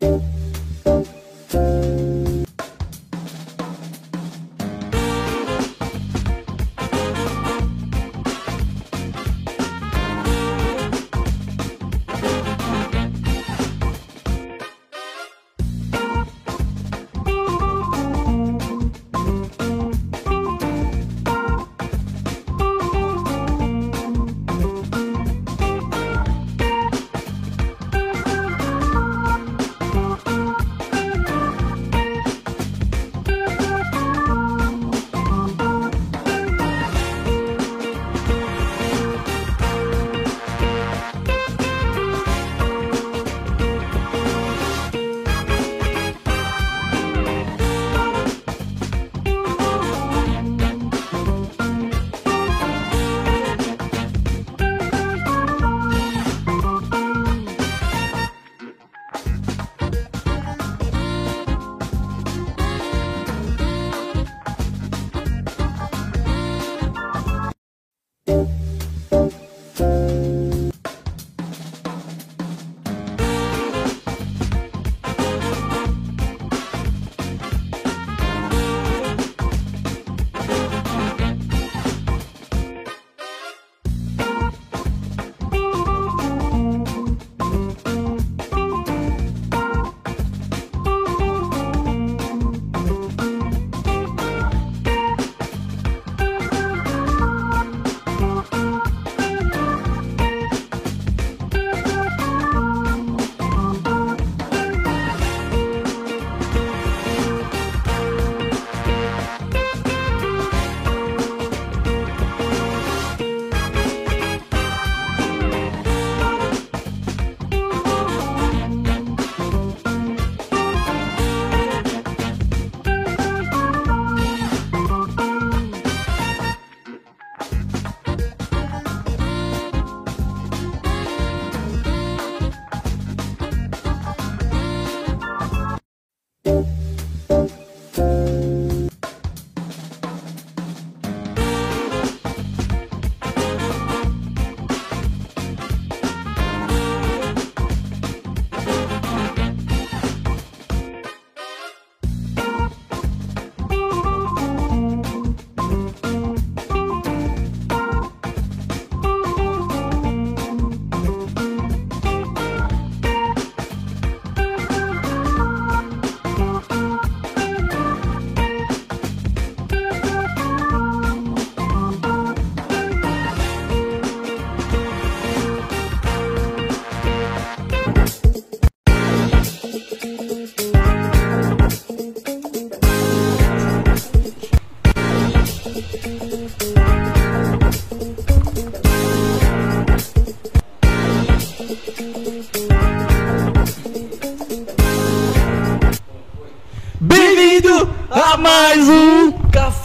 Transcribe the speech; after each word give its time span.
Bem-vindo 0.00 1.17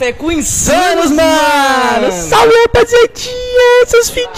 Café 0.04 0.12
com 0.14 0.30
Insanos, 0.30 1.12
mano! 1.12 2.12
Salve, 2.12 2.54
rapaziadinha, 2.64 3.86
seus 3.88 4.10
fedidos! 4.10 4.34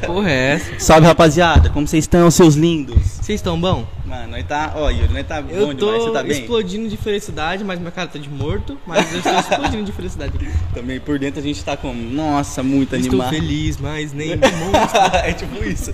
Porra, 0.06 0.30
é 0.30 0.52
essa? 0.52 0.78
Salve, 0.78 1.08
rapaziada, 1.08 1.70
como 1.70 1.88
vocês 1.88 2.04
estão, 2.04 2.30
seus 2.30 2.54
lindos? 2.54 2.94
Vocês 3.20 3.40
estão 3.40 3.60
bom? 3.60 3.84
Mano, 4.06 4.28
nós 4.28 4.46
tá, 4.46 4.74
ó, 4.76 4.90
Yuri, 4.90 5.12
nós 5.12 5.26
tá 5.26 5.42
Eu 5.48 5.66
bom 5.66 5.74
demais, 5.74 6.02
você 6.04 6.10
tá 6.12 6.22
bem? 6.22 6.40
explodindo 6.40 6.88
de 6.88 6.96
felicidade, 6.96 7.64
mas 7.64 7.80
minha 7.80 7.90
cara 7.90 8.06
tá 8.06 8.18
de 8.20 8.30
morto, 8.30 8.78
mas 8.86 9.10
eu 9.12 9.18
estou 9.18 9.32
explodindo 9.32 9.82
de 9.82 9.90
felicidade. 9.92 10.32
Também 10.72 11.00
por 11.00 11.18
dentro 11.18 11.40
a 11.40 11.42
gente 11.42 11.64
tá 11.64 11.76
como, 11.76 12.00
nossa, 12.00 12.62
muito 12.62 12.94
Estou 12.94 13.20
animado. 13.22 13.30
feliz, 13.34 13.76
mas 13.76 14.12
nem 14.12 14.38
de 14.38 14.52
monstro. 14.52 15.00
é 15.24 15.32
tipo 15.32 15.64
isso. 15.64 15.92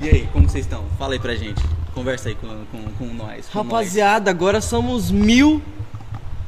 E 0.00 0.08
aí, 0.08 0.28
como 0.32 0.48
vocês 0.48 0.64
estão? 0.64 0.84
Fala 0.96 1.14
aí 1.14 1.18
pra 1.18 1.34
gente. 1.34 1.60
Conversa 1.94 2.30
aí 2.30 2.34
com, 2.34 2.48
com, 2.66 2.82
com 2.92 3.14
nós. 3.14 3.48
com 3.48 3.62
Rapaziada, 3.62 4.30
agora 4.30 4.60
somos 4.60 5.10
mil. 5.10 5.54
nós. 5.54 5.82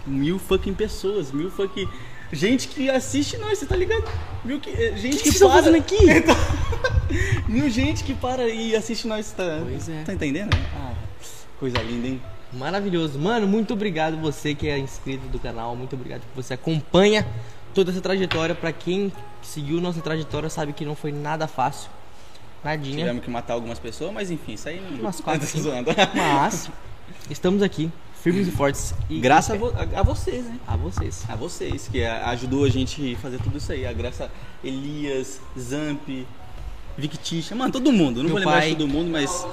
Mil 0.07 0.39
fucking 0.39 0.75
pessoas, 0.75 1.33
mil 1.33 1.51
fucking. 1.51 1.89
Gente 2.33 2.69
que 2.69 2.91
assiste 2.91 3.37
nós, 3.37 3.59
você 3.59 3.67
tá 3.67 3.77
ligado? 3.77 4.05
Mil 4.45 4.61
que, 4.61 4.71
eh, 4.71 4.97
gente 4.97 5.19
que 5.19 5.23
que, 5.25 5.29
estão 5.31 5.49
para. 5.49 5.59
fazendo 5.59 5.77
aqui? 5.77 5.97
Mil 7.47 7.71
gente 7.71 8.03
que 8.03 8.15
para 8.15 8.49
e 8.49 8.75
assiste 8.75 9.07
nós, 9.07 9.31
tá? 9.31 9.61
Pois 9.63 9.89
é. 9.89 10.03
Tá 10.03 10.13
entendendo? 10.13 10.55
Ah, 10.75 10.95
coisa 11.61 11.79
linda, 11.79 12.09
hein? 12.09 12.23
Maravilhoso. 12.53 13.19
Mano, 13.19 13.47
muito 13.47 13.73
obrigado 13.73 14.17
você 14.17 14.55
que 14.55 14.69
é 14.69 14.79
inscrito 14.79 15.27
do 15.29 15.39
canal, 15.39 15.77
muito 15.77 15.95
obrigado 15.95 16.23
que 16.23 16.35
você 16.35 16.55
acompanha 16.55 17.27
toda 17.73 17.91
essa 17.91 18.01
trajetória. 18.01 18.55
Pra 18.55 18.73
quem 18.73 19.13
seguiu 19.43 19.81
nossa 19.81 20.01
trajetória 20.01 20.49
sabe 20.49 20.73
que 20.73 20.85
não 20.85 20.95
foi 20.95 21.13
nada 21.13 21.47
fácil. 21.47 21.91
Nadinha. 22.65 22.99
Tivemos 22.99 23.23
que 23.25 23.31
matar 23.31 23.55
algumas 23.55 23.79
pessoas, 23.79 24.13
mas 24.13 24.31
enfim, 24.31 24.55
isso 24.55 24.69
aí 24.69 24.81
não. 24.81 25.01
Umas 25.01 25.21
quatro, 25.23 25.47
zoando. 25.61 25.91
Mas 26.15 26.71
estamos 27.31 27.63
aqui, 27.63 27.91
firmes 28.23 28.49
e 28.49 28.51
fortes. 28.51 28.95
E 29.11 29.21
Graças 29.21 29.55
a, 29.55 29.59
vo- 29.59 29.73
a- 29.77 30.01
a 30.01 30.03
vocês, 30.03 30.45
né? 30.47 30.59
a 30.67 30.77
vocês. 30.77 31.25
A 31.29 31.37
vocês, 31.37 31.89
que 31.89 32.05
ajudou 32.05 32.65
a 32.65 32.69
gente 32.71 33.15
a 33.15 33.19
fazer 33.19 33.39
tudo 33.39 33.59
isso 33.59 33.71
aí. 33.73 33.87
A 33.87 33.93
graça 33.93 34.31
Elias, 34.63 35.41
Zamp, 35.59 36.09
Victicha, 36.97 37.55
mano, 37.55 37.73
todo 37.73 37.93
mundo. 37.93 38.17
Não 38.19 38.25
Meu 38.25 38.31
vou 38.33 38.39
lembrar 38.39 38.61
pai. 38.61 38.71
de 38.71 38.77
todo 38.77 38.89
mundo, 38.89 39.11
mas. 39.11 39.45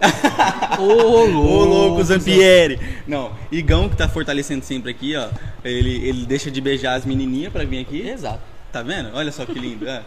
Ô, 0.78 0.82
louco! 0.84 1.38
Ô 1.38 1.64
louco, 1.64 2.02
Zampieri! 2.04 2.78
Não, 3.06 3.32
Igão 3.50 3.88
que 3.88 3.96
tá 3.96 4.08
fortalecendo 4.08 4.64
sempre 4.64 4.90
aqui, 4.90 5.16
ó. 5.16 5.28
Ele, 5.64 6.06
ele 6.06 6.26
deixa 6.26 6.50
de 6.50 6.60
beijar 6.60 6.94
as 6.94 7.04
menininhas 7.04 7.52
pra 7.52 7.64
vir 7.64 7.80
aqui. 7.80 8.06
Exato. 8.06 8.40
Tá 8.74 8.82
vendo? 8.82 9.10
Olha 9.14 9.30
só 9.30 9.46
que 9.46 9.56
lindo. 9.56 9.88
é. 9.88 10.02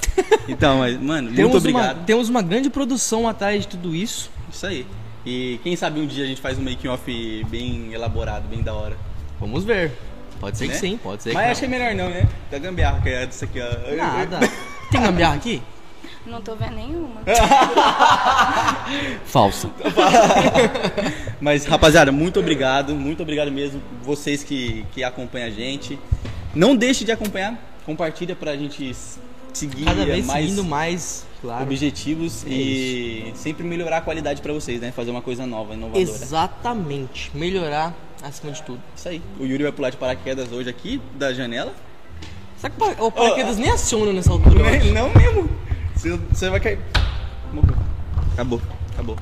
Então, 0.46 0.80
mas, 0.80 1.00
mano, 1.00 1.32
Temos 1.32 1.52
muito 1.52 1.58
obrigado. 1.60 1.96
Uma, 1.96 2.04
temos 2.04 2.28
uma 2.28 2.42
grande 2.42 2.70
produção 2.70 3.26
atrás 3.26 3.62
de 3.62 3.70
tudo 3.70 3.96
isso. 3.96 4.30
Isso 4.52 4.68
aí. 4.68 4.86
E 5.26 5.58
quem 5.64 5.74
sabe 5.78 6.02
um 6.02 6.06
dia 6.06 6.26
a 6.26 6.28
gente 6.28 6.42
faz 6.42 6.58
um 6.58 6.64
making 6.64 6.90
off 6.90 7.46
bem 7.50 7.94
elaborado, 7.94 8.46
bem 8.50 8.62
da 8.62 8.74
hora. 8.74 8.98
Vamos 9.40 9.64
ver. 9.64 9.94
Pode 10.38 10.58
ser 10.58 10.68
né? 10.68 10.74
que 10.74 10.80
sim, 10.82 11.00
pode 11.02 11.24
ser 11.24 11.32
Mas 11.32 11.46
que 11.46 11.52
acho 11.52 11.60
que 11.62 11.66
é 11.66 11.70
melhor 11.70 11.96
não, 11.96 12.10
né? 12.10 12.28
Da 12.52 12.60
gambiarra 12.60 13.02
que 13.02 13.08
é 13.08 13.26
disso 13.26 13.46
aqui, 13.46 13.62
ó. 13.62 13.96
Nada. 13.96 14.40
Tem 14.92 15.02
gambiarra 15.02 15.38
aqui? 15.38 15.62
Não 16.26 16.42
tô 16.42 16.54
vendo 16.54 16.76
nenhuma. 16.76 17.22
Falsa. 19.24 19.70
Mas, 21.40 21.64
rapaziada, 21.64 22.12
muito 22.12 22.38
obrigado. 22.38 22.94
Muito 22.94 23.24
obrigado 23.24 23.50
mesmo. 23.50 23.82
Vocês 24.04 24.44
que, 24.44 24.86
que 24.92 25.06
acompanham 25.06 25.48
a 25.48 25.52
gente. 25.52 25.98
Não 26.54 26.76
deixe 26.76 27.06
de 27.06 27.14
acompanhar. 27.14 27.77
Compartilha 27.88 28.36
pra 28.36 28.56
gente 28.56 28.94
seguir 29.54 29.86
Cada 29.86 30.06
vez 30.06 30.24
mais 30.26 30.44
seguindo 30.44 30.64
mais, 30.64 31.26
claro. 31.42 31.64
objetivos 31.64 32.46
É 32.46 32.50
e 32.50 33.32
sempre 33.34 33.64
melhorar 33.64 33.98
a 33.98 34.02
qualidade 34.02 34.42
pra 34.42 34.54
vocês, 34.54 34.80
né? 34.82 34.92
Fazer 34.92 35.10
uma 35.10 35.22
coisa 35.22 35.48
nova, 35.48 35.74
inovadora. 35.74 36.02
Exatamente. 36.04 37.32
Melhorar 37.34 37.96
acima 38.22 38.52
de 38.52 38.62
tudo. 38.64 38.80
Isso 38.96 39.08
aí. 39.10 39.22
O 39.40 39.46
Yuri 39.46 39.64
vai 39.64 39.72
pular 39.72 39.90
de 39.90 39.98
paraquedas 39.98 40.52
hoje 40.52 40.70
aqui, 40.70 41.02
da 41.16 41.34
janela. 41.34 41.74
Será 42.58 42.70
que 42.72 42.84
o 42.84 42.86
pa- 42.96 43.04
o 43.04 43.12
paraquedas 43.12 43.58
nem 43.58 43.70
aciona 43.72 44.12
nessa 44.12 44.32
altura? 44.32 44.70
acho? 44.70 44.92
Não 44.92 45.10
mesmo. 45.14 45.50
Você, 45.96 46.10
você 46.32 46.50
vai 46.50 46.60
cair. 46.60 46.80
Morreu. 47.54 47.76
Acabou, 48.34 48.62
acabou. 48.94 49.16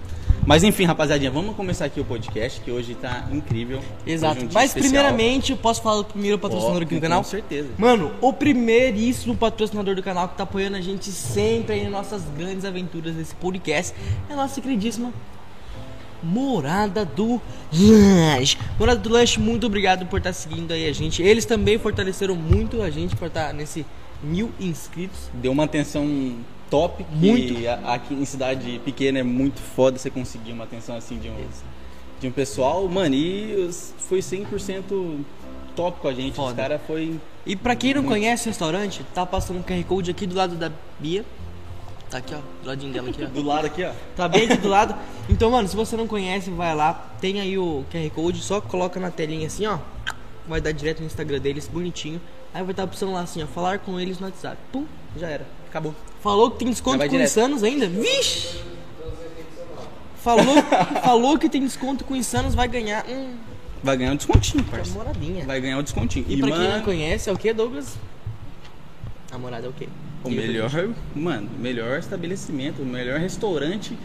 Mas 0.45 0.63
enfim, 0.63 0.85
rapaziadinha, 0.85 1.31
vamos 1.31 1.55
começar 1.55 1.85
aqui 1.85 1.99
o 1.99 2.05
podcast, 2.05 2.61
que 2.61 2.69
hoje 2.69 2.93
tá 2.93 3.27
incrível. 3.31 3.81
Exato. 4.05 4.45
Um 4.45 4.49
Mas 4.53 4.69
especial. 4.69 4.91
primeiramente, 4.91 5.51
eu 5.51 5.57
posso 5.57 5.81
falar 5.81 5.97
do 5.97 6.05
primeiro 6.05 6.37
patrocinador 6.37 6.81
Ó, 6.81 6.83
aqui 6.83 6.95
do 6.95 6.97
com 6.97 7.01
canal? 7.01 7.23
certeza. 7.23 7.69
Mano, 7.77 8.11
o 8.21 8.31
primeiríssimo 8.31 9.35
patrocinador 9.35 9.95
do 9.95 10.03
canal 10.03 10.29
que 10.29 10.37
tá 10.37 10.43
apoiando 10.43 10.77
a 10.77 10.81
gente 10.81 11.11
sempre 11.11 11.73
aí 11.73 11.83
nas 11.83 11.91
nossas 11.91 12.23
grandes 12.37 12.63
aventuras 12.63 13.15
desse 13.15 13.33
podcast 13.35 13.95
é 14.29 14.33
a 14.33 14.35
nossa 14.35 14.61
queridíssima 14.61 15.11
Morada 16.21 17.05
do 17.05 17.41
Lanche. 17.73 18.57
Morada 18.79 18.99
do 18.99 19.09
Lanche, 19.09 19.39
muito 19.39 19.65
obrigado 19.67 20.05
por 20.05 20.17
estar 20.17 20.33
seguindo 20.33 20.71
aí 20.71 20.87
a 20.87 20.93
gente. 20.93 21.21
Eles 21.21 21.45
também 21.45 21.77
fortaleceram 21.77 22.35
muito 22.35 22.81
a 22.81 22.89
gente 22.89 23.15
por 23.15 23.27
estar 23.27 23.53
nesse 23.53 23.85
mil 24.23 24.51
inscritos. 24.59 25.29
Deu 25.33 25.51
uma 25.51 25.65
atenção 25.65 26.35
top, 26.75 27.05
Muito. 27.09 27.55
a- 27.69 27.93
aqui 27.93 28.13
em 28.13 28.25
cidade 28.25 28.81
pequena 28.83 29.19
é 29.19 29.23
muito 29.23 29.61
foda 29.61 29.97
você 29.97 30.09
conseguir 30.09 30.51
uma 30.51 30.65
atenção 30.65 30.97
assim 30.97 31.17
de 31.17 31.29
um, 31.29 31.35
de 32.19 32.27
um 32.27 32.31
pessoal. 32.31 32.85
Mano, 32.89 33.15
e 33.15 33.55
os- 33.67 33.93
foi 33.97 34.21
100% 34.21 35.23
top 35.73 36.01
com 36.01 36.07
a 36.09 36.13
gente. 36.13 36.31
Os 36.31 36.35
Foda. 36.35 36.53
caras 36.55 36.81
foi... 36.85 37.17
E 37.45 37.55
pra 37.55 37.75
quem 37.75 37.93
não 37.93 38.01
Muito. 38.01 38.13
conhece 38.13 38.47
o 38.47 38.49
restaurante, 38.49 39.05
tá 39.13 39.25
passando 39.25 39.59
um 39.59 39.63
QR 39.63 39.83
Code 39.85 40.11
aqui 40.11 40.27
do 40.27 40.35
lado 40.35 40.55
da 40.55 40.69
Bia. 40.99 41.23
Tá 42.09 42.17
aqui, 42.17 42.35
ó, 42.35 42.39
do 42.61 42.67
ladinho 42.67 42.91
dela 42.93 43.09
aqui, 43.09 43.23
ó. 43.23 43.27
Do 43.33 43.41
lado 43.43 43.65
aqui, 43.67 43.83
ó. 43.83 43.91
Tá 44.15 44.27
bem 44.27 44.45
aqui 44.45 44.57
do 44.57 44.67
lado. 44.69 44.95
Então, 45.29 45.49
mano, 45.51 45.67
se 45.67 45.75
você 45.75 45.95
não 45.97 46.07
conhece, 46.07 46.49
vai 46.51 46.75
lá. 46.75 46.93
Tem 47.21 47.39
aí 47.39 47.57
o 47.57 47.83
QR 47.91 48.09
Code, 48.11 48.41
só 48.41 48.59
coloca 48.61 48.99
na 48.99 49.09
telinha 49.11 49.47
assim, 49.47 49.65
ó. 49.65 49.79
Vai 50.47 50.61
dar 50.61 50.71
direto 50.71 50.99
no 50.99 51.07
Instagram 51.07 51.39
deles, 51.39 51.67
bonitinho. 51.67 52.21
Aí 52.53 52.61
vai 52.63 52.71
estar 52.71 52.83
a 52.83 52.85
opção 52.85 53.11
lá 53.13 53.21
assim, 53.21 53.41
ó, 53.43 53.47
falar 53.47 53.79
com 53.79 53.99
eles 53.99 54.19
no 54.19 54.27
WhatsApp. 54.27 54.57
Pum, 54.71 54.85
já 55.17 55.27
era. 55.29 55.45
Acabou. 55.75 55.93
Falou 56.21 56.51
que 56.51 56.59
tem 56.59 56.69
desconto 56.69 56.99
com 56.99 57.05
direto. 57.09 57.27
Insanos 57.27 57.61
ainda? 57.61 57.85
Vixe! 57.85 58.61
Falou, 60.23 60.55
falou 61.03 61.37
que 61.37 61.49
tem 61.49 61.59
desconto 61.61 62.05
com 62.05 62.15
Insanos, 62.15 62.55
vai 62.55 62.65
ganhar 62.69 63.05
um 63.09 63.33
Vai 63.83 63.97
ganhar 63.97 64.13
um 64.13 64.15
descontinho, 64.15 64.63
parceiro. 64.63 64.97
namoradinha. 64.99 65.45
Vai 65.45 65.59
ganhar 65.59 65.77
um 65.77 65.83
descontinho. 65.83 66.25
E 66.29 66.37
pra 66.37 66.47
quem 66.49 66.59
não 66.59 66.69
mano, 66.71 66.83
conhece, 66.85 67.29
é 67.29 67.33
o 67.33 67.37
que, 67.37 67.51
Douglas? 67.53 67.97
Namorada 69.29 69.67
é 69.67 69.69
o 69.69 69.73
quê? 69.73 69.89
O 70.23 70.29
melhor, 70.29 70.71
mano, 71.13 71.49
melhor 71.59 71.99
estabelecimento, 71.99 72.81
o 72.81 72.85
melhor 72.85 73.19
restaurante, 73.19 73.97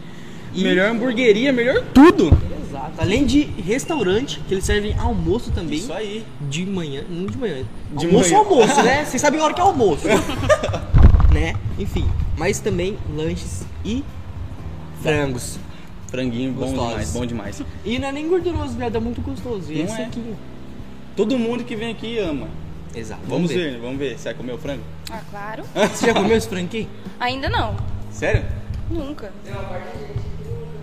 E- 0.53 0.63
melhor 0.63 0.89
hamburgueria, 0.91 1.53
melhor 1.53 1.81
tudo. 1.93 2.37
Exato. 2.67 2.91
Além 2.97 3.25
de 3.25 3.43
restaurante, 3.43 4.41
que 4.45 4.53
eles 4.53 4.65
servem 4.65 4.93
almoço 4.99 5.51
também. 5.51 5.79
Isso 5.79 5.93
aí. 5.93 6.25
De 6.49 6.65
manhã, 6.65 7.05
não 7.09 7.25
de 7.27 7.37
manhã. 7.37 7.63
De 7.97 8.07
almoço 8.07 8.29
manhã. 8.29 8.43
almoço, 8.43 8.83
né? 8.83 9.05
Vocês 9.09 9.21
sabem 9.21 9.39
a 9.39 9.43
hora 9.45 9.53
que 9.53 9.61
é 9.61 9.63
almoço. 9.63 10.03
né? 11.33 11.55
Enfim, 11.79 12.09
mas 12.37 12.59
também 12.59 12.97
lanches 13.15 13.63
e 13.83 14.03
frangos. 15.01 15.57
Franguinho 16.07 16.51
bom 16.51 16.65
Gostosos. 16.65 16.89
demais, 16.89 17.13
bom 17.13 17.25
demais. 17.25 17.63
E 17.85 17.97
não 17.97 18.09
é 18.09 18.11
nem 18.11 18.27
gorduroso, 18.27 18.73
viado, 18.75 18.97
é 18.97 18.99
muito 18.99 19.21
gostoso. 19.21 19.71
E 19.71 19.77
Não 19.77 19.85
esse 19.85 20.01
é. 20.01 20.05
aqui. 20.05 20.35
Todo 21.15 21.39
mundo 21.39 21.63
que 21.63 21.75
vem 21.75 21.91
aqui 21.91 22.19
ama. 22.19 22.49
Exato. 22.93 23.21
Vamos 23.27 23.49
ver, 23.49 23.79
vamos 23.79 23.97
ver. 23.97 24.17
Você 24.17 24.25
vai 24.25 24.33
comer 24.33 24.51
o 24.53 24.57
frango? 24.57 24.83
Ah, 25.09 25.21
claro. 25.29 25.63
Você 25.73 26.07
já 26.07 26.13
comeu 26.13 26.35
esse 26.35 26.49
frango 26.49 26.65
aqui? 26.65 26.89
Ainda 27.17 27.47
não. 27.47 27.77
Sério? 28.11 28.43
Nunca. 28.89 29.31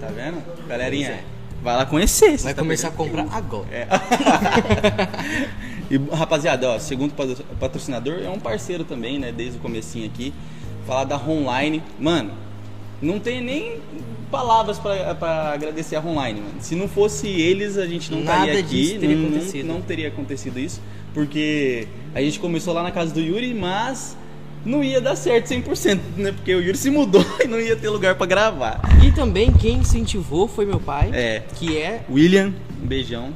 Tá 0.01 0.07
vendo? 0.07 0.43
Galerinha, 0.67 1.09
é. 1.09 1.25
vai 1.63 1.77
lá 1.77 1.85
conhecer. 1.85 2.39
Vai 2.39 2.55
tá 2.55 2.63
começar 2.63 2.89
a 2.89 2.93
comprar 2.93 3.27
agora. 3.31 3.69
É. 3.71 3.87
e 5.91 5.97
rapaziada, 6.15 6.69
ó, 6.71 6.79
segundo 6.79 7.13
patro- 7.15 7.45
patrocinador 7.59 8.21
é 8.25 8.29
um 8.29 8.39
parceiro 8.39 8.85
também, 8.85 9.19
né, 9.19 9.33
desde 9.33 9.57
o 9.59 9.61
comecinho 9.61 10.07
aqui. 10.07 10.33
Falar 10.87 11.05
da 11.05 11.17
Online, 11.17 11.83
mano, 11.99 12.31
não 13.01 13.19
tem 13.19 13.43
nem 13.43 13.77
palavras 14.31 14.79
pra, 14.79 15.15
pra 15.15 15.53
agradecer 15.53 15.97
a 15.97 16.01
Online, 16.01 16.41
mano. 16.41 16.55
Se 16.61 16.75
não 16.75 16.89
fosse 16.89 17.29
eles, 17.29 17.77
a 17.79 17.87
gente 17.87 18.11
não 18.11 18.21
Nada 18.23 18.41
estaria 18.47 18.61
aqui, 18.61 18.99
teria 18.99 19.17
não, 19.17 19.23
não- 19.23 19.29
acontecido. 19.37 19.67
não 19.67 19.81
teria 19.83 20.09
acontecido 20.09 20.59
isso, 20.59 20.81
porque 21.15 21.87
a 22.15 22.21
gente 22.21 22.39
começou 22.41 22.75
lá 22.75 22.83
na 22.83 22.91
casa 22.91 23.13
do 23.15 23.21
Yuri, 23.21 23.55
mas 23.55 24.17
não 24.65 24.83
ia 24.85 25.01
dar 25.01 25.17
certo 25.17 25.47
100%, 25.47 26.01
né? 26.17 26.33
Porque 26.33 26.55
o 26.55 26.61
Yuri 26.61 26.77
se 26.77 26.91
mudou 26.91 27.25
e 27.43 27.47
não 27.47 27.59
ia 27.61 27.77
ter 27.77 27.89
lugar 27.89 28.15
pra 28.17 28.27
gravar. 28.27 28.81
E 29.03 29.13
também 29.13 29.53
quem 29.53 29.77
incentivou 29.79 30.47
foi 30.49 30.67
meu 30.67 30.81
pai, 30.81 31.11
É. 31.13 31.43
que 31.55 31.79
é 31.79 32.05
William, 32.11 32.53
um 32.83 32.87
beijão. 32.87 33.33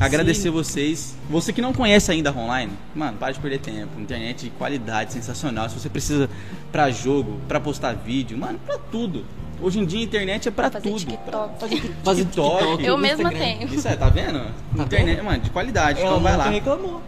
Agradecer 0.00 0.42
Sim. 0.42 0.50
vocês. 0.50 1.16
Você 1.28 1.52
que 1.52 1.60
não 1.60 1.72
conhece 1.72 2.10
ainda 2.12 2.30
a 2.30 2.32
Online, 2.32 2.72
mano, 2.94 3.18
para 3.18 3.32
de 3.32 3.40
perder 3.40 3.58
tempo. 3.58 4.00
Internet 4.00 4.44
de 4.44 4.50
qualidade, 4.50 5.12
sensacional. 5.12 5.68
Se 5.68 5.78
você 5.78 5.88
precisa 5.88 6.30
pra 6.70 6.90
jogo, 6.90 7.40
pra 7.48 7.58
postar 7.58 7.94
vídeo, 7.94 8.38
mano, 8.38 8.60
pra 8.64 8.78
tudo. 8.78 9.24
Hoje 9.60 9.80
em 9.80 9.84
dia 9.84 9.98
a 9.98 10.02
internet 10.04 10.46
é 10.46 10.50
pra 10.52 10.70
Fazer 10.70 10.88
tudo. 10.88 11.00
TikTok. 11.00 11.58
Fazer 11.58 11.94
fazer 12.04 12.24
TikTok. 12.26 12.58
TikTok, 12.58 12.84
Eu 12.84 12.96
mesma 12.96 13.28
tenho. 13.30 13.66
Isso 13.74 13.88
aí, 13.88 13.96
tá 13.96 14.08
vendo? 14.08 14.38
Tá 14.76 14.84
internet, 14.84 15.16
vendo? 15.16 15.24
mano, 15.24 15.42
de 15.42 15.50
qualidade. 15.50 15.98
Ela 16.00 16.10
então 16.10 16.22
vai 16.22 16.36
lá. 16.36 16.48
reclamou. 16.48 17.02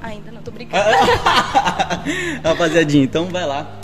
Ainda 0.00 0.32
não, 0.32 0.40
tô 0.40 0.50
brincando. 0.50 0.82
Rapaziadinha, 2.42 3.04
então 3.04 3.26
vai 3.26 3.44
lá. 3.46 3.76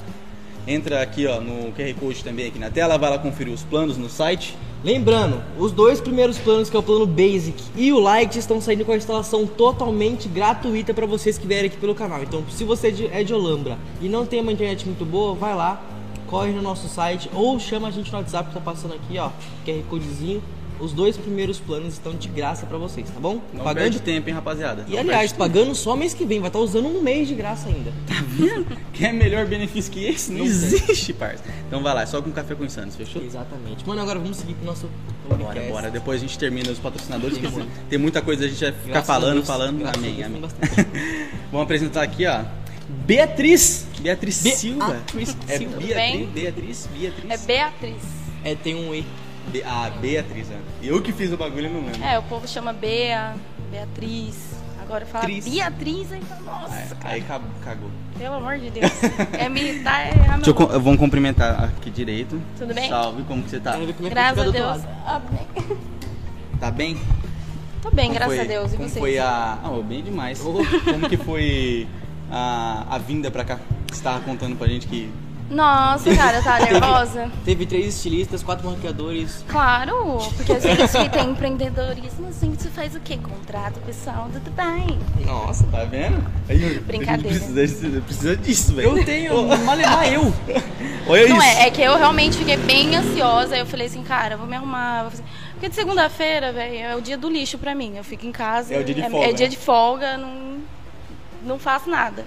Entra 0.66 1.02
aqui, 1.02 1.26
ó, 1.26 1.38
no 1.40 1.70
QR 1.73 1.94
Code 2.00 2.25
também 2.25 2.46
aqui 2.49 2.58
na 2.58 2.70
tela, 2.70 2.96
vai 2.96 3.11
lá 3.11 3.18
conferir 3.18 3.52
os 3.52 3.62
planos 3.62 3.99
no 3.99 4.08
site. 4.08 4.56
Lembrando, 4.90 5.43
os 5.59 5.73
dois 5.73 6.00
primeiros 6.00 6.38
planos, 6.38 6.71
que 6.71 6.76
é 6.76 6.78
o 6.78 6.83
plano 6.83 7.09
Basic 7.09 7.61
e 7.75 7.93
o 7.93 7.99
Light, 7.99 8.38
estão 8.38 8.61
saindo 8.61 8.85
com 8.85 8.93
a 8.93 8.97
instalação 8.97 9.45
totalmente 9.45 10.28
gratuita 10.28 10.95
para 10.95 11.05
vocês 11.07 11.37
que 11.37 11.45
vierem 11.45 11.66
aqui 11.66 11.76
pelo 11.76 11.93
canal. 11.93 12.23
Então, 12.23 12.45
se 12.49 12.62
você 12.62 12.87
é 12.87 12.90
de- 12.93 13.07
é 13.09 13.25
de 13.25 13.35
Olambra 13.35 13.76
e 14.00 14.09
não 14.09 14.25
tem 14.25 14.40
uma 14.40 14.52
internet 14.52 14.87
muito 14.87 15.05
boa, 15.05 15.35
vai 15.35 15.57
lá, 15.57 15.83
corre 16.28 16.52
no 16.52 16.62
nosso 16.62 16.87
site 16.87 17.28
ou 17.35 17.59
chama 17.59 17.88
a 17.88 17.90
gente 17.90 18.12
no 18.12 18.19
WhatsApp 18.19 18.49
que 18.50 18.55
tá 18.55 18.61
passando 18.61 18.95
aqui, 18.95 19.19
ó, 19.19 19.31
QR 19.64 19.83
Codezinho. 19.90 20.40
Os 20.78 20.92
dois 20.92 21.16
primeiros 21.16 21.59
planos 21.59 21.95
estão 21.95 22.14
de 22.14 22.28
graça 22.28 22.66
para 22.66 22.76
vocês, 22.76 23.09
tá 23.09 23.18
bom? 23.18 23.40
Não 23.52 23.64
Pagando 23.64 23.83
perde 23.85 24.00
tempo, 24.00 24.28
hein, 24.28 24.35
rapaziada. 24.35 24.85
E 24.87 24.92
Não 24.92 24.99
aliás, 25.00 25.33
pagando 25.33 25.75
só 25.75 25.97
mês 25.97 26.12
que 26.12 26.25
vem, 26.25 26.38
vai 26.40 26.49
estar 26.49 26.59
usando 26.59 26.87
um 26.87 27.00
mês 27.02 27.26
de 27.28 27.35
graça 27.35 27.68
ainda. 27.68 27.92
tempo. 28.37 28.76
Quer 28.92 29.12
melhor 29.14 29.47
benefício 29.47 29.90
que 29.90 30.04
esse? 30.04 30.30
Não 30.33 30.45
existe, 30.45 31.12
parça. 31.14 31.42
Então 31.66 31.83
vai 31.83 31.95
lá, 31.95 32.02
é 32.02 32.06
só 32.06 32.21
com 32.21 32.30
café 32.30 32.54
com 32.54 32.64
insanos, 32.64 32.95
fechou? 32.95 33.23
Exatamente. 33.23 33.87
Mano, 33.88 34.02
agora 34.02 34.18
vamos 34.18 34.37
seguir 34.37 34.54
pro 34.54 34.66
nosso 34.66 34.88
Bora, 35.28 35.45
podcast. 35.45 35.71
bora. 35.73 35.90
Depois 35.90 36.21
a 36.23 36.26
gente 36.26 36.38
termina 36.38 36.71
os 36.71 36.78
patrocinadores, 36.78 37.38
Tem 37.38 37.50
porque 37.50 37.66
tem 37.88 37.99
muita 37.99 38.21
coisa 38.21 38.45
a 38.45 38.49
gente 38.49 38.61
vai 38.62 38.73
ficar 38.73 38.87
Graças 38.88 39.06
falando, 39.06 39.35
Deus. 39.35 39.47
falando. 39.47 39.87
Amém, 39.87 40.23
amém. 40.23 40.42
Vamos 41.50 41.64
apresentar 41.64 42.02
aqui, 42.02 42.26
ó. 42.26 42.42
Beatriz. 43.06 43.87
Beatriz 44.00 44.42
Be- 44.42 44.50
Silva. 44.54 44.87
Beatriz 44.92 45.37
é 45.49 45.59
Silva. 45.59 45.76
Beatriz? 45.78 46.28
Beatriz, 46.30 46.88
Beatriz. 46.99 47.30
É 47.30 47.38
Beatriz. 47.47 48.02
É, 48.45 48.54
tem 48.54 48.75
um 48.76 48.95
E. 48.95 49.04
Be- 49.53 49.62
ah, 49.65 49.91
Beatriz, 50.00 50.49
né? 50.49 50.59
Eu 50.83 51.00
que 51.03 51.12
fiz 51.12 51.33
o 51.33 51.37
bagulho, 51.37 51.67
eu 51.67 51.73
não 51.73 51.81
lembro. 51.87 52.03
É, 52.05 52.19
o 52.19 52.23
povo 52.25 52.47
chama 52.49 52.73
Bea, 52.73 53.35
Beatriz. 53.71 54.57
Agora 54.83 55.05
fala 55.05 55.25
Tris. 55.25 55.49
Beatriz, 55.49 56.12
aí 56.12 56.21
fala, 56.23 56.41
nossa, 56.43 56.75
Aí, 57.03 57.15
aí 57.15 57.21
cab- 57.23 57.43
cagou. 57.65 57.91
pelo 58.17 58.35
amor 58.37 58.59
de 58.59 58.71
Deus. 58.71 58.91
É 59.37 59.49
militar, 59.49 60.07
é 60.07 60.11
errar 60.11 60.37
Deixa 60.37 60.50
eu, 60.50 60.55
com- 60.55 60.67
vamos 60.67 60.97
cumprimentar 60.99 61.65
aqui 61.65 61.91
direito. 61.91 62.41
Tudo 62.57 62.73
bem? 62.73 62.88
Salve, 62.88 63.25
como 63.25 63.43
que 63.43 63.50
você 63.50 63.59
tá? 63.59 63.73
Como 63.73 64.07
é 64.07 64.11
Graças 64.11 64.47
a 64.47 64.50
Deus. 64.50 64.83
Ah, 65.05 65.21
bem. 65.21 65.67
Tá 66.61 66.71
bem? 66.71 66.97
Tô 67.83 67.91
bem, 67.91 68.07
Como 68.07 68.15
graças 68.19 68.37
foi- 68.37 68.45
a 68.45 68.49
Deus. 68.49 68.73
E 68.73 68.76
como 68.76 68.88
vocês? 68.88 68.99
foi 69.00 69.19
a... 69.19 69.59
Ah, 69.62 69.83
bem 69.87 70.03
demais. 70.03 70.41
Oh. 70.45 70.53
Como 70.85 71.09
que 71.09 71.17
foi 71.17 71.87
a, 72.31 72.87
a 72.88 72.99
vinda 72.99 73.29
pra 73.31 73.45
cá? 73.45 73.59
Você 73.93 74.03
tava 74.03 74.21
contando 74.21 74.57
pra 74.57 74.69
gente 74.69 74.87
que... 74.87 75.11
Nossa, 75.50 76.15
cara, 76.15 76.38
eu 76.38 76.43
tava 76.43 76.65
nervosa. 76.65 77.31
Teve 77.45 77.67
três 77.67 77.95
estilistas, 77.95 78.43
quatro 78.43 78.69
maquiadores. 78.69 79.45
Claro, 79.49 80.19
porque 80.37 80.53
a 80.53 80.59
gente 80.59 80.88
que 80.91 81.09
tem 81.11 81.31
empreendedorismo, 81.31 82.29
a 82.29 82.45
gente 82.45 82.69
faz 82.69 82.95
o 82.95 83.00
quê? 83.00 83.17
Contrato 83.17 83.81
pessoal 83.81 84.29
do 84.29 84.41
Dubai. 84.41 84.87
Nossa. 85.25 85.65
Tá 85.67 85.85
vendo? 85.85 86.25
Aí, 86.49 86.81
Brincadeira. 86.81 87.38
Precisa, 87.38 88.00
precisa 88.00 88.37
disso, 88.37 88.75
velho. 88.75 88.99
Eu 88.99 89.05
tenho, 89.05 89.47
malemar 89.65 90.12
eu. 90.12 90.33
Olha 91.09 91.29
Não 91.29 91.37
isso. 91.37 91.47
é, 91.47 91.67
é 91.67 91.71
que 91.71 91.83
eu 91.83 91.97
realmente 91.97 92.37
fiquei 92.37 92.57
bem 92.57 92.97
ansiosa. 92.97 93.55
aí 93.55 93.61
Eu 93.61 93.67
falei 93.67 93.87
assim, 93.87 94.03
cara, 94.03 94.37
vou 94.37 94.47
me 94.47 94.57
arrumar. 94.57 95.03
Vou 95.03 95.11
fazer... 95.12 95.25
Porque 95.53 95.69
de 95.69 95.75
segunda-feira, 95.75 96.53
velho, 96.53 96.75
é 96.75 96.97
o 96.97 97.00
dia 97.00 97.17
do 97.17 97.31
lixo 97.31 97.57
pra 97.57 97.75
mim. 97.75 97.95
Eu 97.97 98.05
fico 98.05 98.26
em 98.26 98.33
casa. 98.33 98.75
É 98.75 98.81
o 98.81 98.85
dia 98.85 98.95
de 98.95 99.03
é, 99.03 99.09
folga, 99.09 99.26
é 99.26 99.33
dia 99.33 99.49
de 99.49 99.57
folga, 99.57 100.17
não, 100.19 100.59
não 101.43 101.59
faço 101.59 101.88
nada. 101.88 102.25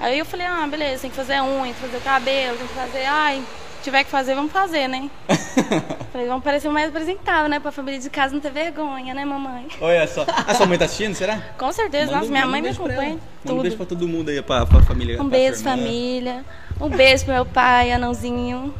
Aí 0.00 0.18
eu 0.18 0.24
falei, 0.24 0.46
ah, 0.46 0.66
beleza, 0.66 1.02
tem 1.02 1.10
que 1.10 1.16
fazer 1.16 1.40
unha, 1.42 1.64
tem 1.64 1.74
que 1.74 1.80
fazer 1.80 1.96
o 1.96 2.00
cabelo, 2.00 2.56
tem 2.56 2.66
que 2.66 2.74
fazer. 2.74 3.04
Ai, 3.06 3.42
tiver 3.82 4.04
que 4.04 4.10
fazer, 4.10 4.34
vamos 4.34 4.50
fazer, 4.52 4.88
né? 4.88 5.10
falei, 6.12 6.26
vamos 6.26 6.42
parecer 6.42 6.68
mais 6.70 6.88
apresentável, 6.88 7.48
né? 7.48 7.60
Pra 7.60 7.70
família 7.70 8.00
de 8.00 8.08
casa 8.10 8.32
não 8.34 8.40
ter 8.40 8.50
vergonha, 8.50 9.12
né, 9.14 9.24
mamãe? 9.24 9.66
Olha 9.80 10.06
só. 10.06 10.24
A 10.46 10.54
sua 10.54 10.66
mãe 10.66 10.78
tá 10.78 10.86
assistindo, 10.86 11.14
será? 11.14 11.38
Com 11.58 11.70
certeza, 11.72 12.06
Manda 12.06 12.18
nossa, 12.18 12.30
minha 12.30 12.46
mãe 12.46 12.60
um 12.60 12.64
me 12.64 12.70
acompanha. 12.70 12.98
Manda 13.10 13.20
um 13.44 13.46
Tudo. 13.48 13.62
beijo 13.62 13.76
pra 13.76 13.86
todo 13.86 14.08
mundo 14.08 14.28
aí, 14.30 14.40
pra, 14.42 14.64
pra 14.66 14.82
família. 14.82 15.14
Um 15.16 15.28
pra 15.28 15.38
beijo, 15.38 15.62
família. 15.62 16.44
Um 16.80 16.88
beijo 16.88 17.24
pro 17.26 17.34
meu 17.34 17.46
pai, 17.46 17.92
Anãozinho. 17.92 18.74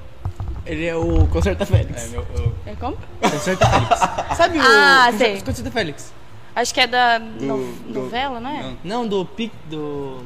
Ele 0.66 0.86
é 0.86 0.94
o 0.96 1.26
Concerta 1.26 1.64
É, 1.64 1.66
Félix. 1.66 2.10
meu, 2.10 2.26
eu- 2.36 2.54
É 2.66 2.74
como? 2.76 2.96
Concerta 3.20 3.66
Félix. 3.66 3.98
Sabe 4.36 4.58
o 4.58 4.62
Ah, 4.62 5.08
Concerta-. 5.10 5.44
Concerta 5.44 5.70
Félix? 5.70 6.12
Acho 6.54 6.74
que 6.74 6.80
é 6.80 6.86
da 6.86 7.18
no- 7.18 7.72
do- 7.86 8.00
novela, 8.00 8.40
não 8.40 8.50
é? 8.50 8.62
não. 8.62 8.76
Não, 8.84 9.06
do 9.06 9.24
pic 9.24 9.52
do. 9.66 10.22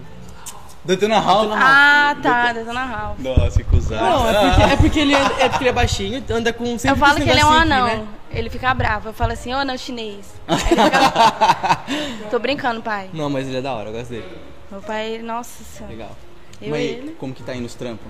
Detona 0.85 1.19
Hall. 1.19 1.50
Ah, 1.55 2.14
tá, 2.23 2.53
Detona 2.53 2.87
House. 2.87 3.19
Nossa, 3.21 3.57
que 3.59 3.64
cuzado. 3.64 4.05
Não, 4.05 4.29
é 4.29 4.35
porque, 4.50 4.62
é 4.73 4.76
porque 4.76 5.00
ele 5.00 5.14
é, 5.14 5.19
é 5.41 5.49
porque 5.49 5.62
ele 5.64 5.71
é 5.71 5.73
baixinho, 5.73 6.23
anda 6.31 6.53
com 6.53 6.79
sempre 6.79 6.91
Eu 6.91 6.97
falo 6.97 7.14
que 7.17 7.29
ele 7.31 7.41
é 7.41 7.45
um 7.45 7.50
anão. 7.53 7.87
aqui, 7.87 7.97
né? 7.97 8.07
Ele 8.31 8.50
fica 8.50 8.75
bravo. 8.75 9.09
Eu 9.09 9.12
falo 9.14 9.33
assim, 9.33 9.55
ô 9.55 9.59
anão 9.59 9.79
chinês. 9.79 10.26
Fica- 10.69 11.85
Tô 12.31 12.38
brincando, 12.38 12.83
pai. 12.83 13.09
Não, 13.12 13.31
mas 13.31 13.47
ele 13.47 13.59
é 13.59 13.62
da 13.62 13.73
hora, 13.73 13.88
eu 13.88 13.93
gosto 13.93 14.11
dele. 14.11 14.26
Meu 14.71 14.83
pai, 14.83 15.21
nossa 15.23 15.62
senhora. 15.64 15.93
Legal. 15.95 16.17
Eu 16.61 16.71
Mas 16.71 16.81
e 16.81 16.85
ele. 16.85 17.17
como 17.19 17.33
que 17.33 17.43
tá 17.43 17.55
indo 17.55 17.64
os 17.67 17.75
trampos? 17.75 18.07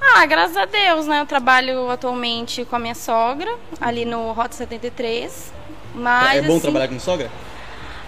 Ah, 0.00 0.24
graças 0.26 0.56
a 0.56 0.64
Deus, 0.64 1.06
né? 1.06 1.20
Eu 1.20 1.26
trabalho 1.26 1.90
atualmente 1.90 2.64
com 2.64 2.76
a 2.76 2.78
minha 2.78 2.94
sogra, 2.94 3.54
ali 3.80 4.04
no 4.04 4.32
Rota 4.32 4.54
73. 4.54 5.52
Mas, 5.94 6.38
é 6.38 6.42
bom 6.42 6.52
assim, 6.54 6.60
trabalhar 6.62 6.88
com 6.88 6.98
sogra? 6.98 7.30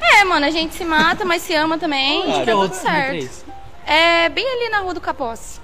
É, 0.01 0.25
mano, 0.25 0.45
a 0.47 0.51
gente 0.51 0.75
se 0.75 0.85
mata, 0.85 1.25
mas 1.25 1.43
se 1.43 1.55
ama 1.55 1.79
também. 1.79 2.23
Ah, 2.33 2.43
é 2.43 2.45
tá 2.45 2.55
outro 2.55 2.77
tudo 2.79 2.83
certo. 2.83 3.21
53. 3.23 3.46
É 3.87 4.29
bem 4.29 4.45
ali 4.47 4.69
na 4.69 4.79
rua 4.81 4.93
do 4.95 5.01
Caposse. 5.01 5.61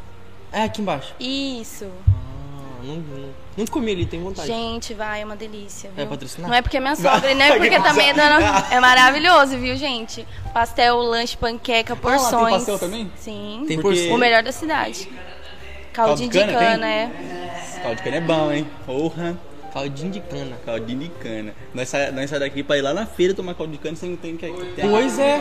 É 0.53 0.63
aqui 0.65 0.81
embaixo. 0.81 1.15
Isso. 1.19 1.87
Ah, 2.09 2.83
não, 2.85 2.97
não, 2.97 3.29
não 3.57 3.67
comi 3.67 3.91
ali, 3.93 4.07
tenho 4.07 4.23
vontade. 4.23 4.47
Gente, 4.49 4.95
vai, 4.95 5.23
é 5.23 5.25
uma 5.25 5.35
delícia. 5.37 5.91
Viu? 5.95 6.05
É 6.05 6.07
patrocinar? 6.07 6.49
Não 6.51 6.57
é 6.57 6.63
porque 6.63 6.77
é 6.77 6.81
minha 6.81 6.95
sogra, 6.97 7.31
e 7.31 7.35
não 7.35 7.45
é 7.45 7.57
porque 7.57 7.81
também 7.81 8.11
é 8.11 8.13
dona... 8.15 8.39
É 8.71 8.79
maravilhoso, 8.81 9.57
viu, 9.59 9.77
gente? 9.77 10.27
Pastel, 10.55 10.97
lanche, 10.99 11.37
panqueca, 11.37 11.95
Ah, 11.95 11.97
lá 11.97 12.11
tem 12.13 12.19
porções. 12.21 12.55
pastel 12.55 12.79
também? 12.79 13.11
Sim. 13.17 13.65
Tem 13.67 13.81
Porque- 13.81 13.99
porção. 13.99 14.15
O 14.15 14.19
melhor 14.19 14.43
da 14.43 14.53
cidade. 14.53 15.09
Caldinho 15.93 16.31
de 16.31 16.39
cana, 16.39 16.53
cana, 16.53 16.87
tem? 16.87 16.93
é. 16.93 17.81
Caldo 17.83 17.97
de 17.97 18.03
cana 18.03 18.17
é 18.17 18.21
bom, 18.21 18.53
hein? 18.53 18.67
Porra. 18.87 19.37
Caldinho 19.73 20.11
de 20.11 20.21
cana. 20.21 20.57
Caldinho 20.65 20.99
de 21.01 21.09
cana. 21.09 21.55
Nós 21.73 21.89
saímos 21.89 22.15
nós 22.15 22.31
sai 22.31 22.39
daqui 22.39 22.63
pra 22.63 22.77
ir 22.77 22.83
lá 22.83 22.93
na 22.93 23.07
feira 23.07 23.33
tomar 23.33 23.55
caldo 23.55 23.73
de 23.73 23.79
cana, 23.79 23.97
você 23.97 24.07
não 24.07 24.17
tem 24.17 24.37
que... 24.37 24.47
Tem 24.47 24.91
Pois 24.91 25.19
é. 25.19 25.41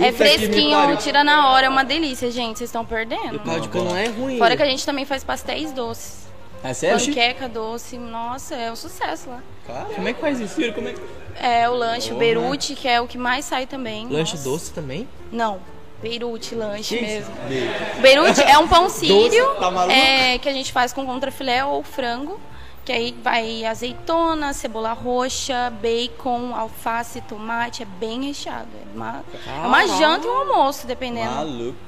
É 0.00 0.10
Puta 0.10 0.12
fresquinho, 0.12 0.96
tira 0.96 1.22
na 1.22 1.50
hora, 1.50 1.66
é 1.66 1.68
uma 1.68 1.84
delícia, 1.84 2.30
gente. 2.30 2.58
Vocês 2.58 2.68
estão 2.68 2.84
perdendo. 2.84 3.36
O 3.36 3.40
caldo 3.40 3.60
de 3.60 3.68
cana 3.68 3.84
não 3.90 3.96
é 3.96 4.08
ruim. 4.08 4.38
Fora 4.38 4.56
que 4.56 4.62
a 4.62 4.66
gente 4.66 4.84
também 4.84 5.04
faz 5.04 5.22
pastéis 5.22 5.72
doces. 5.72 6.24
É 6.62 6.72
sério? 6.72 6.98
Panqueca 7.04 7.48
doce, 7.48 7.98
nossa, 7.98 8.54
é 8.54 8.72
um 8.72 8.76
sucesso 8.76 9.28
lá. 9.28 9.42
Claro. 9.66 9.94
Como 9.94 10.08
é 10.08 10.12
que 10.12 10.20
faz 10.20 10.40
isso? 10.40 10.54
Filho, 10.54 10.72
como 10.72 10.88
é 10.88 10.92
que... 10.92 11.00
É 11.36 11.68
o 11.68 11.74
lanche, 11.74 12.06
o 12.06 12.14
Porra. 12.14 12.20
Beirute, 12.20 12.74
que 12.74 12.88
é 12.88 13.00
o 13.00 13.06
que 13.06 13.18
mais 13.18 13.44
sai 13.44 13.66
também. 13.66 14.08
Lanche 14.08 14.32
Nossa. 14.36 14.48
doce 14.48 14.72
também? 14.72 15.08
Não, 15.32 15.60
Beirute, 16.04 16.54
lanche 16.54 17.00
mesmo. 17.00 17.34
Beijo. 17.48 18.00
Beirute 18.02 18.42
é 18.42 18.58
um 18.58 18.68
pão 18.68 18.88
sírio 18.92 19.46
Doce, 19.46 19.58
tá 19.58 19.90
é, 19.90 20.38
que 20.38 20.46
a 20.46 20.52
gente 20.52 20.70
faz 20.70 20.92
com 20.92 21.06
contrafilé 21.06 21.64
ou 21.64 21.82
frango. 21.82 22.38
Que 22.84 22.92
aí 22.92 23.16
vai 23.22 23.64
azeitona, 23.64 24.52
cebola 24.52 24.92
roxa, 24.92 25.72
bacon, 25.80 26.54
alface, 26.54 27.22
tomate. 27.22 27.82
É 27.82 27.86
bem 27.86 28.26
recheado. 28.26 28.68
É 28.74 28.94
uma, 28.94 29.24
é 29.46 29.66
uma 29.66 29.86
janta 29.86 30.26
e 30.26 30.30
um 30.30 30.36
almoço, 30.36 30.86
dependendo. 30.86 31.30
Maluco. 31.30 31.78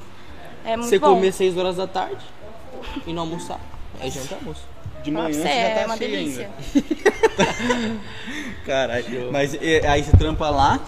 É 0.64 0.74
muito 0.74 0.88
Você 0.88 0.98
bom. 0.98 1.08
comer 1.08 1.32
6 1.32 1.58
horas 1.58 1.76
da 1.76 1.86
tarde 1.86 2.24
e 3.06 3.12
não 3.12 3.24
almoçar. 3.24 3.60
É 4.00 4.10
janta 4.10 4.32
e 4.32 4.34
almoço. 4.36 4.62
De 5.04 5.10
manhã 5.10 5.32
você 5.34 5.42
já 5.42 5.50
é 5.50 5.74
tá 5.74 5.86
uma 5.86 5.96
cheio 5.98 6.10
delícia. 6.10 6.50
Caralho. 8.64 9.30
Mas 9.30 9.52
e, 9.52 9.86
aí 9.86 10.02
você 10.02 10.16
trampa 10.16 10.48
lá, 10.48 10.80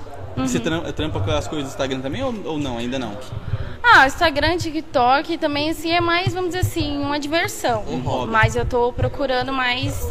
Uhum. 0.43 0.49
você 0.49 0.61
trampa, 0.61 0.93
trampa 0.93 1.21
com 1.21 1.31
as 1.31 1.49
coisas 1.49 1.69
do 1.69 1.71
Instagram 1.71 2.01
também 2.01 2.23
ou, 2.23 2.35
ou 2.45 2.59
não? 2.59 2.79
Ainda 2.79 2.99
não? 2.99 3.17
Ah, 3.83 4.07
Instagram, 4.07 4.57
TikTok 4.57 5.39
também 5.39 5.71
assim 5.71 5.93
é 5.93 6.01
mais, 6.01 6.33
vamos 6.33 6.51
dizer 6.51 6.61
assim, 6.61 6.99
uma 6.99 7.19
diversão. 7.19 7.85
Um 7.89 8.01
hobby. 8.01 8.33
Mas 8.33 8.57
eu 8.57 8.65
tô 8.67 8.93
procurando 8.93 9.53
mais 9.53 10.07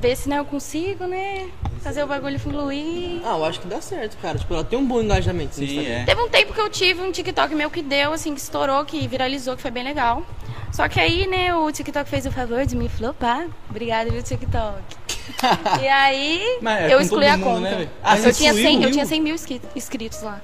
ver 0.00 0.16
se 0.16 0.28
né, 0.28 0.38
eu 0.38 0.44
consigo, 0.44 1.06
né? 1.06 1.48
Fazer 1.80 2.02
o 2.02 2.06
bagulho 2.06 2.38
fluir. 2.38 3.20
Ah, 3.24 3.36
eu 3.36 3.44
acho 3.44 3.60
que 3.60 3.66
dá 3.66 3.80
certo, 3.80 4.16
cara. 4.18 4.38
Tipo, 4.38 4.54
ela 4.54 4.64
tem 4.64 4.78
um 4.78 4.86
bom 4.86 5.00
engajamento 5.00 5.60
no 5.60 5.66
Sim, 5.66 5.76
Instagram. 5.78 6.00
é. 6.00 6.04
Teve 6.04 6.20
um 6.20 6.28
tempo 6.28 6.52
que 6.52 6.60
eu 6.60 6.68
tive 6.68 7.00
um 7.02 7.10
TikTok 7.10 7.54
meu 7.54 7.70
que 7.70 7.82
deu, 7.82 8.12
assim, 8.12 8.34
que 8.34 8.40
estourou, 8.40 8.84
que 8.84 9.06
viralizou, 9.08 9.56
que 9.56 9.62
foi 9.62 9.70
bem 9.70 9.82
legal. 9.82 10.24
Só 10.72 10.88
que 10.88 10.98
aí, 10.98 11.26
né, 11.26 11.54
o 11.54 11.70
TikTok 11.70 12.08
fez 12.08 12.24
o 12.24 12.30
favor 12.32 12.64
de 12.64 12.76
me 12.76 12.88
flopar. 12.88 13.46
Obrigada, 13.68 14.10
viu, 14.10 14.22
TikTok. 14.22 14.80
E 15.82 15.88
aí, 15.88 16.58
Mas 16.60 16.82
é 16.90 16.94
eu 16.94 17.00
excluí 17.00 17.26
a 17.26 17.36
mundo, 17.36 17.44
conta. 17.62 17.70
né? 17.78 17.88
Ah, 18.02 18.16
eu, 18.16 18.22
você 18.22 18.32
tinha 18.32 18.50
excluiu? 18.50 18.70
100, 18.78 18.82
eu 18.84 18.90
tinha 18.90 19.06
100 19.06 19.20
mil 19.20 19.34
inscri- 19.34 19.62
inscritos 19.74 20.22
lá. 20.22 20.40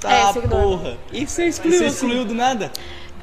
Tá, 0.00 0.10
É, 0.12 0.32
seguidor. 0.32 0.60
porra. 0.60 0.98
E 1.12 1.26
você 1.26 1.46
excluiu, 1.46 1.78
você 1.78 1.86
excluiu 1.86 2.24
do 2.24 2.34
nada? 2.34 2.70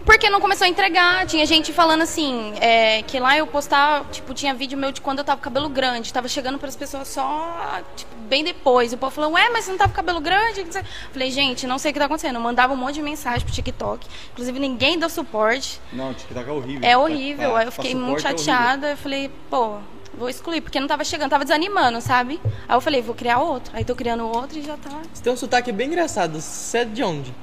Porque 0.05 0.29
não 0.29 0.41
começou 0.41 0.65
a 0.65 0.67
entregar. 0.67 1.25
Tinha 1.25 1.45
gente 1.45 1.71
falando 1.71 2.01
assim, 2.01 2.53
é, 2.59 3.01
que 3.03 3.19
lá 3.19 3.37
eu 3.37 3.47
postava, 3.47 4.05
tipo, 4.11 4.33
tinha 4.33 4.53
vídeo 4.53 4.77
meu 4.77 4.91
de 4.91 4.99
quando 4.99 5.19
eu 5.19 5.23
tava 5.23 5.37
com 5.37 5.43
cabelo 5.43 5.69
grande. 5.69 6.11
Tava 6.11 6.27
chegando 6.27 6.59
pras 6.59 6.75
pessoas 6.75 7.07
só, 7.07 7.81
tipo, 7.95 8.13
bem 8.27 8.43
depois. 8.43 8.91
E 8.91 8.95
o 8.95 8.97
povo 8.97 9.13
falou, 9.15 9.31
ué, 9.31 9.49
mas 9.49 9.63
você 9.65 9.71
não 9.71 9.77
tava 9.77 9.91
com 9.91 9.95
cabelo 9.95 10.19
grande? 10.19 10.65
Falei, 11.11 11.31
gente, 11.31 11.65
não 11.65 11.77
sei 11.79 11.91
o 11.91 11.93
que 11.93 11.99
tá 11.99 12.05
acontecendo. 12.05 12.35
Eu 12.35 12.41
mandava 12.41 12.73
um 12.73 12.75
monte 12.75 12.95
de 12.95 13.01
mensagem 13.01 13.45
pro 13.45 13.53
TikTok. 13.53 14.05
Inclusive, 14.33 14.59
ninguém 14.59 14.99
deu 14.99 15.09
suporte. 15.09 15.79
Não, 15.93 16.11
o 16.11 16.13
TikTok 16.13 16.49
é 16.49 16.51
horrível. 16.51 16.89
É 16.89 16.97
horrível. 16.97 17.49
Pra- 17.51 17.59
Aí 17.61 17.65
eu 17.67 17.71
fiquei 17.71 17.95
muito 17.95 18.25
é 18.25 18.29
horrível. 18.29 18.37
chateada. 18.45 18.87
Eu 18.91 18.97
falei, 18.97 19.31
pô, 19.49 19.77
vou 20.15 20.27
excluir, 20.29 20.59
porque 20.59 20.79
não 20.81 20.87
tava 20.87 21.05
chegando, 21.05 21.29
tava 21.29 21.45
desanimando, 21.45 22.01
sabe? 22.01 22.41
Aí 22.67 22.75
eu 22.75 22.81
falei, 22.81 23.01
vou 23.01 23.15
criar 23.15 23.39
outro. 23.39 23.71
Aí 23.73 23.85
tô 23.85 23.95
criando 23.95 24.27
outro 24.27 24.59
e 24.59 24.61
já 24.63 24.75
tá. 24.75 24.91
Você 25.13 25.23
tem 25.23 25.31
um 25.31 25.37
sotaque 25.37 25.71
bem 25.71 25.87
engraçado. 25.87 26.41
Você 26.41 26.79
é 26.79 26.85
de 26.85 27.01
onde? 27.03 27.33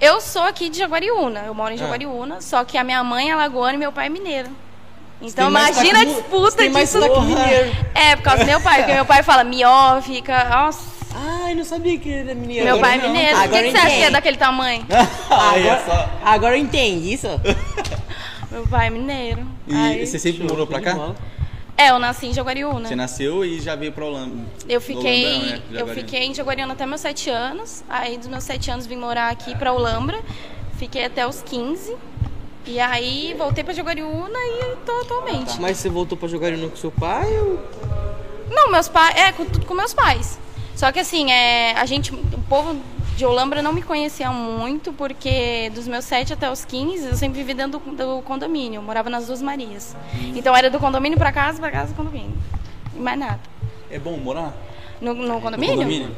Eu 0.00 0.20
sou 0.20 0.42
aqui 0.42 0.68
de 0.68 0.78
Jaguariúna, 0.78 1.44
eu 1.46 1.54
moro 1.54 1.70
em 1.72 1.76
Ah. 1.76 1.78
Jaguariúna, 1.78 2.40
só 2.40 2.64
que 2.64 2.76
a 2.76 2.84
minha 2.84 3.02
mãe 3.02 3.30
é 3.30 3.32
alagoana 3.32 3.74
e 3.74 3.78
meu 3.78 3.92
pai 3.92 4.06
é 4.06 4.08
mineiro. 4.10 4.48
Então 5.22 5.48
imagina 5.48 6.00
a 6.00 6.04
disputa 6.04 6.56
tem 6.58 6.68
mais 6.68 6.92
disso. 6.92 7.20
mineiro. 7.22 7.74
É, 7.94 8.14
por 8.16 8.22
causa 8.22 8.44
do 8.44 8.46
meu 8.46 8.60
pai, 8.60 8.78
porque 8.80 8.92
meu 8.94 9.06
pai 9.06 9.22
fala 9.22 9.42
mió, 9.44 10.00
fica. 10.02 10.44
Nossa, 10.44 10.80
Ai, 11.44 11.54
não 11.54 11.64
sabia 11.64 11.98
que 11.98 12.10
ele 12.10 12.28
era 12.30 12.34
mineiro. 12.34 12.64
meu 12.66 12.74
Agora 12.76 12.88
pai 12.90 12.98
é 12.98 13.02
não. 13.02 13.08
mineiro. 13.08 13.30
Por 13.30 13.38
que, 13.40 13.44
Agora 13.46 13.62
que 13.62 13.70
você 13.70 13.76
acha 13.78 13.86
que 13.86 13.92
é 13.92 13.96
entendi. 14.00 14.12
daquele 14.12 14.36
tamanho? 14.36 14.86
Agora, 15.30 15.82
só... 15.86 16.10
agora 16.22 16.56
eu 16.58 16.60
entendo 16.62 17.02
isso. 17.06 17.28
meu 18.50 18.66
pai 18.66 18.88
é 18.88 18.90
mineiro. 18.90 19.46
E 19.66 19.74
Aí- 19.74 20.06
você 20.06 20.18
sempre 20.18 20.42
morou 20.46 20.66
pra 20.66 20.80
cá? 20.82 20.94
É, 21.76 21.90
eu 21.90 21.98
nasci 21.98 22.26
em 22.26 22.32
Jaguariúna. 22.32 22.88
Você 22.88 22.96
nasceu 22.96 23.44
e 23.44 23.60
já 23.60 23.76
veio 23.76 23.92
pra 23.92 24.04
Holanda. 24.06 24.44
Eu 24.68 24.80
fiquei, 24.80 25.24
né? 25.24 25.62
eu 25.70 25.78
Jaguariúna. 25.78 25.94
fiquei 25.94 26.22
em 26.24 26.34
Jaguariúna 26.34 26.72
até 26.72 26.86
meus 26.86 27.00
7 27.02 27.28
anos. 27.30 27.84
Aí 27.88 28.16
dos 28.16 28.28
meus 28.28 28.44
7 28.44 28.70
anos 28.70 28.86
vim 28.86 28.96
morar 28.96 29.28
aqui 29.28 29.54
pra 29.56 29.72
Olambra. 29.72 30.18
Fiquei 30.78 31.04
até 31.04 31.26
os 31.26 31.42
15. 31.42 31.94
E 32.66 32.80
aí 32.80 33.34
voltei 33.38 33.62
pra 33.62 33.74
Jaguariúna 33.74 34.38
e 34.38 34.76
tô 34.84 34.92
atualmente. 35.02 35.60
Mas 35.60 35.76
você 35.76 35.88
voltou 35.88 36.16
pra 36.16 36.26
jogar 36.28 36.50
no 36.52 36.70
com 36.70 36.76
seu 36.76 36.90
pai 36.90 37.26
ou... 37.40 37.60
Não, 38.50 38.70
meus 38.70 38.88
pais. 38.88 39.14
É, 39.16 39.32
com, 39.32 39.44
tudo 39.44 39.66
com 39.66 39.74
meus 39.74 39.92
pais. 39.92 40.38
Só 40.74 40.90
que 40.92 40.98
assim, 40.98 41.30
é, 41.30 41.72
a 41.76 41.84
gente. 41.86 42.12
O 42.14 42.42
povo 42.48 42.80
de 43.16 43.24
Olambra 43.24 43.62
não 43.62 43.72
me 43.72 43.82
conhecia 43.82 44.30
muito, 44.30 44.92
porque 44.92 45.70
dos 45.74 45.88
meus 45.88 46.04
7 46.04 46.34
até 46.34 46.50
os 46.50 46.64
15, 46.66 47.06
eu 47.08 47.14
sempre 47.16 47.38
vivi 47.38 47.54
dentro 47.54 47.78
do, 47.78 47.96
do 47.96 48.22
condomínio. 48.22 48.78
Eu 48.78 48.82
morava 48.82 49.08
nas 49.08 49.26
duas 49.26 49.40
Marias. 49.40 49.96
Então 50.34 50.54
era 50.54 50.68
do 50.70 50.78
condomínio 50.78 51.18
pra 51.18 51.32
casa, 51.32 51.58
pra 51.58 51.70
casa 51.70 51.92
do 51.92 51.96
condomínio. 51.96 52.36
E 52.94 52.98
mais 52.98 53.18
nada. 53.18 53.40
É 53.90 53.98
bom 53.98 54.16
morar 54.18 54.52
No, 55.00 55.14
no 55.14 55.26
no 55.26 55.40
condomínio? 55.40 56.14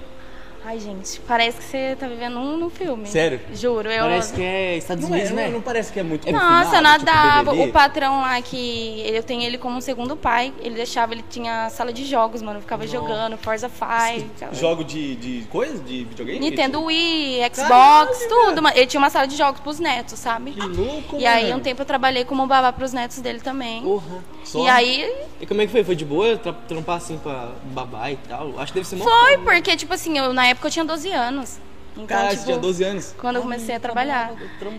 Ai, 0.70 0.78
gente, 0.81 1.18
parece 1.26 1.57
que 1.57 1.64
você 1.64 1.96
tá 1.98 2.07
vivendo 2.07 2.37
um, 2.38 2.59
num 2.59 2.68
filme. 2.68 3.07
Sério? 3.07 3.40
Juro, 3.54 3.90
eu. 3.90 4.02
Parece 4.02 4.35
que 4.35 4.42
é 4.42 4.76
Estados 4.76 5.02
Não, 5.02 5.12
Unidos, 5.12 5.31
é, 5.31 5.35
né? 5.35 5.48
não, 5.48 5.62
parece 5.62 5.90
que 5.90 5.98
é 5.98 6.02
muito 6.02 6.31
Nossa, 6.31 6.44
eu 6.44 6.64
confinado, 6.66 6.98
tipo 6.98 7.11
nadava. 7.16 7.50
BBB? 7.52 7.70
o 7.70 7.72
patrão 7.72 8.20
lá 8.20 8.42
que 8.42 9.02
eu 9.07 9.22
tenho 9.22 9.40
ele 9.44 9.57
como 9.57 9.81
segundo 9.81 10.14
pai, 10.14 10.52
ele 10.61 10.74
deixava, 10.74 11.14
ele 11.14 11.24
tinha 11.31 11.70
sala 11.70 11.90
de 11.90 12.04
jogos, 12.04 12.42
mano. 12.42 12.59
Eu 12.59 12.61
ficava 12.61 12.87
jogando 12.87 13.38
Forza 13.38 13.70
5. 13.70 14.28
ficava- 14.35 14.54
Jogo 14.54 14.85
de, 14.85 15.16
de 15.16 15.46
coisa? 15.46 15.83
De 15.83 16.04
videogame? 16.04 16.38
Nintendo 16.38 16.83
Wii, 16.83 17.38
Xbox, 17.44 17.59
Caralho, 17.66 18.28
tudo. 18.28 18.61
mano. 18.62 18.76
Ele 18.76 18.87
tinha 18.87 19.00
uma 19.00 19.09
sala 19.09 19.26
de 19.26 19.37
jogos 19.37 19.62
pros 19.62 19.81
netos, 19.81 20.18
sabe? 20.18 20.50
Que 20.50 20.61
louco, 20.61 21.16
E 21.18 21.24
aí, 21.24 21.44
mano. 21.44 21.57
um 21.57 21.61
tempo 21.61 21.81
eu 21.81 21.87
trabalhei 21.87 22.26
como 22.26 22.46
babá 22.46 22.70
pros 22.74 22.92
netos 22.92 23.20
dele 23.20 23.40
também. 23.40 23.81
Porra. 23.83 24.22
Só? 24.48 24.64
E 24.64 24.68
aí, 24.68 25.12
E 25.40 25.46
como 25.46 25.61
é 25.61 25.66
que 25.66 25.72
foi? 25.72 25.84
Foi 25.84 25.94
de 25.94 26.04
boa 26.04 26.37
tra- 26.37 26.52
trampar 26.66 26.96
assim 26.96 27.18
pra 27.18 27.50
babá 27.64 28.11
e 28.11 28.16
tal? 28.16 28.58
Acho 28.58 28.72
que 28.72 28.78
deve 28.78 28.88
ser 28.88 28.96
mó 28.96 29.04
foi, 29.04 29.37
foda. 29.37 29.42
porque, 29.44 29.76
tipo 29.76 29.92
assim, 29.94 30.16
eu, 30.18 30.32
na 30.32 30.46
época 30.46 30.68
eu 30.68 30.70
tinha 30.72 30.84
12 30.84 31.11
anos. 31.12 31.58
Então, 31.94 32.06
Caralho, 32.06 32.28
tipo, 32.30 32.40
você 32.42 32.46
tinha 32.46 32.58
12 32.58 32.84
anos? 32.84 33.14
quando 33.18 33.37
eu 33.37 33.42
comecei 33.42 33.74
a 33.74 33.80
trabalhar. 33.80 34.32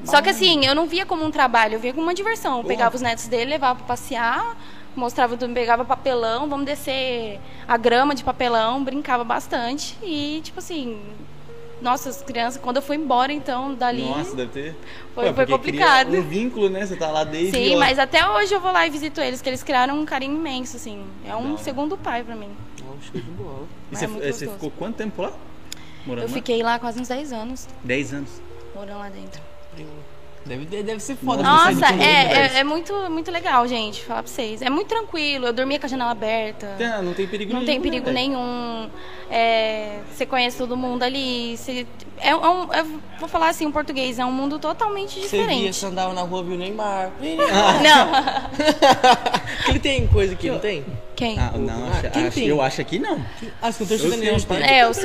Só 0.06 0.22
que 0.22 0.30
assim, 0.30 0.66
eu 0.66 0.74
não 0.74 0.86
via 0.88 1.06
como 1.06 1.24
um 1.26 1.30
trabalho, 1.32 1.76
eu 1.76 1.80
via 1.80 1.92
como 1.94 2.04
uma 2.06 2.14
diversão. 2.14 2.60
Eu 2.60 2.64
pegava 2.64 2.96
os 2.96 3.02
netos 3.02 3.28
dele, 3.28 3.50
levava 3.52 3.80
pra 3.80 3.88
passear, 3.88 4.56
mostrava 4.96 5.36
tudo, 5.36 5.54
pegava 5.54 5.84
papelão, 5.84 6.48
vamos 6.50 6.66
descer 6.66 7.40
a 7.68 7.76
grama 7.78 8.16
de 8.16 8.24
papelão, 8.24 8.82
brincava 8.84 9.24
bastante. 9.26 9.98
E, 10.02 10.40
tipo 10.44 10.60
assim, 10.60 10.98
nossa, 11.82 12.10
as 12.10 12.22
crianças, 12.22 12.62
quando 12.62 12.78
eu 12.78 12.82
fui 12.82 12.96
embora, 12.96 13.32
então, 13.32 13.74
dali. 13.74 14.04
Nossa, 14.04 14.36
deve 14.36 14.52
ter. 14.52 14.76
Foi- 15.16 15.26
Ué, 15.26 15.34
foi 15.34 15.46
complicado. 15.48 16.08
cria 16.08 16.20
Um 16.22 16.28
vínculo, 16.28 16.70
né? 16.70 16.86
Você 16.86 16.96
tá 16.96 17.10
lá 17.10 17.24
desde. 17.24 17.52
Sim, 17.58 17.76
ó, 17.76 17.80
mas 17.80 17.98
até 18.00 18.28
hoje 18.30 18.54
eu 18.54 18.60
vou 18.60 18.72
lá 18.72 18.86
e 18.86 18.90
visito 18.90 19.20
eles, 19.22 19.42
que 19.42 19.50
eles 19.50 19.64
criaram 19.64 20.00
um 20.00 20.06
carinho 20.06 20.36
imenso, 20.36 20.76
assim. 20.78 21.04
É 21.26 21.36
um 21.36 21.52
né? 21.54 21.58
segundo 21.58 21.98
pai 21.98 22.24
pra 22.24 22.36
mim. 22.36 22.50
Não, 22.82 23.02
show 23.02 23.14
de 23.22 23.22
bola. 23.32 23.68
E 23.92 23.96
é 23.96 23.98
você, 23.98 24.08
muito 24.08 24.22
você 24.24 24.30
gostoso. 24.46 24.52
ficou 24.54 24.72
quanto 24.72 24.96
tempo 24.98 25.22
lá? 25.22 25.34
Morando 26.06 26.24
Eu 26.24 26.28
lá? 26.30 26.34
fiquei 26.34 26.64
lá 26.64 26.80
quase 26.80 27.00
uns 27.00 27.08
10 27.08 27.32
anos, 27.34 27.68
10 27.84 28.14
anos. 28.14 28.42
morando 28.74 29.00
lá 29.00 29.10
dentro. 29.10 29.42
Deve, 30.50 30.66
deve 30.84 31.00
ser 31.00 31.16
foda. 31.16 31.44
Nossa, 31.44 31.86
é, 32.02 32.56
é, 32.56 32.60
é 32.60 32.64
muito, 32.64 32.92
muito 33.10 33.30
legal, 33.32 33.68
gente, 33.68 34.04
falar 34.04 34.24
pra 34.24 34.32
vocês. 34.32 34.62
É 34.62 34.70
muito 34.70 34.88
tranquilo, 34.88 35.46
eu 35.46 35.54
dormia 35.54 35.80
com 35.80 35.86
a 35.86 35.90
janela 35.90 36.12
aberta. 36.12 36.76
Ah, 36.82 37.02
não 37.02 37.14
tem 37.14 37.28
perigo 37.28 37.54
Não 37.54 37.60
nenhum. 37.62 37.72
tem 37.72 37.80
né, 37.80 37.84
perigo 37.84 38.06
velho? 38.06 38.16
nenhum. 38.18 38.90
É, 39.30 40.00
você 40.12 40.26
conhece 40.26 40.58
todo 40.58 40.76
mundo 40.76 41.04
ali. 41.04 41.56
você- 41.56 41.86
é, 42.18 42.36
um, 42.36 42.74
é- 42.74 42.84
vou 43.20 43.30
falar 43.30 43.50
assim, 43.50 43.66
em 43.66 43.72
português, 43.72 44.18
é 44.18 44.26
um 44.26 44.32
mundo 44.32 44.58
totalmente 44.58 45.20
Você 45.20 45.38
via, 45.38 45.48
diferente. 45.48 45.76
você 45.76 45.86
andava 45.86 46.14
na 46.14 46.22
rua, 46.22 46.44
viu 46.44 46.56
o 46.56 46.58
Neymar. 46.58 47.12
Não. 47.22 48.60
Ele 49.70 49.80
tem 49.80 50.08
coisa 50.08 50.34
aqui, 50.34 50.50
não 50.50 50.60
tem? 50.60 50.84
Quem? 51.16 51.38
Ah, 51.38 51.52
não, 51.56 51.86
Ah, 51.86 51.90
acho, 51.92 52.12
quem 52.12 52.28
acho- 52.28 52.36
tem? 52.36 52.48
eu 52.48 52.62
acho 52.62 52.86
que 52.86 52.98
não. 52.98 53.24
Ah, 53.62 53.72
você 53.72 53.80
cantou 53.86 53.98
Eu 53.98 54.00
sei, 54.00 54.10
sertanejo, 54.10 54.48
tem. 54.48 54.58
tem? 54.62 54.78
É, 54.78 54.84
o 54.84 54.88
cantor 54.88 55.02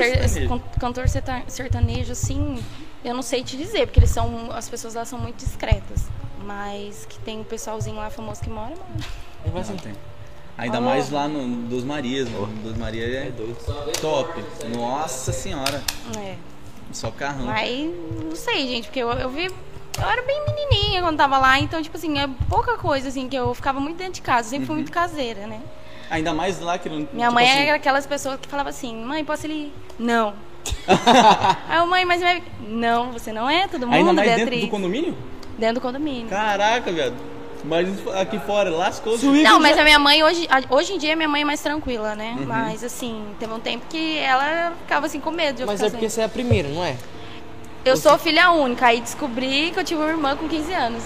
ser, 1.09 1.49
sertanejo. 1.49 2.01
cantor 2.01 2.13
assim, 2.13 2.59
eu 3.05 3.15
não 3.15 3.23
sei 3.23 3.45
te 3.45 3.57
dizer, 3.57 3.87
porque 3.87 4.01
eles 4.01 4.11
são. 4.11 4.51
As 4.53 4.69
pessoas 4.69 4.95
lá 4.95 5.05
são 5.05 5.19
muito 5.19 5.37
discretas. 5.37 6.07
Mas 6.45 7.07
que 7.07 7.19
tem 7.21 7.41
um 7.41 7.45
pessoalzinho 7.45 7.97
lá 7.97 8.11
famoso 8.11 8.41
que 8.41 8.51
mora. 8.51 8.73
Ele 8.73 9.53
vai 9.53 9.53
Não 9.53 9.61
assim, 9.61 9.77
tem. 9.77 9.93
Ainda 10.57 10.77
Alô? 10.77 10.87
mais 10.87 11.11
lá 11.11 11.27
no 11.27 11.69
Dos 11.69 11.85
Marias, 11.85 12.29
mano. 12.29 12.47
Dos 12.63 12.77
Maria 12.77 13.05
é 13.07 13.31
doido. 13.31 13.57
top. 14.01 14.45
Nossa 14.77 15.33
senhora. 15.33 15.83
É. 16.19 16.37
Só 16.93 17.11
carrão. 17.11 17.47
Mas 17.47 17.91
não 18.25 18.37
sei, 18.37 18.67
gente, 18.69 18.85
porque 18.85 19.01
eu, 19.01 19.11
eu 19.13 19.29
vi. 19.31 19.47
Eu 19.47 20.09
era 20.09 20.23
bem 20.23 20.45
menininha 20.47 21.03
quando 21.03 21.17
tava 21.17 21.39
lá, 21.39 21.59
então, 21.59 21.81
tipo 21.81 21.97
assim, 21.97 22.19
é 22.19 22.29
pouca 22.49 22.77
coisa, 22.77 23.09
assim, 23.09 23.29
que 23.29 23.37
eu 23.37 23.55
ficava 23.55 23.79
muito 23.81 23.97
dentro 23.97 24.15
de 24.15 24.23
casa, 24.23 24.49
sempre 24.49 24.67
fui 24.67 24.75
muito 24.75 24.91
caseira, 24.91 25.47
né? 25.47 25.61
Ainda 26.11 26.35
mais 26.35 26.61
lá 26.61 26.79
que 26.79 26.89
não. 26.89 27.09
Minha 27.13 27.29
tipo 27.29 27.33
mãe 27.35 27.51
assim, 27.51 27.61
era 27.63 27.77
aquelas 27.77 28.07
pessoas 28.07 28.39
que 28.41 28.49
falavam 28.49 28.71
assim, 28.71 28.95
mãe, 29.05 29.25
posso 29.25 29.47
ir? 29.47 29.51
ali?" 29.51 29.73
Não. 29.99 30.35
Aí 31.69 31.79
eu, 31.79 31.87
mãe, 31.87 32.05
mas 32.05 32.21
vai... 32.21 32.43
Não, 32.67 33.13
você 33.13 33.33
não 33.33 33.49
é 33.49 33.67
todo 33.69 33.87
mundo, 33.87 33.95
Ainda 33.95 34.13
mais 34.13 34.29
Beatriz. 34.29 34.49
dentro 34.51 34.67
do 34.67 34.71
condomínio? 34.71 35.17
Dentro 35.59 35.75
do 35.77 35.81
condomínio. 35.81 36.29
Caraca, 36.29 36.91
viado. 36.93 37.15
Mas 37.65 37.89
aqui 38.15 38.39
fora, 38.41 38.69
lascou. 38.71 39.17
Não, 39.19 39.59
mas 39.59 39.79
a 39.79 39.85
minha 39.85 39.99
mãe, 39.99 40.23
hoje, 40.23 40.47
a- 40.51 40.75
hoje 40.75 40.93
em 40.93 40.99
dia, 40.99 41.17
minha 41.17 41.29
mãe 41.29 41.43
é 41.43 41.45
mais 41.47 41.61
tranquila, 41.63 42.15
né? 42.15 42.35
Uhum. 42.39 42.45
Mas, 42.47 42.85
assim, 42.85 43.25
teve 43.41 43.53
um 43.55 43.61
tempo 43.61 43.87
que 43.89 44.19
ela 44.19 44.73
ficava, 44.83 45.07
assim, 45.07 45.19
com 45.19 45.31
medo 45.31 45.57
de 45.57 45.63
eu 45.63 45.67
Mas 45.67 45.77
ficar 45.77 45.87
é 45.87 45.91
porque 45.91 46.09
sozinha. 46.09 46.11
você 46.11 46.21
é 46.21 46.25
a 46.25 46.29
primeira, 46.29 46.69
não 46.69 46.85
é? 46.85 46.95
Eu 47.85 47.97
sou 47.97 48.19
filha 48.19 48.51
única, 48.51 48.87
aí 48.87 49.01
descobri 49.01 49.71
que 49.73 49.79
eu 49.81 49.85
tive 49.85 50.01
uma 50.01 50.11
irmã 50.11 50.37
com 50.37 50.47
15 50.49 50.73
anos. 50.75 51.03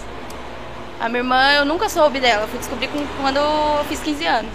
A 1.01 1.09
minha 1.09 1.21
irmã, 1.21 1.53
eu 1.53 1.65
nunca 1.65 1.89
soube 1.89 2.19
dela, 2.19 2.43
eu 2.43 2.49
fui 2.49 2.59
descobrir 2.59 2.89
com- 2.89 3.07
quando 3.21 3.37
eu 3.37 3.85
fiz 3.89 4.01
15 4.01 4.25
anos. 4.27 4.53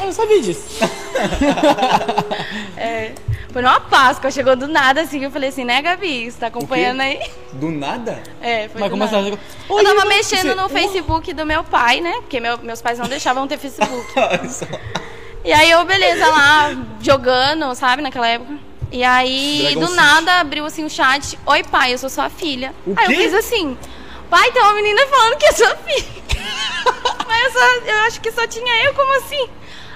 Eu 0.00 0.06
não 0.06 0.12
sabia 0.12 0.40
disso. 0.42 0.66
É, 2.76 3.12
foi 3.52 3.62
numa 3.62 3.80
Páscoa, 3.80 4.30
chegou 4.30 4.56
do 4.56 4.66
nada, 4.66 5.02
assim, 5.02 5.22
eu 5.22 5.30
falei 5.30 5.48
assim, 5.50 5.64
né, 5.64 5.82
Gabi, 5.82 6.30
você 6.30 6.38
tá 6.38 6.46
acompanhando 6.46 7.00
aí? 7.00 7.20
Do 7.52 7.70
nada? 7.70 8.22
É, 8.40 8.68
foi 8.68 8.80
Mas 8.80 8.90
do 8.90 8.96
como 8.96 9.04
nada. 9.04 9.22
você 9.22 9.38
Eu 9.68 9.74
Oi, 9.76 9.84
tava 9.84 10.04
mexendo 10.06 10.48
você- 10.48 10.54
no 10.54 10.68
Facebook 10.68 11.32
do 11.34 11.44
meu 11.44 11.62
pai, 11.64 12.00
né? 12.00 12.12
Porque 12.20 12.40
meu- 12.40 12.58
meus 12.58 12.80
pais 12.80 12.98
não 12.98 13.06
deixavam 13.06 13.46
ter 13.46 13.58
Facebook. 13.58 14.06
E 15.42 15.52
aí 15.54 15.70
eu, 15.70 15.82
beleza, 15.86 16.26
lá, 16.26 16.70
jogando, 17.00 17.74
sabe, 17.74 18.02
naquela 18.02 18.28
época. 18.28 18.58
E 18.92 19.02
aí, 19.02 19.60
Dragon 19.62 19.80
do 19.80 19.86
City. 19.86 19.96
nada, 19.96 20.32
abriu 20.40 20.66
assim 20.66 20.84
o 20.84 20.90
chat. 20.90 21.38
Oi, 21.46 21.62
pai, 21.64 21.94
eu 21.94 21.98
sou 21.98 22.10
sua 22.10 22.28
filha. 22.28 22.74
O 22.86 22.92
aí 22.94 23.06
quê? 23.06 23.12
eu 23.14 23.16
fiz 23.16 23.32
assim, 23.34 23.74
pai, 24.28 24.52
tem 24.52 24.60
uma 24.60 24.74
menina 24.74 25.00
falando 25.06 25.38
que 25.38 25.46
é 25.46 25.52
sua 25.52 25.74
filha. 25.76 26.08
Mas 27.26 27.44
eu, 27.44 27.52
só- 27.52 27.86
eu 27.86 27.98
acho 28.06 28.20
que 28.20 28.30
só 28.32 28.46
tinha 28.46 28.84
eu, 28.84 28.92
como 28.92 29.16
assim? 29.16 29.48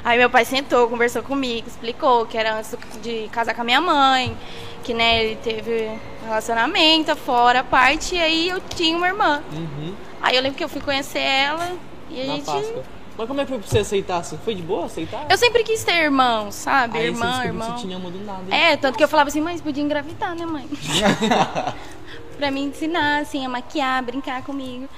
Aí 0.04 0.18
meu 0.18 0.28
pai 0.28 0.44
sentou, 0.44 0.88
conversou 0.88 1.22
comigo, 1.22 1.66
explicou 1.66 2.26
que 2.26 2.36
era 2.36 2.56
antes 2.58 2.76
de 3.02 3.28
casar 3.32 3.54
com 3.54 3.62
a 3.62 3.64
minha 3.64 3.80
mãe, 3.80 4.36
que 4.82 4.92
né, 4.92 5.24
ele 5.24 5.36
teve 5.36 5.90
relacionamento 6.22 7.16
fora 7.16 7.60
a 7.60 7.64
parte, 7.64 8.14
e 8.14 8.20
aí 8.20 8.48
eu 8.50 8.60
tinha 8.60 8.96
uma 8.96 9.06
irmã. 9.06 9.42
Uhum, 9.52 9.94
Aí 10.20 10.36
eu 10.36 10.42
lembro 10.42 10.56
que 10.58 10.64
eu 10.64 10.68
fui 10.68 10.80
conhecer 10.82 11.20
ela 11.20 11.72
e 12.10 12.20
a 12.22 12.26
na 12.26 12.32
gente. 12.34 12.44
Páscoa. 12.46 12.82
Mas 13.16 13.28
como 13.28 13.40
é 13.40 13.44
que 13.44 13.50
foi 13.50 13.58
pra 13.60 13.68
você 13.68 13.78
aceitar 13.78 14.16
assim? 14.18 14.36
Foi 14.44 14.54
de 14.56 14.62
boa 14.62 14.86
aceitar? 14.86 15.24
Eu 15.30 15.38
sempre 15.38 15.62
quis 15.62 15.84
ter 15.84 15.94
irmãos, 16.02 16.54
sabe? 16.56 16.98
Aí 16.98 17.04
você 17.04 17.10
Irmã, 17.10 17.26
descobriu 17.26 17.48
irmão. 17.52 17.72
que 17.74 17.80
você 17.80 17.86
tinha 17.86 17.96
uma 17.98 18.10
do 18.10 18.18
nada. 18.24 18.42
hein? 18.54 18.60
É, 18.72 18.76
tanto 18.76 18.98
que 18.98 19.04
eu 19.04 19.08
falava 19.08 19.28
assim, 19.28 19.40
você 19.40 19.62
podia 19.62 19.82
engravidar, 19.84 20.34
né, 20.34 20.44
mãe? 20.44 20.68
pra 22.36 22.50
me 22.50 22.60
ensinar, 22.60 23.20
assim, 23.22 23.46
a 23.46 23.48
maquiar, 23.48 24.02
brincar 24.02 24.42
comigo. 24.42 24.88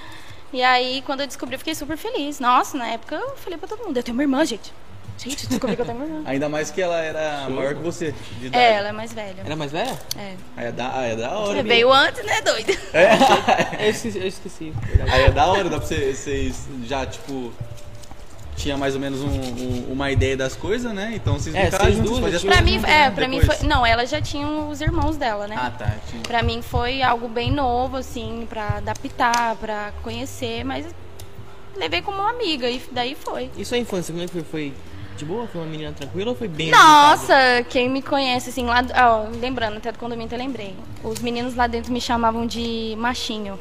E 0.52 0.62
aí, 0.62 1.02
quando 1.04 1.20
eu 1.20 1.26
descobri, 1.26 1.54
eu 1.56 1.58
fiquei 1.58 1.74
super 1.74 1.96
feliz. 1.96 2.40
Nossa, 2.40 2.78
na 2.78 2.86
época 2.88 3.16
eu 3.16 3.36
falei 3.36 3.58
pra 3.58 3.68
todo 3.68 3.84
mundo, 3.84 3.96
eu 3.96 4.02
tenho 4.02 4.16
uma 4.16 4.22
irmã, 4.22 4.44
gente. 4.44 4.72
Gente, 5.18 5.44
eu 5.44 5.48
descobri 5.50 5.76
que 5.76 5.83
eu 5.83 5.87
tenho 5.87 6.02
irmã. 6.05 6.22
Ainda 6.26 6.48
mais 6.48 6.70
que 6.70 6.81
ela 6.83 6.98
era 7.00 7.48
maior 7.48 7.74
que 7.74 7.83
você, 7.83 8.14
de 8.38 8.46
idade. 8.46 8.62
É, 8.64 8.72
ela 8.74 8.88
é 8.88 8.92
mais 8.92 9.12
velha. 9.12 9.42
Era 9.44 9.57
mais 9.57 9.72
velha? 9.72 9.98
É. 10.18 10.35
Aí 10.57 10.66
é 10.66 10.72
da, 10.72 10.98
aí 10.98 11.12
é 11.12 11.16
da 11.16 11.31
hora. 11.38 11.57
Você 11.57 11.62
veio 11.62 11.92
antes, 11.92 12.24
né, 12.24 12.40
doido? 12.42 12.72
Eu 13.81 13.90
esqueci. 13.90 14.18
Eu 14.18 14.26
esqueci 14.26 14.72
verdade. 14.83 15.11
Aí 15.11 15.22
é 15.24 15.31
da 15.31 15.46
hora, 15.46 15.64
dá 15.70 15.79
pra 15.79 15.87
você- 15.87 16.14
vocês 16.14 16.68
já, 16.85 17.07
tipo, 17.07 17.50
tinha 18.57 18.76
mais 18.76 18.94
ou 18.94 19.00
menos 19.00 19.20
um- 19.20 19.26
um- 19.29 19.92
uma 19.92 20.11
ideia 20.11 20.37
das 20.37 20.55
coisas, 20.55 20.92
né? 20.92 21.12
Então 21.14 21.35
vocês 21.35 21.55
É, 21.55 21.66
ficaram 21.66 21.85
vocês 21.85 21.96
juntos, 21.96 22.11
duas 22.20 22.42
Pra 22.42 22.57
coisas 22.57 22.64
mim, 22.64 22.76
é, 22.76 22.81
né? 22.81 23.11
pra 23.11 23.29
mim 23.29 23.40
foi... 23.40 23.66
Não, 23.66 23.85
ela 23.87 24.07
já 24.07 24.20
tinha 24.20 24.46
os 24.46 24.81
irmãos 24.81 25.16
dela, 25.16 25.46
né? 25.46 25.57
Ah, 25.59 25.70
tá. 25.70 25.94
Tinha... 26.11 26.22
Pra 26.22 26.42
mim 26.42 26.61
foi 26.62 27.02
algo 27.02 27.29
bem 27.29 27.50
novo, 27.50 27.96
assim, 27.96 28.46
pra 28.48 28.76
adaptar, 28.79 29.57
pra 29.57 29.92
conhecer, 30.02 30.64
mas 30.64 30.87
levei 31.76 32.00
como 32.00 32.18
uma 32.18 32.31
amiga 32.31 32.68
e 32.70 32.83
daí 32.92 33.14
foi. 33.14 33.50
E 33.57 33.64
sua 33.64 33.76
infância, 33.79 34.12
como 34.12 34.24
é 34.24 34.26
que 34.26 34.33
foi? 34.33 34.42
Foi 34.44 34.72
de 35.16 35.24
boa? 35.24 35.46
Foi 35.46 35.61
uma 35.61 35.70
menina 35.70 35.92
tranquila 35.92 36.31
ou 36.31 36.37
foi 36.37 36.48
bem 36.48 36.72
agitada? 36.72 36.88
Nossa, 36.88 37.35
quem 37.68 37.88
me 37.88 38.02
conhece, 38.02 38.50
assim, 38.50 38.66
lá. 38.66 38.85
Ó, 38.94 39.29
lembrando, 39.40 39.79
até 39.79 39.90
do 39.90 39.98
condomínio 39.98 40.33
eu 40.33 40.38
lembrei. 40.38 40.74
Os 41.02 41.20
meninos 41.20 41.55
lá 41.55 41.66
dentro 41.66 41.92
me 41.92 42.00
chamavam 42.00 42.46
de 42.46 42.94
machinho. 42.98 43.59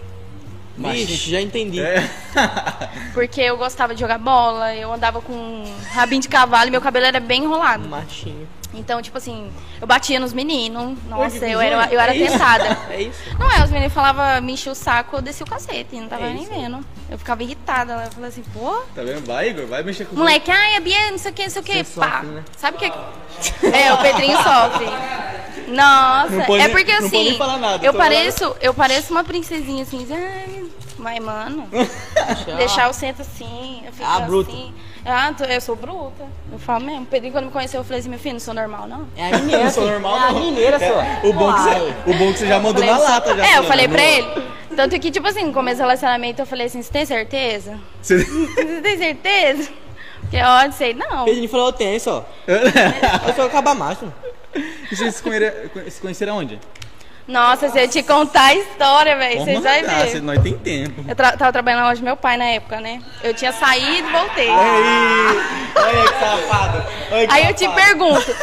Vixe, 0.78 1.32
já 1.32 1.42
entendi. 1.42 1.80
É. 1.80 2.10
Porque 3.14 3.42
eu 3.42 3.58
gostava 3.58 3.94
de 3.94 4.02
jogar 4.02 4.18
bola, 4.18 4.76
eu 4.76 4.92
andava 4.92 5.22
com 5.22 5.34
um 5.34 5.76
rabinho 5.92 6.22
de 6.22 6.28
cavalo 6.28 6.68
e 6.68 6.72
meu 6.72 6.82
cabelo 6.82 7.06
era 7.06 7.20
bem 7.20 7.44
enrolado. 7.44 7.88
Machinho. 7.88 8.48
Então, 8.78 9.02
tipo 9.02 9.18
assim, 9.18 9.52
eu 9.82 9.88
batia 9.88 10.20
nos 10.20 10.34
meninos. 10.34 10.98
Nossa, 11.08 11.46
eu 11.48 11.60
era, 11.62 11.92
eu 11.94 12.00
era 12.00 12.14
É 12.14 12.18
isso? 12.18 12.32
tentada. 12.34 12.78
É 12.90 13.02
isso? 13.02 13.20
Não 13.40 13.52
é, 13.52 13.64
os 13.64 13.70
meninos 13.72 13.94
falavam, 13.94 14.42
me 14.42 14.54
enchia 14.54 14.72
o 14.72 14.76
saco, 14.76 15.16
eu 15.18 15.22
descia 15.22 15.46
o 15.46 15.50
cacete, 15.50 15.96
não 16.00 16.08
tava 16.08 16.26
É 16.26 16.34
nem 16.34 16.44
isso. 16.44 16.52
vendo. 16.54 16.86
Eu 17.10 17.18
ficava 17.18 17.44
irritada, 17.44 17.94
eu 17.94 18.12
falava 18.12 18.28
assim, 18.28 18.44
pô, 18.54 18.82
Tá 18.96 19.04
vendo? 19.04 19.26
Vai, 19.26 19.50
Igor, 19.50 19.66
vai 19.68 19.84
mexer 19.84 20.06
com 20.06 20.16
moleque, 20.16 20.50
ai, 20.52 20.76
a 20.76 20.80
Bia, 20.80 21.12
não 21.12 21.18
sei 21.18 21.32
o 21.32 21.34
que, 21.34 21.44
não 21.44 21.50
sei 21.50 21.62
o 21.62 21.66
que, 21.66 21.84
pá. 21.84 22.12
sofre, 22.22 22.28
né? 22.28 22.44
Sabe 22.58 22.78
o 22.78 22.80
que? 22.80 22.86
É, 23.68 23.94
o 23.94 23.98
Pedrinho 23.98 24.38
sofre. 24.38 24.86
Nossa, 25.68 26.54
é 26.62 26.68
porque 26.70 26.92
assim, 26.92 27.24
nem 27.30 27.38
falar 27.38 27.58
nada, 27.58 27.86
eu 27.86 27.94
pareço, 27.94 28.56
eu 28.62 28.74
pareço 28.74 29.12
uma 29.12 29.24
princesinha 29.24 29.84
assim, 29.84 30.06
ai, 30.12 30.64
mas 30.98 31.20
mano, 31.24 31.68
deixar 32.58 32.88
eu 32.88 32.94
sento 32.94 33.22
assim, 33.22 33.82
eu 33.86 33.92
fico 33.92 34.06
Ah, 34.08 34.18
assim. 34.26 34.74
Ah, 35.06 35.32
eu 35.48 35.62
sou 35.62 35.76
bruta. 35.76 36.24
Eu 36.52 36.58
falo 36.58 36.84
mesmo. 36.84 37.04
O 37.04 37.06
Pedrinho, 37.06 37.32
quando 37.32 37.46
me 37.46 37.52
conheceu, 37.52 37.80
eu 37.82 37.84
falei 37.84 38.00
assim, 38.00 38.10
meu 38.10 38.18
filho, 38.18 38.34
não 38.34 38.40
sou 38.40 38.54
normal, 38.56 38.88
não. 38.88 39.08
É 39.16 39.28
a 39.34 39.38
mineira, 39.38 39.64
Não 39.66 39.72
sou 39.72 39.86
normal, 39.88 40.16
É 40.16 40.20
a 40.20 40.32
não. 40.32 40.40
mineira, 40.40 40.80
só. 40.80 41.28
O 41.28 41.34
bom, 41.34 41.54
que 41.54 41.60
Uai. 41.60 41.80
você, 41.80 42.10
o 42.10 42.14
bom 42.18 42.34
que 42.34 42.40
você 42.40 42.48
já 42.48 42.60
mandou 42.60 42.84
na 42.84 42.98
lata. 42.98 43.36
Já, 43.38 43.46
é, 43.46 43.58
eu 43.60 43.64
falei 43.66 43.88
pra 43.88 43.98
"Não." 43.98 44.04
ele. 44.04 44.44
Tanto 44.76 45.00
que, 45.00 45.12
tipo 45.12 45.28
assim, 45.28 45.46
no 45.46 45.54
começo 45.54 45.78
do 45.78 45.82
relacionamento, 45.82 46.42
eu 46.42 46.46
falei 46.46 46.66
assim, 46.66 46.82
você 46.82 46.92
tem 46.92 47.06
certeza? 47.06 47.80
Você... 48.02 48.26
Tem 48.82 48.98
certeza? 48.98 49.70
Porque 50.22 50.38
eu 50.38 50.72
sei, 50.72 50.94
não. 50.96 51.24
Pedrinho 51.26 51.48
falou, 51.50 51.68
eu 51.68 51.74
tenho, 51.74 52.00
só. 52.00 52.28
Eu 53.28 53.34
sou 53.36 53.46
acabar 53.46 53.76
macho. 53.76 54.12
E 54.92 54.96
vocês 54.96 55.16
se 55.16 55.22
conheceram, 55.24 55.70
se 55.90 56.02
conheceram 56.02 56.38
onde? 56.38 56.60
Nossa, 57.28 57.70
se 57.70 57.80
eu 57.80 57.88
te 57.90 58.04
contar 58.04 58.44
a 58.48 58.56
história, 58.56 59.16
velho, 59.16 59.42
vocês 59.44 59.60
vão 59.62 59.64
ver. 59.64 60.22
nós 60.22 60.44
tem 60.44 60.58
tempo. 60.58 61.04
Eu 61.08 61.16
tra- 61.16 61.36
tava 61.36 61.52
trabalhando 61.52 61.82
na 61.82 61.88
loja 61.90 62.00
do 62.02 62.06
meu 62.06 62.16
pai 62.16 62.38
na 62.38 62.46
época, 62.46 62.80
né? 62.80 63.02
Eu 63.24 63.34
tinha 63.34 63.52
saído 63.52 64.08
e 64.08 64.12
voltei. 64.12 64.50
Aí, 64.50 65.38
olha 65.76 66.04
que 66.04 66.20
safado. 66.20 66.84
Olha 67.12 67.28
que 67.28 67.34
Aí 67.34 67.48
eu 67.48 67.54
te 67.56 67.68
pergunto. 67.70 68.36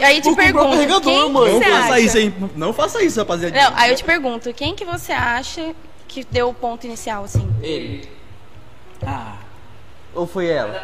Aí 0.00 0.16
eu 0.18 0.22
te 0.22 0.28
um 0.30 0.34
pergunto, 0.36 1.00
quem 1.00 1.32
mãe. 1.32 1.52
Não 1.52 1.58
você 1.58 1.64
faça 1.70 1.92
acha? 1.94 2.00
isso, 2.00 2.18
hein? 2.18 2.34
Não 2.54 2.72
faça 2.72 3.02
isso, 3.02 3.18
rapaziada. 3.18 3.60
Não, 3.60 3.72
aí 3.76 3.90
eu 3.90 3.96
te 3.96 4.04
pergunto, 4.04 4.54
quem 4.54 4.74
que 4.76 4.84
você 4.84 5.12
acha 5.12 5.74
que 6.06 6.24
deu 6.30 6.48
o 6.50 6.54
ponto 6.54 6.86
inicial, 6.86 7.24
assim? 7.24 7.48
Ele. 7.60 8.08
Ah, 9.04 9.34
Ou 10.14 10.26
foi 10.28 10.46
ela? 10.48 10.80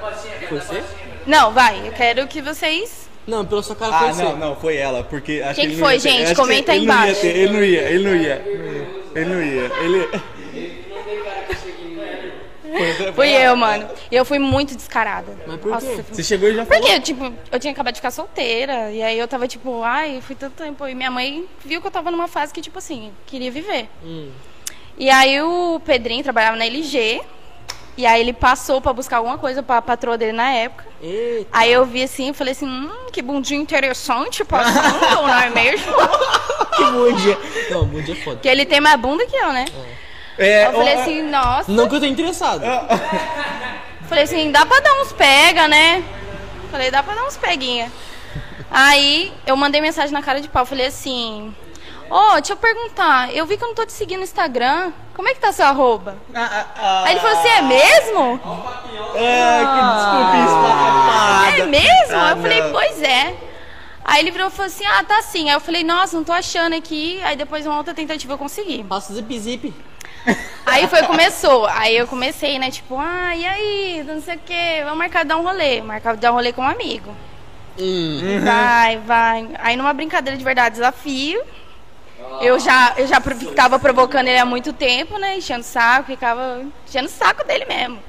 Foi 0.48 0.58
você? 0.60 0.82
Não, 1.26 1.52
vai, 1.52 1.86
eu 1.86 1.92
quero 1.92 2.26
que 2.26 2.42
vocês... 2.42 3.08
Não, 3.26 3.44
pela 3.44 3.62
sua 3.62 3.74
cara 3.76 3.98
foi 3.98 4.08
ah 4.08 4.12
você. 4.12 4.22
não, 4.22 4.36
não, 4.36 4.56
foi 4.56 4.76
ela, 4.76 5.02
porque 5.02 5.40
acho 5.44 5.54
Quem 5.54 5.68
que 5.70 5.74
que 5.74 5.80
não 5.80 5.86
foi, 5.88 5.98
gente? 5.98 6.22
acho 6.24 6.34
Comenta 6.36 6.72
aí 6.72 6.78
ele 6.78 6.86
não 6.86 6.94
ia 6.94 7.00
embaixo. 7.04 7.20
ter, 7.22 7.36
Ele 7.36 7.52
não 7.52 7.64
ia, 7.64 7.80
ele 7.82 8.04
não 8.04 8.16
ia. 8.16 8.42
Ele 9.14 9.24
não 9.24 9.42
ia. 9.42 9.72
Ele... 9.82 10.08
Fui 13.14 13.28
eu, 13.28 13.54
mano. 13.56 13.88
E 14.10 14.16
eu 14.16 14.24
fui 14.24 14.38
muito 14.38 14.74
descarada. 14.74 15.32
Mas 15.46 15.60
por 15.60 15.70
Nossa, 15.70 15.86
quê? 15.86 16.02
fui- 16.02 16.14
Você 16.16 16.22
chegou 16.24 16.48
e 16.48 16.54
já 16.54 16.66
falou. 16.66 16.82
Porque, 16.82 17.00
tipo, 17.00 17.32
eu 17.52 17.60
tinha 17.60 17.72
acabado 17.72 17.94
de 17.94 18.00
ficar 18.00 18.10
solteira. 18.10 18.90
E 18.90 19.00
aí 19.02 19.16
eu 19.18 19.28
tava, 19.28 19.46
tipo, 19.46 19.82
ai, 19.82 20.20
fui 20.20 20.34
tanto 20.34 20.54
tempo. 20.54 20.86
E 20.88 20.94
minha 20.94 21.10
mãe 21.10 21.44
viu 21.64 21.80
que 21.80 21.86
eu 21.86 21.90
tava 21.90 22.10
numa 22.10 22.26
fase 22.26 22.52
que, 22.52 22.60
tipo 22.60 22.76
assim, 22.78 23.12
queria 23.26 23.50
viver. 23.50 23.88
Hum. 24.04 24.28
E 24.98 25.08
aí 25.08 25.40
o 25.40 25.80
Pedrinho 25.84 26.22
trabalhava 26.24 26.56
na 26.56 26.66
LG. 26.66 27.20
E 27.96 28.04
aí 28.04 28.20
ele 28.20 28.32
passou 28.32 28.80
pra 28.80 28.92
buscar 28.92 29.18
alguma 29.18 29.38
coisa 29.38 29.62
pra 29.62 29.80
patroa 29.80 30.18
dele 30.18 30.32
na 30.32 30.50
época. 30.50 30.84
Eita. 31.00 31.48
Aí 31.52 31.72
eu 31.72 31.84
vi 31.84 32.02
assim 32.02 32.30
e 32.30 32.32
falei 32.32 32.52
assim, 32.52 32.66
hum, 32.66 32.90
que 33.12 33.22
bundinho 33.22 33.62
interessante 33.62 34.44
passando, 34.44 35.00
não 35.00 35.28
é 35.28 35.50
mesmo? 35.50 35.92
Que 36.74 36.84
bom 36.86 37.12
dia. 37.12 37.38
Não, 37.70 37.86
bom 37.86 38.00
dia 38.00 38.14
é 38.14 38.16
foda. 38.16 38.36
Porque 38.36 38.48
ele 38.48 38.64
tem 38.66 38.80
mais 38.80 38.98
bunda 38.98 39.24
que 39.26 39.36
eu, 39.36 39.52
né? 39.52 39.64
É, 40.36 40.66
Eu 40.66 40.72
falei 40.72 40.94
assim, 40.94 41.22
nossa. 41.22 41.70
Não 41.70 41.88
que 41.88 41.94
eu 41.94 42.00
tô 42.00 42.06
interessado. 42.06 42.62
Falei 44.08 44.24
assim, 44.24 44.50
dá 44.50 44.66
pra 44.66 44.80
dar 44.80 44.92
uns 45.00 45.12
pega, 45.12 45.68
né? 45.68 46.02
Falei, 46.72 46.90
dá 46.90 47.00
pra 47.00 47.14
dar 47.14 47.24
uns 47.26 47.36
peguinha. 47.36 47.92
Aí 48.72 49.32
eu 49.46 49.56
mandei 49.56 49.80
mensagem 49.80 50.12
na 50.12 50.20
cara 50.20 50.40
de 50.40 50.48
pau, 50.48 50.66
falei 50.66 50.86
assim, 50.86 51.54
ô, 52.16 52.34
deixa 52.34 52.52
eu 52.52 52.56
perguntar, 52.56 53.34
eu 53.34 53.44
vi 53.44 53.56
que 53.56 53.64
eu 53.64 53.68
não 53.68 53.74
tô 53.74 53.84
te 53.84 53.92
seguindo 53.92 54.18
no 54.18 54.24
Instagram, 54.24 54.92
como 55.14 55.28
é 55.28 55.34
que 55.34 55.40
tá 55.40 55.52
seu 55.52 55.66
arroba? 55.66 56.16
ah, 56.34 56.48
ah, 56.52 56.66
ah, 56.76 57.04
Aí 57.04 57.12
ele 57.12 57.20
falou 57.20 57.38
assim, 57.38 57.48
é 57.48 57.62
mesmo? 57.62 58.40
ah, 59.16 60.30
que 61.50 61.56
desculpa 61.56 61.62
É 61.62 61.66
mesmo? 61.66 62.16
Ah, 62.16 62.30
eu 62.30 62.36
falei, 62.36 62.60
não. 62.62 62.72
pois 62.72 63.02
é. 63.02 63.34
Aí 64.04 64.20
ele 64.20 64.30
virou 64.30 64.48
e 64.48 64.50
falou 64.50 64.66
assim, 64.66 64.84
ah, 64.84 65.02
tá 65.02 65.22
sim. 65.22 65.48
Aí 65.48 65.56
eu 65.56 65.60
falei, 65.60 65.82
nossa, 65.82 66.16
não 66.16 66.24
tô 66.24 66.32
achando 66.32 66.74
aqui. 66.74 67.20
Aí 67.22 67.36
depois 67.36 67.66
uma 67.66 67.78
outra 67.78 67.94
tentativa 67.94 68.34
eu 68.34 68.38
consegui. 68.38 68.84
Passa 68.84 69.12
o 69.12 69.16
zip 69.16 69.38
zip. 69.38 69.74
Aí 70.66 70.86
foi, 70.88 71.02
começou. 71.04 71.66
Aí 71.66 71.96
eu 71.96 72.06
comecei, 72.06 72.58
né, 72.58 72.70
tipo, 72.70 72.96
ah, 72.98 73.34
e 73.36 73.44
aí, 73.46 74.02
não 74.06 74.20
sei 74.22 74.36
o 74.36 74.40
quê, 74.40 74.80
vamos 74.82 74.98
marcar 74.98 75.22
de 75.22 75.28
dar 75.28 75.36
um 75.36 75.42
rolê. 75.42 75.80
Marcar 75.82 76.14
de 76.14 76.20
dar 76.20 76.32
um 76.32 76.34
rolê 76.34 76.52
com 76.52 76.62
um 76.62 76.68
amigo. 76.68 77.14
Hum. 77.78 78.40
Vai, 78.44 78.98
vai. 78.98 79.48
Aí 79.58 79.76
numa 79.76 79.92
brincadeira 79.92 80.36
de 80.38 80.44
verdade, 80.44 80.76
desafio. 80.76 81.42
Eu 82.40 82.58
já, 82.58 82.94
eu 82.96 83.06
já 83.06 83.20
ficava 83.20 83.78
provocando 83.78 84.28
ele 84.28 84.38
há 84.38 84.44
muito 84.44 84.72
tempo, 84.72 85.18
né? 85.18 85.36
Enchendo 85.36 85.60
o 85.60 85.64
saco, 85.64 86.06
ficava 86.06 86.62
enchendo 86.86 87.06
o 87.06 87.10
saco 87.10 87.44
dele 87.44 87.64
mesmo. 87.64 88.02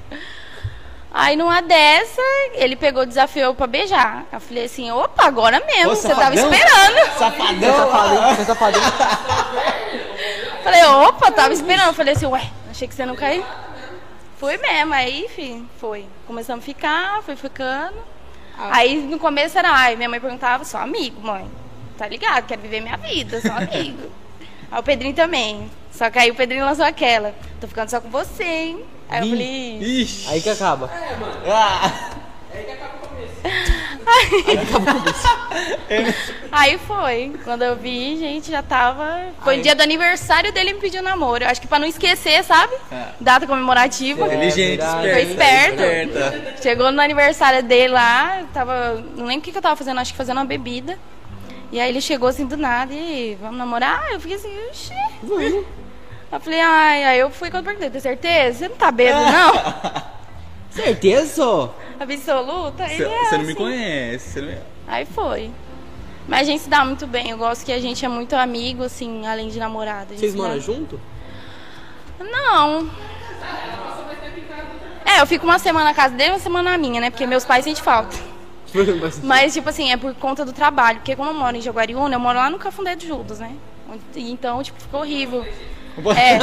Aí 1.18 1.34
numa 1.34 1.62
dessa, 1.62 2.20
ele 2.52 2.76
pegou 2.76 3.02
o 3.02 3.06
desafio 3.06 3.54
pra 3.54 3.66
beijar. 3.66 4.26
Eu 4.30 4.38
falei 4.40 4.66
assim, 4.66 4.90
opa, 4.90 5.24
agora 5.24 5.58
mesmo, 5.64 5.92
Ô, 5.92 5.96
você 5.96 6.14
tava 6.14 6.34
esperando. 6.34 7.18
Safadão. 7.18 7.74
Safadão, 7.74 8.44
safadão. 8.44 8.80
Falei, 10.62 10.84
opa, 10.84 11.30
tava 11.30 11.54
esperando. 11.54 11.94
Falei 11.94 12.12
assim, 12.14 12.26
ué, 12.26 12.50
achei 12.70 12.86
que 12.86 12.94
você 12.94 13.06
não 13.06 13.16
caiu. 13.16 13.44
Fui 14.36 14.58
mesmo, 14.58 14.92
aí, 14.92 15.24
enfim, 15.24 15.66
foi. 15.78 16.04
Começamos 16.26 16.62
a 16.62 16.66
ficar, 16.66 17.22
foi 17.22 17.36
ficando. 17.36 17.96
Aí 18.58 18.96
no 18.96 19.18
começo 19.18 19.58
era, 19.58 19.70
ai, 19.70 19.96
minha 19.96 20.08
mãe 20.08 20.20
perguntava, 20.20 20.64
sou 20.64 20.80
amigo, 20.80 21.20
mãe. 21.20 21.50
Tá 21.96 22.06
ligado? 22.06 22.46
Quero 22.46 22.60
viver 22.60 22.80
minha 22.80 22.96
vida, 22.96 23.40
sou 23.40 23.52
amigo. 23.52 24.10
aí 24.70 24.80
o 24.80 24.82
Pedrinho 24.82 25.14
também. 25.14 25.70
Só 25.92 26.10
que 26.10 26.18
aí 26.18 26.30
o 26.30 26.34
Pedrinho 26.34 26.64
lançou 26.64 26.84
aquela. 26.84 27.34
Tô 27.60 27.66
ficando 27.66 27.88
só 27.88 28.00
com 28.00 28.10
você, 28.10 28.44
hein? 28.44 28.84
Aí 29.08 29.22
eu 29.22 29.30
falei. 29.30 29.78
Ixi. 29.78 30.28
Aí 30.28 30.40
que 30.40 30.50
acaba. 30.50 30.90
Ah, 31.48 32.10
Aí 36.52 36.78
foi. 36.78 37.32
Quando 37.44 37.62
eu 37.62 37.76
vi, 37.76 38.16
gente, 38.16 38.50
já 38.50 38.62
tava. 38.62 39.26
Foi 39.42 39.56
Aí. 39.56 39.62
dia 39.62 39.74
do 39.74 39.82
aniversário 39.82 40.52
dele 40.52 40.74
me 40.74 40.80
pediu 40.80 41.02
namoro. 41.02 41.44
Eu 41.44 41.48
acho 41.48 41.60
que 41.60 41.66
pra 41.66 41.78
não 41.78 41.86
esquecer, 41.86 42.42
sabe? 42.44 42.74
É. 42.90 43.06
Data 43.20 43.46
comemorativa. 43.46 44.26
inteligente, 44.26 44.78
verdade. 44.78 45.12
Foi 45.12 45.22
esperto. 45.22 45.82
esperto. 45.82 46.62
Chegou 46.62 46.92
no 46.92 47.00
aniversário 47.00 47.62
dele 47.62 47.88
lá, 47.88 48.44
tava. 48.52 49.04
Não 49.16 49.26
lembro 49.26 49.40
o 49.40 49.42
que, 49.42 49.52
que 49.52 49.58
eu 49.58 49.62
tava 49.62 49.76
fazendo, 49.76 50.00
acho 50.00 50.12
que 50.12 50.18
fazendo 50.18 50.38
uma 50.38 50.44
bebida. 50.44 50.98
E 51.72 51.80
aí 51.80 51.88
ele 51.88 52.00
chegou 52.00 52.28
assim 52.28 52.46
do 52.46 52.56
nada 52.56 52.92
e 52.94 53.36
vamos 53.40 53.56
namorar? 53.58 54.12
Eu 54.12 54.20
fiquei 54.20 54.36
assim, 54.36 54.48
oxi. 54.68 54.94
Eu 56.32 56.40
falei, 56.40 56.60
ai, 56.60 57.04
aí 57.04 57.18
eu 57.20 57.30
fui 57.30 57.50
quando 57.52 57.64
perguntei, 57.66 57.88
tem 57.88 58.00
certeza? 58.00 58.58
Você 58.58 58.68
não 58.68 58.76
tá 58.76 58.90
bêbado, 58.90 59.24
não? 59.30 60.02
Certeza? 60.70 61.70
Absoluta? 62.00 62.82
Aí, 62.82 62.96
Você 62.96 63.04
é, 63.04 63.24
você 63.24 63.38
não 63.38 63.44
me 63.44 63.52
assim. 63.52 63.54
conhece. 63.54 64.30
Você 64.32 64.40
não 64.40 64.48
me... 64.48 64.58
Aí 64.88 65.06
foi. 65.06 65.50
Mas 66.26 66.40
a 66.40 66.44
gente 66.50 66.62
se 66.64 66.68
dá 66.68 66.84
muito 66.84 67.06
bem. 67.06 67.30
Eu 67.30 67.38
gosto 67.38 67.64
que 67.64 67.72
a 67.72 67.80
gente 67.80 68.04
é 68.04 68.08
muito 68.08 68.34
amigo, 68.34 68.82
assim, 68.82 69.24
além 69.26 69.48
de 69.48 69.58
gente 70.16 70.20
Vocês 70.20 70.34
dá- 70.34 70.42
moram 70.42 70.60
junto? 70.60 71.00
Não. 72.18 72.90
É, 75.04 75.20
eu 75.20 75.26
fico 75.26 75.46
uma 75.46 75.58
semana 75.60 75.86
na 75.86 75.94
casa 75.94 76.14
dele, 76.14 76.30
uma 76.32 76.38
semana 76.40 76.72
na 76.72 76.76
minha, 76.78 77.00
né? 77.00 77.08
Porque 77.10 77.24
meus 77.26 77.44
pais 77.44 77.64
sentem 77.64 77.82
falta. 77.82 78.16
Mas, 79.22 79.54
tipo 79.54 79.68
assim, 79.68 79.90
é 79.92 79.96
por 79.96 80.14
conta 80.14 80.44
do 80.44 80.52
trabalho. 80.52 80.98
Porque 80.98 81.16
como 81.16 81.30
eu 81.30 81.34
moro 81.34 81.56
em 81.56 81.60
Jaguariúna, 81.60 82.14
eu 82.16 82.20
moro 82.20 82.38
lá 82.38 82.50
no 82.50 82.58
Cafundé 82.58 82.94
de 82.94 83.06
Judas, 83.06 83.38
né? 83.38 83.52
Então, 84.16 84.62
tipo, 84.62 84.80
ficou 84.80 85.00
horrível. 85.00 85.44
É. 86.16 86.38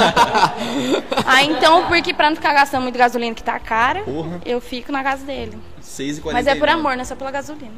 Aí, 1.26 1.48
então, 1.48 1.88
porque 1.88 2.14
pra 2.14 2.30
não 2.30 2.36
ficar 2.36 2.54
gastando 2.54 2.84
muito 2.84 2.98
gasolina 2.98 3.36
que 3.36 3.44
tá 3.44 3.60
cara, 3.60 4.02
Porra. 4.02 4.42
eu 4.46 4.60
fico 4.60 4.92
na 4.92 5.04
casa 5.04 5.24
dele. 5.26 5.58
6h49. 5.82 6.32
Mas 6.34 6.48
é 6.48 6.56
por 6.56 6.70
amor, 6.70 6.96
não 6.96 7.02
é 7.02 7.06
só 7.06 7.16
pela 7.16 7.30
gasolina. 7.30 7.74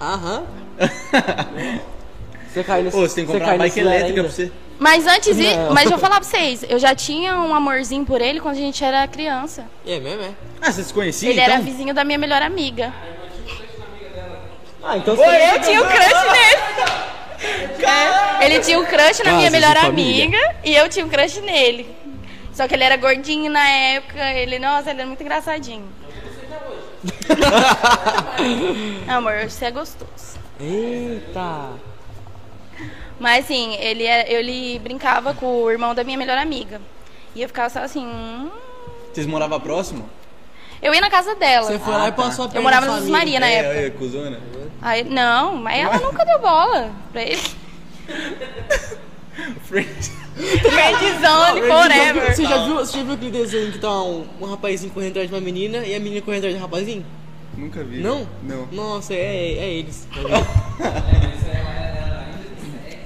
Aham. 0.00 0.44
Você 2.50 2.64
cai 2.64 2.82
nesse 2.82 2.96
Ô, 2.96 3.00
você 3.02 3.14
tem 3.14 3.26
que 3.26 3.30
comprar 3.30 3.46
cai 3.46 3.56
uma 3.56 3.64
bike 3.64 3.78
elétrica 3.78 4.24
pra 4.24 4.32
você. 4.32 4.50
Mas 4.76 5.06
antes, 5.06 5.36
de, 5.36 5.44
mas 5.72 5.84
eu 5.84 5.90
vou 5.90 5.98
falar 6.00 6.16
pra 6.16 6.24
vocês, 6.24 6.64
eu 6.68 6.80
já 6.80 6.94
tinha 6.96 7.38
um 7.38 7.54
amorzinho 7.54 8.04
por 8.04 8.20
ele 8.20 8.40
quando 8.40 8.56
a 8.56 8.58
gente 8.58 8.82
era 8.82 9.06
criança. 9.06 9.66
É 9.86 10.00
mesmo, 10.00 10.24
é? 10.24 10.30
Ah, 10.60 10.72
você 10.72 10.82
se 10.82 10.92
conhecia, 10.92 11.30
ele 11.30 11.40
então? 11.40 11.54
era 11.54 11.62
vizinho 11.62 11.94
da 11.94 12.02
minha 12.02 12.18
melhor 12.18 12.42
amiga. 12.42 12.92
Ah, 14.82 14.96
então 14.96 15.14
Eu 15.14 15.60
tinha 15.62 15.82
um 15.82 15.86
crush 15.86 16.24
nele. 16.32 17.86
É, 17.86 18.46
ele 18.46 18.60
tinha 18.60 18.78
um 18.78 18.84
crush 18.84 19.18
na 19.24 19.32
minha 19.32 19.36
Casos 19.40 19.44
de 19.44 19.50
melhor 19.50 19.76
amiga 19.78 20.56
e 20.64 20.74
eu 20.74 20.88
tinha 20.88 21.04
um 21.04 21.08
crush 21.08 21.40
nele. 21.40 21.94
Só 22.52 22.66
que 22.68 22.74
ele 22.74 22.84
era 22.84 22.96
gordinho 22.96 23.50
na 23.50 23.66
época, 23.68 24.30
ele, 24.32 24.58
nossa, 24.58 24.90
ele 24.90 25.00
era 25.00 25.06
muito 25.06 25.22
engraçadinho. 25.22 25.88
Amor, 29.08 29.48
você 29.48 29.66
é 29.66 29.70
gostoso. 29.70 30.38
Eita. 30.58 31.70
Mas 33.18 33.44
assim, 33.44 33.74
ele, 33.76 34.04
era- 34.04 34.30
ele 34.30 34.78
brincava 34.80 35.32
com 35.34 35.62
o 35.62 35.70
irmão 35.70 35.94
da 35.94 36.04
minha 36.04 36.18
melhor 36.18 36.38
amiga. 36.38 36.80
E 37.34 37.42
eu 37.42 37.48
ficava 37.48 37.68
só 37.70 37.80
assim. 37.80 38.04
hum. 38.06 38.50
Vocês 39.12 39.26
moravam 39.26 39.60
próximo? 39.60 40.08
Eu 40.82 40.94
ia 40.94 41.00
na 41.00 41.10
casa 41.10 41.34
dela. 41.34 41.66
Você 41.66 41.78
foi 41.78 41.92
lá 41.92 42.08
e 42.08 42.12
tá. 42.12 42.22
passou 42.22 42.44
a 42.46 42.48
perna 42.48 42.58
Eu 42.58 42.62
morava 42.62 42.86
na 42.86 42.92
no 42.92 42.98
família. 42.98 43.18
Maria 43.18 43.40
na 43.40 43.48
é, 43.48 43.54
época. 43.54 43.80
é, 43.80 43.90
cuzona. 43.90 44.40
Aí, 44.82 45.04
não, 45.04 45.56
mas 45.56 45.78
ela 45.78 45.98
nunca 45.98 46.24
deu 46.24 46.38
bola 46.38 46.90
pra 47.12 47.22
ele. 47.22 47.42
Friends. 49.64 50.12
Friendzone 50.40 51.60
Você 51.60 51.66
forever. 51.66 52.48
já 52.48 52.64
viu, 52.64 52.74
você 52.76 52.98
já 52.98 53.04
viu 53.04 53.12
aquele 53.14 53.30
desenho 53.30 53.72
que 53.72 53.78
tá 53.78 54.02
um, 54.02 54.26
um 54.40 54.46
rapazinho 54.46 54.90
correndo 54.90 55.10
atrás 55.10 55.28
de 55.28 55.34
uma 55.34 55.40
menina 55.40 55.78
e 55.78 55.94
a 55.94 56.00
menina 56.00 56.22
correndo 56.22 56.40
atrás 56.44 56.56
do 56.56 56.60
rapazinho? 56.62 57.04
Nunca 57.56 57.84
vi. 57.84 57.98
Não? 57.98 58.26
Não. 58.42 58.66
Nossa, 58.72 59.12
é, 59.12 59.18
é 59.58 59.70
eles. 59.74 60.08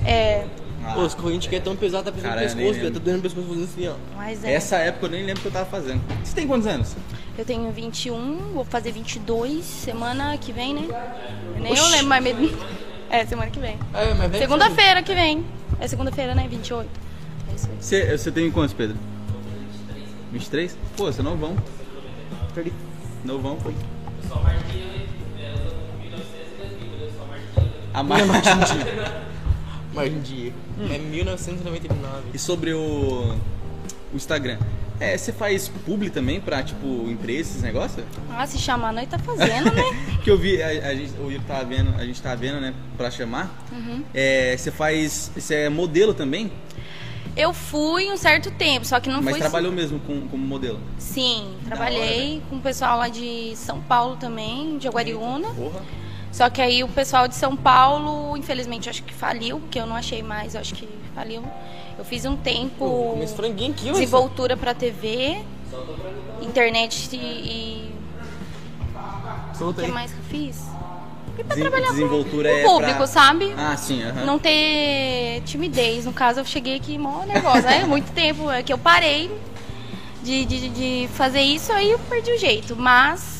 É, 0.06 0.44
Pô, 0.92 1.00
os 1.00 1.14
correntes 1.14 1.48
que 1.48 1.56
é 1.56 1.60
tão 1.60 1.74
pesado, 1.74 2.04
tá 2.04 2.12
pesando 2.12 2.36
nem 2.36 2.72
pescoço. 2.72 2.92
Tá 2.92 2.98
doendo 2.98 3.20
o 3.20 3.22
pescoço 3.22 3.46
fazendo 3.48 3.64
assim, 3.64 3.88
ó. 3.88 3.94
mas 4.14 4.44
é. 4.44 4.52
Essa 4.52 4.76
época 4.76 5.06
eu 5.06 5.10
nem 5.12 5.24
lembro 5.24 5.38
o 5.38 5.42
que 5.42 5.48
eu 5.48 5.52
tava 5.52 5.64
fazendo. 5.64 6.02
Você 6.22 6.34
tem 6.34 6.46
quantos 6.46 6.66
anos? 6.66 6.94
Eu 7.36 7.44
tenho 7.44 7.70
21, 7.72 8.52
vou 8.54 8.64
fazer 8.64 8.92
22 8.92 9.64
semana 9.64 10.36
que 10.38 10.52
vem, 10.52 10.74
né? 10.74 10.88
Nem 11.60 11.74
eu 11.76 11.86
lembro 11.88 12.06
mais. 12.08 12.24
me- 12.24 12.56
É, 13.10 13.26
semana 13.26 13.50
que 13.50 13.58
vem. 13.58 13.76
É, 13.92 14.38
Segunda-feira 14.38 15.02
que 15.02 15.14
vem. 15.14 15.44
É 15.80 15.88
segunda-feira, 15.88 16.34
né? 16.34 16.46
28. 16.48 16.88
É 17.50 17.54
isso 17.54 17.68
aí. 17.70 17.76
Você, 17.80 18.18
você 18.18 18.30
tem 18.32 18.50
quantos, 18.50 18.72
Pedro? 18.74 18.96
23? 20.32 20.76
Pô, 20.96 21.04
você 21.06 21.20
é 21.20 21.24
novão. 21.24 21.56
Perdi. 22.54 22.72
Novão, 23.24 23.56
pô. 23.56 23.70
A 27.92 28.02
mais 28.02 28.26
Margem 28.26 30.20
de 30.20 30.46
erro. 30.46 30.54
É 30.92 30.98
1999. 30.98 32.22
E 32.34 32.38
sobre 32.38 32.72
o, 32.74 33.36
o 34.12 34.16
Instagram? 34.16 34.58
É, 35.00 35.16
você 35.18 35.32
faz 35.32 35.68
publi 35.68 36.08
também 36.08 36.40
pra, 36.40 36.62
tipo, 36.62 36.86
empresas, 37.10 37.50
esses 37.50 37.62
negócios? 37.62 38.04
Ah, 38.30 38.46
se 38.46 38.58
chamar 38.58 38.92
nós 38.92 39.08
tá 39.08 39.18
fazendo, 39.18 39.72
né? 39.74 39.82
Que 40.22 40.30
eu 40.30 40.38
vi, 40.38 40.62
a, 40.62 40.68
a 40.68 40.94
gente, 40.94 41.12
o 41.18 41.30
Igor 41.30 41.44
tava 41.46 41.64
vendo, 41.64 41.94
a 41.98 42.04
gente 42.04 42.22
tava 42.22 42.36
vendo, 42.36 42.60
né, 42.60 42.72
pra 42.96 43.10
chamar. 43.10 43.50
É, 44.14 44.56
você 44.56 44.70
faz, 44.70 45.30
você 45.34 45.54
é 45.54 45.68
modelo 45.68 46.14
também, 46.14 46.50
Eu 47.36 47.52
fui 47.52 48.10
um 48.12 48.16
certo 48.16 48.50
tempo, 48.52 48.86
só 48.86 49.00
que 49.00 49.08
não 49.10 49.20
mas 49.20 49.32
fui. 49.32 49.40
trabalhou 49.40 49.72
mesmo 49.72 49.98
com, 50.00 50.28
como 50.28 50.46
modelo. 50.46 50.78
Sim, 50.98 51.56
trabalhei 51.64 52.40
com 52.48 52.56
o 52.56 52.60
pessoal 52.60 52.96
lá 52.96 53.08
de 53.08 53.52
São 53.56 53.80
Paulo 53.80 54.16
também, 54.16 54.78
de 54.78 54.86
Aguariúna. 54.86 55.48
Porra. 55.48 55.82
Só 56.30 56.48
que 56.48 56.62
aí 56.62 56.82
o 56.84 56.88
pessoal 56.88 57.26
de 57.28 57.34
São 57.34 57.56
Paulo, 57.56 58.36
infelizmente, 58.36 58.88
acho 58.88 59.02
que 59.02 59.12
faliu, 59.12 59.58
porque 59.60 59.78
eu 59.78 59.86
não 59.86 59.96
achei 59.96 60.22
mais, 60.22 60.54
acho 60.56 60.74
que 60.74 60.88
faliu. 61.14 61.42
Eu 61.98 62.04
fiz 62.04 62.24
um 62.24 62.36
tempo 62.36 63.14
ó. 63.90 63.92
desenvoltura 63.92 64.56
pra 64.56 64.74
TV. 64.74 65.42
internet 66.42 67.08
e. 67.12 67.16
e... 67.16 67.94
O 69.60 69.72
que 69.72 69.92
mais 69.92 70.10
que 70.12 70.18
eu 70.18 70.24
fiz? 70.24 70.62
E 71.38 71.42
pra 71.44 71.56
trabalhar 71.56 71.88
com 71.88 71.92
desenvoltura 71.94 72.48
o 72.48 72.52
é 72.56 72.62
público, 72.62 72.96
pra- 72.98 73.06
sabe? 73.06 73.52
Ah, 73.56 73.76
sim. 73.76 74.02
Não 74.24 74.38
ter 74.38 75.42
timidez. 75.44 76.04
No 76.04 76.12
caso, 76.12 76.40
eu 76.40 76.44
cheguei 76.44 76.76
aqui 76.76 76.96
mó 76.98 77.24
nervosa. 77.24 77.62
né? 77.62 77.84
Muito 77.86 78.12
tempo 78.12 78.50
é 78.50 78.62
que 78.62 78.72
eu 78.72 78.78
parei 78.78 79.30
de, 80.22 80.44
de, 80.44 80.68
de 80.68 81.08
fazer 81.14 81.40
isso, 81.40 81.72
aí 81.72 81.90
eu 81.90 81.98
perdi 81.98 82.30
o 82.32 82.38
jeito. 82.38 82.76
Mas 82.76 83.33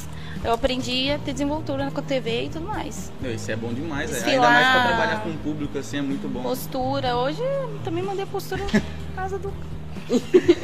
eu 0.44 0.52
aprendi 0.52 1.10
a 1.10 1.18
ter 1.18 1.32
desenvoltura 1.32 1.90
com 1.90 2.00
a 2.00 2.02
TV 2.02 2.44
e 2.44 2.48
tudo 2.50 2.66
mais. 2.66 3.10
Isso 3.22 3.50
é 3.50 3.56
bom 3.56 3.72
demais, 3.72 4.10
é. 4.10 4.14
Desfilar. 4.14 4.52
Ainda 4.54 4.68
mais 4.70 4.76
pra 4.86 4.88
trabalhar 4.96 5.20
com 5.22 5.30
o 5.30 5.36
público, 5.38 5.78
assim, 5.78 5.98
é 5.98 6.02
muito 6.02 6.28
bom. 6.28 6.42
Postura. 6.42 7.16
Hoje 7.16 7.40
eu 7.42 7.80
também 7.84 8.02
mandei 8.04 8.26
postura 8.26 8.62
por 8.64 8.80
causa 9.16 9.38
do. 9.38 9.50
Por 10.06 10.20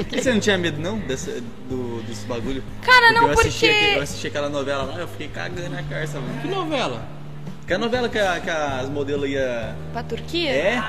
que 0.07 0.21
você 0.23 0.33
não 0.35 0.41
tinha 0.41 0.59
medo, 0.59 0.79
não, 0.83 0.99
dessa, 0.99 1.31
do, 1.69 2.03
desse 2.03 2.27
bagulho? 2.27 2.63
Cara, 2.83 3.11
não, 3.13 3.23
eu 3.29 3.31
assisti, 3.33 3.67
porque- 3.69 3.93
eu 3.97 4.03
assisti 4.03 4.27
aquela 4.27 4.51
novela 4.51 4.83
lá, 4.85 4.99
eu 4.99 5.09
fiquei 5.09 5.29
cagando 5.29 5.75
a 5.79 5.83
carça, 5.83 6.21
mano. 6.21 6.43
Que 6.43 6.49
novela? 6.49 7.03
Que 7.67 7.73
a 7.73 7.79
novela 7.79 8.09
que, 8.11 8.19
a- 8.19 8.39
que 8.41 8.51
as 8.51 8.89
modelos 8.91 9.31
ia... 9.31 9.75
Pra 9.95 10.03
Turquia? 10.03 10.51
É? 10.51 10.83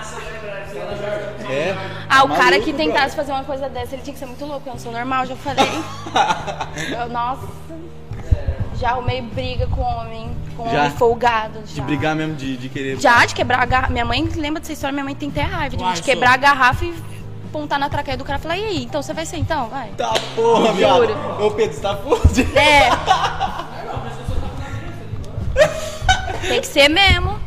É. 1.50 1.76
Ah, 2.10 2.24
o 2.24 2.28
Tá 2.30 2.36
cara 2.36 2.52
maluco, 2.52 2.66
que 2.66 2.74
bro. 2.74 2.84
tentasse 2.86 3.16
fazer 3.16 3.32
uma 3.32 3.44
coisa 3.46 3.70
dessa, 3.70 3.96
ele 3.96 4.02
tinha 4.04 4.14
que 4.14 4.20
ser 4.20 4.26
muito 4.26 4.44
louco. 4.46 4.68
Eu 4.68 4.74
não 4.74 4.80
sou 4.80 4.92
normal, 4.92 5.26
já 5.26 5.36
falei. 5.38 5.64
Eu, 7.00 7.08
nossa. 7.10 7.48
Já 8.82 8.90
arrumei 8.90 9.22
briga 9.22 9.68
com 9.68 9.80
homem, 9.80 10.36
com 10.58 10.68
Já? 10.68 10.80
homem 10.80 10.92
folgado. 10.98 11.62
De 11.62 11.76
Já. 11.76 11.84
brigar 11.84 12.16
mesmo, 12.16 12.34
de, 12.34 12.58
de 12.58 12.68
querer... 12.68 13.00
Já, 13.00 13.24
de 13.24 13.36
quebrar 13.36 13.62
a 13.62 13.66
garrafa. 13.66 13.94
Minha 13.94 14.06
mãe 14.06 14.24
lembra 14.36 14.60
dessa 14.60 14.74
história, 14.74 14.92
minha 14.92 15.04
mãe 15.04 15.14
tem 15.14 15.30
até 15.30 15.44
raiva 15.44 15.78
de, 15.78 15.84
Uai, 15.84 15.94
de 15.94 16.00
só. 16.00 16.06
quebrar 16.06 16.34
a 16.34 16.38
garrafa 16.38 16.84
e 16.86 16.96
apontar 17.46 17.78
na 17.78 17.90
traqueia 17.90 18.18
do 18.18 18.24
cara 18.24 18.40
e 18.40 18.42
falar, 18.42 18.58
e 18.58 18.66
aí, 18.66 18.84
então 18.84 19.04
você 19.04 19.14
vai 19.14 19.24
ser 19.24 19.38
então? 19.38 19.70
Vai. 19.70 19.90
Tá 19.90 20.12
porra, 20.36 20.74
viado. 20.74 21.04
Ô, 21.40 21.52
Pedro, 21.52 21.76
você 21.76 21.82
tá 21.82 21.96
fudido. 21.96 22.58
É. 22.58 22.90
Tem 26.50 26.60
que 26.60 26.66
ser 26.66 26.90
mesmo. 26.90 27.40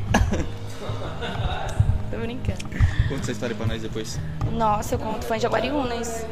Tô 2.12 2.16
brincando. 2.18 2.64
Conta 3.08 3.22
essa 3.22 3.32
história 3.32 3.56
pra 3.56 3.66
nós 3.66 3.82
depois. 3.82 4.20
Nossa, 4.52 4.94
eu 4.94 5.00
conto 5.00 5.26
fã 5.26 5.36
de 5.36 5.46
Aguariúnas. 5.46 6.24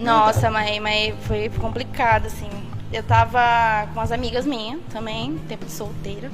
Nossa, 0.00 0.50
mas, 0.50 0.80
mas 0.80 1.14
foi 1.28 1.48
complicado, 1.60 2.26
assim. 2.26 2.50
Eu 2.92 3.02
tava 3.02 3.86
com 3.92 4.00
as 4.00 4.10
amigas 4.12 4.46
minhas 4.46 4.80
também, 4.90 5.36
tempo 5.48 5.66
de 5.66 5.72
solteira. 5.72 6.30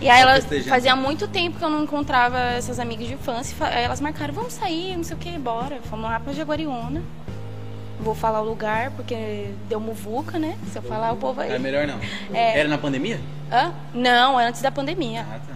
E 0.00 0.08
aí 0.08 0.20
elas 0.20 0.36
festejando. 0.40 0.70
fazia 0.70 0.94
muito 0.96 1.26
tempo 1.28 1.58
que 1.58 1.64
eu 1.64 1.68
não 1.68 1.82
encontrava 1.82 2.38
essas 2.38 2.78
amigas 2.78 3.06
de 3.08 3.14
infância. 3.14 3.54
e 3.60 3.64
aí 3.64 3.84
Elas 3.84 4.00
marcaram, 4.00 4.32
vamos 4.32 4.52
sair, 4.54 4.96
não 4.96 5.04
sei 5.04 5.16
o 5.16 5.18
que, 5.18 5.30
bora. 5.38 5.80
Fomos 5.90 6.08
lá 6.08 6.18
pra 6.20 6.32
Jaguariúna. 6.32 7.02
Vou 8.00 8.14
falar 8.14 8.40
o 8.40 8.44
lugar, 8.44 8.92
porque 8.92 9.50
deu 9.68 9.80
muvuca, 9.80 10.38
né? 10.38 10.56
Se 10.70 10.78
eu 10.78 10.82
falar, 10.82 11.12
o 11.12 11.16
povo 11.16 11.40
aí. 11.40 11.50
É 11.50 11.58
melhor 11.58 11.84
não. 11.86 11.98
É. 12.32 12.60
Era 12.60 12.68
na 12.68 12.78
pandemia? 12.78 13.20
Hã? 13.50 13.74
Não, 13.92 14.38
antes 14.38 14.62
da 14.62 14.70
pandemia. 14.70 15.26
Ah, 15.28 15.40
tá. 15.46 15.54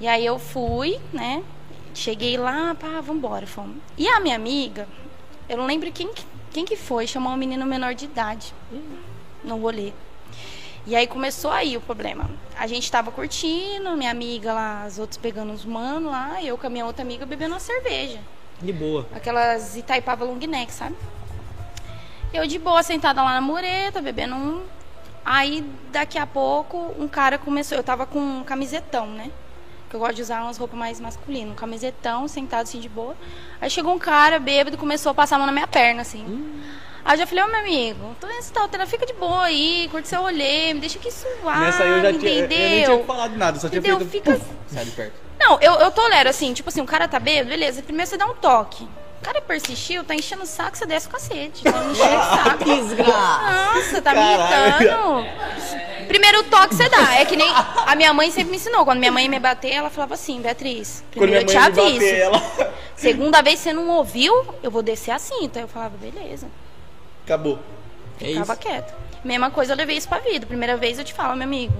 E 0.00 0.08
aí 0.08 0.24
eu 0.24 0.38
fui, 0.38 0.98
né? 1.12 1.42
Cheguei 1.92 2.38
lá, 2.38 2.74
pá, 2.74 3.00
vambora, 3.02 3.46
fomos. 3.46 3.76
E 3.98 4.08
a 4.08 4.18
minha 4.18 4.34
amiga, 4.34 4.88
eu 5.46 5.58
não 5.58 5.66
lembro 5.66 5.92
quem, 5.92 6.12
que- 6.12 6.24
quem 6.54 6.64
que 6.64 6.76
foi, 6.76 7.04
chamou 7.04 7.32
um 7.32 7.36
menino 7.36 7.66
menor 7.66 7.94
de 7.94 8.04
idade 8.04 8.54
no 9.42 9.58
rolê. 9.58 9.92
E 10.86 10.94
aí 10.94 11.04
começou 11.04 11.50
aí 11.50 11.76
o 11.76 11.80
problema. 11.80 12.30
A 12.56 12.68
gente 12.68 12.88
tava 12.88 13.10
curtindo, 13.10 13.96
minha 13.96 14.12
amiga 14.12 14.52
lá, 14.52 14.84
as 14.84 14.96
outras 14.96 15.16
pegando 15.16 15.52
os 15.52 15.64
manos 15.64 16.12
lá, 16.12 16.40
eu 16.40 16.56
com 16.56 16.68
a 16.68 16.70
minha 16.70 16.86
outra 16.86 17.02
amiga 17.02 17.26
bebendo 17.26 17.54
uma 17.54 17.60
cerveja. 17.60 18.20
De 18.62 18.72
boa. 18.72 19.04
Aquelas 19.12 19.76
Itaipava 19.76 20.24
long 20.24 20.36
neck, 20.36 20.72
sabe? 20.72 20.94
Eu 22.32 22.46
de 22.46 22.58
boa, 22.60 22.84
sentada 22.84 23.20
lá 23.20 23.34
na 23.34 23.40
mureta, 23.40 24.00
bebendo 24.00 24.36
um. 24.36 24.62
Aí, 25.24 25.68
daqui 25.90 26.18
a 26.18 26.26
pouco, 26.26 26.94
um 26.96 27.08
cara 27.08 27.36
começou. 27.36 27.76
Eu 27.76 27.82
tava 27.82 28.06
com 28.06 28.20
um 28.20 28.44
camisetão, 28.44 29.08
né? 29.08 29.30
Eu 29.94 30.00
gosto 30.00 30.14
de 30.16 30.22
usar 30.22 30.42
umas 30.42 30.58
roupas 30.58 30.78
mais 30.78 30.98
masculinas. 31.00 31.52
Um 31.52 31.54
camisetão, 31.54 32.26
sentado 32.26 32.62
assim 32.62 32.80
de 32.80 32.88
boa. 32.88 33.14
Aí 33.60 33.70
chegou 33.70 33.94
um 33.94 33.98
cara 33.98 34.38
bêbado 34.40 34.76
e 34.76 34.78
começou 34.78 35.10
a 35.10 35.14
passar 35.14 35.36
a 35.36 35.38
mão 35.38 35.46
na 35.46 35.52
minha 35.52 35.66
perna, 35.68 36.02
assim. 36.02 36.24
Aí 37.04 37.14
eu 37.14 37.18
já 37.18 37.26
falei, 37.26 37.44
ô 37.44 37.46
meu 37.48 37.60
amigo, 37.60 38.16
tô 38.20 38.26
nesse 38.26 38.50
tal, 38.52 38.68
fica 38.86 39.04
de 39.06 39.12
boa 39.12 39.44
aí, 39.44 39.88
curte 39.90 40.08
seu 40.08 40.22
rolê, 40.22 40.72
me 40.72 40.80
deixa 40.80 40.98
aqui 40.98 41.10
suave, 41.12 41.60
Nessa 41.60 41.82
aí 41.84 41.90
eu 41.90 42.02
já 42.02 42.18
tinha. 42.18 42.32
Eu 42.32 42.44
entendeu? 42.46 42.58
nem 42.68 42.84
tinha 42.84 43.04
falado 43.04 43.36
nada, 43.36 43.60
só 43.60 43.68
tinha 43.68 43.78
Entendeu? 43.78 43.98
feito. 43.98 44.10
Fica- 44.10 44.32
Puf, 44.32 44.46
sai 44.68 44.84
de 44.86 44.90
perto. 44.92 45.12
Não, 45.38 45.60
eu, 45.60 45.74
eu 45.74 45.90
tolero 45.90 46.30
assim, 46.30 46.52
tipo 46.54 46.70
assim, 46.70 46.80
o 46.80 46.86
cara 46.86 47.06
tá 47.06 47.20
bêbado, 47.20 47.50
beleza, 47.50 47.82
primeiro 47.82 48.08
você 48.10 48.16
dá 48.16 48.26
um 48.26 48.34
toque. 48.34 48.88
O 49.24 49.26
cara 49.26 49.40
persistiu, 49.40 50.04
tá 50.04 50.14
enchendo 50.14 50.42
o 50.42 50.46
saco, 50.46 50.76
você 50.76 50.84
desce 50.84 51.06
o 51.06 51.10
cacete. 51.10 51.64
Tá 51.64 51.72
me 51.80 51.92
enchendo 51.92 52.14
o 52.14 52.20
saco. 52.44 52.64
Desgraça. 52.64 53.74
Nossa, 53.74 54.02
tá 54.02 54.12
Caralho. 54.12 54.78
me 54.78 54.84
irritando. 54.84 56.06
Primeiro 56.06 56.42
toque 56.44 56.74
você 56.74 56.86
dá. 56.90 57.14
É 57.18 57.24
que 57.24 57.34
nem. 57.34 57.50
A 57.86 57.96
minha 57.96 58.12
mãe 58.12 58.30
sempre 58.30 58.50
me 58.50 58.56
ensinou. 58.58 58.84
Quando 58.84 58.98
minha 58.98 59.10
mãe 59.10 59.26
me 59.26 59.38
bater, 59.40 59.72
ela 59.72 59.88
falava 59.88 60.12
assim, 60.12 60.42
Beatriz, 60.42 61.02
primeiro 61.10 61.40
eu 61.40 61.46
te 61.46 61.56
aviso. 61.56 61.94
bater, 61.94 62.18
ela. 62.18 62.42
Segunda 62.94 63.40
vez 63.40 63.60
você 63.60 63.72
não 63.72 63.88
ouviu, 63.88 64.44
eu 64.62 64.70
vou 64.70 64.82
descer 64.82 65.12
assim. 65.12 65.42
Então 65.44 65.62
eu 65.62 65.68
falava, 65.68 65.96
beleza. 65.96 66.46
Acabou. 67.24 67.58
É 68.20 68.26
Ficava 68.26 68.52
isso. 68.52 68.60
quieto. 68.62 68.94
Mesma 69.24 69.50
coisa 69.50 69.72
eu 69.72 69.76
levei 69.78 69.96
isso 69.96 70.06
pra 70.06 70.18
vida. 70.18 70.44
Primeira 70.44 70.76
vez 70.76 70.98
eu 70.98 71.04
te 71.04 71.14
falo, 71.14 71.34
meu 71.34 71.44
amigo, 71.46 71.72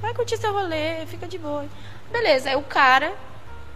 vai 0.00 0.14
curtir 0.14 0.38
seu 0.38 0.50
rolê, 0.50 1.04
fica 1.06 1.26
de 1.28 1.36
boa. 1.36 1.66
Beleza, 2.10 2.48
aí 2.48 2.56
o 2.56 2.62
cara 2.62 3.12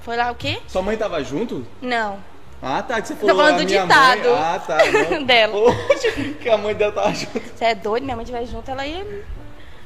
foi 0.00 0.16
lá 0.16 0.30
o 0.30 0.34
quê? 0.34 0.58
Sua 0.68 0.80
mãe 0.80 0.96
tava 0.96 1.22
junto? 1.22 1.66
Não. 1.82 2.18
Ah, 2.66 2.82
tá. 2.82 3.00
Que 3.02 3.08
você 3.08 3.16
falou 3.16 3.36
falando 3.36 3.54
a 3.54 3.58
do 3.58 3.64
ditado. 3.66 4.30
Mãe. 4.30 4.38
Ah, 4.40 4.58
tá. 4.58 4.78
Dela. 5.26 5.52
Poxa, 5.52 6.12
que 6.40 6.48
a 6.48 6.56
mãe 6.56 6.74
dela 6.74 6.92
tava 6.92 7.12
junto. 7.14 7.38
Você 7.38 7.64
é 7.66 7.74
doido? 7.74 8.04
Minha 8.04 8.16
mãe 8.16 8.24
estiver 8.24 8.46
junto, 8.46 8.70
ela 8.70 8.86
ia 8.86 9.24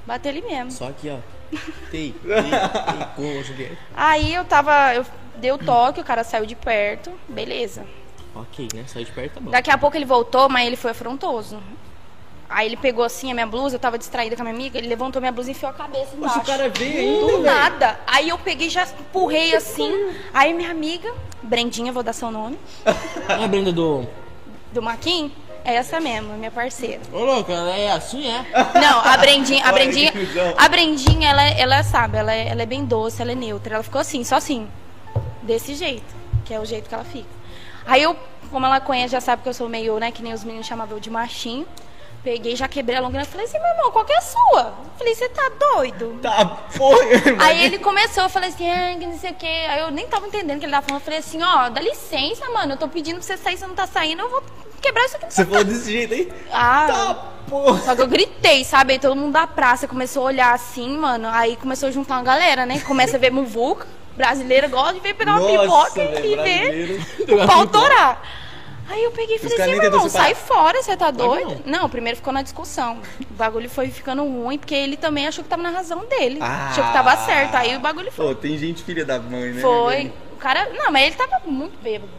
bater 0.07 0.29
ele 0.29 0.43
mesmo. 0.43 0.71
Só 0.71 0.89
aqui, 0.89 1.11
ó. 1.11 1.19
Juliette. 3.43 3.79
Aí 3.97 4.33
eu 4.33 4.45
tava. 4.45 4.95
Eu 4.95 5.05
dei 5.37 5.51
o 5.51 5.59
toque, 5.59 6.01
o 6.01 6.05
cara 6.05 6.23
saiu 6.23 6.47
de 6.47 6.55
perto, 6.55 7.11
beleza. 7.29 7.85
Ok, 8.35 8.69
né? 8.75 8.85
Saiu 8.87 9.05
de 9.05 9.13
perto, 9.13 9.35
tá 9.35 9.41
bom. 9.41 9.51
Daqui 9.51 9.71
a 9.71 9.79
pouco 9.79 9.97
ele 9.97 10.05
voltou, 10.05 10.49
mas 10.49 10.67
ele 10.67 10.77
foi 10.77 10.93
afrontoso. 10.93 11.61
Aí 12.49 12.67
ele 12.67 12.77
pegou 12.79 13.05
assim 13.05 13.31
a 13.31 13.35
minha 13.35 13.47
blusa, 13.47 13.77
eu 13.77 13.81
tava 13.81 13.99
distraída 13.99 14.35
com 14.35 14.41
a 14.43 14.45
minha 14.45 14.55
amiga, 14.57 14.79
ele 14.79 14.89
levantou 14.89 15.21
minha 15.21 15.31
blusa 15.33 15.51
e 15.51 15.53
enfiou 15.53 15.71
a 15.71 15.75
cabeça 15.75 16.17
embaixo. 16.17 16.39
o 16.39 16.45
cara 16.45 16.69
veio 16.71 16.99
ainda, 17.21 17.33
Do 17.33 17.43
nada. 17.43 18.01
Aí 18.07 18.29
eu 18.31 18.39
peguei 18.39 18.69
e 18.69 18.71
já 18.71 18.85
empurrei 18.85 19.55
assim. 19.55 19.93
Aí 20.33 20.55
minha 20.55 20.71
amiga, 20.71 21.13
Brendinha, 21.43 21.93
vou 21.93 22.03
dar 22.03 22.15
seu 22.15 22.31
nome, 22.31 22.59
É 23.29 23.45
a 23.45 23.49
Brenda 23.49 23.71
do. 23.71 24.07
do 24.73 24.81
Maquin, 24.81 25.31
é 25.63 25.75
essa 25.75 26.01
mesmo, 26.01 26.33
minha 26.39 26.51
parceira. 26.51 27.01
Ô, 27.13 27.19
louco, 27.23 27.53
ela 27.53 27.77
é 27.77 27.91
assim, 27.91 28.27
é? 28.27 28.47
Não, 28.81 29.01
a 29.01 29.17
Brendinha, 29.19 29.63
a 29.65 29.73
Brendinha, 29.73 30.13
a 30.57 30.69
Brendinha, 30.71 31.29
ela, 31.29 31.43
ela 31.43 31.83
sabe, 31.83 32.17
ela 32.17 32.33
é, 32.33 32.49
ela 32.49 32.63
é 32.63 32.67
bem 32.67 32.83
doce, 32.87 33.21
ela 33.21 33.33
é 33.33 33.35
neutra. 33.35 33.75
Ela 33.75 33.83
ficou 33.83 34.01
assim, 34.01 34.25
só 34.25 34.37
assim, 34.37 34.67
desse 35.43 35.75
jeito, 35.75 36.15
que 36.47 36.55
é 36.55 36.59
o 36.59 36.65
jeito 36.65 36.89
que 36.89 36.95
ela 36.95 37.05
fica. 37.05 37.29
Aí 37.87 38.03
eu, 38.03 38.17
como 38.51 38.65
ela 38.65 38.81
conhece, 38.81 39.13
já 39.13 39.21
sabe 39.21 39.43
que 39.43 39.49
eu 39.51 39.55
sou 39.55 39.69
meio, 39.69 39.99
né, 39.99 40.11
que 40.11 40.23
nem 40.23 40.33
os 40.33 40.43
meninos 40.43 40.67
chamavam 40.67 40.97
eu 40.97 41.01
de 41.01 41.11
machinho. 41.11 41.67
Peguei, 42.23 42.57
já 42.57 42.67
quebrei 42.67 42.97
a 42.99 43.01
longa 43.01 43.23
e 43.23 43.25
falei 43.25 43.47
assim, 43.47 43.59
meu 43.59 43.69
irmão, 43.71 43.91
qual 43.93 44.05
que 44.05 44.13
é 44.13 44.19
a 44.19 44.21
sua? 44.21 44.75
Falei, 44.99 45.15
você 45.15 45.29
tá 45.29 45.51
doido? 45.75 46.19
Tá, 46.21 46.45
porra. 46.77 46.99
Aí 47.39 47.65
ele 47.65 47.79
começou, 47.79 48.25
eu 48.25 48.29
falei 48.29 48.49
assim, 48.49 48.69
ah, 48.71 48.97
que 48.99 49.07
não 49.07 49.19
sei 49.19 49.31
o 49.31 49.35
quê. 49.35 49.47
Aí 49.47 49.81
eu 49.81 49.91
nem 49.91 50.07
tava 50.09 50.27
entendendo 50.27 50.57
o 50.57 50.61
que 50.61 50.67
ele 50.67 50.73
tava 50.73 50.87
falando. 50.87 51.01
Eu 51.01 51.05
falei 51.05 51.21
assim, 51.21 51.41
ó, 51.43 51.69
dá 51.69 51.81
licença, 51.81 52.49
mano, 52.51 52.73
eu 52.73 52.77
tô 52.77 52.89
pedindo 52.89 53.15
pra 53.17 53.23
você 53.23 53.37
sair, 53.37 53.57
você 53.57 53.67
não 53.67 53.75
tá 53.75 53.87
saindo, 53.87 54.21
eu 54.23 54.29
vou 54.29 54.43
quebrar 54.83 55.05
isso 55.07 55.17
aqui 55.17 55.33
Você 55.33 55.45
falou 55.45 55.65
desse 55.65 55.91
jeito 55.93 56.13
aí? 56.15 56.33
Ah, 56.53 56.87
Tá, 56.89 57.15
porra. 57.49 57.81
só 57.83 57.95
que 57.95 58.03
eu 58.03 58.09
gritei, 58.09 58.65
sabe? 58.65 58.95
Aí 58.95 58.99
todo 58.99 59.15
mundo 59.17 59.33
da 59.33 59.47
praça 59.47 59.87
começou 59.89 60.23
a 60.25 60.27
olhar 60.27 60.53
assim, 60.55 60.99
mano. 60.99 61.29
Aí 61.31 61.57
começou 61.57 61.89
a 61.89 61.93
juntar 61.93 62.17
uma 62.17 62.25
galera, 62.25 62.67
né? 62.67 62.81
Começa 62.81 63.17
a 63.17 63.21
ver 63.21 63.31
muvuca. 63.31 63.87
Brasileira 64.17 64.67
gosta 64.67 64.95
de 64.95 65.01
ver 65.01 65.15
pegar 65.15 65.37
uma 65.37 65.41
Nossa, 65.41 65.63
pipoca 65.63 65.95
velho, 65.95 66.27
e 66.27 66.37
brasileiro. 66.37 67.05
ver 67.25 67.35
o 67.35 67.47
pau 67.47 67.65
torar. 67.69 68.21
Aí 68.89 69.05
eu 69.05 69.11
peguei 69.11 69.37
e 69.37 69.39
falei 69.39 69.61
assim, 69.61 69.71
meu 69.73 69.83
irmão, 69.83 70.09
sai 70.09 70.35
fora, 70.35 70.83
você 70.83 70.97
tá 70.97 71.11
doido? 71.11 71.63
Não. 71.67 71.89
primeiro 71.91 72.17
ficou 72.17 72.33
na 72.33 72.43
discussão. 72.43 73.01
O 73.31 73.35
bagulho 73.35 73.69
foi 73.69 73.89
ficando 73.89 74.25
ruim, 74.25 74.59
porque 74.59 74.75
ele 74.75 74.97
também 74.97 75.27
achou 75.27 75.45
que 75.45 75.51
tava 75.51 75.63
na 75.63 75.71
razão 75.71 76.07
dele. 76.07 76.39
Ah. 76.41 76.71
Achou 76.71 76.85
que 76.85 76.93
tava 76.93 77.17
certo. 77.19 77.55
Aí 77.55 77.77
o 77.77 77.81
bagulho 77.81 78.11
foi. 78.11 78.29
Pô, 78.29 78.35
tem 78.35 78.57
gente 78.57 78.83
filha 78.83 79.05
da 79.05 79.19
mãe, 79.19 79.53
né? 79.53 79.61
Foi. 79.61 80.13
O 80.33 80.37
cara. 80.37 80.71
Não, 80.73 80.91
mas 80.91 81.07
ele 81.07 81.17
tava 81.17 81.43
muito 81.47 81.79
bêbado. 81.83 82.11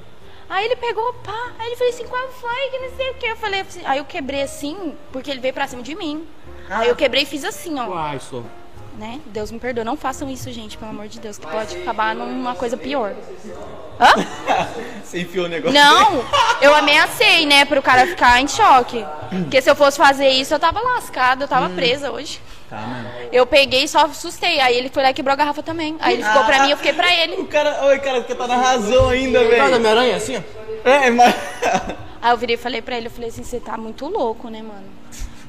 Aí 0.48 0.66
ele 0.66 0.76
pegou, 0.76 1.14
pá. 1.24 1.52
Aí 1.60 1.68
ele 1.68 1.76
falou 1.76 1.94
assim, 1.94 2.08
qual 2.08 2.28
foi? 2.30 2.70
Que 2.70 2.80
não 2.80 2.96
sei 2.96 3.12
o 3.12 3.14
que. 3.16 3.26
Eu 3.26 3.36
falei 3.36 3.62
assim. 3.62 3.82
Aí 3.86 3.98
eu 3.98 4.06
quebrei 4.06 4.42
assim, 4.44 4.96
porque 5.12 5.32
ele 5.32 5.40
veio 5.40 5.54
pra 5.54 5.68
cima 5.68 5.82
de 5.82 5.96
mim. 5.96 6.28
Aí 6.70 6.88
eu 6.88 6.96
quebrei 6.96 7.24
e 7.24 7.26
fiz 7.26 7.44
assim, 7.44 7.80
ó. 7.80 7.88
Uai, 7.88 8.20
só. 8.20 8.44
Né? 8.98 9.22
Deus 9.28 9.50
me 9.50 9.60
perdoa. 9.60 9.84
Não 9.84 9.98
façam 9.98 10.30
isso, 10.30 10.52
gente, 10.52 10.78
pelo 10.78 10.92
amor 10.92 11.08
de 11.08 11.20
Deus, 11.20 11.38
que 11.38 11.48
pode 11.48 11.78
acabar 11.78 12.14
numa 12.14 12.54
coisa 12.54 12.78
pior. 12.78 13.16
Hã? 14.00 14.14
Você 15.04 15.22
enfiou 15.22 15.46
o 15.46 15.50
negócio. 15.50 15.74
Não, 15.74 16.24
eu 16.62 16.74
ameacei, 16.76 17.46
né, 17.46 17.66
pro 17.66 17.82
cara 17.82 18.06
ficar 18.06 18.40
em 18.42 18.48
choque. 18.48 19.04
Porque 19.30 19.60
se 19.62 19.70
eu 19.70 19.76
fosse 19.76 19.98
fazer 19.98 20.30
isso, 20.30 20.54
eu 20.54 20.60
tava 20.60 20.80
lascada, 20.80 21.44
eu 21.46 21.48
tava 21.48 21.70
presa 21.70 22.12
hoje. 22.12 22.40
Tá, 22.70 22.78
mano. 22.78 23.10
Eu 23.32 23.48
peguei 23.48 23.86
e 23.86 23.88
só 23.88 24.06
assustei. 24.06 24.60
Aí 24.60 24.78
ele 24.78 24.90
foi 24.90 25.02
lá 25.02 25.10
e 25.10 25.14
quebrou 25.14 25.34
a 25.34 25.36
garrafa 25.36 25.64
também. 25.64 25.98
Aí 26.00 26.14
ele 26.14 26.24
ficou 26.24 26.44
pra 26.44 26.62
mim, 26.64 26.70
eu 26.70 26.78
fiquei 26.78 26.94
pra 26.94 27.12
ele. 27.12 27.34
O 27.38 27.48
cara, 27.48 27.86
oi, 27.86 27.98
cara, 27.98 28.22
você 28.22 28.36
tá 28.36 28.46
na 28.48 28.58
razão 28.58 29.10
ainda, 29.10 29.40
Tá 29.40 29.46
na 29.46 29.50
velho. 29.50 29.80
minha 29.80 29.92
aranha 29.92 30.16
assim, 30.18 30.38
ó? 30.38 30.88
É, 30.88 31.10
mas. 31.10 31.34
Aí 32.22 32.32
eu 32.32 32.38
virei 32.38 32.56
e 32.56 32.60
falei 32.60 32.82
pra 32.82 32.96
ele, 32.96 33.08
eu 33.08 33.12
falei 33.12 33.30
assim, 33.30 33.44
você 33.44 33.60
tá 33.60 33.76
muito 33.78 34.06
louco, 34.08 34.50
né, 34.50 34.62
mano? 34.62 34.86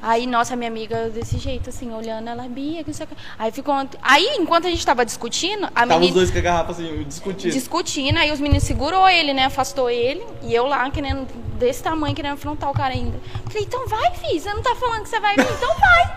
Aí, 0.02 0.26
nossa, 0.26 0.56
minha 0.56 0.70
amiga 0.70 1.10
desse 1.10 1.36
jeito, 1.38 1.68
assim, 1.68 1.92
olhando, 1.92 2.28
ela, 2.28 2.44
Bia, 2.48 2.82
que 2.82 2.88
não 2.88 2.94
sei 2.94 3.04
o 3.04 3.08
que. 3.08 3.14
Aí 3.38 3.52
ficou. 3.52 3.74
Aí, 4.00 4.36
enquanto 4.38 4.66
a 4.66 4.70
gente 4.70 4.84
tava 4.84 5.04
discutindo, 5.04 5.66
a 5.66 5.70
Tava 5.80 5.94
os 5.94 6.00
menina. 6.00 6.14
dois 6.14 6.30
com 6.30 6.38
a 6.38 6.40
garrafa 6.40 6.72
assim, 6.72 7.04
discutindo. 7.06 7.52
Discutindo, 7.52 8.18
aí 8.18 8.32
os 8.32 8.40
meninos 8.40 8.64
segurou 8.64 9.06
ele, 9.08 9.34
né? 9.34 9.44
Afastou 9.44 9.90
ele. 9.90 10.24
E 10.42 10.54
eu 10.54 10.66
lá, 10.66 10.90
querendo, 10.90 11.26
desse 11.58 11.82
tamanho, 11.82 12.14
querendo 12.14 12.32
afrontar 12.34 12.70
o 12.70 12.72
cara 12.72 12.94
ainda. 12.94 13.20
Falei, 13.46 13.62
então 13.64 13.86
vai, 13.86 14.10
filho. 14.14 14.40
Você 14.40 14.54
não 14.54 14.62
tá 14.62 14.74
falando 14.74 15.02
que 15.02 15.08
você 15.10 15.20
vai 15.20 15.36
vir? 15.36 15.46
Então 15.52 15.74
vai. 15.78 16.16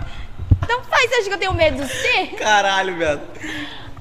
Então 0.64 0.82
vai, 0.90 1.08
você 1.08 1.16
acha 1.16 1.24
que 1.28 1.34
eu 1.34 1.40
tenho 1.40 1.54
medo 1.54 1.78
de 1.84 1.88
você? 1.88 2.28
Caralho, 2.38 2.96
velho. 2.98 3.22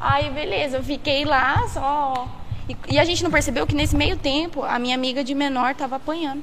Aí, 0.00 0.30
beleza, 0.30 0.76
eu 0.76 0.82
fiquei 0.84 1.24
lá 1.24 1.66
só. 1.68 2.28
E, 2.68 2.76
e 2.94 2.98
a 3.00 3.04
gente 3.04 3.24
não 3.24 3.30
percebeu 3.32 3.66
que 3.66 3.74
nesse 3.74 3.96
meio 3.96 4.16
tempo 4.16 4.62
a 4.62 4.78
minha 4.78 4.94
amiga 4.94 5.24
de 5.24 5.34
menor 5.34 5.74
tava 5.74 5.96
apanhando. 5.96 6.42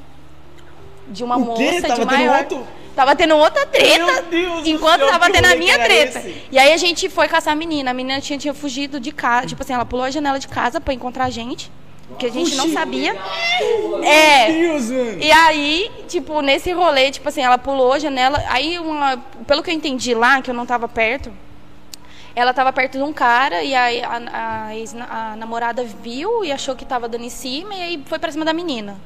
De 1.09 1.23
uma 1.23 1.37
O 1.37 1.39
moça 1.41 1.63
quê? 1.63 1.71
de 1.71 1.81
Tava 1.81 1.95
tendo 1.95 2.05
maior. 2.05 2.39
outro- 2.39 2.67
Tava 2.95 3.15
tendo 3.15 3.35
outra 3.37 3.65
treta. 3.65 4.23
Meu 4.29 4.59
enquanto 4.65 4.99
céu, 5.01 5.09
tava 5.09 5.29
tendo 5.31 5.45
a 5.45 5.55
minha 5.55 5.79
treta. 5.79 6.19
esse? 6.19 6.43
E 6.51 6.59
aí 6.59 6.73
a 6.73 6.77
gente 6.77 7.07
foi 7.09 7.27
caçar 7.29 7.53
a 7.53 7.55
menina. 7.55 7.91
A 7.91 7.93
menina 7.93 8.19
tinha, 8.19 8.37
tinha 8.37 8.53
fugido 8.53 8.99
de 8.99 9.11
casa. 9.11 9.47
Tipo 9.47 9.61
assim, 9.63 9.73
ela 9.73 9.85
pulou 9.85 10.03
a 10.05 10.11
janela 10.11 10.37
de 10.37 10.47
casa 10.49 10.81
pra 10.81 10.93
encontrar 10.93 11.25
a 11.25 11.29
gente. 11.29 11.71
Que 12.17 12.25
a 12.25 12.31
gente 12.31 12.55
não 12.55 12.67
sabia. 12.73 13.15
É. 14.03 14.51
Deus, 14.51 14.89
mano. 14.89 15.17
E 15.21 15.31
aí, 15.31 15.91
tipo, 16.07 16.41
nesse 16.41 16.71
rolê, 16.71 17.11
tipo 17.11 17.29
assim, 17.29 17.41
ela 17.41 17.57
pulou 17.57 17.93
a 17.93 17.99
janela. 17.99 18.43
Aí, 18.49 18.77
uma, 18.79 19.17
pelo 19.47 19.61
que 19.63 19.69
eu 19.69 19.73
entendi 19.75 20.13
lá, 20.13 20.41
que 20.41 20.49
eu 20.49 20.53
não 20.55 20.65
tava 20.65 20.87
perto, 20.87 21.31
ela 22.39 22.53
tava 22.53 22.71
perto 22.73 22.97
de 22.97 23.03
um 23.03 23.11
cara 23.13 23.61
e 23.63 23.75
aí 23.75 24.01
a, 24.03 24.65
a, 24.67 24.75
ex- 24.75 24.95
a 24.95 25.35
namorada 25.35 25.83
viu 25.83 26.43
e 26.43 26.51
achou 26.51 26.75
que 26.75 26.85
tava 26.85 27.07
dando 27.09 27.23
em 27.25 27.29
cima 27.29 27.73
e 27.75 27.81
aí 27.83 28.03
foi 28.05 28.17
pra 28.19 28.31
cima 28.31 28.45
da 28.45 28.53
menina. 28.53 28.97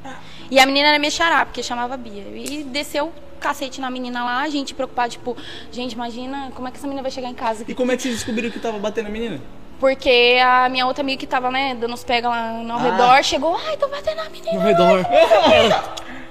E 0.50 0.58
a 0.58 0.66
menina 0.66 0.88
era 0.88 0.98
minha 0.98 1.10
xará, 1.10 1.44
porque 1.44 1.62
chamava 1.62 1.96
Bia. 1.96 2.22
E 2.34 2.62
desceu 2.64 3.06
o 3.06 3.12
cacete 3.40 3.80
na 3.80 3.90
menina 3.90 4.24
lá, 4.24 4.40
a 4.42 4.48
gente 4.48 4.74
preocupada, 4.74 5.08
tipo, 5.08 5.36
gente, 5.72 5.92
imagina 5.92 6.50
como 6.54 6.68
é 6.68 6.70
que 6.70 6.76
essa 6.78 6.86
menina 6.86 7.02
vai 7.02 7.10
chegar 7.10 7.28
em 7.28 7.34
casa. 7.34 7.64
E 7.66 7.74
como 7.74 7.92
é 7.92 7.96
que 7.96 8.02
vocês 8.02 8.14
descobriram 8.14 8.50
que 8.50 8.58
tava 8.58 8.78
batendo 8.78 9.06
a 9.08 9.10
menina? 9.10 9.40
Porque 9.80 10.38
a 10.42 10.68
minha 10.68 10.86
outra 10.86 11.02
amiga 11.02 11.18
que 11.20 11.26
tava, 11.26 11.50
né, 11.50 11.74
dando 11.74 11.92
os 11.94 12.04
pega 12.04 12.28
lá 12.28 12.50
ao 12.50 12.78
Ah. 12.78 12.82
redor, 12.82 13.22
chegou, 13.24 13.58
ai, 13.68 13.76
tô 13.76 13.88
batendo 13.88 14.16
na 14.16 14.30
menina. 14.30 14.52
No 14.52 14.60
redor. 14.60 15.00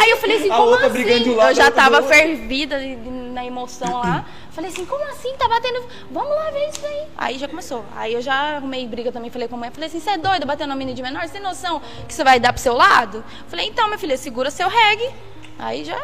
Aí 0.00 0.10
eu 0.10 0.16
falei 0.16 0.36
assim, 0.36 0.48
como 0.48 0.74
assim? 0.74 1.34
lado, 1.34 1.50
eu 1.50 1.54
já 1.54 1.70
tava 1.70 2.02
fervida 2.02 2.78
na 3.32 3.44
emoção 3.44 3.98
lá. 3.98 4.26
Falei 4.50 4.70
assim, 4.70 4.84
como 4.84 5.02
assim? 5.04 5.34
Tá 5.36 5.48
batendo. 5.48 5.82
Vamos 6.10 6.30
lá 6.30 6.50
ver 6.50 6.68
isso 6.68 6.84
aí. 6.84 7.06
Aí 7.16 7.38
já 7.38 7.48
começou. 7.48 7.84
Aí 7.96 8.14
eu 8.14 8.20
já 8.20 8.56
arrumei 8.56 8.86
briga 8.86 9.12
também, 9.12 9.30
falei 9.30 9.48
com 9.48 9.56
a 9.56 9.58
mãe. 9.58 9.70
Falei 9.70 9.88
assim, 9.88 10.00
você 10.00 10.10
é 10.10 10.18
doida 10.18 10.44
batendo 10.44 10.68
na 10.68 10.76
menina 10.76 10.94
de 10.94 11.02
menor? 11.02 11.22
Você 11.22 11.34
tem 11.34 11.42
noção 11.42 11.80
que 12.06 12.12
você 12.12 12.24
vai 12.24 12.40
dar 12.40 12.52
pro 12.52 12.60
seu 12.60 12.74
lado? 12.74 13.24
Falei, 13.48 13.66
então, 13.66 13.86
minha 13.86 13.98
filha, 13.98 14.16
segura 14.16 14.50
seu 14.50 14.68
reggae. 14.68 15.10
Aí 15.58 15.84
já. 15.84 15.98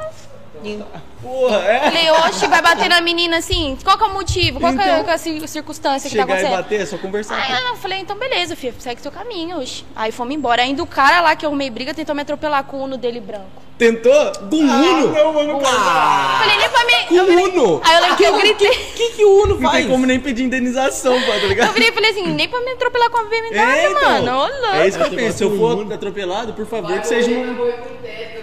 Porra, 1.22 1.56
é? 1.58 1.80
Falei, 1.80 2.10
oxe, 2.10 2.46
vai 2.46 2.62
bater 2.62 2.88
na 2.88 3.00
menina 3.00 3.38
assim? 3.38 3.76
Qual 3.82 3.96
que 3.98 4.04
é 4.04 4.06
o 4.06 4.12
motivo? 4.12 4.60
Qual 4.60 4.72
que 4.72 4.80
é 4.80 4.98
Então, 5.00 5.14
a 5.14 5.18
cir- 5.18 5.48
circunstância 5.48 6.08
que 6.10 6.16
tá 6.16 6.22
Chegar 6.22 6.34
e 6.34 6.38
acontecendo? 6.38 6.62
bater, 6.62 6.80
é 6.80 6.86
só 6.86 6.98
conversar. 6.98 7.36
Aí 7.36 7.62
eu 7.68 7.76
falei, 7.76 7.98
então 8.00 8.16
beleza, 8.16 8.54
filho, 8.56 8.74
segue 8.78 9.00
seu 9.00 9.10
caminho, 9.12 9.58
oxe. 9.58 9.84
Aí 9.94 10.12
fomos 10.12 10.34
embora. 10.34 10.62
Ainda 10.62 10.82
o 10.82 10.86
cara 10.86 11.20
lá 11.20 11.34
que 11.36 11.44
eu 11.44 11.50
arrumei 11.50 11.70
briga 11.70 11.92
tentou 11.94 12.14
me 12.14 12.22
atropelar 12.22 12.64
com 12.64 12.78
o 12.78 12.84
Uno 12.84 12.96
dele 12.96 13.20
branco. 13.20 13.64
Tentou? 13.78 14.12
Com 14.48 14.56
Uno? 14.56 15.14
Ah, 15.14 15.18
não, 15.22 15.32
mano, 15.34 15.58
cara. 15.60 16.38
Falei, 16.38 16.56
nem 16.56 16.68
pra 16.70 16.84
mim. 16.86 17.06
Com 17.08 17.14
eu 17.14 17.26
virei- 17.26 17.44
Uno? 17.44 17.80
Aí 17.84 17.94
eu 17.96 18.00
lembro 18.00 18.16
que 18.16 18.24
eu 18.24 18.36
gritei. 18.38 18.70
O 18.70 18.92
que, 18.94 19.10
que 19.10 19.24
o 19.24 19.42
Uno 19.42 19.54
Não 19.60 19.62
faz? 19.70 19.74
tem 19.84 19.88
como 19.88 20.06
nem 20.06 20.18
pedir 20.18 20.44
indenização, 20.44 21.20
pô, 21.20 21.30
tá 21.32 21.36
Eu 21.38 21.48
ligado? 21.48 21.72
virei 21.74 21.90
e 21.90 21.92
falei 21.92 22.10
assim, 22.10 22.26
nem 22.26 22.48
pra 22.48 22.58
me 22.60 22.70
atropelar 22.70 23.10
com 23.10 23.18
a 23.18 23.24
BMW, 23.24 23.58
É, 23.58 23.90
então. 23.90 24.02
mano. 24.22 24.32
Ô, 24.38 24.46
louco. 24.46 24.76
É 24.76 24.88
isso 24.88 24.96
que 24.96 25.04
eu 25.04 25.10
Você 25.10 25.16
penso. 25.16 25.38
Se 25.38 25.44
eu 25.44 25.58
for 25.58 25.76
Uno? 25.78 25.94
atropelado, 25.94 26.54
por 26.54 26.66
favor, 26.66 26.98
que 27.00 27.06
seja 27.06 27.30
um. 27.30 27.54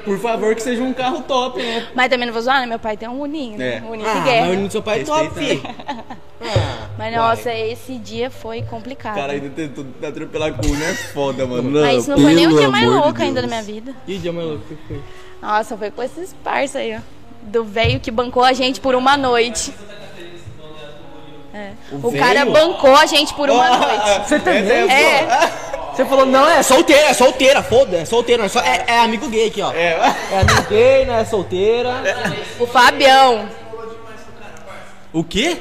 Por 0.04 0.20
favor, 0.20 0.54
que 0.56 0.62
seja 0.62 0.82
um 0.84 0.94
carro 0.94 1.22
top, 1.22 1.62
né? 1.62 1.88
Mas 1.96 2.10
também 2.10 2.26
não 2.26 2.34
vou 2.34 2.42
zoar, 2.44 2.60
né? 2.62 2.66
Meu 2.66 2.80
pai 2.80 2.98
tem 2.98 3.08
um 3.08 3.22
Uninho, 3.22 3.58
né? 3.58 3.78
É. 3.78 3.82
Um 3.82 3.92
Uninho 3.92 4.08
Ah, 4.10 4.14
de 4.14 4.20
mas 4.20 4.30
guerra. 4.30 4.48
o 4.48 4.52
Uno 4.52 4.68
do 4.68 4.72
seu 4.72 4.82
pai 4.84 5.02
é 5.02 5.04
top. 5.04 5.62
Ah, 6.46 6.88
Mas 6.98 7.16
nossa, 7.16 7.54
esse 7.54 7.98
dia 7.98 8.30
foi 8.30 8.62
complicado. 8.64 9.14
O 9.16 9.20
cara 9.20 9.34
ainda 9.34 9.50
tentou 9.50 9.86
atropelar 10.06 10.54
com 10.54 10.66
o 10.68 10.72
Uno, 10.72 10.84
é 10.84 10.94
foda, 10.94 11.46
mano. 11.46 11.72
Mas 11.82 12.08
não 12.08 12.18
foi 12.18 12.34
nem 12.34 12.48
o 12.48 12.58
dia 12.58 12.70
mais 12.70 12.84
de 12.84 12.90
louco 12.90 13.22
ainda 13.22 13.42
da 13.42 13.48
minha 13.48 13.64
vida. 13.64 13.94
E 14.08 14.16
o 14.16 14.20
dia 14.20 14.34
mais 14.34 14.48
louco 14.48 14.64
que 14.68 14.76
foi? 14.88 15.02
Nossa, 15.42 15.78
foi 15.78 15.90
com 15.92 16.04
esses 16.04 16.34
parça 16.44 16.80
aí, 16.80 16.96
ó. 16.96 17.00
Do 17.44 17.64
velho 17.64 18.00
que 18.00 18.12
bancou 18.12 18.44
a 18.44 18.54
gente 18.54 18.80
por 18.82 18.96
uma 18.96 19.16
noite. 19.18 19.74
É. 21.54 21.72
O, 21.92 22.10
velho? 22.10 22.24
cara 22.24 22.46
bancou 22.46 22.96
a 22.96 23.06
gente 23.06 23.34
por 23.34 23.50
uma 23.50 23.78
noite. 23.78 24.28
Você 24.28 24.40
também? 24.40 24.90
É. 24.90 25.28
Você 25.96 26.06
falou, 26.06 26.26
não, 26.26 26.50
é 26.50 26.64
solteira, 26.64 27.08
é 27.10 27.14
solteira, 27.14 27.62
foda, 27.62 27.98
é 27.98 28.06
solteira. 28.06 28.46
É, 28.46 28.48
só- 28.48 28.62
é, 28.62 28.84
é 28.88 29.00
amigo 29.00 29.28
gay 29.30 29.48
aqui, 29.48 29.62
ó. 29.62 29.72
É. 29.72 30.14
É. 30.32 30.40
amigo 30.42 30.62
gay, 30.70 31.06
não 31.06 31.14
é 31.16 31.26
solteira. 31.26 31.92
O 32.60 32.66
Fabião. 32.66 33.48
O 35.12 35.24
quê? 35.24 35.58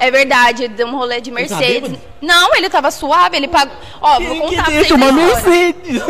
É 0.00 0.12
verdade, 0.12 0.68
deu 0.68 0.86
um 0.86 0.96
rolê 0.96 1.20
de 1.20 1.30
tá 1.30 1.34
Mercedes. 1.34 1.64
bêbado? 1.90 2.00
não, 2.22 2.54
ele 2.54 2.70
tava 2.70 2.88
suave, 2.92 3.36
ele 3.36 3.48
pagou. 3.48 3.74
Ó, 4.00 4.20
vou 4.20 4.40
contar 4.42 4.62
pra 4.64 4.72
vocês 4.72 4.78
a 4.92 4.94
história. 4.94 5.12
Mercedes. 5.12 6.02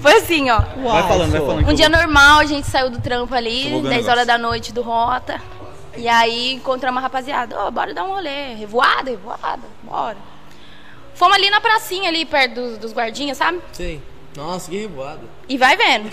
Foi 0.00 0.12
assim, 0.14 0.48
ó. 0.50 0.60
Vai 0.60 1.02
falando, 1.06 1.30
vai 1.32 1.40
falando. 1.40 1.68
Um 1.70 1.74
dia 1.74 1.90
vou- 1.90 1.98
normal, 1.98 2.38
a 2.40 2.44
gente 2.46 2.66
saiu 2.66 2.88
do 2.88 2.98
trampo 2.98 3.34
ali, 3.34 3.64
Eu 3.66 3.70
vou 3.72 3.80
ver 3.82 3.86
um 3.88 3.90
10 3.90 3.94
negócio. 4.06 4.10
horas 4.12 4.26
da 4.26 4.38
noite 4.38 4.72
do 4.72 4.80
Rota. 4.80 5.38
E 5.98 6.08
aí 6.08 6.54
encontramos 6.54 6.96
uma 6.96 7.02
rapaziada, 7.02 7.54
ó, 7.58 7.70
bora 7.70 7.92
dar 7.92 8.04
um 8.04 8.14
rolê. 8.14 8.54
Revoada, 8.54 9.10
revoada, 9.10 9.62
bora. 9.82 10.16
Fomos 11.16 11.34
ali 11.34 11.50
na 11.50 11.60
pracinha, 11.60 12.08
ali 12.10 12.24
perto 12.24 12.54
dos, 12.54 12.78
dos 12.78 12.92
guardinhas, 12.92 13.38
sabe? 13.38 13.60
Sei. 13.72 14.00
Nossa, 14.36 14.70
que 14.70 14.78
revoada. 14.78 15.22
E 15.48 15.56
vai 15.56 15.74
vendo. 15.78 16.10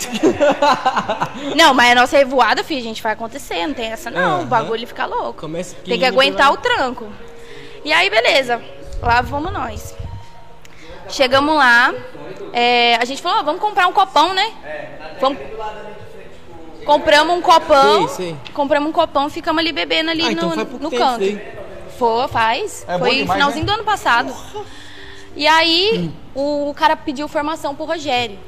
não, 1.54 1.74
mas 1.74 1.92
a 1.92 1.94
nossa 1.94 2.16
revoada, 2.16 2.64
filho, 2.64 2.80
a 2.80 2.84
gente 2.84 3.02
vai 3.02 3.12
acontecer, 3.12 3.66
não 3.66 3.74
tem 3.74 3.92
essa 3.92 4.10
não. 4.10 4.42
O 4.42 4.46
bagulho 4.46 4.86
fica 4.86 5.04
louco. 5.04 5.40
Começa 5.42 5.76
Tem 5.84 5.98
que 5.98 6.06
aguentar 6.06 6.50
o 6.50 6.54
vai- 6.54 6.62
tranco. 6.62 7.06
E 7.84 7.92
aí, 7.92 8.08
beleza. 8.08 8.62
Lá 9.02 9.20
vamos 9.20 9.52
nós. 9.52 9.94
Chegamos 11.10 11.54
lá. 11.54 11.92
é, 12.54 12.96
a 12.96 13.04
gente 13.04 13.20
falou, 13.20 13.40
ó, 13.40 13.42
vamos 13.42 13.60
comprar 13.60 13.86
um 13.86 13.92
copão, 13.92 14.32
né? 14.32 14.52
Vamos... 15.20 15.38
Compramos 16.86 17.36
um 17.36 17.42
copão. 17.42 18.08
Sei, 18.08 18.28
sei. 18.28 18.36
Compramos 18.54 18.88
um 18.88 18.92
copão, 18.92 19.28
ficamos 19.28 19.60
ali 19.60 19.70
bebendo 19.72 20.10
ali 20.10 20.22
Ah, 20.22 20.30
no, 20.30 20.54
então 20.54 20.78
no 20.80 20.90
canto. 20.90 21.24
Foi, 21.98 22.28
faz. 22.28 22.84
É 22.88 22.98
Foi 22.98 23.16
demais, 23.16 23.32
finalzinho 23.32 23.66
né? 23.66 23.72
do 23.72 23.74
ano 23.74 23.84
passado. 23.84 24.34
E 25.36 25.46
aí, 25.46 26.10
o 26.34 26.72
cara 26.76 26.96
pediu 26.96 27.26
formação 27.28 27.74
pro 27.74 27.84
Rogério. 27.84 28.38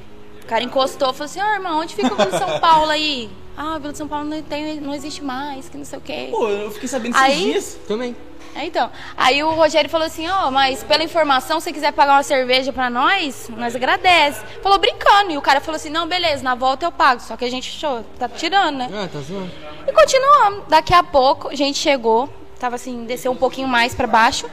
O 0.42 0.46
cara 0.46 0.62
encostou 0.62 1.10
e 1.10 1.12
falou 1.12 1.24
assim: 1.24 1.40
Ô 1.40 1.54
irmão, 1.54 1.80
onde 1.80 1.94
fica 1.94 2.12
o 2.12 2.16
Vila 2.16 2.30
de 2.30 2.38
São 2.38 2.60
Paulo 2.60 2.90
aí? 2.90 3.28
Ah, 3.58 3.76
o 3.76 3.80
Vila 3.80 3.92
de 3.92 3.96
São 3.96 4.06
Paulo 4.06 4.26
não, 4.26 4.42
tem, 4.42 4.78
não 4.82 4.94
existe 4.94 5.24
mais, 5.24 5.66
que 5.66 5.78
não 5.78 5.84
sei 5.86 5.98
o 5.98 6.02
quê. 6.02 6.28
Pô, 6.30 6.46
eu 6.46 6.70
fiquei 6.70 6.86
sabendo 6.86 7.14
esses 7.14 7.22
Aí- 7.26 7.42
dias. 7.42 7.78
Também. 7.88 8.14
É, 8.54 8.66
então. 8.66 8.90
Aí 9.16 9.42
o 9.42 9.50
Rogério 9.50 9.88
falou 9.88 10.06
assim: 10.06 10.28
Ó, 10.28 10.50
mas 10.50 10.84
pela 10.84 11.02
informação, 11.02 11.58
se 11.58 11.64
você 11.64 11.72
quiser 11.72 11.90
pagar 11.92 12.16
uma 12.16 12.22
cerveja 12.22 12.70
pra 12.70 12.90
nós, 12.90 13.48
nós 13.56 13.74
agradece. 13.74 14.42
Falou 14.62 14.78
brincando. 14.78 15.30
E 15.30 15.38
o 15.38 15.40
cara 15.40 15.62
falou 15.62 15.76
assim: 15.76 15.88
Não, 15.88 16.06
beleza, 16.06 16.42
na 16.42 16.54
volta 16.54 16.84
eu 16.84 16.92
pago. 16.92 17.22
Só 17.22 17.34
que 17.34 17.46
a 17.46 17.50
gente 17.50 17.70
achou, 17.74 18.04
tá 18.18 18.28
tirando, 18.28 18.76
né? 18.76 18.90
Ah, 18.92 19.08
tá 19.10 19.20
zoando. 19.20 19.50
E 19.88 19.92
continuamos. 19.92 20.64
Daqui 20.68 20.92
a 20.92 21.02
pouco, 21.02 21.48
a 21.48 21.54
gente 21.54 21.78
chegou, 21.78 22.28
tava 22.60 22.74
assim, 22.76 23.06
desceu 23.06 23.32
um 23.32 23.36
pouquinho 23.36 23.68
mais 23.68 23.94
pra 23.94 24.06
baixo. 24.06 24.46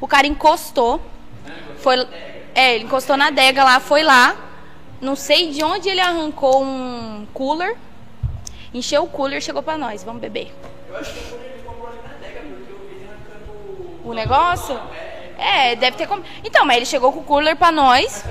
O 0.00 0.08
cara 0.08 0.26
encostou. 0.26 1.00
Foi. 1.88 2.06
É, 2.54 2.74
ele 2.74 2.84
encostou 2.84 3.16
na 3.16 3.28
adega 3.28 3.64
lá, 3.64 3.80
foi 3.80 4.02
lá. 4.02 4.36
Não 5.00 5.16
sei 5.16 5.50
de 5.52 5.64
onde 5.64 5.88
ele 5.88 6.00
arrancou 6.00 6.62
um 6.62 7.26
cooler. 7.32 7.78
Encheu 8.74 9.04
o 9.04 9.08
cooler, 9.08 9.40
chegou 9.40 9.62
pra 9.62 9.78
nós. 9.78 10.04
Vamos 10.04 10.20
beber. 10.20 10.54
O 14.04 14.12
negócio? 14.12 14.78
É, 15.38 15.76
deve 15.76 15.96
ter 15.96 16.06
como. 16.06 16.22
Então, 16.44 16.66
mas 16.66 16.76
ele 16.76 16.84
chegou 16.84 17.10
com 17.10 17.20
o 17.20 17.24
cooler 17.24 17.56
pra 17.56 17.72
nós. 17.72 18.22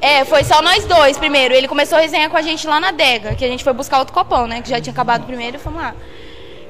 É, 0.00 0.24
foi 0.24 0.44
só 0.44 0.62
nós 0.62 0.84
dois 0.84 1.18
primeiro. 1.18 1.52
Ele 1.52 1.66
começou 1.66 1.98
a 1.98 2.00
resenhar 2.00 2.30
com 2.30 2.36
a 2.36 2.42
gente 2.42 2.64
lá 2.64 2.78
na 2.78 2.90
adega, 2.90 3.34
que 3.34 3.44
a 3.44 3.48
gente 3.48 3.64
foi 3.64 3.72
buscar 3.72 3.98
outro 3.98 4.14
copão, 4.14 4.46
né? 4.46 4.62
Que 4.62 4.70
já 4.70 4.80
tinha 4.80 4.92
acabado 4.92 5.24
o 5.24 5.26
primeiro 5.26 5.56
e 5.56 5.58
fomos 5.58 5.82
lá. 5.82 5.96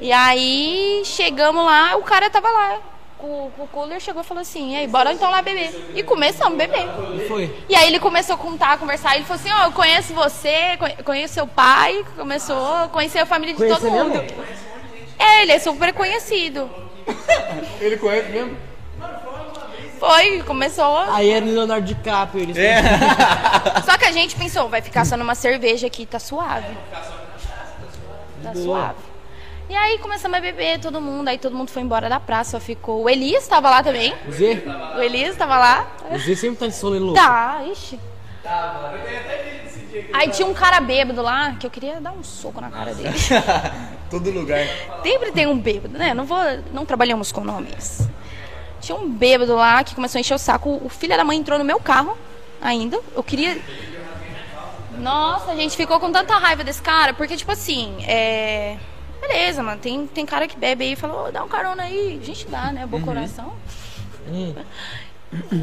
E 0.00 0.10
aí 0.10 1.02
chegamos 1.04 1.62
lá, 1.62 1.96
o 1.96 2.02
cara 2.02 2.30
tava 2.30 2.48
lá. 2.48 2.95
Com, 3.18 3.50
com 3.56 3.62
o 3.62 3.68
cooler 3.68 3.98
chegou 3.98 4.20
e 4.22 4.24
falou 4.24 4.42
assim, 4.42 4.72
e 4.74 4.76
aí, 4.76 4.86
bora 4.86 5.10
então 5.12 5.30
lá 5.30 5.40
beber. 5.40 5.92
E 5.94 6.02
começamos 6.02 6.52
a 6.54 6.66
beber. 6.66 6.86
E 7.16 7.26
foi. 7.26 7.64
E 7.68 7.74
aí 7.74 7.88
ele 7.88 7.98
começou 7.98 8.34
a 8.34 8.38
contar, 8.38 8.72
a 8.72 8.76
conversar, 8.76 9.16
ele 9.16 9.24
falou 9.24 9.40
assim, 9.40 9.50
ó, 9.52 9.64
eu 9.64 9.72
conheço 9.72 10.12
você, 10.12 10.76
conhe- 10.78 10.96
conheço 11.02 11.32
seu 11.34 11.46
pai, 11.46 12.04
começou 12.14 12.56
a 12.74 12.88
conhecer 12.88 13.20
a 13.20 13.26
família 13.26 13.54
de 13.54 13.58
Conhece 13.58 13.80
todo 13.80 13.90
mundo. 13.90 14.22
É, 15.18 15.42
ele 15.42 15.52
é 15.52 15.58
super 15.58 15.94
conhecido. 15.94 16.68
Ele 17.80 17.96
conhece 17.96 18.28
mesmo? 18.30 18.56
Foi, 19.98 20.42
começou. 20.42 20.98
Aí 21.08 21.30
era 21.30 21.44
o 21.44 21.48
Leonardo 21.48 21.86
DiCaprio. 21.86 22.42
Eles 22.42 22.56
É. 22.56 22.82
Só 23.86 23.96
que 23.96 24.04
a 24.04 24.12
gente 24.12 24.36
pensou, 24.36 24.68
vai 24.68 24.82
ficar 24.82 25.06
só 25.06 25.16
numa 25.16 25.34
cerveja 25.34 25.86
aqui, 25.86 26.04
tá 26.04 26.18
suave. 26.18 26.76
Tá 28.42 28.54
suave. 28.54 28.94
E 29.68 29.74
aí 29.74 29.98
começamos 29.98 30.38
a 30.38 30.40
beber, 30.40 30.78
todo 30.78 31.00
mundo. 31.00 31.28
Aí 31.28 31.38
todo 31.38 31.56
mundo 31.56 31.70
foi 31.70 31.82
embora 31.82 32.08
da 32.08 32.20
praça, 32.20 32.52
só 32.52 32.60
ficou. 32.60 33.02
O 33.02 33.10
Elias 33.10 33.48
tava 33.48 33.68
lá 33.68 33.82
também. 33.82 34.14
O 34.28 34.32
Z? 34.32 34.62
O 34.96 35.02
Elias 35.02 35.36
tava 35.36 35.58
lá. 35.58 35.86
O 36.10 36.18
Z 36.18 36.36
sempre 36.36 36.56
tá 36.58 36.66
de 36.68 36.74
sono 36.74 36.98
louco. 36.98 37.14
Tá, 37.14 37.62
ixi. 37.70 37.98
Aí 40.12 40.30
tinha 40.30 40.46
um 40.46 40.54
cara 40.54 40.80
bêbado 40.80 41.20
lá 41.20 41.56
que 41.58 41.66
eu 41.66 41.70
queria 41.70 42.00
dar 42.00 42.12
um 42.12 42.22
soco 42.22 42.60
na 42.60 42.70
cara 42.70 42.94
dele. 42.94 43.14
Todo 44.10 44.30
lugar. 44.30 44.64
Sempre 45.02 45.32
tem 45.32 45.46
um 45.46 45.58
bêbado, 45.58 45.98
né? 45.98 46.14
Não 46.14 46.24
vou, 46.24 46.38
não 46.72 46.86
trabalhamos 46.86 47.32
com 47.32 47.42
nomes. 47.42 48.06
Tinha 48.80 48.96
um 48.96 49.08
bêbado 49.08 49.56
lá 49.56 49.82
que 49.82 49.94
começou 49.94 50.18
a 50.18 50.20
encher 50.20 50.34
o 50.34 50.38
saco. 50.38 50.80
O 50.84 50.88
filho 50.88 51.16
da 51.16 51.24
mãe 51.24 51.38
entrou 51.38 51.58
no 51.58 51.64
meu 51.64 51.80
carro 51.80 52.16
ainda. 52.60 53.00
Eu 53.14 53.22
queria. 53.22 53.58
Nossa, 54.98 55.50
a 55.50 55.56
gente 55.56 55.76
ficou 55.76 55.98
com 55.98 56.12
tanta 56.12 56.36
raiva 56.38 56.62
desse 56.62 56.80
cara, 56.80 57.12
porque, 57.12 57.36
tipo 57.36 57.50
assim, 57.50 57.96
é. 58.06 58.76
Beleza, 59.20 59.62
mano. 59.62 59.80
Tem, 59.80 60.06
tem 60.06 60.26
cara 60.26 60.46
que 60.46 60.56
bebe 60.56 60.84
aí 60.84 60.92
e 60.92 60.96
fala, 60.96 61.28
ô, 61.28 61.32
dá 61.32 61.42
um 61.42 61.48
carona 61.48 61.84
aí. 61.84 62.18
A 62.20 62.24
gente 62.24 62.46
dá, 62.48 62.72
né? 62.72 62.86
Bom 62.86 63.00
coração. 63.00 63.54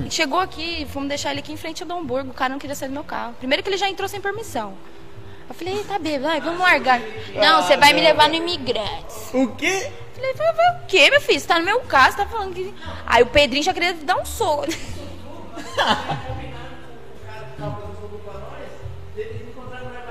Chegou 0.09 0.39
aqui, 0.39 0.85
fomos 0.91 1.07
deixar 1.09 1.31
ele 1.31 1.39
aqui 1.39 1.51
em 1.51 1.57
frente 1.57 1.83
ao 1.83 1.87
Dom 1.89 2.03
Burgo. 2.03 2.31
O 2.31 2.33
cara 2.33 2.51
não 2.51 2.59
queria 2.59 2.75
sair 2.75 2.89
do 2.89 2.93
meu 2.93 3.03
carro. 3.03 3.33
Primeiro 3.39 3.63
que 3.63 3.69
ele 3.69 3.77
já 3.77 3.89
entrou 3.89 4.07
sem 4.09 4.19
permissão. 4.21 4.73
Eu 5.47 5.55
falei, 5.55 5.73
"Ih, 5.75 5.83
tá 5.83 5.99
bêbado, 5.99 6.23
vai, 6.23 6.41
vamos 6.41 6.59
largar. 6.59 7.01
Não, 7.35 7.61
você 7.61 7.75
vai 7.77 7.93
me 7.93 8.01
levar 8.01 8.29
no 8.29 8.35
Imigrantes. 8.35 9.29
O 9.33 9.47
quê? 9.55 9.91
Falei, 10.15 10.33
vai, 10.35 10.53
vai 10.53 10.75
o 10.77 10.85
quê, 10.87 11.09
meu 11.09 11.19
filho? 11.21 11.39
Você 11.39 11.47
tá 11.47 11.59
no 11.59 11.65
meu 11.65 11.81
carro, 11.81 12.11
você 12.11 12.17
tá 12.17 12.25
falando 12.25 12.53
que. 12.53 12.73
Aí 13.05 13.23
o 13.23 13.27
Pedrinho 13.27 13.63
já 13.63 13.73
queria 13.73 13.93
dar 13.93 14.17
um 14.17 14.25
soco. 14.25 14.67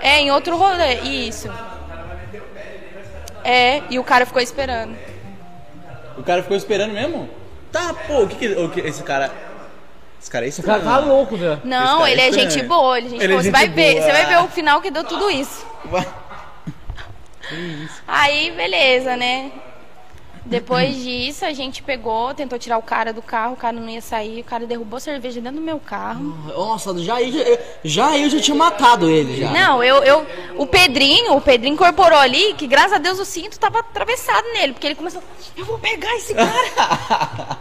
É, 0.00 0.18
em 0.18 0.32
outro 0.32 0.56
rolê, 0.56 0.94
isso. 1.02 1.48
É, 3.44 3.82
e 3.90 3.98
o 3.98 4.04
cara 4.04 4.24
ficou 4.26 4.40
esperando. 4.40 4.96
O 6.16 6.22
cara 6.22 6.42
ficou 6.42 6.56
esperando 6.56 6.92
mesmo? 6.92 7.28
Tá, 7.70 7.94
pô, 8.06 8.22
o 8.22 8.28
que 8.28 8.36
que, 8.36 8.48
o 8.54 8.68
que 8.68 8.80
esse 8.80 9.02
cara... 9.02 9.30
Esse 10.20 10.30
cara 10.30 10.46
é 10.46 10.48
O 10.50 10.62
cara 10.62 10.80
tá 10.80 10.98
louco, 10.98 11.36
velho. 11.36 11.54
Esse 11.54 11.66
Não, 11.66 12.06
é 12.06 12.12
ele 12.12 12.20
é 12.20 12.28
estranho. 12.28 12.50
gente 12.50 12.62
boa, 12.64 12.98
ele 12.98 13.06
é 13.06 13.10
gente 13.10 13.22
Ele 13.24 13.32
é 13.32 13.36
boa. 13.36 13.42
Você 13.42 13.48
gente 13.48 13.52
vai 13.52 13.68
ver, 13.68 13.92
boa. 13.94 14.04
você 14.04 14.12
vai 14.12 14.26
ver 14.26 14.38
o 14.38 14.48
final 14.48 14.80
que 14.80 14.90
deu 14.90 15.04
tudo 15.04 15.30
isso. 15.30 15.66
Aí, 18.06 18.52
beleza, 18.52 19.16
né? 19.16 19.50
Depois 20.44 20.96
disso, 20.96 21.44
a 21.44 21.52
gente 21.52 21.82
pegou, 21.82 22.34
tentou 22.34 22.58
tirar 22.58 22.76
o 22.76 22.82
cara 22.82 23.12
do 23.12 23.22
carro, 23.22 23.54
o 23.54 23.56
cara 23.56 23.78
não 23.78 23.88
ia 23.88 24.00
sair, 24.00 24.40
o 24.40 24.44
cara 24.44 24.66
derrubou 24.66 24.98
cerveja 24.98 25.40
dentro 25.40 25.60
do 25.60 25.64
meu 25.64 25.78
carro. 25.78 26.20
Nossa, 26.48 26.98
já 26.98 27.22
eu, 27.22 27.58
já 27.84 28.18
eu 28.18 28.28
já 28.28 28.40
tinha 28.40 28.56
matado 28.56 29.08
ele 29.08 29.36
já. 29.36 29.50
Não, 29.52 29.82
eu, 29.82 30.02
eu. 30.02 30.26
O 30.56 30.66
Pedrinho, 30.66 31.36
o 31.36 31.40
Pedrinho 31.40 31.74
incorporou 31.74 32.18
ali 32.18 32.54
que 32.54 32.66
graças 32.66 32.94
a 32.94 32.98
Deus 32.98 33.20
o 33.20 33.24
cinto 33.24 33.58
tava 33.58 33.78
atravessado 33.78 34.44
nele, 34.52 34.72
porque 34.72 34.88
ele 34.88 34.96
começou, 34.96 35.22
eu 35.56 35.64
vou 35.64 35.78
pegar 35.78 36.12
esse 36.16 36.34
cara. 36.34 37.58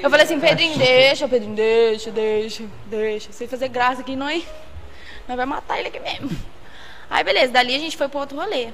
eu 0.00 0.08
falei 0.08 0.24
assim, 0.24 0.38
Pedrinho, 0.38 0.78
deixa, 0.78 1.26
Pedrinho, 1.26 1.56
deixa, 1.56 2.10
deixa, 2.12 2.64
deixa. 2.86 3.32
Sem 3.32 3.48
fazer 3.48 3.68
graça 3.68 4.00
aqui, 4.00 4.14
nós, 4.14 4.44
nós 5.26 5.36
vai 5.36 5.46
matar 5.46 5.78
ele 5.78 5.88
aqui 5.88 5.98
mesmo. 5.98 6.30
Aí 7.10 7.24
beleza, 7.24 7.52
dali 7.52 7.74
a 7.74 7.78
gente 7.78 7.96
foi 7.96 8.08
pro 8.08 8.20
outro 8.20 8.38
rolê. 8.38 8.68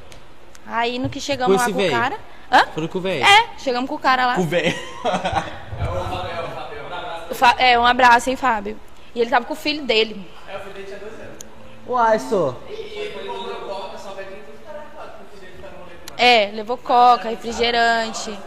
Aí 0.66 0.98
no 0.98 1.09
que 1.09 1.20
chegamos 1.20 1.57
lá 1.57 1.64
com 1.64 1.72
o 1.72 1.74
velho? 1.74 1.90
cara. 1.90 2.18
Hã? 2.53 2.66
Falou 2.74 2.88
com 2.88 2.98
o 2.98 3.00
velho. 3.00 3.24
É, 3.24 3.48
chegamos 3.59 3.88
com 3.88 3.94
o 3.96 3.98
cara 3.98 4.26
lá. 4.26 4.38
O 4.38 4.44
velho. 4.44 4.74
O 7.30 7.34
Fa- 7.34 7.55
É, 7.59 7.78
um 7.78 7.86
abraço, 7.86 8.28
hein, 8.28 8.36
Fábio. 8.36 8.78
E 9.14 9.20
ele 9.20 9.30
tava 9.30 9.44
com 9.46 9.55
o 9.55 9.57
filho 9.57 9.84
dele. 9.84 10.30
Uai, 11.86 12.18
só. 12.18 12.57
É, 16.16 16.50
levou 16.53 16.76
coca, 16.76 17.30
refrigerante. 17.30 18.38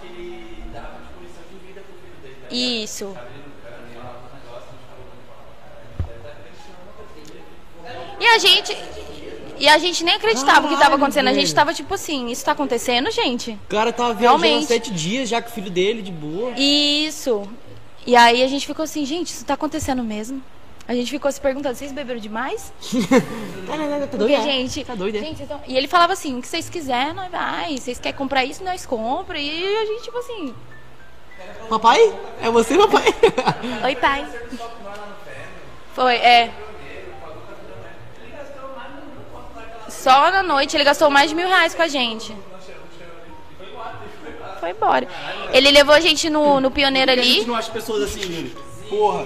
Isso. 2.51 3.17
E 8.19 8.27
a 8.27 8.37
gente. 8.37 8.73
E 9.59 9.67
a 9.67 9.77
gente 9.77 10.03
nem 10.03 10.15
acreditava 10.15 10.59
o 10.59 10.63
que 10.63 10.69
tava 10.69 10.77
Caralho, 10.79 10.95
acontecendo. 10.95 11.27
A 11.27 11.33
gente 11.33 11.43
velho. 11.45 11.55
tava 11.55 11.73
tipo 11.73 11.93
assim, 11.93 12.27
isso 12.29 12.43
tá 12.43 12.51
acontecendo, 12.51 13.09
gente? 13.11 13.51
O 13.51 13.67
cara 13.69 13.91
tava 13.93 14.13
viajando 14.13 14.57
há 14.57 14.61
sete 14.63 14.91
dias 14.91 15.29
já 15.29 15.41
com 15.41 15.49
o 15.49 15.51
filho 15.51 15.69
dele, 15.71 16.01
de 16.01 16.11
boa. 16.11 16.51
Isso. 16.57 17.47
E 18.05 18.15
aí 18.15 18.43
a 18.43 18.47
gente 18.47 18.67
ficou 18.67 18.83
assim, 18.83 19.05
gente, 19.05 19.27
isso 19.29 19.45
tá 19.45 19.53
acontecendo 19.55 20.03
mesmo? 20.03 20.41
A 20.87 20.93
gente 20.93 21.09
ficou 21.09 21.31
se 21.31 21.41
perguntando, 21.41 21.75
vocês 21.75 21.91
beberam 21.91 22.19
demais? 22.19 22.71
Tá, 23.65 23.75
tá, 23.75 23.77
tá, 23.87 23.99
tá 24.01 24.05
Porque, 24.05 24.17
doido, 24.17 24.33
é? 24.35 24.41
gente, 24.43 24.83
Tá 24.83 24.93
doido, 24.93 25.15
é? 25.15 25.19
gente, 25.21 25.41
então- 25.41 25.59
e 25.67 25.75
ele 25.75 25.87
falava 25.87 26.13
assim, 26.13 26.37
o 26.37 26.41
que 26.41 26.47
vocês 26.47 26.69
quiserem, 26.69 27.13
nós 27.13 27.31
vai. 27.31 27.75
Vocês 27.75 27.97
querem 27.97 28.15
comprar 28.15 28.45
isso, 28.45 28.63
nós 28.63 28.85
compra. 28.85 29.39
E 29.39 29.75
a 29.77 29.85
gente, 29.87 30.03
tipo 30.03 30.17
assim, 30.19 30.53
Papai? 31.67 32.13
É 32.43 32.49
você, 32.51 32.77
papai? 32.77 33.03
oi 33.85 33.95
pai. 33.95 34.27
Foi, 35.95 36.15
é. 36.15 36.51
Só 39.89 40.31
na 40.31 40.43
noite 40.43 40.75
ele 40.75 40.83
gastou 40.83 41.09
mais 41.09 41.29
de 41.29 41.35
mil 41.35 41.47
reais 41.47 41.73
com 41.73 41.81
a 41.81 41.87
gente. 41.87 42.35
Foi 44.59 44.71
embora. 44.71 45.07
Ele 45.53 45.69
levou 45.71 45.93
a 45.93 45.99
gente 45.99 46.29
no, 46.29 46.59
no 46.59 46.71
pioneiro 46.71 47.11
A 47.11 47.15
gente 47.15 47.39
ali. 47.39 47.45
não 47.45 47.55
acha 47.55 47.71
pessoas 47.71 48.03
assim. 48.03 48.51
Porra. 48.89 49.25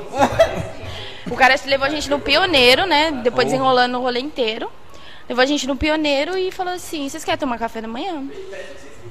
O 1.32 1.36
cara 1.36 1.56
levou 1.66 1.86
a 1.86 1.90
gente 1.90 2.10
no 2.10 2.20
pioneiro, 2.20 2.86
né? 2.86 3.12
Depois 3.24 3.48
desenrolando 3.48 3.98
o 3.98 4.02
rolê 4.02 4.20
inteiro. 4.20 4.70
Levou 5.28 5.44
a 5.44 5.46
gente 5.46 5.68
no 5.68 5.76
pioneiro 5.76 6.38
e 6.38 6.52
falou 6.52 6.74
assim: 6.74 7.08
vocês 7.08 7.24
querem 7.24 7.40
tomar 7.40 7.60
café 7.60 7.82
da 7.82 7.88
manhã? 7.88 8.24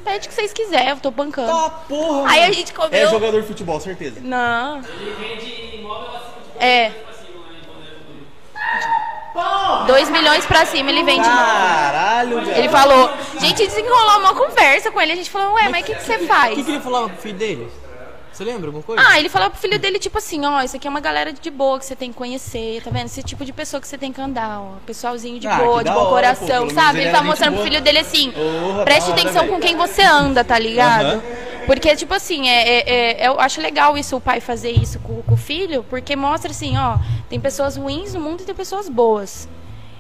Pede 0.05 0.27
o 0.27 0.29
que 0.29 0.35
vocês 0.35 0.53
quiserem, 0.53 0.91
eu 0.91 0.97
tô 0.97 1.11
bancando. 1.11 1.49
Tá, 1.51 1.71
porra. 1.89 2.31
Aí 2.31 2.39
a 2.41 2.43
mano. 2.43 2.55
gente 2.55 2.73
comeu. 2.73 3.07
É 3.07 3.11
jogador 3.11 3.41
de 3.41 3.47
futebol, 3.47 3.81
certeza. 3.81 4.21
Não. 4.21 4.83
É. 6.59 6.93
2 9.87 10.11
milhões 10.11 10.45
pra 10.47 10.65
cima 10.67 10.91
ele 10.91 11.03
vende. 11.03 11.27
Caralho, 11.29 12.41
velho. 12.45 12.59
Ele 12.59 12.69
falou. 12.69 13.11
A 13.37 13.41
gente 13.41 13.67
desenrolou 13.67 14.19
uma 14.21 14.35
conversa 14.35 14.91
com 14.91 15.01
ele. 15.01 15.13
A 15.13 15.17
gente 15.17 15.31
falou, 15.31 15.55
ué, 15.55 15.69
mas 15.69 15.83
o 15.83 15.87
que, 15.87 15.95
que 15.95 16.03
você 16.05 16.17
O 16.17 16.19
que, 16.19 16.27
faz? 16.27 16.55
que 16.55 16.71
ele 16.71 16.81
falava 16.81 17.09
pro 17.09 17.19
filho 17.23 17.35
dele? 17.39 17.69
Você 18.33 18.45
lembra 18.45 18.67
alguma 18.69 18.83
coisa? 18.85 19.03
Ah, 19.05 19.19
ele 19.19 19.29
falou 19.29 19.51
pro 19.51 19.59
filho 19.59 19.79
dele, 19.79 19.99
tipo 19.99 20.19
assim, 20.19 20.45
ó, 20.47 20.63
isso 20.63 20.77
aqui 20.77 20.87
é 20.87 20.91
uma 20.91 21.01
galera 21.01 21.33
de 21.33 21.51
boa 21.51 21.79
que 21.79 21.85
você 21.85 21.97
tem 21.97 22.11
que 22.13 22.17
conhecer, 22.17 22.81
tá 22.83 22.91
vendo? 22.91 23.07
Esse 23.07 23.23
tipo 23.23 23.45
de 23.45 23.53
pessoa 23.53 23.81
que 23.81 23.89
você 23.89 23.99
tem 23.99 24.13
que 24.13 24.21
andar, 24.21 24.61
ó. 24.61 24.75
Pessoalzinho 24.87 25.41
de 25.41 25.47
Ah, 25.49 25.57
boa, 25.59 25.79
que 25.79 25.85
de 25.85 25.85
da 25.87 25.95
bom 25.95 26.01
hora, 26.01 26.09
pô, 26.09 26.11
coração, 26.15 26.47
pelo 26.47 26.59
menos 26.67 26.73
sabe? 26.75 26.99
ele 26.99 27.05
Ele 27.07 27.11
tá 27.13 27.19
gente 27.19 27.27
mostrando 27.27 27.55
pro 27.55 27.63
boa. 27.63 27.69
filho 27.71 27.83
dele 27.83 27.99
assim, 27.99 28.31
Porra, 28.31 28.85
preste 28.85 29.07
da 29.07 29.13
hora, 29.13 29.21
atenção 29.23 29.43
velho. 29.43 29.55
com 29.55 29.61
quem 29.61 29.77
você 29.77 30.03
anda, 30.03 30.45
tá 30.45 30.59
ligado? 30.59 31.05
Aham. 31.07 31.23
Porque, 31.67 31.95
tipo 31.97 32.15
assim, 32.15 32.49
é, 32.49 32.69
é- 32.79 33.23
é- 33.25 33.29
eu 33.29 33.39
acho 33.41 33.61
legal 33.61 33.99
isso, 33.99 34.17
o 34.17 34.21
pai 34.21 34.41
fazer 34.41 34.71
isso 34.71 34.99
com, 35.01 35.21
com 35.23 35.35
o 35.35 35.37
filho, 35.37 35.85
porque 35.91 36.17
mostra 36.17 36.51
assim, 36.51 36.79
ó, 36.79 36.97
tem 37.29 37.39
pessoas 37.39 37.77
ruins 37.77 38.15
no 38.15 38.21
mundo 38.21 38.41
e 38.43 38.45
tem 38.45 38.55
pessoas 38.55 38.89
boas. 38.89 39.47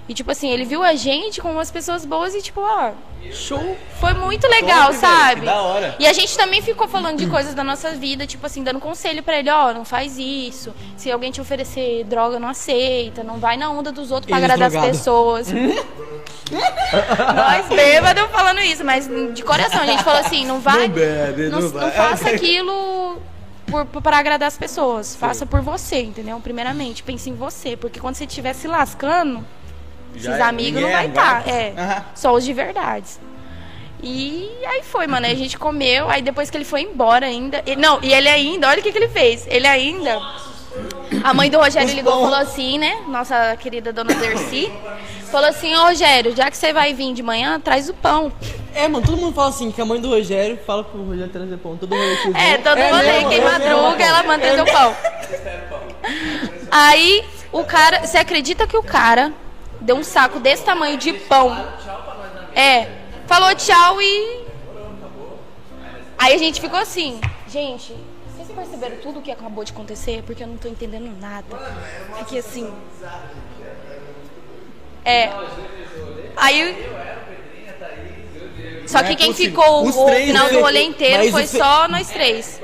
E, 0.09 0.15
tipo 0.15 0.31
assim, 0.31 0.51
ele 0.51 0.65
viu 0.65 0.83
a 0.83 0.95
gente 0.95 1.41
como 1.41 1.59
as 1.61 1.71
pessoas 1.71 2.05
boas 2.07 2.35
e, 2.35 2.41
tipo, 2.41 2.63
ó, 2.63 2.93
Show. 3.31 3.77
foi 4.01 4.15
muito 4.15 4.47
legal, 4.49 4.87
Top, 4.87 4.97
sabe? 4.99 5.43
da 5.45 5.61
hora. 5.61 5.97
E 5.99 6.07
a 6.07 6.13
gente 6.15 6.35
também 6.37 6.63
ficou 6.63 6.89
falando 6.89 7.19
de 7.19 7.27
coisas 7.27 7.55
da 7.55 7.63
nossa 7.63 7.91
vida, 7.91 8.27
tipo 8.27 8.47
assim, 8.47 8.63
dando 8.63 8.81
conselho 8.81 9.23
pra 9.23 9.39
ele, 9.39 9.51
ó, 9.51 9.75
não 9.75 9.85
faz 9.85 10.17
isso. 10.19 10.75
Se 10.97 11.13
alguém 11.13 11.31
te 11.31 11.41
oferecer 11.43 12.05
droga, 12.05 12.39
não 12.39 12.49
aceita, 12.49 13.23
não 13.23 13.39
vai 13.39 13.59
na 13.59 13.71
onda 13.71 13.93
dos 13.93 14.11
outros 14.11 14.31
pra 14.31 14.39
Eles 14.39 14.51
agradar 14.51 14.83
as 14.83 14.91
pessoas. 14.91 15.49
Nós 16.49 17.67
bêbados 17.69 18.31
falando 18.31 18.61
isso, 18.61 18.85
mas 18.85 19.09
de 19.35 19.43
coração, 19.43 19.83
a 19.83 19.87
gente 19.87 20.03
falou 20.03 20.21
assim, 20.21 20.47
não 20.47 20.61
vai. 20.61 20.89
Não 20.89 20.95
bebe, 20.95 21.43
não, 21.49 21.61
não 21.61 21.69
não 21.69 21.71
vai. 21.71 21.91
faça 21.91 22.31
aquilo 22.31 23.21
para 24.03 24.19
agradar 24.19 24.49
as 24.49 24.57
pessoas. 24.57 25.15
Faça 25.15 25.45
por 25.45 25.61
você, 25.61 26.01
entendeu? 26.01 26.41
Primeiramente, 26.41 27.03
pense 27.03 27.29
em 27.29 27.35
você. 27.35 27.77
Porque 27.77 28.01
quando 28.01 28.15
você 28.15 28.25
estiver 28.25 28.55
se 28.55 28.67
lascando, 28.67 29.45
Já 30.19 30.31
esses 30.31 30.41
é, 30.41 30.43
amigos 30.49 30.81
não 30.83 30.91
vai 30.91 31.05
é, 31.05 31.09
estar. 31.09 31.43
vai. 31.43 31.53
É, 31.53 31.75
Aham. 31.77 32.05
só 32.15 32.33
os 32.35 32.45
de 32.45 32.53
verdades. 32.53 33.21
E 34.03 34.49
aí 34.67 34.83
foi, 34.83 35.07
mano. 35.07 35.27
Aí 35.27 35.33
a 35.33 35.37
gente 35.37 35.59
comeu, 35.59 36.09
aí 36.09 36.23
depois 36.23 36.51
que 36.51 36.57
ele 36.57 36.65
foi 36.65 36.83
embora 36.83 37.27
ainda. 37.27 37.63
não, 37.79 37.99
e 38.03 38.13
ele 38.13 38.29
ainda, 38.29 38.69
olha 38.69 38.81
o 38.81 38.83
que, 38.83 38.93
que 38.93 38.99
ele 38.99 39.09
fez. 39.09 39.47
Ele 39.49 39.67
ainda. 39.67 40.21
A 41.25 41.35
mãe 41.35 41.51
do 41.51 41.59
Rogério 41.59 41.93
ligou 41.95 42.13
e 42.19 42.23
falou 42.23 42.39
assim, 42.39 42.79
né? 42.79 42.99
Nossa 43.09 43.57
querida 43.59 43.93
dona 43.93 44.15
Dercy. 44.15 44.71
Falou 45.33 45.49
assim, 45.49 45.75
ô 45.75 45.83
Rogério, 45.83 46.35
já 46.37 46.51
que 46.51 46.57
você 46.57 46.73
vai 46.73 46.95
vir 46.95 47.13
de 47.13 47.23
manhã, 47.23 47.59
traz 47.61 47.89
o 47.89 47.95
pão. 47.95 48.33
É, 48.75 48.87
mano, 48.87 49.05
todo 49.05 49.17
mundo 49.19 49.35
fala 49.35 49.49
assim 49.49 49.71
que 49.73 49.81
a 49.81 49.85
mãe 49.85 50.01
do 50.01 50.09
Rogério 50.09 50.59
fala 50.67 50.85
pro 50.85 51.03
Rogério 51.03 51.31
trazer 51.33 51.57
pão. 51.59 51.77
Todo 51.77 51.95
mundo 51.95 52.37
É, 52.37 52.57
todo 52.59 52.79
é 52.79 52.93
mundo 52.93 53.01
aí, 53.01 53.07
mesmo, 53.13 53.29
quem 53.31 53.39
é 53.41 53.45
madruga, 53.45 53.97
mesmo. 53.97 54.03
ela 54.03 54.23
manda 54.23 54.55
seu 54.55 54.65
pão. 54.67 54.97
Aí 56.71 57.25
o 57.53 57.65
cara, 57.65 58.07
você 58.07 58.19
acredita 58.19 58.67
que 58.67 58.77
o 58.77 58.83
cara 58.83 59.33
deu 59.81 59.97
um 59.97 60.05
saco 60.05 60.41
desse 60.41 60.65
tamanho 60.65 60.97
de 60.97 61.13
pão? 61.13 61.57
É, 62.55 62.89
falou 63.27 63.55
tchau 63.55 64.01
e. 64.01 64.47
Aí 66.17 66.35
a 66.35 66.39
gente 66.39 66.61
ficou 66.61 66.79
assim, 66.79 67.21
gente, 67.47 67.95
vocês 68.33 68.51
perceberam 68.51 68.97
tudo 68.97 69.21
o 69.21 69.23
que 69.23 69.31
acabou 69.31 69.63
de 69.63 69.73
acontecer? 69.73 70.23
Porque 70.25 70.43
eu 70.43 70.49
não 70.49 70.57
tô 70.57 70.69
entendendo 70.69 71.09
nada. 71.21 71.47
Fiquei 72.19 72.41
assim. 72.41 72.73
É. 75.05 75.31
Aí. 76.37 76.89
Só 78.87 79.03
que 79.03 79.13
é 79.13 79.17
quem 79.17 79.35
ficou 79.35 79.87
o 79.87 79.93
final 79.93 80.47
né? 80.47 80.53
do 80.53 80.61
rolê 80.61 80.83
inteiro 80.83 81.31
foi 81.31 81.47
só 81.47 81.87
nós 81.89 82.09
três. 82.09 82.61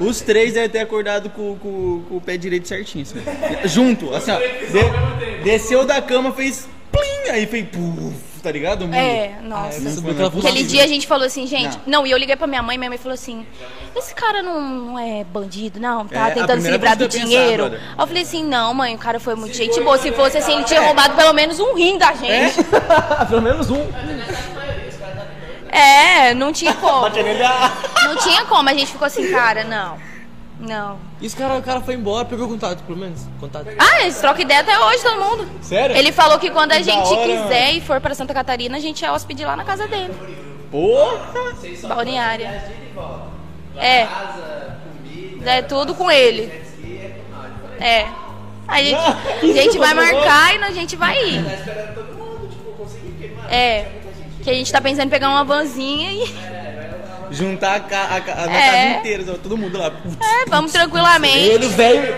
Os 0.00 0.20
três 0.22 0.54
devem 0.54 0.68
ter 0.70 0.78
acordado 0.80 1.28
com, 1.30 1.56
com- 1.56 2.02
com 2.08 2.16
o 2.16 2.20
pé 2.20 2.36
direito 2.36 2.66
certinho, 2.66 3.02
assim. 3.02 3.18
Junto, 3.68 4.14
assim, 4.14 4.30
ó. 4.30 4.38
De- 4.38 5.42
desceu 5.44 5.84
da 5.84 6.00
cama, 6.00 6.32
fez 6.32 6.66
plim, 6.90 7.30
aí 7.30 7.46
fez 7.46 7.66
puf, 7.68 8.14
tá 8.42 8.50
ligado? 8.50 8.88
É, 8.94 9.34
Ah, 9.38 9.42
nossa. 9.42 9.78
aquela 9.78 10.12
não. 10.14 10.30
fumaça. 10.30 10.48
Aquele 10.48 10.64
dia 10.64 10.82
a 10.84 10.86
gente 10.86 11.06
falou 11.06 11.26
assim, 11.26 11.46
gente. 11.46 11.78
Não. 11.86 12.00
Não, 12.00 12.06
e 12.06 12.10
eu 12.10 12.16
liguei 12.18 12.34
pra 12.34 12.46
minha 12.46 12.62
mãe, 12.62 12.78
minha 12.78 12.88
mãe 12.88 12.98
falou 12.98 13.12
assim: 13.14 13.44
Esse 13.94 14.14
cara 14.14 14.42
não, 14.42 14.58
não 14.60 14.98
é 14.98 15.22
bandido, 15.22 15.78
não? 15.78 16.06
Tá 16.06 16.28
É, 16.28 16.32
tentando 16.32 16.62
se 16.62 16.70
livrar 16.70 16.96
do 16.96 17.04
pensar, 17.06 17.18
dinheiro. 17.18 17.66
Aí 17.66 17.72
eu 17.98 18.06
falei 18.06 18.22
assim: 18.22 18.42
Não, 18.42 18.72
mãe, 18.72 18.94
o 18.94 18.98
cara 18.98 19.20
foi 19.20 19.34
muito 19.34 19.54
gente 19.54 19.78
boa. 19.82 19.98
Se 19.98 20.10
fosse 20.12 20.38
assim, 20.38 20.54
ele 20.54 20.64
tinha 20.64 20.80
roubado 20.80 21.14
pelo 21.14 21.34
menos 21.34 21.60
um 21.60 21.74
rim 21.74 21.98
da 21.98 22.12
gente. 22.14 22.56
Pelo 23.28 23.42
menos 23.42 23.68
um. 23.70 23.86
É, 25.70 26.34
não 26.34 26.52
tinha 26.52 26.74
como. 26.74 27.08
Não 28.04 28.16
tinha 28.16 28.44
como. 28.46 28.68
A 28.68 28.72
gente 28.74 28.90
ficou 28.92 29.06
assim, 29.06 29.30
cara, 29.30 29.62
não. 29.64 29.96
Não. 30.58 30.98
E 31.20 31.26
os 31.26 31.34
cara, 31.34 31.54
o 31.56 31.62
cara 31.62 31.80
foi 31.80 31.94
embora, 31.94 32.24
pegou 32.24 32.48
contato, 32.48 32.82
pelo 32.82 32.98
menos. 32.98 33.20
Contato. 33.38 33.66
Ah, 33.78 34.02
eles 34.02 34.18
trocam 34.18 34.42
ideia 34.42 34.60
até 34.60 34.78
hoje, 34.78 35.02
todo 35.02 35.20
mundo. 35.20 35.48
Sério? 35.62 35.96
Ele 35.96 36.12
falou 36.12 36.38
que 36.38 36.50
quando 36.50 36.72
a 36.72 36.76
Que 36.76 36.82
gente 36.84 37.08
hora, 37.08 37.22
quiser 37.26 37.66
mano. 37.66 37.78
e 37.78 37.80
for 37.80 38.00
pra 38.00 38.14
Santa 38.14 38.34
Catarina, 38.34 38.76
a 38.76 38.80
gente 38.80 39.04
é 39.04 39.10
hóspede 39.10 39.44
lá 39.44 39.56
na 39.56 39.64
casa 39.64 39.86
dele. 39.86 40.12
Porra! 40.70 41.18
Balneária. 41.88 42.64
É. 43.76 44.06
É 45.46 45.62
tudo 45.62 45.94
com 45.94 46.10
ele. 46.10 46.52
É. 47.80 48.06
A 48.68 48.82
gente, 48.82 48.96
a 48.98 49.62
gente 49.62 49.78
vai 49.78 49.94
marcar 49.94 50.54
e 50.54 50.62
a 50.62 50.70
gente 50.72 50.96
vai 50.96 51.16
ir. 51.24 51.44
É. 53.50 53.99
Que 54.42 54.50
a 54.50 54.54
gente 54.54 54.72
tá 54.72 54.80
pensando 54.80 55.06
em 55.06 55.10
pegar 55.10 55.28
uma 55.28 55.44
vanzinha 55.44 56.12
e. 56.12 56.50
Juntar 57.32 57.76
a, 57.76 57.80
ca- 57.80 58.08
a, 58.16 58.20
ca- 58.20 58.34
a 58.34 58.52
É. 58.52 58.70
casa 58.92 58.98
inteira, 58.98 59.24
todo 59.40 59.56
mundo 59.56 59.78
lá. 59.78 59.90
Putz. 59.90 60.16
É, 60.20 60.46
vamos 60.50 60.72
tranquilamente. 60.72 61.38
Ele, 61.48 61.66
o 61.66 61.70
velho. 61.70 62.14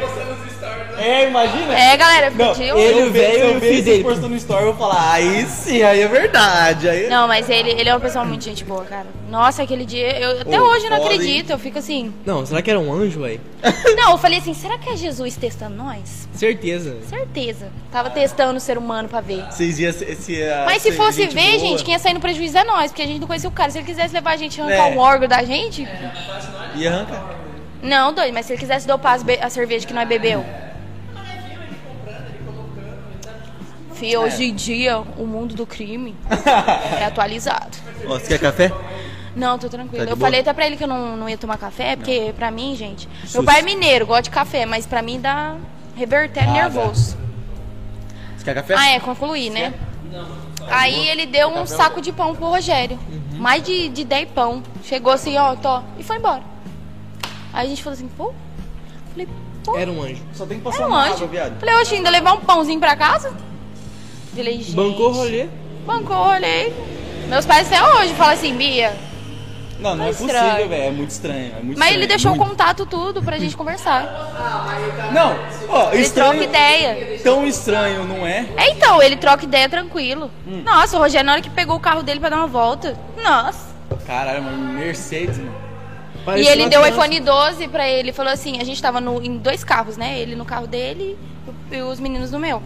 É, 0.99 1.29
imagina. 1.29 1.75
É, 1.79 1.97
galera, 1.97 2.31
Não, 2.31 2.55
pediu. 2.55 2.79
ele- 2.79 3.01
eu 3.01 3.11
vejo, 3.11 3.13
velho 3.13 3.45
e 3.49 3.55
eu 3.55 3.61
você 3.77 3.83
dele. 3.83 4.05
postando 4.05 4.29
no 4.29 4.37
story, 4.37 4.65
eu 4.67 4.73
vou 4.75 4.89
falar, 4.89 5.13
aí 5.13 5.45
sim, 5.47 5.83
aí 5.83 6.01
é 6.01 6.07
verdade. 6.09 6.89
Aí... 6.89 7.09
Não, 7.09 7.27
mas 7.27 7.49
ele, 7.51 7.71
ele 7.71 7.89
é 7.89 7.95
uma 7.95 8.01
pessoa 8.01 8.25
muito 8.25 8.45
gente 8.45 8.65
boa, 8.65 8.85
cara. 8.85 9.07
Nossa, 9.29 9.63
aquele 9.63 9.85
dia, 9.85 10.19
eu 10.21 10.41
até 10.43 10.61
Ô, 10.61 10.65
hoje 10.67 10.89
não 10.91 10.99
foda, 10.99 11.11
hein? 11.15 11.19
acredito, 11.21 11.51
eu 11.51 11.59
fico 11.59 11.79
assim. 11.79 12.13
Não, 12.25 12.45
será 12.47 12.61
que 12.63 12.71
era 12.71 12.79
um 12.79 12.93
anjo, 12.93 13.21
velho? 13.23 13.41
Não, 13.97 14.13
eu 14.13 14.19
falei 14.19 14.39
assim, 14.39 14.53
será 14.55 14.77
que 14.77 14.91
é 14.91 14.97
Jesus 14.97 15.37
testando 15.37 15.77
nós? 15.77 16.29
Certeza. 16.35 16.97
Certeza. 17.09 17.69
Tava 17.93 18.11
testando 18.11 18.57
o 18.57 18.61
ser 18.61 18.77
humano 18.77 19.09
pra 19.09 19.21
ver. 19.21 19.45
Vocês 19.51 19.79
iam 19.79 19.93
se, 19.93 20.15
se 20.17 20.33
ia 20.33 20.65
Mas 20.67 20.83
se 20.83 20.91
fosse 20.93 21.23
gente 21.23 21.35
ver, 21.35 21.59
boa. 21.59 21.59
gente, 21.61 21.85
quem 21.85 21.95
ia 21.95 21.99
sair 22.01 22.13
no 22.15 22.21
prejuízo 22.21 22.59
é 22.59 22.65
nós, 22.65 22.91
porque 22.91 23.03
a 23.03 23.07
gente 23.07 23.21
não 23.21 23.27
conhecia 23.29 23.49
o 23.49 23.53
cara. 23.53 23.71
Se 23.71 23.79
ele 23.79 23.87
quisesse 23.87 24.13
levar 24.13 24.33
a 24.33 24.37
gente 24.37 24.61
a 24.61 24.65
arrancar 24.65 24.89
É. 24.89 24.95
um 24.95 24.99
órgão 24.99 25.29
da 25.29 25.43
gente. 25.45 25.87
Ia 26.75 26.91
arrancar. 26.93 27.37
Não, 27.83 28.13
doido, 28.15 28.33
mas 28.33 28.47
se 28.47 28.53
ele 28.53 28.61
quisesse 28.61 28.87
dopar 28.87 29.23
be- 29.25 29.39
a 29.43 29.51
cerveja 29.51 29.87
que 29.87 29.93
nós 29.93 30.09
bebeu. 30.09 30.45
Fih, 33.95 34.17
hoje 34.17 34.45
em 34.45 34.55
dia, 34.55 34.99
o 34.99 35.27
mundo 35.27 35.55
do 35.55 35.67
crime 35.67 36.15
é 37.01 37.05
atualizado. 37.05 37.77
Ó, 38.07 38.19
você 38.19 38.27
quer 38.29 38.39
café? 38.41 38.73
Não, 39.35 39.59
tô 39.59 39.69
tranquilo. 39.69 39.99
Tá 39.99 40.05
de 40.07 40.11
eu 40.13 40.17
boa? 40.17 40.27
falei 40.27 40.41
até 40.41 40.53
pra 40.53 40.67
ele 40.67 40.77
que 40.77 40.85
eu 40.85 40.89
não, 40.89 41.17
não 41.17 41.29
ia 41.29 41.39
tomar 41.39 41.57
café, 41.57 41.97
porque 41.97 42.33
pra 42.37 42.51
mim, 42.51 42.75
gente. 42.77 43.09
Meu 43.33 43.45
pai 43.45 43.61
é 43.61 43.63
mineiro, 43.63 44.07
gosta 44.07 44.23
de 44.23 44.31
café, 44.31 44.67
mas 44.67 44.87
pra 44.87 45.03
mim 45.03 45.21
dá 45.21 45.57
reverter 45.97 46.45
Ah, 46.49 46.53
nervoso. 46.53 47.17
Você 48.37 48.45
quer 48.45 48.55
café? 48.55 48.75
Ah, 48.77 48.89
é, 48.91 49.01
concluí, 49.01 49.51
né? 49.51 49.73
Aí 50.69 51.09
ele 51.09 51.27
deu 51.27 51.49
um 51.49 51.67
saco 51.67 52.01
de 52.01 52.13
pão 52.13 52.35
pro 52.35 52.47
Rogério. 52.47 52.99
Uhum. 53.09 53.39
Mais 53.39 53.63
de, 53.63 53.89
de 53.89 54.05
10 54.05 54.29
pão. 54.31 54.63
Chegou 54.85 55.13
assim, 55.13 55.37
ó, 55.39 55.55
tô, 55.57 55.81
e 55.99 56.03
foi 56.03 56.17
embora. 56.17 56.43
Aí 57.53 57.67
a 57.67 57.69
gente 57.69 57.83
falou 57.83 57.95
assim, 57.97 58.09
pô. 58.17 58.33
Falei, 59.11 59.29
pô, 59.65 59.77
Era 59.77 59.91
um 59.91 60.03
anjo. 60.03 60.23
Só 60.35 60.47
tem 60.47 60.59
que 60.59 60.65
passar 60.65 60.83
era 60.85 60.89
um 60.91 60.95
anjo. 60.95 61.15
água, 61.15 61.27
viado. 61.27 61.61
Falei, 61.61 61.75
oxe, 61.77 61.95
ainda 61.95 62.11
levar 62.11 62.33
um 62.35 62.41
pãozinho 62.41 62.81
pra 62.81 62.97
casa? 62.97 63.33
Falei, 64.35 64.59
gente. 64.59 64.73
Bancou 64.73 65.11
o 65.11 65.13
rolê. 65.13 65.49
Bancou, 65.87 66.17
olhei. 66.17 66.73
Meus 67.29 67.45
pais 67.47 67.67
até 67.71 67.83
hoje 67.83 68.15
falam 68.15 68.33
assim, 68.35 68.55
Bia. 68.57 68.95
Não, 69.79 69.97
não 69.97 70.05
é 70.07 70.11
estranho. 70.11 70.45
possível, 70.45 70.69
velho. 70.69 70.83
É 70.85 70.91
muito 70.93 71.11
estranho. 71.11 71.47
É 71.59 71.63
muito 71.63 71.79
Mas 71.79 71.89
estranho, 71.89 71.95
ele 71.97 72.07
deixou 72.07 72.33
o 72.33 72.37
muito. 72.37 72.49
contato 72.51 72.87
tudo 72.87 73.21
pra 73.23 73.37
gente 73.39 73.57
conversar. 73.57 74.05
Não, 75.13 75.37
ó, 75.69 75.91
Ele 75.93 76.03
estranho. 76.03 76.31
troca 76.31 76.45
ideia. 76.45 77.19
Tão 77.23 77.47
estranho, 77.47 78.05
não 78.05 78.25
é? 78.27 78.47
É, 78.57 78.71
então, 78.71 79.03
ele 79.03 79.17
troca 79.17 79.45
ideia 79.45 79.69
tranquilo. 79.69 80.31
Hum. 80.47 80.63
Nossa, 80.65 80.97
o 80.97 81.01
Rogério, 81.01 81.27
na 81.27 81.33
hora 81.33 81.43
que 81.43 81.51
pegou 81.51 81.77
o 81.77 81.81
carro 81.81 82.03
dele 82.03 82.21
pra 82.21 82.29
dar 82.29 82.37
uma 82.37 82.47
volta. 82.47 82.97
Nossa. 83.21 83.73
Caralho, 84.07 84.43
mano, 84.45 84.73
Mercedes, 84.73 85.39
mano. 85.39 85.53
E 86.23 86.25
Parecia 86.25 86.53
ele 86.53 86.63
uma 86.63 86.69
deu 86.71 86.81
o 86.83 86.87
iPhone 86.87 87.21
12 87.21 87.69
pra 87.69 87.89
ele. 87.89 88.13
Falou 88.13 88.33
assim: 88.33 88.61
a 88.61 88.65
gente 88.65 88.81
tava 88.81 89.01
no- 89.01 89.23
em 89.23 89.37
dois 89.39 89.65
carros, 89.65 89.97
né? 89.97 90.19
Ele 90.19 90.35
no 90.37 90.45
carro 90.45 90.67
dele 90.67 91.19
e 91.71 91.83
os 91.83 91.99
meninos 92.01 92.31
no 92.31 92.39
meu. 92.39 92.63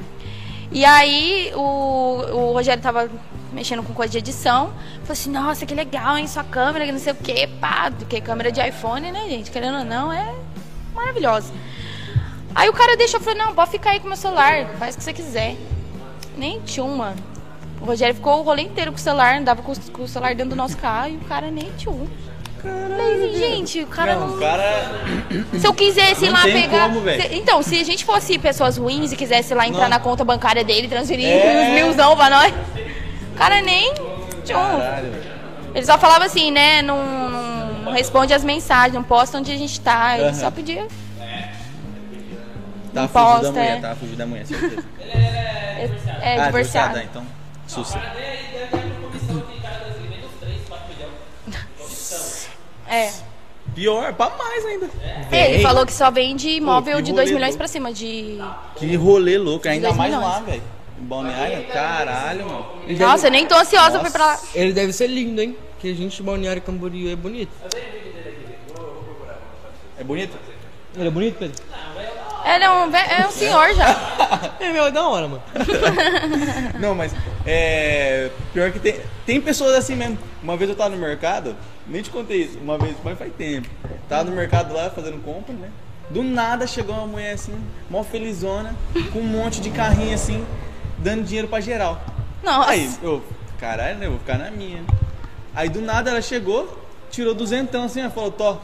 E 0.70 0.84
aí 0.84 1.52
o, 1.54 1.60
o 1.60 2.52
Rogério 2.52 2.82
tava 2.82 3.08
mexendo 3.52 3.82
com 3.82 3.94
coisa 3.94 4.12
de 4.12 4.18
edição. 4.18 4.66
Falou 5.00 5.12
assim: 5.12 5.30
nossa, 5.30 5.64
que 5.64 5.74
legal, 5.74 6.18
hein? 6.18 6.26
Sua 6.26 6.44
câmera, 6.44 6.84
que 6.84 6.92
não 6.92 6.98
sei 6.98 7.12
o 7.12 7.16
quê, 7.16 7.48
pá. 7.60 7.90
Porque 7.96 8.20
câmera 8.20 8.50
de 8.52 8.60
iPhone, 8.60 9.10
né, 9.10 9.26
gente? 9.28 9.50
Querendo 9.50 9.78
ou 9.78 9.84
não, 9.84 10.12
é 10.12 10.34
maravilhosa. 10.94 11.52
Aí 12.54 12.68
o 12.68 12.72
cara 12.72 12.96
deixou, 12.96 13.20
falei: 13.20 13.38
não, 13.38 13.54
pode 13.54 13.70
ficar 13.70 13.90
aí 13.90 13.98
com 14.00 14.06
o 14.06 14.08
meu 14.08 14.16
celular, 14.16 14.66
faz 14.78 14.94
o 14.94 14.98
que 14.98 15.04
você 15.04 15.12
quiser. 15.12 15.56
Nem 16.36 16.60
tinha 16.62 16.84
um, 16.84 16.96
mano. 16.96 17.16
O 17.80 17.84
Rogério 17.84 18.14
ficou 18.14 18.40
o 18.40 18.42
rolê 18.42 18.62
inteiro 18.62 18.90
com 18.90 18.96
o 18.98 19.00
celular, 19.00 19.36
andava 19.38 19.62
com, 19.62 19.72
o- 19.72 19.90
com 19.92 20.02
o 20.02 20.08
celular 20.08 20.34
dentro 20.34 20.50
do 20.50 20.56
nosso 20.56 20.76
carro 20.78 21.10
e 21.10 21.16
o 21.16 21.20
cara 21.20 21.50
nem 21.50 21.70
tinha 21.76 21.92
um. 21.92 22.06
Gente, 23.36 23.82
o 23.82 23.86
cara 23.86 24.14
Não, 24.16 24.28
não. 24.28 24.36
o 24.36 24.40
cara. 24.40 24.90
Se 25.58 25.66
eu 25.66 25.74
quisesse 25.74 26.24
ir 26.26 26.30
lá 26.30 26.42
pegar. 26.42 26.88
como. 26.88 27.00
Se- 27.04 27.28
então, 27.34 27.62
se 27.62 27.78
a 27.80 27.84
gente 27.84 28.04
fosse 28.04 28.38
pessoas 28.38 28.76
ruins 28.76 29.12
e 29.12 29.16
quisesse 29.16 29.54
lá 29.54 29.66
entrar 29.66 29.82
Não. 29.84 29.88
na 29.90 30.00
conta 30.00 30.24
bancária 30.24 30.64
dele, 30.64 30.88
transferir 30.88 31.26
É. 31.28 31.62
uns 31.68 31.74
milzão 31.74 32.16
pra 32.16 32.30
nós. 32.30 32.52
O 33.32 33.36
cara 33.36 33.60
nem. 33.60 33.92
Caralho. 34.46 35.12
Ele 35.74 35.84
só 35.84 35.98
falava 35.98 36.24
assim, 36.24 36.50
né? 36.50 36.80
Não, 36.82 37.04
não- 37.30 37.72
não 37.84 37.92
responde 37.92 38.32
as 38.32 38.42
mensagens, 38.44 38.94
não 38.94 39.02
posta 39.02 39.38
onde 39.38 39.52
a 39.52 39.56
gente 39.56 39.80
tá. 39.80 40.14
Ele 40.18 40.28
Aham. 40.28 40.34
só 40.34 40.50
pedia. 40.50 40.86
Tá 42.94 43.02
Não 43.02 43.08
fugido 43.08 43.12
posta, 43.12 43.42
da 43.42 43.50
mulher, 43.52 43.76
é. 43.76 43.80
tá 43.80 43.94
fugido 43.96 44.16
da 44.16 44.26
mulher, 44.26 44.46
certeza. 44.46 44.84
É, 45.00 45.90
é 46.22 46.40
ah, 46.40 46.46
divorciado. 46.46 46.98
ah, 46.98 47.02
então. 47.04 47.26
Sussa. 47.66 48.00
É. 52.88 53.10
Pior, 53.74 54.12
pra 54.14 54.30
mais 54.30 54.64
ainda. 54.64 54.88
É, 55.30 55.54
Ele 55.54 55.62
falou 55.62 55.84
que 55.84 55.92
só 55.92 56.10
vende 56.10 56.48
imóvel 56.50 56.96
que 56.98 57.02
de 57.02 57.10
rolê 57.10 57.22
2 57.24 57.30
milhões 57.34 57.48
louco. 57.50 57.58
pra 57.58 57.68
cima. 57.68 57.92
De. 57.92 58.38
Que 58.76 58.94
rolê 58.96 59.36
louco, 59.38 59.68
ainda 59.68 59.92
mais 59.92 60.12
milhões. 60.14 60.32
lá, 60.32 60.40
velho. 60.40 60.62
Em 60.98 61.04
Balneário, 61.04 61.64
caralho, 61.66 62.46
mano. 62.46 62.66
Nossa, 62.98 63.26
eu 63.26 63.30
nem 63.30 63.46
tô 63.46 63.54
ansiosa 63.54 63.98
pra 63.98 64.08
ir 64.08 64.12
pra 64.12 64.26
lá. 64.26 64.40
Ele 64.54 64.72
deve 64.72 64.92
ser 64.92 65.08
lindo, 65.08 65.42
hein? 65.42 65.56
Que 65.78 65.90
a 65.90 65.94
gente, 65.94 66.22
Balneário 66.22 66.62
Camboriú, 66.62 67.10
é 67.12 67.16
bonito. 67.16 67.50
É 69.98 70.04
bonito? 70.04 70.36
Ele 70.96 71.08
é 71.08 71.10
bonito, 71.10 71.36
Pedro? 71.38 71.62
Ele 72.44 72.64
é 72.64 72.70
um, 72.70 72.90
ve- 72.90 72.96
é 72.98 73.26
um 73.26 73.30
senhor 73.30 73.74
já. 73.74 73.96
É, 74.60 74.72
meu, 74.72 74.86
é 74.86 74.90
da 74.90 75.06
hora, 75.06 75.28
mano. 75.28 75.42
Não, 76.80 76.94
mas 76.94 77.12
é. 77.46 78.30
Pior 78.52 78.70
que 78.72 78.78
tem. 78.78 78.96
Tem 79.26 79.40
pessoas 79.40 79.74
assim 79.74 79.94
mesmo. 79.94 80.18
Uma 80.42 80.56
vez 80.56 80.68
eu 80.70 80.74
tava 80.76 80.90
no 80.90 80.96
mercado, 80.96 81.54
nem 81.88 82.02
te 82.02 82.10
contei 82.10 82.42
isso, 82.42 82.58
uma 82.58 82.76
vez, 82.78 82.96
mas 83.04 83.18
faz 83.18 83.32
tempo. 83.34 83.68
Tava 84.08 84.24
no 84.24 84.32
mercado 84.32 84.74
lá 84.74 84.90
fazendo 84.90 85.22
compra, 85.22 85.54
né? 85.54 85.70
Do 86.10 86.22
nada 86.22 86.66
chegou 86.66 86.94
uma 86.94 87.06
mulher 87.06 87.32
assim, 87.34 87.54
mó 87.90 88.02
felizona, 88.04 88.74
com 89.12 89.18
um 89.20 89.24
monte 89.24 89.60
de 89.60 89.70
carrinho 89.70 90.14
assim, 90.14 90.44
dando 90.98 91.24
dinheiro 91.24 91.48
pra 91.48 91.60
geral. 91.60 92.00
Nossa. 92.42 92.70
Aí, 92.70 92.90
eu, 93.02 93.22
caralho, 93.58 93.98
né? 93.98 94.06
Eu 94.06 94.10
vou 94.10 94.20
ficar 94.20 94.38
na 94.38 94.50
minha. 94.50 94.84
Aí 95.54 95.68
do 95.68 95.80
nada 95.80 96.10
ela 96.10 96.22
chegou, 96.22 96.78
tirou 97.10 97.34
duzentão 97.34 97.84
assim, 97.84 98.00
ela 98.00 98.10
falou, 98.10 98.30
Tó. 98.30 98.60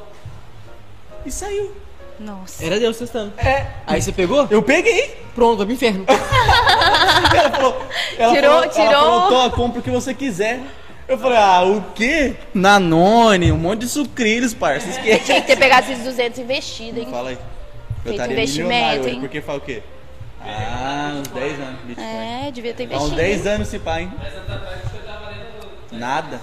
E 1.26 1.30
saiu. 1.30 1.74
Nossa. 2.20 2.64
Era 2.64 2.78
Deus 2.78 2.96
testando. 2.96 3.32
É. 3.38 3.66
Aí 3.86 4.00
você 4.00 4.12
pegou? 4.12 4.46
Eu 4.50 4.62
peguei. 4.62 5.16
Pronto, 5.34 5.56
vai 5.58 5.66
pro 5.66 5.74
inferno. 5.74 6.04
Ela 7.34 7.50
falou, 7.50 7.82
ela 8.18 8.34
Tirou- 8.34 8.50
falou, 8.52 8.68
tirou. 8.68 8.86
Ela 8.86 9.00
falou, 9.00 9.28
Tó, 9.28 9.50
compra 9.56 9.80
o 9.80 9.82
que 9.82 9.90
você 9.90 10.14
quiser. 10.14 10.60
Eu 11.09 11.18
falei, 11.18 11.36
ah, 11.38 11.62
o 11.64 11.82
quê? 11.94 12.34
Nanone, 12.55 13.53
um 13.53 13.59
monte 13.59 13.80
de 13.80 13.88
sucrilhos, 13.88 14.55
parça. 14.55 14.88
Esquece. 14.88 15.24
Tinha 15.24 15.40
que 15.40 15.46
ter 15.48 15.57
pegado 15.59 15.90
esses 15.90 16.05
200 16.05 16.38
investidos, 16.38 17.03
hein? 17.03 17.09
Fala 17.11 17.30
aí. 17.30 17.34
Eu 17.34 18.03
Feito 18.03 18.11
estaria 18.12 18.34
investimento, 18.34 18.68
milionário 18.72 19.00
hoje, 19.03 19.11
hein? 19.14 19.20
Porque 19.20 19.40
fala 19.40 19.59
o 19.59 19.61
quê? 19.61 19.82
Ah, 20.44 21.12
uns 21.20 21.28
10 21.28 21.61
anos, 21.61 21.80
Bitcoin. 21.84 22.07
É, 22.07 22.50
devia 22.53 22.74
ter 22.74 22.82
Há 22.84 22.86
uns 22.96 23.12
investido. 23.12 23.16
10 23.16 23.46
anos 23.46 23.68
esse 23.68 23.78
pai, 23.78 24.03
hein? 24.03 24.12
Nada. 25.92 26.40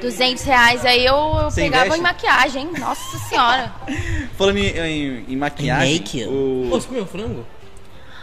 200 0.00 0.44
reais 0.44 0.84
aí 0.84 1.04
eu, 1.06 1.14
eu 1.14 1.50
Você 1.50 1.62
pegava 1.62 1.84
investe? 1.86 2.00
em 2.00 2.02
maquiagem, 2.02 2.62
hein? 2.62 2.70
Nossa 2.78 3.18
senhora. 3.28 3.72
Falando 4.36 4.58
em, 4.58 4.68
em- 4.78 5.24
em 5.30 5.36
maquiagem, 5.36 5.94
Make. 5.94 6.24
o... 6.26 6.66
Pô, 6.70 6.80
você 6.80 6.88
comeu 6.88 7.06
frango? 7.06 7.46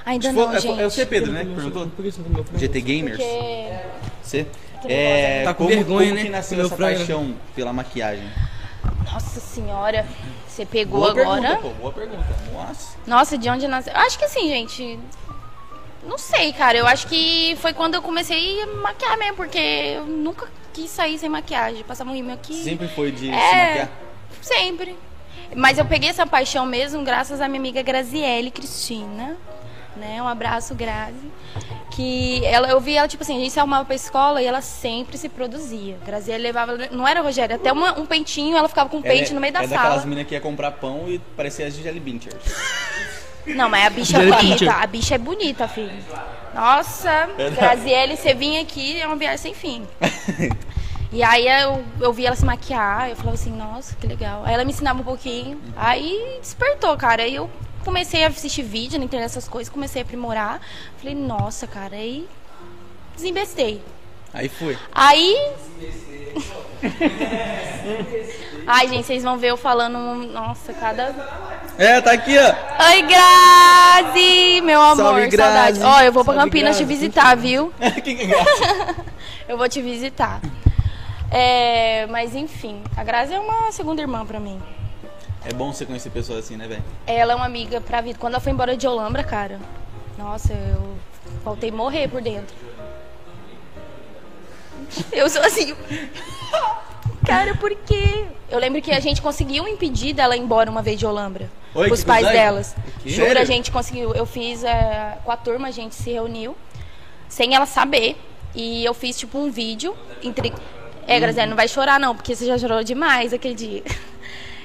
Ainda 0.06 0.30
Se 0.30 0.34
não, 0.36 0.54
é, 0.54 0.60
gente. 0.60 0.82
é 0.82 0.86
o 0.86 0.92
C, 0.92 1.06
Pedro, 1.06 1.32
né? 1.32 1.40
Por 1.44 1.48
Que 1.50 1.54
você- 1.56 1.62
perguntou? 1.62 1.88
Por 1.96 2.06
que 2.06 2.12
você 2.12 2.18
não 2.20 2.26
comeu 2.30 2.44
frango? 2.44 2.60
GT 2.60 2.82
Gamers. 2.82 3.18
Porque... 3.18 3.70
C. 4.24 4.46
É, 4.90 5.44
Tá 5.44 5.54
com 5.54 5.66
como, 5.66 5.70
vergonha, 5.76 6.08
como 6.10 6.16
né? 6.16 6.24
que 6.24 6.30
nasceu 6.30 6.58
Meu 6.58 6.66
essa 6.68 6.76
frango. 6.76 6.98
paixão 6.98 7.36
pela 7.56 7.72
maquiagem? 7.74 8.28
Nossa 9.12 9.40
senhora, 9.40 10.06
você 10.48 10.66
pegou 10.66 11.00
Boa 11.02 11.12
agora. 11.12 11.42
pergunta, 11.42 11.58
pô, 11.62 11.70
boa 11.82 11.92
pergunta. 11.92 12.26
Nossa. 12.54 12.98
Nossa, 13.06 13.38
de 13.38 13.50
onde 13.50 13.68
nasceu? 13.68 13.94
Acho 13.96 14.18
que 14.18 14.26
assim, 14.26 14.48
gente. 14.48 15.00
Não 16.08 16.18
sei, 16.18 16.52
cara. 16.54 16.78
Eu 16.78 16.88
acho 16.88 17.08
que 17.08 17.56
foi 17.62 17.74
quando 17.74 17.96
eu 17.96 18.02
comecei 18.02 18.62
a 18.64 18.68
maquiar 18.68 19.18
mesmo, 19.18 19.36
porque 19.36 19.60
eu 19.60 20.06
nunca 20.08 20.48
quis 20.74 20.90
sair 20.90 21.20
sem 21.20 21.30
maquiagem. 21.30 21.84
Passava 21.84 22.10
um 22.10 22.14
rímel 22.14 22.34
aqui. 22.36 22.56
Sempre 22.64 22.88
foi 22.88 23.12
de 23.12 23.20
se 23.20 23.30
É, 23.30 23.68
maquiar? 23.68 23.90
sempre. 24.42 24.98
Mas 25.56 25.78
eu 25.78 25.86
peguei 25.86 26.10
essa 26.10 26.26
paixão 26.26 26.66
mesmo 26.66 27.04
graças 27.04 27.42
à 27.42 27.48
minha 27.48 27.60
amiga 27.60 27.82
Graziele 27.84 28.50
Cristina. 28.50 29.36
Né? 29.98 30.22
Um 30.22 30.28
abraço, 30.28 30.74
Grazi. 30.74 31.30
Que 31.92 32.44
ela, 32.46 32.70
eu 32.70 32.80
vi 32.80 32.96
ela, 32.96 33.08
tipo 33.08 33.22
assim, 33.24 33.36
a 33.36 33.40
gente 33.40 33.52
se 33.52 33.60
arrumava 33.60 33.84
pra 33.86 33.96
escola 33.96 34.42
e 34.42 34.46
ela 34.46 34.62
sempre 34.62 35.18
se 35.18 35.28
produzia. 35.28 35.98
Graziele 36.06 36.42
levava. 36.44 36.78
Não 36.92 37.08
era 37.08 37.22
Rogério, 37.22 37.56
até 37.56 37.72
uma- 37.72 38.00
um 38.00 38.06
pentinho, 38.06 38.56
ela 38.58 38.70
ficava 38.70 38.90
com 38.90 38.98
um 38.98 39.02
pente 39.02 39.24
Ela 39.24 39.32
é- 39.32 39.34
no 39.34 39.42
meio 39.42 39.54
da 39.54 39.64
é 39.64 39.68
daquelas 39.68 39.94
sala. 39.96 40.06
meninas 40.06 40.28
que 40.28 40.34
ia 40.34 40.42
comprar 40.42 40.72
pão 40.72 41.06
e 41.08 41.20
parecia 41.36 41.68
as 41.68 41.74
Gisele 41.76 42.00
Bündchen. 42.00 42.32
Não, 43.48 43.70
mas 43.70 43.88
a 43.88 43.90
bicha 43.90 44.18
é 44.18 44.20
Jelly 44.22 44.32
bonita. 44.32 44.72
A 44.74 44.88
bicha 44.88 45.16
é 45.16 45.18
bonita, 45.18 45.68
filho. 45.68 45.92
Nossa, 46.54 47.30
Graziele, 47.56 48.16
você 48.16 48.34
vinha 48.34 48.62
aqui, 48.62 49.02
é 49.02 49.06
uma 49.08 49.16
viagem 49.16 49.38
sem 49.38 49.54
fim. 49.54 49.86
E 51.14 51.22
aí 51.22 51.46
eu, 51.46 51.84
eu 52.00 52.14
vi 52.14 52.26
ela 52.26 52.38
se 52.38 52.46
maquiar, 52.46 53.10
eu 53.10 53.18
falava 53.18 53.34
assim, 53.36 53.52
nossa, 53.52 53.94
que 53.98 54.08
legal. 54.08 54.44
Aí 54.46 54.54
ela 54.54 54.64
me 54.64 54.72
ensinava 54.72 55.02
um 55.02 55.04
pouquinho. 55.04 55.60
Aí 55.76 56.38
despertou, 56.40 56.96
cara. 56.96 57.24
Aí 57.24 57.36
eu 57.36 57.50
comecei 57.84 58.24
a 58.24 58.28
assistir 58.28 58.64
vídeo 58.64 58.98
na 59.00 59.06
internet, 59.06 59.30
essas 59.30 59.48
coisas, 59.48 59.72
comecei 59.72 60.02
a 60.02 60.06
aprimorar. 60.06 60.62
Falei, 60.98 61.16
nossa, 61.16 61.68
cara, 61.68 61.96
aí 61.96 62.28
desembestei. 63.16 63.82
Aí 64.34 64.48
foi. 64.48 64.78
Aí. 64.94 65.52
Ai, 68.66 68.88
gente, 68.88 69.06
vocês 69.06 69.24
vão 69.24 69.38
ver 69.38 69.50
eu 69.50 69.58
falando. 69.58 69.98
Nossa, 70.32 70.72
cada. 70.74 71.14
É, 71.78 72.00
tá 72.00 72.14
aqui, 72.14 72.38
ó. 72.38 72.56
Oi, 72.90 73.02
Grazi! 73.02 74.62
Meu 74.62 74.82
amor, 74.82 74.96
Salve, 75.04 75.32
saudade. 75.32 75.80
Grazi. 75.80 75.84
Ó, 75.84 76.02
eu 76.02 76.14
vou 76.14 76.24
pra 76.24 76.34
Salve, 76.36 76.50
Campinas 76.50 76.78
Grazi. 76.78 76.84
te 76.84 76.88
visitar, 76.88 77.36
viu? 77.36 77.74
que 78.04 78.10
é 78.12 78.14
graça? 78.14 78.96
Eu 79.48 79.58
vou 79.58 79.68
te 79.68 79.82
visitar. 79.82 80.40
É, 81.30 82.08
mas 82.08 82.36
enfim, 82.36 82.82
a 82.96 83.04
Grazi 83.04 83.34
é 83.34 83.40
uma 83.40 83.70
segunda 83.72 84.02
irmã 84.02 84.26
pra 84.26 84.40
mim. 84.40 84.62
É 85.44 85.54
bom 85.54 85.74
você 85.74 85.86
conhecer 85.86 86.10
pessoas 86.10 86.40
assim, 86.40 86.56
né, 86.56 86.68
velho? 86.68 86.84
Ela 87.08 87.34
é 87.34 87.36
uma 87.36 87.46
amiga 87.46 87.82
pra 87.82 88.02
vida. 88.02 88.18
Quando 88.20 88.34
ela 88.34 88.42
foi 88.42 88.52
embora 88.52 88.78
de 88.78 88.88
Olambra, 88.88 89.24
cara, 89.24 89.60
nossa, 90.18 90.54
eu 90.54 90.96
faltei 91.44 91.72
morrer 91.72 92.08
por 92.08 92.22
dentro. 92.22 92.56
Eu 95.12 95.30
sou 95.30 95.42
assim. 95.42 95.76
Cara, 97.26 97.56
por 97.56 97.74
quê? 97.86 98.26
Eu 98.50 98.60
lembro 98.60 98.82
que 98.82 98.92
a 98.92 99.00
gente 99.00 99.22
conseguiu 99.22 99.68
impedir 99.68 100.12
dela 100.12 100.36
ir 100.36 100.40
embora 100.40 100.70
uma 100.70 100.82
vez 100.82 101.00
de 101.00 101.06
Olambra. 101.06 101.50
Oi, 101.74 101.90
os 101.90 102.04
pais 102.04 102.28
delas. 102.28 102.76
Juro, 103.06 103.40
a 103.40 103.46
gente 103.46 103.72
conseguiu. 103.72 104.14
Eu 104.14 104.26
fiz 104.26 104.64
é, 104.64 105.18
com 105.24 105.32
a 105.32 105.38
turma, 105.38 105.68
a 105.68 105.72
gente 105.72 105.96
se 105.96 106.12
reuniu 106.12 106.56
sem 107.30 107.56
ela 107.56 107.66
saber. 107.66 108.18
E 108.54 108.84
eu 108.84 108.94
fiz 108.94 109.18
tipo 109.18 109.38
um 109.38 109.50
vídeo 109.52 109.96
entre. 110.22 110.52
É, 111.08 111.20
Graziela, 111.20 111.50
não 111.50 111.56
vai 111.56 111.68
chorar 111.68 112.00
não, 112.00 112.16
porque 112.16 112.36
você 112.36 112.46
já 112.46 112.58
chorou 112.58 112.84
demais 112.84 113.34
aquele 113.34 113.56
dia. 113.56 113.84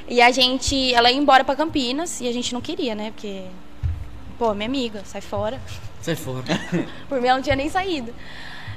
E 0.09 0.21
a 0.21 0.31
gente. 0.31 0.95
Ela 0.95 1.11
ia 1.11 1.19
embora 1.19 1.45
pra 1.45 1.57
Campinas 1.57 2.21
e 2.21 2.29
a 2.29 2.33
gente 2.33 2.53
não 2.53 2.61
queria, 2.61 2.95
né? 2.95 3.11
Porque. 3.11 3.45
Pô, 4.39 4.55
minha 4.55 4.69
amiga, 4.69 5.03
sai 5.05 5.21
fora. 5.21 5.61
Sai 6.01 6.15
fora. 6.15 6.45
Por 7.09 7.21
mim 7.21 7.29
ela 7.29 7.39
não 7.39 7.43
tinha 7.43 7.57
nem 7.57 7.69
saído. 7.69 8.15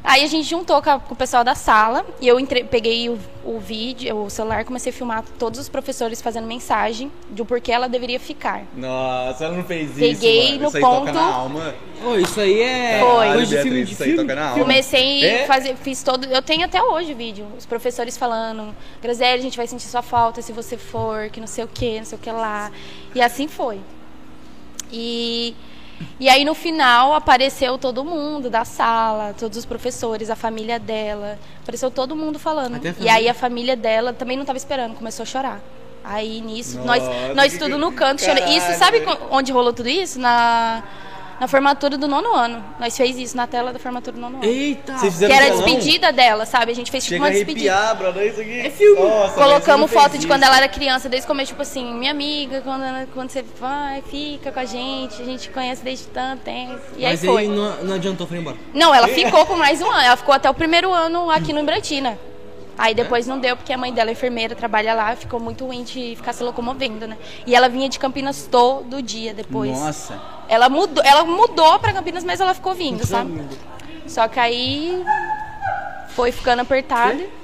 Aí 0.03 0.23
a 0.23 0.27
gente 0.27 0.47
juntou 0.47 0.81
com, 0.81 0.89
a- 0.89 0.99
com 0.99 1.13
o 1.13 1.17
pessoal 1.17 1.43
da 1.43 1.53
sala 1.55 2.05
e 2.21 2.27
eu 2.27 2.39
entre- 2.39 2.63
peguei 2.63 3.09
o, 3.09 3.19
o 3.43 3.59
vídeo, 3.59 4.15
o 4.15 4.29
celular, 4.29 4.63
comecei 4.63 4.91
a 4.91 4.95
filmar 4.95 5.23
todos 5.37 5.59
os 5.59 5.67
professores 5.67 6.21
fazendo 6.21 6.47
mensagem 6.47 7.11
do 7.29 7.45
porquê 7.45 7.71
ela 7.71 7.87
deveria 7.89 8.19
ficar. 8.19 8.63
Nossa, 8.75 9.43
ela 9.45 9.57
não 9.57 9.63
fez 9.65 9.89
isso. 9.91 9.99
Peguei 9.99 10.51
mano. 10.51 10.61
no 10.61 10.67
isso 10.69 10.77
aí 10.77 10.81
toca 10.83 10.99
ponto- 10.99 11.13
na 11.13 11.21
alma. 11.33 11.75
Ô, 12.05 12.15
isso 12.15 12.39
aí 12.39 12.61
é. 12.61 12.99
Foi. 13.01 13.27
De 13.27 13.33
Beatriz, 13.33 13.61
filme 13.63 13.83
de 13.83 13.93
isso 13.93 14.03
aí 14.03 14.09
filme. 14.11 14.23
toca 14.27 14.39
na 14.39 14.49
alma. 14.51 14.61
Comecei 14.63 15.25
É? 15.25 15.43
a 15.43 15.47
fazer, 15.47 15.75
fiz 15.75 16.01
todo. 16.01 16.25
Eu 16.25 16.41
tenho 16.41 16.63
até 16.63 16.81
hoje 16.81 17.11
o 17.11 17.15
vídeo. 17.15 17.45
Os 17.57 17.65
professores 17.65 18.17
falando, 18.17 18.73
Graziele, 19.01 19.39
a 19.39 19.41
gente 19.43 19.57
vai 19.57 19.67
sentir 19.67 19.87
sua 19.87 20.01
falta 20.01 20.41
se 20.41 20.53
você 20.53 20.77
for, 20.77 21.29
que 21.29 21.41
não 21.41 21.47
sei 21.47 21.65
o 21.65 21.67
que, 21.67 21.97
não 21.99 22.05
sei 22.05 22.17
o 22.17 22.21
que 22.21 22.31
lá. 22.31 22.71
E 23.13 23.21
assim 23.21 23.49
foi. 23.49 23.79
E, 24.91 25.53
e 26.19 26.29
aí 26.29 26.43
no 26.43 26.53
final 26.53 27.13
apareceu 27.13 27.77
todo 27.77 28.03
mundo 28.03 28.49
da 28.49 28.65
sala, 28.65 29.33
todos 29.37 29.57
os 29.57 29.65
professores, 29.65 30.29
a 30.29 30.35
família 30.35 30.79
dela. 30.79 31.39
Apareceu 31.61 31.89
todo 31.89 32.15
mundo 32.15 32.37
falando. 32.37 32.79
E 32.99 33.07
aí 33.09 33.27
a 33.29 33.33
família 33.33 33.75
dela 33.75 34.13
também 34.13 34.35
não 34.35 34.43
estava 34.43 34.57
esperando, 34.57 34.95
começou 34.95 35.23
a 35.23 35.25
chorar. 35.25 35.61
Aí 36.03 36.41
nisso, 36.41 36.79
Nossa, 36.79 36.99
nós, 37.01 37.35
nós 37.35 37.57
tudo 37.57 37.77
no 37.77 37.91
canto 37.91 38.21
chorando. 38.21 38.49
Isso, 38.49 38.73
sabe 38.79 39.03
onde 39.29 39.51
rolou 39.51 39.73
tudo 39.73 39.89
isso? 39.89 40.19
Na, 40.19 40.83
na 41.39 41.47
formatura 41.47 41.97
do 41.97 42.07
nono 42.07 42.33
ano. 42.35 42.63
Nós 42.79 42.95
fez 42.97 43.17
isso 43.17 43.35
na 43.37 43.47
tela 43.47 43.71
da 43.71 43.79
formatura 43.79 44.15
do 44.15 44.21
nono 44.21 44.37
ano. 44.37 44.45
Eita! 44.45 44.97
Vocês 44.97 45.13
fizeram 45.13 45.33
Que 45.35 45.41
era 45.41 45.53
a 45.53 45.55
despedida 45.55 46.11
dela, 46.11 46.45
sabe? 46.45 46.71
A 46.71 46.75
gente 46.75 46.91
fez 46.91 47.03
tipo 47.03 47.15
Chega 47.15 47.23
uma 47.25 47.31
despedida. 47.31 47.73
arrepiar, 47.73 47.95
brother, 47.97 48.27
isso 48.31 48.41
aqui. 48.41 48.59
É 48.59 48.69
filme. 48.69 49.01
Nossa, 49.01 49.33
Colocamos 49.35 49.91
foto 49.91 50.17
de 50.17 50.27
quando 50.27 50.41
isso. 50.41 50.47
ela 50.51 50.57
era 50.57 50.67
criança, 50.67 51.07
desde 51.07 51.25
o 51.25 51.27
começo, 51.27 51.49
tipo 51.49 51.61
assim, 51.61 51.93
minha 51.93 52.11
amiga, 52.11 52.61
quando, 52.61 52.83
ela- 52.83 53.07
quando 53.13 53.29
você 53.29 53.43
vai, 53.59 54.01
fica 54.01 54.51
com 54.51 54.59
a 54.59 54.65
gente, 54.65 55.21
a 55.21 55.25
gente 55.25 55.49
conhece 55.49 55.83
desde 55.83 56.07
tanto 56.07 56.41
tempo. 56.43 56.79
E 56.97 57.03
Mas 57.03 57.21
aí 57.23 57.29
foi. 57.29 57.41
aí 57.43 57.47
não, 57.47 57.83
não 57.83 57.95
adiantou, 57.95 58.27
foi 58.27 58.37
embora. 58.37 58.57
Não, 58.73 58.93
ela 58.93 59.07
ficou 59.07 59.45
por 59.45 59.57
mais 59.57 59.81
um 59.81 59.89
ano. 59.89 60.01
Ela 60.01 60.17
ficou 60.17 60.33
até 60.33 60.49
o 60.49 60.53
primeiro 60.53 60.93
ano 60.93 61.29
aqui 61.31 61.53
no 61.53 61.61
Ibratina. 61.61 62.17
Aí 62.77 62.93
depois 62.93 63.27
não 63.27 63.37
deu, 63.39 63.57
porque 63.57 63.73
a 63.73 63.77
mãe 63.77 63.91
dela 63.93 64.09
é 64.09 64.13
enfermeira, 64.13 64.55
trabalha 64.55 64.93
lá, 64.93 65.13
ficou 65.13 65.37
muito 65.37 65.65
ruim 65.65 65.83
de 65.83 66.15
ficar 66.15 66.31
se 66.31 66.41
locomovendo, 66.43 67.05
né? 67.07 67.17
E 67.45 67.53
ela 67.53 67.67
vinha 67.67 67.89
de 67.89 67.99
Campinas 67.99 68.47
todo 68.49 69.01
dia 69.01 69.33
depois. 69.33 69.77
Nossa. 69.77 70.17
Ela 70.49 70.67
mudou, 70.67 71.03
ela 71.05 71.23
mudou 71.23 71.79
pra 71.79 71.93
Campinas, 71.93 72.23
mas 72.23 72.41
ela 72.41 72.53
ficou 72.53 72.73
vindo, 72.73 73.05
sabe? 73.05 73.41
Só 74.07 74.27
que 74.27 74.39
aí 74.39 75.03
foi 76.15 76.31
ficando 76.31 76.61
apertado. 76.61 77.23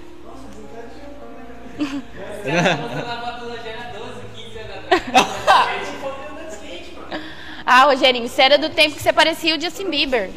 Ah, 7.67 7.85
Rogerinho, 7.85 8.27
você 8.29 8.43
era 8.43 8.57
do 8.59 8.69
tempo 8.69 8.95
que 8.95 9.01
você 9.01 9.11
parecia 9.11 9.57
o 9.57 9.59
Justin 9.59 9.89
Bieber. 9.89 10.29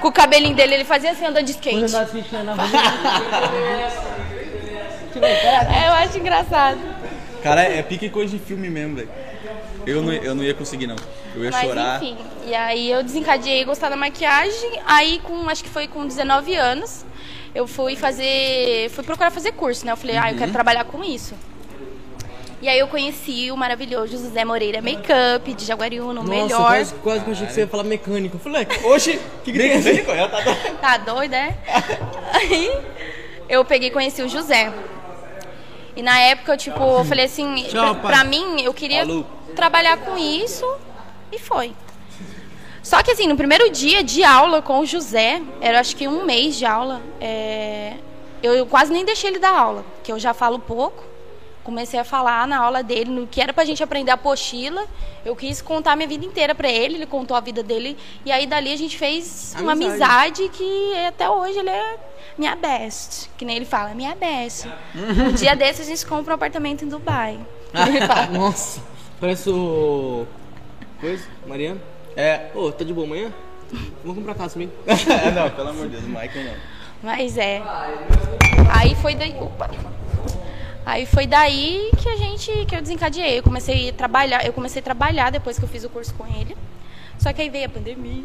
Com 0.00 0.08
o 0.08 0.12
cabelinho 0.12 0.54
dele, 0.54 0.74
ele 0.74 0.84
fazia 0.84 1.10
assim, 1.10 1.26
andando 1.26 1.44
de 1.44 1.50
skate. 1.50 1.90
É, 5.20 5.88
eu 5.88 5.92
acho 5.94 6.16
engraçado. 6.16 6.78
Cara, 7.42 7.62
é 7.62 7.82
pique 7.82 8.08
coisa 8.08 8.36
de 8.36 8.44
filme 8.44 8.70
mesmo, 8.70 8.96
velho. 8.96 9.08
Eu 9.88 10.02
não, 10.02 10.12
eu 10.12 10.34
não 10.34 10.44
ia 10.44 10.54
conseguir, 10.54 10.86
não. 10.86 10.96
Eu 11.34 11.44
ia 11.44 11.50
Mas 11.50 11.66
chorar. 11.66 12.02
enfim, 12.02 12.16
e 12.46 12.54
aí 12.54 12.90
eu 12.90 13.02
desencadeei 13.02 13.62
a 13.62 13.64
gostar 13.64 13.88
da 13.88 13.96
maquiagem. 13.96 14.80
Aí, 14.86 15.20
com, 15.24 15.48
acho 15.48 15.62
que 15.64 15.70
foi 15.70 15.86
com 15.88 16.06
19 16.06 16.54
anos, 16.54 17.04
eu 17.54 17.66
fui 17.66 17.96
fazer. 17.96 18.90
Fui 18.90 19.02
procurar 19.04 19.30
fazer 19.30 19.52
curso, 19.52 19.86
né? 19.86 19.92
Eu 19.92 19.96
falei, 19.96 20.16
ah, 20.16 20.28
eu 20.28 20.32
Uhum. 20.32 20.38
quero 20.38 20.52
trabalhar 20.52 20.84
com 20.84 21.02
isso. 21.02 21.34
E 22.60 22.68
aí 22.68 22.76
eu 22.78 22.88
conheci 22.88 23.52
o 23.52 23.56
maravilhoso 23.56 24.10
José 24.18 24.44
Moreira 24.44 24.82
Makeup, 24.82 25.54
de 25.54 25.64
Jaguariúna, 25.64 26.20
o 26.20 26.24
Nossa, 26.24 26.42
melhor. 26.42 26.66
quase, 26.66 26.94
quase 26.96 27.20
que 27.24 27.30
eu 27.30 27.32
achei 27.34 27.46
que 27.46 27.52
você 27.52 27.60
ia 27.60 27.68
falar 27.68 27.84
mecânico. 27.84 28.34
Eu 28.36 28.40
falei, 28.40 28.66
"É, 28.68 28.86
Oxi, 28.88 29.18
que 29.44 29.52
que 29.52 29.58
tem? 29.58 29.70
Ela 30.16 30.28
tá... 30.28 30.42
Tá 30.80 30.96
doida, 30.96 31.36
é? 31.36 31.54
Aí 32.32 32.72
eu 33.48 33.64
peguei 33.64 33.88
e 33.90 33.92
conheci 33.92 34.22
o 34.22 34.28
José. 34.28 34.72
E 35.94 36.02
na 36.02 36.18
época, 36.18 36.52
eu, 36.52 36.56
tipo, 36.56 36.80
eu 36.98 37.04
falei 37.04 37.26
assim, 37.26 37.64
Tchau, 37.68 37.94
pra, 37.94 38.10
pra 38.10 38.24
mim, 38.24 38.60
eu 38.62 38.74
queria 38.74 39.06
Falou. 39.06 39.24
Trabalhar 39.54 39.98
com 39.98 40.16
isso 40.16 40.64
e 41.32 41.38
foi. 41.38 41.74
Só 42.82 43.02
que 43.02 43.10
assim, 43.10 43.26
no 43.26 43.36
primeiro 43.36 43.70
dia 43.70 44.02
de 44.02 44.24
aula 44.24 44.62
com 44.62 44.80
o 44.80 44.86
José, 44.86 45.42
era 45.60 45.80
acho 45.80 45.94
que 45.94 46.08
um 46.08 46.24
mês 46.24 46.56
de 46.56 46.64
aula, 46.64 47.02
é, 47.20 47.94
eu, 48.42 48.54
eu 48.54 48.64
quase 48.66 48.92
nem 48.92 49.04
deixei 49.04 49.30
ele 49.30 49.38
dar 49.38 49.54
aula, 49.56 49.84
que 50.02 50.10
eu 50.10 50.18
já 50.18 50.32
falo 50.32 50.58
pouco. 50.58 51.04
Comecei 51.62 52.00
a 52.00 52.04
falar 52.04 52.48
na 52.48 52.56
aula 52.56 52.82
dele, 52.82 53.10
no 53.10 53.26
que 53.26 53.42
era 53.42 53.52
pra 53.52 53.62
gente 53.62 53.82
aprender 53.82 54.10
a 54.10 54.14
apostila. 54.14 54.86
Eu 55.22 55.36
quis 55.36 55.60
contar 55.60 55.92
a 55.92 55.96
minha 55.96 56.08
vida 56.08 56.24
inteira 56.24 56.54
pra 56.54 56.66
ele, 56.66 56.94
ele 56.94 57.04
contou 57.04 57.36
a 57.36 57.40
vida 57.40 57.62
dele. 57.62 57.94
E 58.24 58.32
aí 58.32 58.46
dali 58.46 58.72
a 58.72 58.76
gente 58.76 58.96
fez 58.96 59.54
uma 59.60 59.72
Amizade. 59.72 60.02
amizade 60.02 60.48
que 60.48 60.94
até 61.06 61.28
hoje 61.28 61.58
ele 61.58 61.68
é 61.68 61.96
minha 62.38 62.56
best. 62.56 63.28
Que 63.36 63.44
nem 63.44 63.56
ele 63.56 63.66
fala, 63.66 63.90
minha 63.94 64.14
best. 64.14 64.66
Um 64.94 65.32
dia 65.32 65.54
desses 65.54 65.86
a 65.86 65.90
gente 65.90 66.06
compra 66.06 66.32
um 66.32 66.36
apartamento 66.36 66.86
em 66.86 66.88
Dubai. 66.88 67.38
Nossa, 68.32 68.80
parece 69.20 69.50
o. 69.50 70.26
Coisa, 71.00 71.24
Mariana. 71.46 71.80
É. 72.16 72.50
Ô, 72.54 72.72
tá 72.72 72.84
de 72.84 72.92
boa 72.92 73.06
amanhã? 73.06 73.32
Vamos 74.02 74.16
comprar 74.18 74.34
casa 74.34 74.54
comigo. 74.54 74.72
é, 74.86 75.30
não, 75.30 75.50
pelo 75.50 75.68
amor 75.68 75.86
de 75.88 75.92
Deus, 75.92 76.04
o 76.04 76.08
Michael 76.08 76.44
não. 76.44 76.54
Mas 77.02 77.36
é. 77.38 77.62
Aí 78.70 78.94
foi 78.96 79.14
daí. 79.14 79.34
Opa. 79.40 79.70
Aí 80.84 81.06
foi 81.06 81.26
daí 81.26 81.90
que 82.02 82.08
a 82.08 82.16
gente. 82.16 82.50
que 82.66 82.74
eu 82.74 82.80
desencadeei. 82.80 83.38
Eu 83.38 83.42
comecei 83.42 83.90
a 83.90 83.92
trabalhar. 83.92 84.44
Eu 84.44 84.52
comecei 84.52 84.80
a 84.80 84.82
trabalhar 84.82 85.30
depois 85.30 85.58
que 85.58 85.64
eu 85.64 85.68
fiz 85.68 85.84
o 85.84 85.88
curso 85.90 86.12
com 86.14 86.26
ele. 86.26 86.56
Só 87.18 87.32
que 87.32 87.42
aí 87.42 87.50
veio 87.50 87.66
a 87.66 87.68
pandemia. 87.68 88.24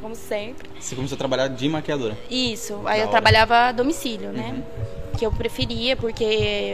como 0.00 0.14
sempre. 0.14 0.68
Você 0.78 0.94
começou 0.94 1.16
a 1.16 1.18
trabalhar 1.18 1.48
de 1.48 1.68
maquiadora. 1.68 2.16
Isso, 2.30 2.74
aí 2.74 2.82
Da 2.82 2.90
eu 2.90 2.92
hora. 2.94 3.04
Uhum. 3.06 3.10
trabalhava 3.10 3.56
a 3.68 3.72
domicílio, 3.72 4.30
né? 4.30 4.62
Que 5.16 5.24
eu 5.24 5.32
preferia, 5.32 5.96
porque 5.96 6.24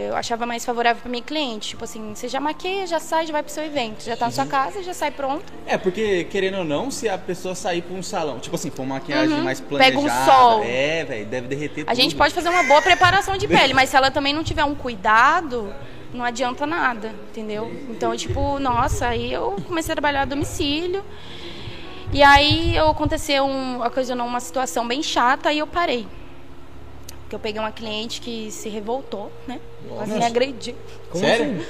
eu 0.08 0.16
achava 0.16 0.44
mais 0.44 0.64
favorável 0.64 1.00
para 1.00 1.10
minha 1.10 1.22
cliente. 1.22 1.70
Tipo 1.70 1.84
assim, 1.84 2.12
você 2.14 2.26
já 2.28 2.40
maqueia, 2.40 2.86
já 2.86 2.98
sai, 2.98 3.24
já 3.26 3.32
vai 3.32 3.42
pro 3.42 3.52
seu 3.52 3.64
evento. 3.64 4.02
Já 4.02 4.16
tá 4.16 4.26
na 4.26 4.32
sua 4.32 4.46
casa, 4.46 4.82
já 4.82 4.92
sai 4.92 5.10
pronto. 5.12 5.44
É, 5.66 5.78
porque 5.78 6.24
querendo 6.24 6.58
ou 6.58 6.64
não, 6.64 6.90
se 6.90 7.08
a 7.08 7.16
pessoa 7.16 7.54
sair 7.54 7.82
pra 7.82 7.94
um 7.96 8.02
salão, 8.02 8.38
tipo 8.40 8.54
assim, 8.56 8.72
uma 8.78 8.94
maquiagem 8.94 9.40
mais 9.42 9.60
Uhum. 9.60 9.66
Pega 9.78 9.96
planejada. 9.96 10.22
um 10.22 10.24
sol. 10.26 10.62
É, 10.64 11.04
velho, 11.04 11.26
deve 11.26 11.46
derreter 11.48 11.84
A 11.86 11.94
gente 11.94 12.10
tudo. 12.10 12.18
pode 12.18 12.34
fazer 12.34 12.48
uma 12.48 12.64
boa 12.64 12.82
preparação 12.82 13.36
de 13.36 13.46
pele, 13.46 13.72
mas 13.74 13.90
se 13.90 13.96
ela 13.96 14.10
também 14.10 14.32
não 14.32 14.42
tiver 14.42 14.64
um 14.64 14.74
cuidado, 14.74 15.72
não 16.12 16.24
adianta 16.24 16.66
nada, 16.66 17.14
entendeu? 17.30 17.70
Então, 17.90 18.16
tipo, 18.16 18.58
nossa, 18.58 19.06
aí 19.08 19.32
eu 19.32 19.56
comecei 19.68 19.92
a 19.92 19.94
trabalhar 19.94 20.22
a 20.22 20.24
domicílio. 20.24 21.04
E 22.12 22.22
aí 22.22 22.76
eu 22.76 22.88
aconteceu 22.88 23.44
um, 23.44 23.82
ocasionou 23.84 24.26
uma 24.26 24.40
situação 24.40 24.86
bem 24.86 25.02
chata 25.02 25.52
e 25.52 25.58
eu 25.60 25.66
parei. 25.66 26.06
Porque 27.32 27.36
eu 27.36 27.40
peguei 27.40 27.60
uma 27.62 27.72
cliente 27.72 28.20
que 28.20 28.50
se 28.50 28.68
revoltou, 28.68 29.32
né? 29.48 29.58
Quase 29.88 30.10
me 30.10 30.16
Nossa. 30.16 30.28
agrediu. 30.28 30.74
Sério? 31.14 31.54
assim? 31.56 31.66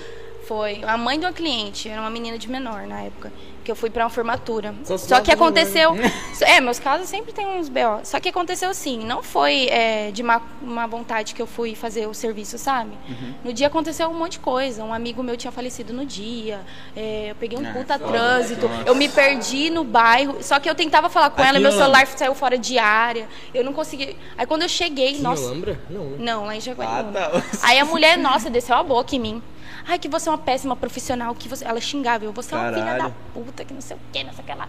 Foi 0.46 0.82
a 0.84 0.96
mãe 0.96 1.18
de 1.18 1.24
uma 1.26 1.32
cliente, 1.32 1.88
era 1.88 2.00
uma 2.00 2.10
menina 2.10 2.36
de 2.36 2.48
menor 2.50 2.86
na 2.86 3.02
época, 3.02 3.32
que 3.64 3.70
eu 3.70 3.76
fui 3.76 3.88
pra 3.90 4.04
uma 4.04 4.10
formatura. 4.10 4.74
Só 4.84 4.98
Só, 4.98 5.20
que 5.20 5.26
pra 5.26 5.34
aconteceu. 5.34 5.92
É, 6.42 6.60
meus 6.60 6.80
casos 6.80 7.08
sempre 7.08 7.32
tem 7.32 7.46
uns 7.46 7.68
BO. 7.68 8.00
Só 8.02 8.18
que 8.18 8.28
aconteceu 8.28 8.68
assim, 8.68 8.98
não 9.04 9.22
foi 9.22 9.68
é, 9.68 10.10
de 10.10 10.22
má, 10.22 10.40
má 10.60 10.86
vontade 10.88 11.34
que 11.34 11.40
eu 11.40 11.46
fui 11.46 11.76
fazer 11.76 12.08
o 12.08 12.12
serviço, 12.14 12.58
sabe? 12.58 12.90
Uhum. 13.08 13.34
No 13.44 13.52
dia 13.52 13.68
aconteceu 13.68 14.08
um 14.08 14.14
monte 14.14 14.32
de 14.32 14.38
coisa. 14.40 14.82
Um 14.82 14.92
amigo 14.92 15.22
meu 15.22 15.36
tinha 15.36 15.52
falecido 15.52 15.92
no 15.92 16.04
dia, 16.04 16.60
é, 16.96 17.28
eu 17.30 17.34
peguei 17.36 17.56
um 17.56 17.64
Ah, 17.68 17.72
puta 17.72 17.96
foda. 17.98 18.10
trânsito, 18.10 18.68
Nossa. 18.68 18.82
eu 18.88 18.94
me 18.96 19.08
perdi 19.08 19.70
no 19.70 19.84
bairro. 19.84 20.42
Só 20.42 20.58
que 20.58 20.68
eu 20.68 20.74
tentava 20.74 21.08
falar 21.08 21.30
com 21.30 21.40
Aqui 21.40 21.50
ela, 21.50 21.60
meu 21.60 21.70
celular 21.70 22.04
saiu 22.08 22.34
fora 22.34 22.58
de 22.58 22.76
área. 22.78 23.28
Eu 23.54 23.62
não 23.64 23.72
consegui. 23.72 24.16
Aí 24.36 24.44
quando 24.46 24.62
eu 24.62 24.68
cheguei, 24.68 25.12
Em 25.12 25.20
nossa. 25.20 25.54
Não, 25.54 26.04
né? 26.04 26.16
Não, 26.18 26.44
lá 26.46 26.54
em 26.54 26.58
Ah, 26.58 26.60
Jaguariúna. 26.60 27.12
tá. 27.12 27.42
Aí 27.62 27.78
a 27.78 27.84
mulher, 27.84 28.18
nossa, 28.18 28.50
desceu 28.50 28.74
a 28.74 28.82
boca 28.82 29.14
em 29.14 29.20
mim. 29.20 29.42
Ai, 29.86 29.98
que 29.98 30.08
você 30.08 30.28
é 30.28 30.32
uma 30.32 30.38
péssima 30.38 30.76
profissional, 30.76 31.34
que 31.34 31.48
você. 31.48 31.64
Ela 31.64 31.80
xingava, 31.80 32.24
eu, 32.24 32.32
você 32.32 32.54
é 32.54 32.58
uma 32.58 32.72
filha 32.72 32.98
da 32.98 33.10
puta, 33.34 33.64
que 33.64 33.74
não 33.74 33.80
sei 33.80 33.96
o 33.96 34.00
que, 34.12 34.24
não 34.24 34.32
sei 34.32 34.44
o 34.44 34.46
que 34.46 34.54
lá. 34.54 34.68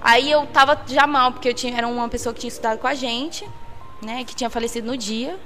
Aí 0.00 0.30
eu 0.30 0.46
tava 0.46 0.80
já 0.86 1.06
mal, 1.06 1.32
porque 1.32 1.48
eu 1.48 1.54
tinha, 1.54 1.76
era 1.76 1.88
uma 1.88 2.08
pessoa 2.08 2.34
que 2.34 2.40
tinha 2.40 2.48
estudado 2.48 2.78
com 2.78 2.86
a 2.86 2.94
gente, 2.94 3.48
né, 4.02 4.24
que 4.24 4.34
tinha 4.34 4.50
falecido 4.50 4.86
no 4.86 4.96
dia. 4.96 5.38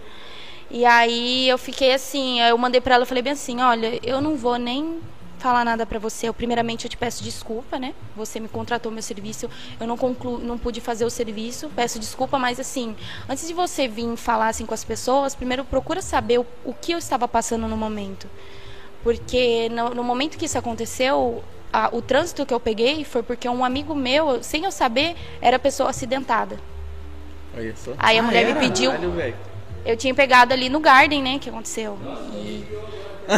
E 0.70 0.84
aí 0.84 1.48
eu 1.48 1.56
fiquei 1.56 1.94
assim, 1.94 2.40
eu 2.40 2.58
mandei 2.58 2.80
pra 2.80 2.96
ela, 2.96 3.06
falei 3.06 3.22
bem 3.22 3.32
assim, 3.32 3.60
olha, 3.60 3.98
eu 4.02 4.20
não 4.20 4.36
vou 4.36 4.56
nem 4.56 5.00
falar 5.38 5.64
nada 5.64 5.86
pra 5.86 5.98
você. 5.98 6.28
Eu, 6.28 6.34
primeiramente 6.34 6.84
eu 6.84 6.90
te 6.90 6.96
peço 6.96 7.22
desculpa, 7.22 7.78
né? 7.78 7.94
Você 8.16 8.38
me 8.40 8.48
contratou 8.48 8.92
meu 8.92 9.02
serviço, 9.02 9.48
eu 9.80 9.86
não 9.86 9.96
conclu, 9.96 10.38
não 10.38 10.58
pude 10.58 10.80
fazer 10.80 11.04
o 11.04 11.10
serviço. 11.10 11.70
Peço 11.74 11.98
desculpa, 11.98 12.38
mas 12.38 12.60
assim, 12.60 12.96
antes 13.28 13.46
de 13.46 13.54
você 13.54 13.88
vir 13.88 14.16
falar 14.16 14.48
assim 14.48 14.66
com 14.66 14.74
as 14.74 14.84
pessoas, 14.84 15.34
primeiro 15.34 15.64
procura 15.64 16.02
saber 16.02 16.38
o, 16.40 16.46
o 16.64 16.74
que 16.74 16.92
eu 16.92 16.98
estava 16.98 17.26
passando 17.26 17.66
no 17.66 17.76
momento. 17.76 18.28
Porque 19.02 19.68
no, 19.70 19.90
no 19.90 20.02
momento 20.04 20.36
que 20.36 20.44
isso 20.46 20.58
aconteceu, 20.58 21.42
a- 21.72 21.88
o 21.92 22.02
trânsito 22.02 22.44
que 22.44 22.52
eu 22.52 22.60
peguei 22.60 23.04
foi 23.04 23.22
porque 23.22 23.48
um 23.48 23.64
amigo 23.64 23.94
meu, 23.94 24.42
sem 24.42 24.64
eu 24.64 24.72
saber, 24.72 25.14
era 25.40 25.58
pessoa 25.58 25.90
acidentada. 25.90 26.58
Olha 27.56 27.74
só. 27.76 27.92
Aí 27.98 28.18
a 28.18 28.20
Ah, 28.20 28.24
mulher 28.24 28.44
era? 28.44 28.54
me 28.54 28.60
pediu. 28.60 28.90
Caralho. 28.90 29.34
Eu 29.86 29.96
tinha 29.96 30.14
pegado 30.14 30.52
ali 30.52 30.68
no 30.68 30.80
Garden, 30.80 31.22
né? 31.22 31.38
Que 31.38 31.48
aconteceu. 31.48 31.98
E 32.34 32.64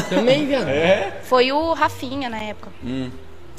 Também, 0.08 0.46
viado. 0.46 0.66
É? 0.68 1.20
foi 1.24 1.52
o 1.52 1.72
Rafinha 1.74 2.28
na 2.28 2.38
época. 2.38 2.70
Hum. 2.82 3.11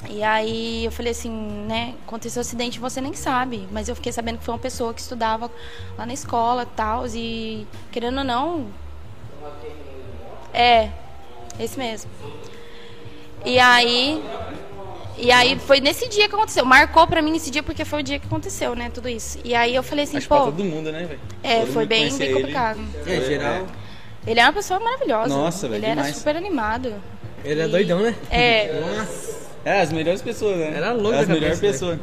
E 0.10 0.24
aí 0.24 0.86
eu 0.86 0.92
falei 0.92 1.12
assim, 1.12 1.30
né? 1.68 1.94
Aconteceu 2.08 2.40
um 2.40 2.42
acidente 2.42 2.80
você 2.80 3.00
nem 3.00 3.14
sabe. 3.14 3.68
Mas 3.72 3.88
eu 3.88 3.96
fiquei 3.96 4.12
sabendo 4.12 4.40
que 4.40 4.44
foi 4.46 4.54
uma 4.54 4.60
pessoa 4.60 4.94
que 4.94 5.00
estudava 5.02 5.50
lá 5.98 6.06
na 6.06 6.14
escola 6.14 6.64
e 6.64 6.76
tal. 6.76 7.06
E 7.08 7.68
querendo 7.92 8.18
ou 8.18 8.24
não. 8.24 8.66
É, 10.54 10.90
esse 11.64 11.78
mesmo. 11.78 12.10
E 13.46 13.60
aí. 13.60 14.22
E 15.18 15.32
aí 15.32 15.60
foi 15.60 15.80
nesse 15.80 16.08
dia 16.10 16.28
que 16.28 16.34
aconteceu. 16.36 16.66
Marcou 16.66 17.06
pra 17.06 17.22
mim 17.22 17.32
nesse 17.32 17.52
dia 17.52 17.62
porque 17.62 17.86
foi 17.86 18.00
o 18.00 18.04
dia 18.04 18.18
que 18.20 18.26
aconteceu, 18.26 18.76
né? 18.76 18.90
Tudo 18.94 19.08
isso. 19.08 19.38
E 19.44 19.54
aí 19.54 19.76
eu 19.76 19.84
falei 19.84 20.04
assim, 20.06 20.18
Acho 20.18 20.26
que 20.26 20.30
pra 20.30 20.40
pô. 20.40 20.46
todo 20.46 20.64
mundo, 20.64 20.92
né, 20.92 21.04
velho? 21.06 21.20
É, 21.44 21.60
Todo 21.62 21.74
foi 21.74 21.86
bem, 21.86 22.10
bem 22.18 22.28
ele. 22.28 22.34
complicado. 22.36 22.80
É, 23.06 23.22
geral. 23.22 23.68
Ele 24.26 24.40
é 24.40 24.44
uma 24.44 24.54
pessoa 24.54 24.80
maravilhosa. 24.80 25.30
Nossa, 25.30 25.68
velho, 25.68 25.80
Ele 25.80 25.86
era 25.86 25.96
demais. 26.02 26.16
super 26.18 26.36
animado. 26.36 26.94
Ele 27.44 27.62
é 27.62 27.66
E- 27.66 27.68
doidão, 27.68 28.00
né? 28.00 28.16
É. 28.30 28.82
Nossa. 28.98 29.42
É, 29.64 29.82
as 29.82 29.92
melhores 29.92 30.22
pessoas, 30.24 30.58
né? 30.58 30.74
Era 30.76 30.92
louco 30.92 31.18
As 31.20 31.30
a 31.30 31.34
melhores 31.34 31.60
cabeça, 31.60 31.86
pessoas. 31.86 32.00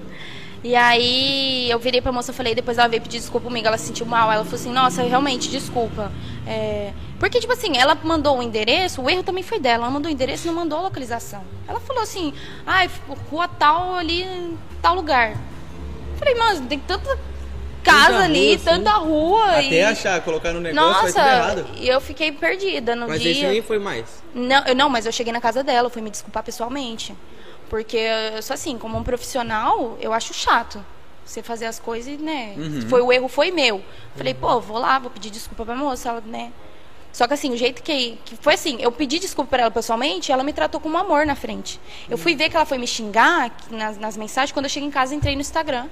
E 0.63 0.75
aí 0.75 1.71
eu 1.71 1.79
virei 1.79 2.01
pra 2.01 2.11
moça 2.11 2.33
e 2.33 2.35
falei, 2.35 2.55
depois 2.55 2.79
ela 2.79 2.89
veio 2.89 3.01
pedir 3.01 3.19
desculpa 3.19 3.47
comigo, 3.47 3.67
ela 3.67 3.79
se 3.79 3.87
sentiu 3.87 4.05
mal. 4.07 4.31
Ela 4.33 4.45
falou 4.45 4.59
assim, 4.59 4.73
nossa, 4.73 5.03
realmente, 5.03 5.49
desculpa. 5.49 6.11
É, 6.47 6.93
Porque, 7.21 7.39
tipo 7.41 7.53
assim, 7.53 7.77
ela 7.77 7.97
mandou 8.03 8.39
o 8.39 8.43
endereço, 8.43 9.01
o 9.03 9.09
erro 9.09 9.23
também 9.23 9.43
foi 9.43 9.61
dela. 9.61 9.85
Ela 9.85 9.93
mandou 9.93 10.11
o 10.11 10.13
endereço 10.13 10.47
e 10.47 10.49
não 10.49 10.55
mandou 10.55 10.79
a 10.79 10.83
localização. 10.83 11.43
Ela 11.67 11.79
falou 11.81 12.03
assim, 12.03 12.33
ai, 12.67 12.91
rua 13.31 13.47
tal 13.47 13.95
ali, 13.95 14.27
tal 14.83 14.95
lugar. 14.95 15.31
Eu 15.33 16.19
falei, 16.19 16.35
mano, 16.35 16.67
tem 16.67 16.79
tanta 16.81 17.19
casa 17.83 18.09
Tanta 18.09 18.25
ali, 18.25 18.57
rua, 18.57 18.65
tanta 18.65 18.91
rua. 18.93 19.45
Até 19.53 19.81
e... 19.81 19.83
achar, 19.83 20.21
colocar 20.23 20.53
no 20.53 20.61
negócio, 20.61 21.05
Nossa, 21.05 21.21
errado. 21.21 21.67
e 21.77 21.89
eu 21.89 22.01
fiquei 22.01 22.33
perdida 22.33 22.95
no 22.97 23.09
Mas 23.09 23.23
dia. 23.23 23.31
esse 23.31 23.47
nem 23.47 23.63
foi 23.63 23.79
mais. 23.79 24.23
Não, 24.35 24.65
eu, 24.67 24.75
não, 24.75 24.89
mas 24.89 25.07
eu 25.07 25.13
cheguei 25.13 25.33
na 25.33 25.41
casa 25.41 25.63
dela, 25.63 25.89
fui 25.89 26.03
me 26.03 26.11
desculpar 26.11 26.43
pessoalmente. 26.43 27.15
Porque 27.69 27.97
eu 27.97 28.43
sou 28.43 28.55
assim, 28.55 28.79
como 28.79 28.97
um 28.97 29.03
profissional, 29.03 29.97
eu 30.01 30.13
acho 30.13 30.33
chato. 30.33 30.85
Você 31.25 31.43
fazer 31.43 31.67
as 31.67 31.79
coisas, 31.79 32.19
né? 32.19 32.55
Uhum. 32.57 32.89
Foi 32.89 33.03
o 33.03 33.13
erro, 33.13 33.29
foi 33.29 33.51
meu. 33.51 33.83
Falei, 34.17 34.33
pô, 34.33 34.59
vou 34.61 34.79
lá, 34.79 34.99
vou 34.99 35.11
pedir 35.11 35.31
desculpa 35.31 35.65
pra 35.67 35.75
moça, 35.75 36.09
ela, 36.09 36.23
né? 36.25 36.51
Só 37.13 37.27
que 37.27 37.35
assim, 37.35 37.53
o 37.53 37.57
jeito 37.57 37.83
que, 37.83 38.19
que 38.25 38.37
foi 38.37 38.55
assim, 38.55 38.79
eu 38.81 38.93
pedi 38.93 39.19
desculpa 39.19 39.51
pra 39.51 39.63
ela 39.63 39.71
pessoalmente, 39.71 40.31
ela 40.31 40.43
me 40.43 40.53
tratou 40.53 40.81
com 40.81 40.89
um 40.89 40.97
amor 40.97 41.27
na 41.27 41.35
frente. 41.35 41.81
Eu 42.09 42.17
fui 42.17 42.35
ver 42.35 42.49
que 42.49 42.57
ela 42.57 42.65
foi 42.65 42.79
me 42.79 42.87
xingar 42.87 43.51
nas, 43.71 43.99
nas 43.99 44.17
mensagens, 44.17 44.53
quando 44.53 44.67
eu 44.67 44.71
cheguei 44.71 44.89
em 44.89 44.93
casa, 44.93 45.15
entrei 45.15 45.35
no 45.35 45.41
Instagram. 45.41 45.87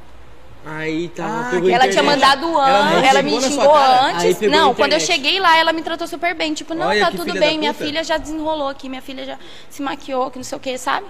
Aí 0.64 1.08
tá. 1.10 1.24
Ah, 1.24 1.50
pegou 1.50 1.70
Ela 1.70 1.88
tinha 1.88 2.02
mandado 2.02 2.44
Ela 2.46 2.80
antes, 2.80 2.92
não 2.92 3.08
ela, 3.08 3.22
me 3.22 3.40
xingou 3.40 3.76
antes. 3.76 4.40
Não, 4.50 4.74
quando 4.74 4.94
eu 4.94 5.00
cheguei 5.00 5.38
lá, 5.38 5.56
ela 5.56 5.72
me 5.72 5.80
tratou 5.80 6.08
super 6.08 6.34
bem. 6.34 6.54
Tipo, 6.54 6.74
não, 6.74 6.88
Olha 6.88 7.06
tá 7.06 7.10
tudo 7.12 7.32
bem, 7.34 7.56
minha 7.58 7.72
filha 7.72 8.02
já 8.02 8.16
desenrolou 8.16 8.68
aqui, 8.68 8.88
minha 8.88 9.02
filha 9.02 9.24
já 9.24 9.38
se 9.70 9.80
maquiou, 9.80 10.30
que 10.30 10.38
não 10.38 10.44
sei 10.44 10.58
o 10.58 10.60
que, 10.60 10.76
sabe? 10.76 11.06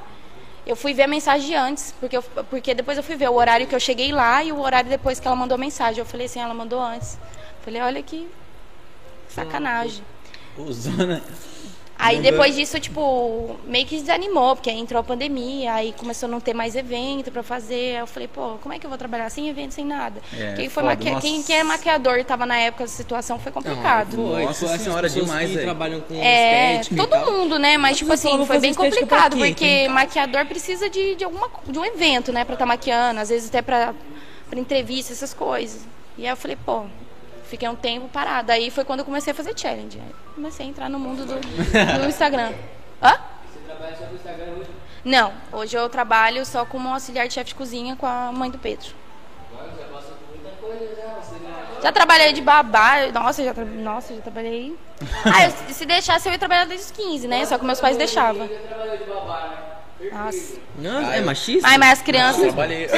Eu 0.66 0.74
fui 0.74 0.92
ver 0.92 1.04
a 1.04 1.08
mensagem 1.08 1.46
de 1.48 1.54
antes, 1.54 1.94
porque, 2.00 2.16
eu- 2.16 2.22
porque 2.50 2.74
depois 2.74 2.98
eu 2.98 3.04
fui 3.04 3.14
ver 3.16 3.28
o 3.30 3.34
horário 3.34 3.66
que 3.66 3.74
eu 3.74 3.80
cheguei 3.80 4.10
lá 4.12 4.42
e 4.42 4.50
o 4.52 4.60
horário 4.60 4.90
depois 4.90 5.20
que 5.20 5.26
ela 5.26 5.36
mandou 5.36 5.54
a 5.54 5.58
mensagem. 5.58 6.00
Eu 6.00 6.06
falei 6.06 6.26
assim, 6.26 6.40
ela 6.40 6.54
mandou 6.54 6.80
antes. 6.80 7.16
Falei, 7.64 7.80
olha 7.80 8.02
que 8.02 8.28
sacanagem. 9.28 10.02
Zona. 10.72 11.22
Aí 11.98 12.16
Mandou- 12.16 12.30
depois 12.32 12.54
disso, 12.54 12.78
tipo, 12.78 13.56
meio 13.64 13.86
que 13.86 13.96
desanimou, 13.98 14.54
porque 14.54 14.68
aí 14.68 14.78
entrou 14.78 15.00
a 15.00 15.02
pandemia, 15.04 15.72
aí 15.72 15.94
começou 15.96 16.26
a 16.28 16.30
não 16.30 16.40
ter 16.40 16.52
mais 16.52 16.76
evento 16.76 17.30
pra 17.32 17.42
fazer. 17.42 17.94
Aí 17.96 18.02
eu 18.02 18.06
falei, 18.06 18.28
pô, 18.28 18.58
como 18.62 18.74
é 18.74 18.78
que 18.78 18.84
eu 18.84 18.90
vou 18.90 18.98
trabalhar 18.98 19.30
sem 19.30 19.48
evento, 19.48 19.72
sem 19.72 19.84
nada? 19.84 20.20
É, 20.38 20.52
quem, 20.54 20.68
foi 20.68 20.82
foda, 20.82 20.94
maqui... 20.94 21.08
nossa. 21.10 21.20
quem, 21.26 21.42
quem 21.42 21.56
é 21.56 21.64
maquiador 21.64 22.18
e 22.18 22.24
tava 22.24 22.44
na 22.44 22.58
época 22.58 22.84
da 22.84 22.88
situação 22.90 23.38
foi 23.38 23.50
Não, 23.50 23.62
complicado. 23.62 24.14
foi, 24.14 24.44
Nossa 24.44 24.66
essas 24.66 24.80
senhora, 24.82 25.08
demais, 25.08 25.48
que 25.48 25.54
velho. 25.54 25.66
trabalham 25.66 26.00
com 26.02 26.14
É, 26.16 26.72
estética 26.80 26.94
e 26.94 26.98
todo 26.98 27.08
tal. 27.10 27.32
mundo, 27.32 27.58
né? 27.58 27.78
Mas, 27.78 27.96
tipo 27.96 28.12
assim, 28.12 28.44
foi 28.44 28.58
bem 28.58 28.74
complicado, 28.74 29.36
porque 29.38 29.54
Tem- 29.54 29.88
maquiador 29.88 30.44
precisa 30.44 30.90
de, 30.90 31.14
de, 31.14 31.24
alguma, 31.24 31.48
de 31.66 31.78
um 31.78 31.84
evento, 31.84 32.30
né? 32.30 32.44
Pra 32.44 32.54
estar 32.54 32.66
maquiando, 32.66 33.20
às 33.20 33.30
vezes 33.30 33.48
até 33.48 33.62
pra, 33.62 33.94
pra 34.50 34.60
entrevista, 34.60 35.14
essas 35.14 35.32
coisas. 35.32 35.80
E 36.18 36.24
aí 36.24 36.28
eu 36.30 36.36
falei, 36.36 36.56
pô, 36.62 36.84
fiquei 37.46 37.68
um 37.68 37.74
tempo 37.76 38.08
parada. 38.08 38.52
Aí 38.52 38.70
foi 38.70 38.84
quando 38.84 39.00
eu 39.00 39.04
comecei 39.04 39.32
a 39.32 39.34
fazer 39.34 39.58
challenge. 39.58 39.98
Aí 40.00 40.14
comecei 40.34 40.66
a 40.66 40.68
entrar 40.68 40.88
no 40.90 40.98
mundo 40.98 41.24
do, 41.24 41.34
do 42.00 42.06
Instagram. 42.08 42.52
Hã? 43.02 43.18
Não, 45.04 45.32
hoje 45.52 45.76
eu 45.76 45.88
trabalho 45.88 46.44
só 46.44 46.64
como 46.64 46.88
auxiliar 46.88 47.28
de 47.28 47.34
chefe 47.34 47.48
de 47.50 47.54
cozinha 47.54 47.94
com 47.96 48.06
a 48.06 48.32
mãe 48.32 48.50
do 48.50 48.58
Pedro. 48.58 48.88
Já 51.82 51.92
trabalhei 51.92 52.32
de 52.32 52.40
babá, 52.40 53.06
nossa, 53.12 53.44
já, 53.44 53.54
tra... 53.54 53.64
nossa, 53.64 54.14
já 54.14 54.20
trabalhei. 54.20 54.76
Ah, 55.24 55.44
eu- 55.46 55.74
se 55.74 55.84
deixasse 55.84 56.26
eu 56.28 56.32
ia 56.32 56.38
trabalhar 56.38 56.64
desde 56.64 56.86
os 56.86 56.90
15, 56.90 57.28
né? 57.28 57.44
Só 57.44 57.58
que 57.58 57.64
meus 57.64 57.78
pais 57.80 57.96
deixavam. 57.98 58.48
Nossa. 60.10 60.58
Não, 60.76 61.12
é 61.12 61.20
machista? 61.20 61.68
Ai, 61.68 61.76
mas 61.78 61.98
as 61.98 62.02
crianças. 62.02 62.42
Trabalhei. 62.42 62.88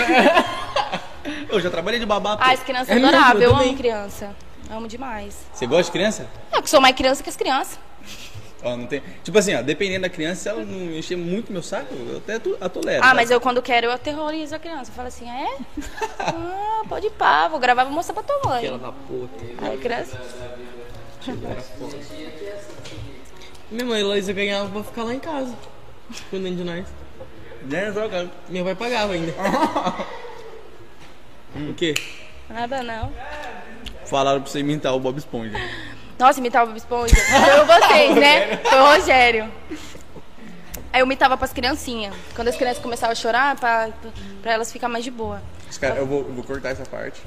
eu 1.49 1.61
já 1.61 1.71
trabalhei 1.71 1.99
de 2.01 2.07
babá. 2.07 2.37
pô. 2.37 2.43
Ah, 2.45 2.53
as 2.53 2.63
crianças 2.63 2.89
É 2.89 2.95
mesmo, 2.95 3.09
adoráveis. 3.09 3.45
eu 3.45 3.51
Eu 3.51 3.57
amo 3.57 3.77
criança. 3.77 4.37
Amo 4.71 4.87
demais. 4.89 5.35
Você 5.53 5.67
gosta 5.67 5.85
de 5.85 5.91
criança? 5.93 6.29
Eu 6.53 6.63
que 6.63 6.69
sou 6.69 6.81
mais 6.81 6.95
criança 6.95 7.23
que 7.23 7.29
as 7.31 7.37
crianças. 7.37 7.79
Ó, 8.63 8.77
não 8.77 8.87
tem... 8.87 9.03
Tipo 9.23 9.39
assim, 9.39 9.55
ó, 9.55 9.63
dependendo 9.63 10.03
da 10.03 10.09
criança, 10.09 10.43
se 10.43 10.49
ela 10.49 10.65
não 10.65 10.93
encher 10.93 11.17
muito 11.17 11.53
meu 11.53 11.63
saco, 11.63 11.95
eu 11.95 12.19
até 12.19 12.35
a 12.61 12.69
tolero. 12.69 13.03
Ah, 13.05 13.09
tá? 13.09 13.15
mas 13.15 13.31
eu 13.31 13.41
quando 13.41 13.63
quero, 13.63 13.87
eu 13.87 13.93
aterrorizo 13.93 14.55
a 14.55 14.59
criança. 14.59 14.91
Eu 14.91 14.95
falo 14.95 15.09
assim, 15.09 15.29
é? 15.31 15.57
Ah, 16.19 16.83
pode 16.89 17.07
ir 17.07 17.11
pá, 17.11 17.47
vou 17.49 17.61
gravar 17.61 17.83
e 17.83 17.85
vou 17.87 17.95
mostrar 17.95 18.15
pra 18.15 18.23
tua 18.25 18.41
mãe. 18.51 18.59
Aquela 18.59 18.79
da 18.79 18.93
puta. 18.93 19.45
Aí 19.63 19.79
criança. 19.79 20.21
Minha 23.71 23.85
mãe, 23.85 24.01
Heloísa 24.01 24.33
ganhava 24.33 24.69
pra 24.69 24.83
ficar 24.83 25.05
lá 25.05 25.15
em 25.15 25.21
casa. 25.21 25.55
Cuidando 26.31 26.57
de 26.57 26.65
nós. 26.65 26.87
Né. 27.63 27.93
Meu 28.49 28.65
pai 28.65 28.75
pagava 28.75 29.13
ainda. 29.13 29.33
O 31.59 31.75
quê? 31.75 31.95
Nada 32.49 32.83
não. 32.83 33.13
Falaram 34.07 34.41
pra 34.41 34.51
você 34.51 34.61
imitar 34.61 34.95
o 34.95 35.01
Bob 35.01 35.19
Esponja. 35.19 35.57
Nossa, 36.19 36.39
imitava 36.41 36.65
o 36.65 36.69
Bob 36.69 36.79
Esponja. 36.79 37.15
Foi 37.17 37.65
vocês, 37.81 38.15
né? 38.17 38.57
Foi 38.59 38.79
o 38.79 38.87
Rogério. 38.87 39.53
Aí 40.93 41.01
eu 41.01 41.07
imitava 41.07 41.37
pras 41.37 41.53
criancinhas. 41.53 42.15
Quando 42.35 42.49
as 42.49 42.57
crianças 42.57 42.83
começavam 42.83 43.13
a 43.13 43.15
chorar, 43.15 43.57
pra, 43.57 43.91
pra 44.43 44.53
elas 44.53 44.73
ficar 44.73 44.89
mais 44.89 45.05
de 45.05 45.11
boa. 45.11 45.43
Os 45.69 45.77
cara, 45.77 45.97
eu, 45.97 46.07
vou, 46.07 46.21
eu 46.21 46.33
vou 46.33 46.45
cortar 46.45 46.71
essa 46.71 46.85
parte. 46.85 47.21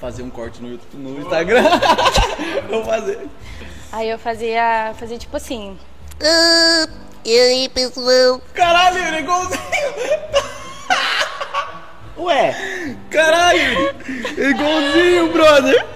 Fazer 0.00 0.22
um 0.22 0.30
corte 0.30 0.62
no 0.62 0.70
YouTube, 0.70 0.96
no 0.96 1.20
Instagram. 1.20 1.64
vou 2.70 2.84
fazer. 2.84 3.26
Aí 3.90 4.08
eu 4.08 4.18
fazia, 4.18 4.94
fazia 4.98 5.18
tipo 5.18 5.36
assim. 5.36 5.76
Ah, 6.22 6.86
e 7.24 7.38
aí, 7.38 7.68
pessoal? 7.68 8.40
Caralho, 8.54 8.98
ele 8.98 9.16
é 9.16 9.20
igualzinho. 9.20 9.60
Ué, 12.18 12.96
Caralho, 13.10 13.94
é 14.38 14.50
igualzinho, 14.50 15.32
brother. 15.32 15.86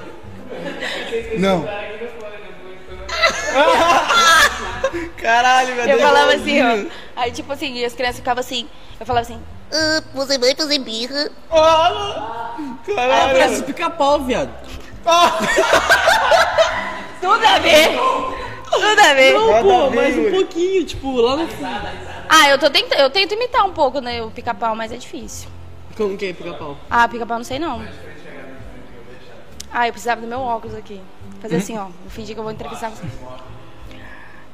Não. 1.39 1.67
Caralho, 5.17 5.75
meu 5.75 5.85
Eu 5.85 5.89
Deus. 5.89 6.03
falava 6.03 6.33
assim, 6.35 6.63
ó. 6.63 6.85
Aí 7.17 7.33
tipo 7.33 7.53
assim, 7.53 7.75
e 7.75 7.85
as 7.85 7.95
crianças 7.95 8.17
ficavam 8.17 8.41
assim. 8.41 8.69
Eu 8.99 9.07
falava 9.07 9.25
assim. 9.27 9.41
Ah, 9.73 10.03
você 10.15 10.39
vai 10.39 10.55
fazer 10.55 10.79
birra? 10.79 11.31
Aí 11.51 12.95
Caralho. 12.95 13.33
parece 13.33 13.63
pica-pau, 13.63 14.21
viado. 14.21 14.51
Tudo 17.21 17.47
a 17.47 17.59
ver! 17.59 17.89
Tudo 18.71 19.01
a 19.01 19.15
ver! 19.15 19.33
Não, 19.35 19.63
pô, 19.63 19.91
mas 19.91 20.17
um 20.17 20.31
pouquinho, 20.31 20.85
tipo, 20.85 21.13
lá 21.21 21.37
no 21.37 21.49
fundo. 21.49 21.89
Ah, 22.29 22.49
eu, 22.51 22.59
tô 22.59 22.71
tentando, 22.71 23.01
eu 23.01 23.11
tento 23.11 23.35
imitar 23.35 23.65
um 23.67 23.73
pouco 23.73 24.01
né, 24.01 24.23
o 24.23 24.31
pica-pau, 24.31 24.75
mas 24.77 24.93
é 24.93 24.97
difícil. 24.97 25.49
Como 26.01 26.17
que 26.17 26.25
é 26.25 26.33
pica-pau? 26.33 26.79
Ah, 26.89 27.07
pica-pau 27.07 27.37
não 27.37 27.45
sei 27.45 27.59
não. 27.59 27.85
Ah, 29.71 29.87
eu 29.87 29.93
precisava 29.93 30.19
do 30.23 30.27
meu 30.27 30.41
óculos 30.41 30.75
aqui. 30.75 30.99
Fazer 31.43 31.57
assim, 31.57 31.77
ó. 31.77 31.83
Vou 31.85 32.09
fingir 32.09 32.35
que 32.35 32.41
eu 32.41 32.43
vou 32.43 32.51
entrevistar 32.51 32.89
você. 32.89 33.05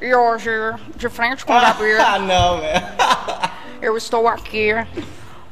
E 0.02 0.12
hoje, 0.12 0.50
de 0.96 1.08
frente 1.08 1.46
com 1.46 1.56
o 1.56 1.60
Gabriel, 1.60 2.02
Ah, 2.04 2.18
não, 2.18 2.58
velho. 2.60 2.86
eu 3.80 3.96
estou 3.96 4.26
aqui 4.26 4.72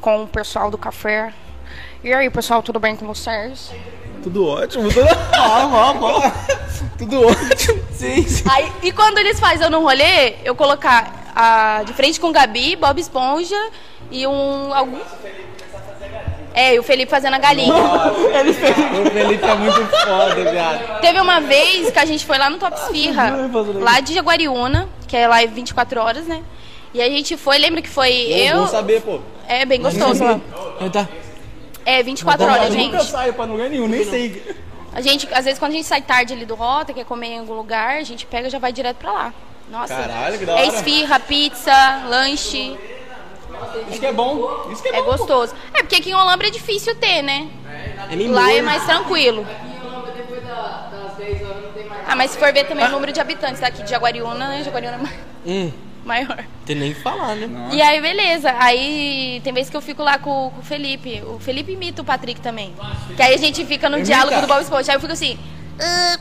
com 0.01 0.25
o 0.25 0.27
pessoal 0.27 0.69
do 0.69 0.77
café. 0.77 1.33
E 2.03 2.13
aí, 2.13 2.29
pessoal, 2.29 2.61
tudo 2.61 2.81
bem 2.81 2.97
com 2.97 3.07
vocês? 3.07 3.71
Tudo 4.25 4.49
ótimo, 4.49 4.89
tudo 4.93 5.07
Tudo 6.99 7.25
ótimo. 7.25 7.85
Sim, 7.93 8.27
sim. 8.27 8.45
Aí, 8.51 8.73
e 8.83 8.91
quando 8.91 9.19
eles 9.19 9.39
fazem 9.39 9.63
eu 9.63 9.71
no 9.71 9.81
rolê, 9.81 10.39
eu 10.43 10.57
colocar 10.57 11.31
a, 11.37 11.85
de 11.85 11.93
frente 11.93 12.19
com 12.19 12.31
o 12.31 12.33
Gabi, 12.33 12.75
Bob 12.75 13.01
Esponja 13.01 13.71
e 14.11 14.27
um. 14.27 14.75
Algum... 14.75 14.99
É, 16.55 16.75
e 16.75 16.79
o 16.79 16.83
Felipe 16.85 17.11
fazendo 17.11 17.35
a 17.35 17.39
galinha. 17.39 17.75
O 17.75 19.11
Felipe 19.11 19.45
é 19.45 19.55
muito 19.57 19.87
foda, 20.07 20.51
viado. 20.51 21.01
Teve 21.01 21.21
uma 21.21 21.41
vez 21.41 21.91
que 21.91 21.99
a 21.99 22.05
gente 22.05 22.25
foi 22.25 22.39
lá 22.39 22.49
no 22.49 22.59
Top 22.59 22.79
Esfirra, 22.79 23.51
lá 23.81 23.99
de 24.01 24.15
Jaguariúna, 24.15 24.89
que 25.09 25.17
é 25.17 25.27
live 25.27 25.53
24 25.53 26.01
horas, 26.01 26.27
né? 26.27 26.43
E 26.93 27.03
a 27.03 27.09
gente 27.09 27.37
foi, 27.37 27.59
lembra 27.59 27.83
que 27.83 27.89
foi 27.89 28.13
eu. 28.13 28.59
Vou 28.59 28.67
saber, 28.69 29.03
pô. 29.03 29.19
É 29.49 29.67
bem 29.67 29.83
gostoso 29.83 30.23
lá. 30.23 30.41
Tá. 30.93 31.09
É 31.85 32.03
24 32.03 32.45
horas, 32.47 32.73
Eu 32.73 32.81
nunca 32.81 32.99
gente. 33.01 33.11
saio 33.11 33.35
pra 33.35 33.45
lugar 33.45 33.69
nenhum, 33.69 33.89
nem 33.89 34.05
sei. 34.05 34.57
A 34.95 35.01
gente, 35.01 35.29
às 35.35 35.45
vezes, 35.45 35.59
quando 35.59 35.73
a 35.73 35.75
gente 35.75 35.87
sai 35.89 36.01
tarde 36.03 36.33
ali 36.35 36.47
do 36.47 36.55
Rota, 36.55 36.93
quer 36.95 37.05
comer 37.05 37.27
em 37.31 37.39
algum 37.41 37.55
lugar, 37.55 37.97
a 37.97 38.03
gente 38.05 38.25
pega 38.27 38.47
e 38.47 38.51
já 38.51 38.61
vai 38.61 38.73
direto 38.73 38.99
pra 38.99 39.11
lá. 39.13 39.35
Nossa. 39.69 39.93
Caralho, 39.95 40.39
que 40.39 40.47
da 40.47 40.53
É 40.53 40.55
hora. 40.57 40.67
esfirra, 40.67 41.19
pizza, 41.19 42.03
lanche. 42.09 42.77
Isso 43.91 44.01
que 44.01 44.07
é 44.07 44.13
bom. 44.13 44.69
Isso 44.71 44.83
que 44.83 44.89
é, 44.89 44.97
É 44.99 45.03
bom. 45.03 45.11
gostoso. 45.13 45.55
É 45.73 45.79
porque 45.83 45.97
aqui 45.97 46.11
em 46.11 46.15
Olambra 46.15 46.47
é 46.49 46.51
difícil 46.51 46.95
ter, 46.97 47.23
né? 47.23 47.49
É 48.11 48.17
meio 48.17 48.33
Lá 48.33 48.53
é 48.53 48.63
mais 48.63 48.85
tranquilo. 48.85 49.47
Ah, 52.07 52.15
mas 52.17 52.33
se 52.33 52.39
for 52.39 52.53
ver 52.53 52.65
também 52.65 52.85
o 52.87 52.91
número 52.91 53.13
de 53.13 53.21
habitantes 53.21 53.61
daqui 53.61 53.83
de 53.83 53.91
Jaguariúna, 53.91 54.49
né? 54.49 54.63
Jaguariúna 54.63 54.99
é 55.47 55.51
Hum, 55.51 55.73
maior. 56.05 56.45
tem 56.67 56.77
nem 56.77 56.93
que 56.93 57.01
falar, 57.01 57.35
né? 57.35 57.71
E 57.73 57.81
aí, 57.81 58.01
beleza. 58.01 58.55
Aí 58.59 59.41
tem 59.43 59.53
vezes 59.53 59.71
que 59.71 59.77
eu 59.77 59.81
fico 59.81 60.03
lá 60.03 60.19
com, 60.19 60.51
com 60.51 60.61
o 60.61 60.63
Felipe. 60.63 61.23
O 61.27 61.39
Felipe 61.41 61.73
imita 61.73 62.03
o 62.03 62.05
Patrick 62.05 62.41
também. 62.41 62.75
Que 63.17 63.23
aí 63.23 63.35
a 63.35 63.39
gente 63.39 63.65
fica 63.65 63.89
no 63.89 64.03
diálogo 64.03 64.41
do 64.41 64.47
Bob 64.47 64.61
Esponja. 64.63 64.93
Aí 64.93 64.97
eu 64.97 65.01
fico 65.01 65.13
assim. 65.15 65.39
Ah, 65.81 66.19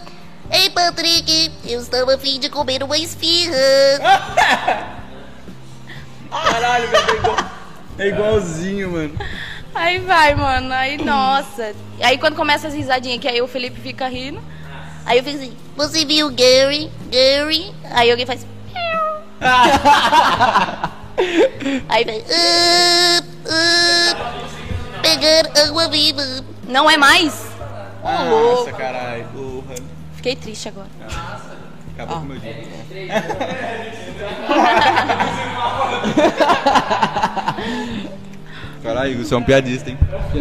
ei, 0.51 0.69
Patrick, 0.69 1.51
eu 1.65 1.81
estava 1.81 2.15
a 2.15 2.17
fim 2.17 2.39
de 2.39 2.49
comer 2.49 2.81
uma 2.81 2.97
esfirra. 2.97 3.53
Caralho, 6.51 6.87
velho. 6.89 7.09
É, 7.09 7.15
igual... 7.15 7.35
é 7.99 8.07
igualzinho, 8.07 8.91
mano. 8.91 9.13
Aí 9.75 9.99
vai, 9.99 10.33
mano. 10.35 10.73
Aí, 10.73 10.97
nossa. 10.97 11.73
Aí 12.01 12.17
quando 12.17 12.35
começa 12.35 12.67
as 12.67 12.73
risadinhas, 12.73 13.19
que 13.19 13.27
aí 13.27 13.41
o 13.41 13.47
Felipe 13.47 13.79
fica 13.81 14.07
rindo. 14.07 14.41
Aí 15.05 15.17
eu 15.17 15.23
fico 15.23 15.37
assim. 15.37 15.57
Você 15.75 16.05
viu 16.05 16.29
Gary? 16.29 16.89
Gary? 17.11 17.73
Aí 17.91 18.09
alguém 18.11 18.25
faz. 18.25 18.45
aí 21.89 22.05
vai. 22.05 22.23
Ah, 22.29 23.21
ah, 23.49 24.33
pegar 25.01 25.51
água 25.67 25.89
viva. 25.89 26.21
Não 26.67 26.89
é 26.89 26.95
mais? 26.97 27.45
Louco. 28.03 28.65
Nossa, 28.65 28.71
caralho. 28.73 29.25
Porra. 29.33 29.75
Fiquei 30.15 30.35
triste 30.35 30.67
agora. 30.69 30.87
Acabou 31.93 32.17
com 32.17 32.23
o 32.23 32.27
meu 32.27 32.39
dia. 32.39 32.53
Caralho, 39.03 39.17
você 39.25 39.33
é 39.33 39.37
um 39.37 39.43
piadista, 39.43 39.89
hein? 39.89 39.97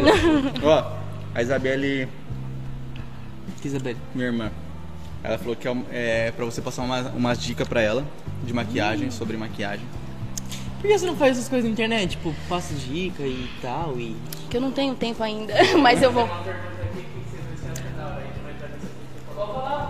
Ó, 0.62 0.92
a 1.34 1.42
Isabelle, 1.42 2.08
Que 3.60 3.66
Isabelle. 3.66 3.98
minha 4.14 4.28
irmã, 4.28 4.52
ela 5.24 5.36
falou 5.36 5.56
que 5.56 5.66
é, 5.66 5.72
é 5.90 6.30
pra 6.30 6.44
você 6.44 6.62
passar 6.62 6.82
uma, 6.82 7.00
umas 7.10 7.42
dicas 7.42 7.66
pra 7.66 7.80
ela 7.82 8.06
de 8.44 8.52
maquiagem, 8.52 9.10
sobre 9.10 9.36
maquiagem. 9.36 9.84
Por 10.80 10.86
que 10.86 10.96
você 10.96 11.06
não 11.06 11.16
faz 11.16 11.32
essas 11.38 11.48
coisas 11.48 11.64
na 11.64 11.72
internet? 11.72 12.10
Tipo, 12.10 12.32
passa 12.48 12.72
dica 12.74 13.24
e 13.24 13.50
tal 13.60 13.98
e... 13.98 14.16
Que 14.48 14.58
eu 14.58 14.60
não 14.60 14.70
tenho 14.70 14.94
tempo 14.94 15.24
ainda, 15.24 15.54
mas 15.82 16.00
eu 16.00 16.12
vou. 16.12 16.28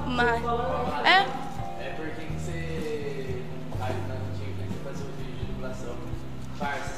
Mas. 0.07 0.43
É? 1.05 1.18
É 1.79 1.95
porque 1.97 2.27
você 2.39 3.43
não 3.70 3.77
tá 3.79 3.89
na 3.89 4.66
que 4.66 4.85
fazer 4.85 5.05
o 5.05 5.12
vídeo 5.18 5.37
de 5.41 5.53
dublação. 5.53 5.95
Parça. 6.59 6.91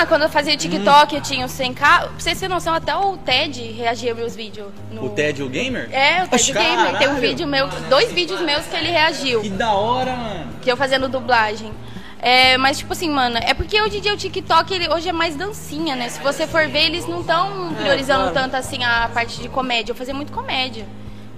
Ah, 0.00 0.06
quando 0.06 0.22
eu 0.22 0.30
fazia 0.30 0.56
TikTok, 0.56 1.14
eu 1.14 1.20
tinha 1.20 1.44
o 1.44 1.48
100k. 1.48 1.74
Pra 1.74 2.08
vocês 2.18 2.38
terem 2.40 2.54
noção, 2.54 2.72
até 2.72 2.96
o 2.96 3.18
Ted 3.18 3.60
reagia 3.72 4.12
aos 4.12 4.18
meus 4.18 4.34
vídeos. 4.34 4.68
no- 4.90 5.04
O 5.04 5.10
Ted, 5.10 5.42
o 5.42 5.48
gamer? 5.48 5.90
É, 5.92 6.22
o 6.24 6.28
Ted 6.28 6.34
Oxe, 6.36 6.52
Gamer. 6.52 6.86
Tem 6.86 7.08
um 7.08 7.10
caralho. 7.10 7.20
vídeo 7.20 7.46
meu, 7.46 7.68
dois 7.90 8.10
vídeos 8.10 8.40
meus 8.40 8.64
que 8.64 8.74
ele 8.76 8.88
reagiu. 8.88 9.42
Que 9.42 9.50
da 9.50 9.72
hora, 9.72 10.16
mano. 10.16 10.52
Que 10.62 10.72
eu 10.72 10.76
fazendo 10.76 11.06
dublagem. 11.06 11.70
É, 12.18 12.56
mas, 12.56 12.78
tipo 12.78 12.92
assim, 12.94 13.10
mano, 13.10 13.36
é 13.42 13.52
porque 13.52 13.78
hoje 13.80 13.98
em 13.98 14.00
dia 14.00 14.14
o 14.14 14.16
TikTok 14.16 14.72
ele, 14.72 14.88
hoje 14.88 15.08
é 15.08 15.12
mais 15.12 15.36
dancinha, 15.36 15.94
né? 15.94 16.08
Se 16.08 16.18
você 16.22 16.46
for 16.46 16.66
ver, 16.66 16.84
eles 16.86 17.06
não 17.06 17.20
estão 17.20 17.74
priorizando 17.74 18.30
claro. 18.30 18.34
tanto 18.34 18.56
assim 18.56 18.82
a 18.82 19.08
parte 19.12 19.38
de 19.42 19.48
comédia. 19.50 19.92
Eu 19.92 19.96
fazia 19.96 20.14
muito 20.14 20.32
comédia. 20.32 20.86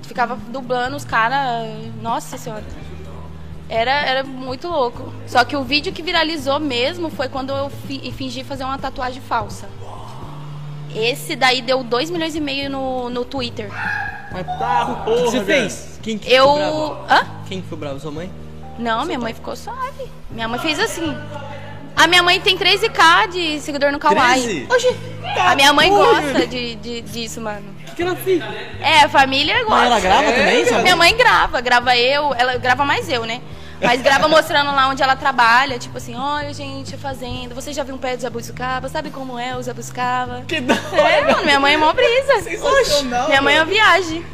Ficava 0.03 0.37
dublando 0.49 0.97
os 0.97 1.05
caras. 1.05 1.67
Nossa 2.01 2.39
senhora. 2.39 2.63
Era, 3.75 3.91
era 4.03 4.23
muito 4.23 4.69
louco. 4.69 5.11
Só 5.27 5.43
que 5.45 5.57
o 5.57 5.63
vídeo 5.65 5.93
que 5.95 6.03
viralizou 6.03 6.61
mesmo 6.61 7.09
foi 7.09 7.29
quando 7.31 7.51
eu 7.55 7.71
fi- 7.89 8.13
fingi 8.13 8.45
fazer 8.45 8.65
uma 8.65 8.77
tatuagem 8.77 9.23
falsa. 9.23 9.67
Esse 10.95 11.35
daí 11.35 11.63
deu 11.63 11.83
2 11.83 12.11
milhões 12.11 12.35
e 12.37 12.41
meio 12.41 12.69
no, 12.69 13.09
no 13.09 13.25
Twitter. 13.25 13.71
Mas 14.31 14.47
tá, 14.59 15.05
o 15.07 15.15
que 15.15 15.21
você 15.23 15.43
fez? 15.43 15.99
Quem 16.03 16.19
que 16.19 16.31
Eu. 16.31 16.45
ficou 16.45 16.59
bravo? 16.59 16.97
Hã? 17.11 17.27
Quem 17.49 17.59
que 17.59 17.65
ficou 17.65 17.79
bravo? 17.79 17.99
Sua 18.01 18.11
mãe? 18.11 18.31
Não, 18.79 19.05
minha 19.07 19.19
mãe 19.19 19.33
ficou 19.33 19.57
suave. 19.57 20.05
Minha 20.31 20.49
mãe 20.49 20.59
fez 20.61 20.79
assim. 20.79 21.17
A 21.97 22.07
minha 22.07 22.23
mãe 22.23 22.41
tem 22.41 22.59
13k 22.59 23.29
de 23.29 23.61
seguidor 23.61 23.91
no 23.91 23.99
Kawaii. 23.99 24.43
13? 24.43 24.67
Oxi! 24.71 24.97
A 25.39 25.55
minha 25.55 25.73
mãe 25.73 25.89
porra. 25.89 26.21
gosta 26.21 26.47
de, 26.47 26.75
de- 26.77 27.01
disso, 27.03 27.41
mano. 27.41 27.65
O 27.81 27.85
que, 27.87 27.97
que 27.97 28.03
ela 28.03 28.17
fez? 28.17 28.43
É, 28.81 29.01
a 29.01 29.09
família 29.09 29.55
gosta. 29.65 29.71
Mas 29.77 29.87
ela 29.87 30.01
grava 30.01 30.33
também, 30.33 30.67
sua 30.67 30.79
Minha 30.83 30.97
mãe 30.97 31.17
grava, 31.17 31.61
grava 31.61 31.97
eu, 31.97 32.35
ela 32.35 32.57
grava 32.59 32.85
mais 32.85 33.09
eu, 33.09 33.25
né? 33.25 33.41
Mas 33.83 34.01
grava 34.01 34.29
mostrando 34.29 34.71
lá 34.75 34.89
onde 34.89 35.03
ela 35.03 35.17
trabalha, 35.17 35.79
tipo 35.79 35.99
assim, 35.99 36.15
olha 36.15 36.53
gente, 36.55 36.97
fazendo. 36.97 37.55
Você 37.55 37.73
já 37.73 37.83
viu 37.83 37.95
um 37.95 37.99
pé 37.99 38.17
de 38.17 38.23
jabuticaba? 38.23 38.89
Sabe 38.89 39.11
como 39.11 39.39
é 39.39 39.57
o 39.57 39.63
jabuticaba? 39.63 40.43
Que 40.47 40.61
da 40.61 40.75
É, 40.75 41.23
mano, 41.23 41.45
minha 41.45 41.59
mãe 41.59 41.75
é 41.75 41.77
mó 41.77 41.93
brisa. 41.93 42.43
Sensacional, 42.43 43.29
Minha 43.29 43.43
mãe 43.43 43.57
é 43.57 43.61
uma 43.61 43.67
viagem. 43.67 44.25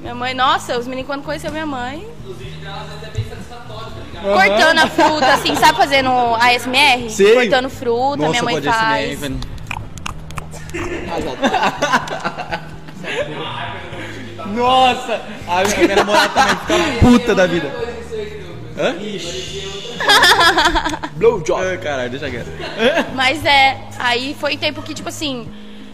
Minha 0.00 0.14
mãe, 0.14 0.34
nossa, 0.34 0.78
os 0.78 0.86
meninos 0.86 1.06
quando 1.08 1.22
conheceram 1.22 1.52
minha 1.52 1.66
mãe. 1.66 2.06
Cortando 4.22 4.78
a 4.78 4.86
fruta, 4.88 5.34
assim, 5.34 5.54
sabe 5.54 5.76
fazendo 5.78 6.10
ASMR? 6.36 7.08
Sei. 7.10 7.34
Cortando 7.34 7.70
fruta, 7.70 8.16
Nossa, 8.16 8.30
minha 8.30 8.42
mãe 8.42 8.56
ASMR, 8.56 8.72
faz. 8.72 9.20
velho. 9.20 9.38
Nossa! 14.46 15.20
A 15.48 15.62
minha, 15.64 15.96
namorada 15.96 16.54
também 16.66 16.92
fica 16.92 17.00
puta 17.00 17.34
da 17.34 17.46
vida. 17.46 17.95
Hã? 18.78 18.94
Blowjob. 21.16 21.60
Ah, 21.60 21.76
caralho, 21.78 22.10
deixa 22.10 22.30
quieto. 22.30 22.48
Mas 23.14 23.44
é, 23.44 23.88
aí 23.98 24.36
foi 24.38 24.56
tempo 24.56 24.82
que, 24.82 24.94
tipo 24.94 25.08
assim, 25.08 25.48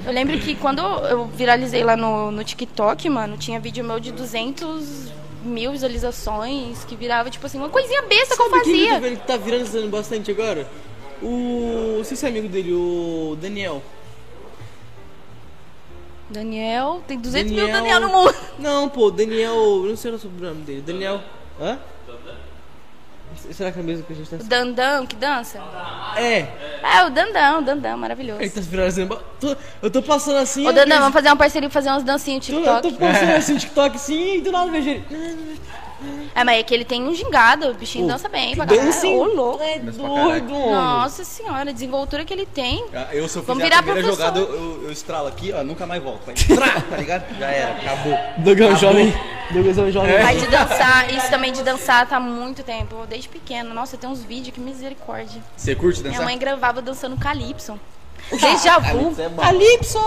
eu 0.05 0.13
lembro 0.13 0.39
que 0.39 0.55
quando 0.57 0.81
eu 0.81 1.27
viralizei 1.27 1.85
lá 1.85 1.97
no, 1.97 2.31
no 2.31 2.43
TikTok, 2.43 3.09
mano, 3.09 3.37
tinha 3.37 3.61
vídeo 3.61 3.85
meu 3.85 4.01
de 4.01 4.13
200 4.13 5.13
mil 5.45 5.73
visualizações, 5.73 6.85
que 6.85 6.97
virava, 6.97 7.31
tipo 7.31 7.47
assim, 7.47 7.59
uma 7.59 7.69
coisinha 7.69 8.03
besta 8.03 8.37
que 8.37 8.43
eu 8.43 8.51
Sabe 8.51 8.63
quem 8.65 8.81
eu 8.81 8.87
fazia. 8.95 9.01
vendo 9.01 9.21
que 9.21 9.27
tá 9.27 9.37
viralizando 9.37 9.89
bastante 9.89 10.31
agora? 10.31 10.67
O. 11.23 11.97
Não 11.99 12.05
sei 12.05 12.17
se 12.17 12.27
é 12.27 12.29
amigo 12.29 12.49
dele, 12.49 12.73
o 12.73 13.37
Daniel. 13.41 13.83
Daniel, 16.29 17.03
tem 17.07 17.19
200 17.19 17.53
mil 17.53 17.67
Daniel 17.69 18.01
no 18.01 18.09
mundo. 18.09 18.35
Não, 18.59 18.89
pô, 18.89 19.11
Daniel. 19.11 19.83
Não 19.85 19.97
sei 19.97 20.11
o 20.11 20.19
sobrenome 20.19 20.63
dele. 20.63 20.81
Daniel. 20.81 21.21
Hã? 21.61 21.79
Será 23.53 23.73
que 23.73 23.79
é 23.81 23.83
mesmo 23.83 24.05
que 24.05 24.13
a 24.13 24.17
gente 24.17 24.31
tá. 24.31 24.37
O 24.37 24.45
Dandão, 24.45 25.07
que 25.07 25.17
dança? 25.17 25.59
É, 26.17 26.49
É, 26.83 27.05
o 27.07 27.11
Dandão, 27.11 27.59
o 27.59 27.63
Dandão, 27.63 27.97
maravilhoso. 27.99 28.41
ele 28.41 28.51
tá 28.51 28.61
viralizando. 28.61 29.09
ba- 29.15 29.23
tô- 29.41 29.57
Eu 29.83 29.91
tô 29.91 30.03
passando 30.03 30.37
assim. 30.37 30.65
Ô, 30.67 30.71
eu 30.71 30.73
Dandão, 30.73 30.87
vejo- 30.89 31.01
vamos 31.01 31.13
fazer 31.15 31.29
uma 31.29 31.37
parceria 31.37 31.69
fazer 31.71 31.91
umas 31.91 32.03
dancinhas 32.03 32.49
no 32.49 32.61
Eu 32.61 32.81
tô 32.83 32.93
passando 32.93 33.31
assim, 33.37 33.57
TikTok 33.57 33.97
e 34.37 34.41
do 34.41 34.53
nada 34.53 34.67
eu 34.69 34.73
vejo 34.73 34.89
ele. 34.91 35.05
É, 36.35 36.45
mas 36.45 36.59
é 36.61 36.63
que 36.63 36.73
ele 36.73 36.85
tem 36.85 37.03
um 37.07 37.15
gingado, 37.15 37.69
o 37.69 37.75
bichinho 37.75 38.07
dança 38.07 38.29
bem 38.29 38.55
pra 38.57 38.65
caralho. 38.67 38.87
Dança? 38.87 39.07
Ô, 39.07 39.25
louco. 39.25 39.63
É 39.63 39.79
doido. 39.79 40.53
Nossa 40.53 41.25
senhora, 41.25 41.71
a 41.71 41.73
desenvoltura 41.73 42.25
que 42.25 42.33
ele 42.33 42.47
tem. 42.47 42.85
Ah, 42.95 43.09
Eu, 43.13 43.29
se 43.29 43.37
eu 43.39 43.43
Vamos 43.43 43.63
fizer 43.63 43.75
a 43.75 43.81
virar 43.81 43.93
primeira 43.95 44.09
professor. 44.17 44.35
jogada, 44.35 44.41
eu, 44.41 44.55
eu, 44.79 44.83
eu 44.85 44.93
estralo 44.93 45.29
aqui, 45.29 45.53
ó, 45.53 45.63
nunca 45.63 45.87
mais 45.87 46.03
volto. 46.03 46.23
Vai, 46.27 46.35
tá 46.91 46.97
ligado? 46.97 47.39
Já 47.39 47.47
era, 47.51 47.73
acabou. 47.75 48.19
Dogão 48.39 48.77
jovem. 48.77 49.15
Dogão 49.51 49.91
jovem. 49.91 50.23
Mas 50.23 50.41
de 50.41 50.47
dançar, 50.47 51.13
isso 51.13 51.29
também 51.29 51.53
de 51.53 51.63
dançar 51.63 52.07
tá 52.09 52.17
há 52.17 52.21
muito 52.21 52.63
tempo, 52.63 53.05
desde 53.09 53.29
pequeno. 53.29 53.75
Nossa, 53.75 53.97
tem 53.99 54.09
uns 54.09 54.23
vídeos 54.23 54.55
que 54.55 54.61
misericórdia. 54.61 55.43
Você 55.57 55.75
curte 55.75 56.01
Minha 56.01 56.13
dançar? 56.13 56.25
mãe 56.25 56.39
gravava 56.39 56.81
dançando 56.81 57.17
Calypso. 57.19 57.79
Déjà 58.31 58.79
vu. 58.79 59.15
é 59.21 59.29
bom. 59.29 59.43
Calypso! 59.43 59.99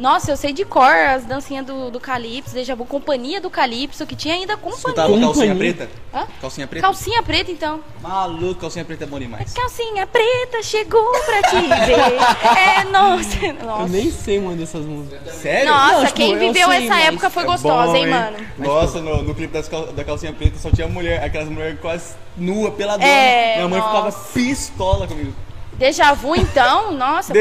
Nossa, 0.00 0.30
eu 0.30 0.36
sei 0.38 0.50
de 0.54 0.64
cor 0.64 0.82
as 0.90 1.26
dancinhas 1.26 1.66
do, 1.66 1.90
do 1.90 2.00
Calypso, 2.00 2.54
Déjà 2.54 2.74
vu, 2.74 2.86
Companhia 2.86 3.38
do 3.38 3.50
Calypso, 3.50 4.06
que 4.06 4.16
tinha 4.16 4.34
ainda 4.34 4.56
companhia. 4.56 4.78
Escutava 4.78 5.08
calcinha 5.12 5.28
Companhia. 5.28 5.54
preta? 5.74 5.90
Hã? 6.14 6.26
Calcinha 6.40 6.66
preta? 6.66 6.86
Calcinha 6.86 7.22
preta, 7.22 7.50
então. 7.52 7.80
Maluco, 8.00 8.62
calcinha 8.62 8.82
preta 8.82 9.04
é 9.04 9.06
bom 9.06 9.18
demais. 9.18 9.52
Calcinha 9.52 10.06
preta 10.06 10.62
chegou 10.62 11.06
pra 11.26 11.42
te 11.42 11.56
ver. 11.60 12.00
É, 12.80 12.84
nossa. 12.84 13.44
Eu 13.44 13.66
Nossa. 13.66 13.88
nem 13.88 14.10
sei, 14.10 14.40
mano, 14.40 14.56
dessas 14.56 14.86
músicas. 14.86 15.34
Sério? 15.34 15.70
Nossa, 15.70 15.92
Não, 15.92 16.00
tipo, 16.06 16.14
quem 16.16 16.32
eu 16.32 16.38
viveu 16.38 16.72
essa 16.72 16.96
época 17.00 17.28
foi 17.28 17.42
É 17.42 17.46
gostosa, 17.46 17.86
bom, 17.92 17.96
hein, 17.96 18.06
mano? 18.06 18.36
Nossa, 18.58 19.00
no, 19.02 19.22
no 19.22 19.34
clipe 19.34 19.52
das 19.52 19.68
cal- 19.68 19.92
da 19.92 20.02
calcinha 20.02 20.32
preta 20.32 20.58
só 20.58 20.70
tinha 20.70 20.88
mulher, 20.88 21.22
aquelas 21.22 21.48
mulheres 21.50 21.78
quase 21.78 22.14
nua, 22.38 22.70
peladona. 22.70 23.06
É, 23.06 23.56
Minha 23.56 23.68
mãe 23.68 23.80
ficava 23.82 24.04
nossa. 24.06 24.32
pistola 24.32 25.06
comigo. 25.06 25.34
Déjà 25.80 26.12
vu, 26.12 26.36
então? 26.36 26.92
Nossa. 26.94 27.32
Vu. 27.32 27.40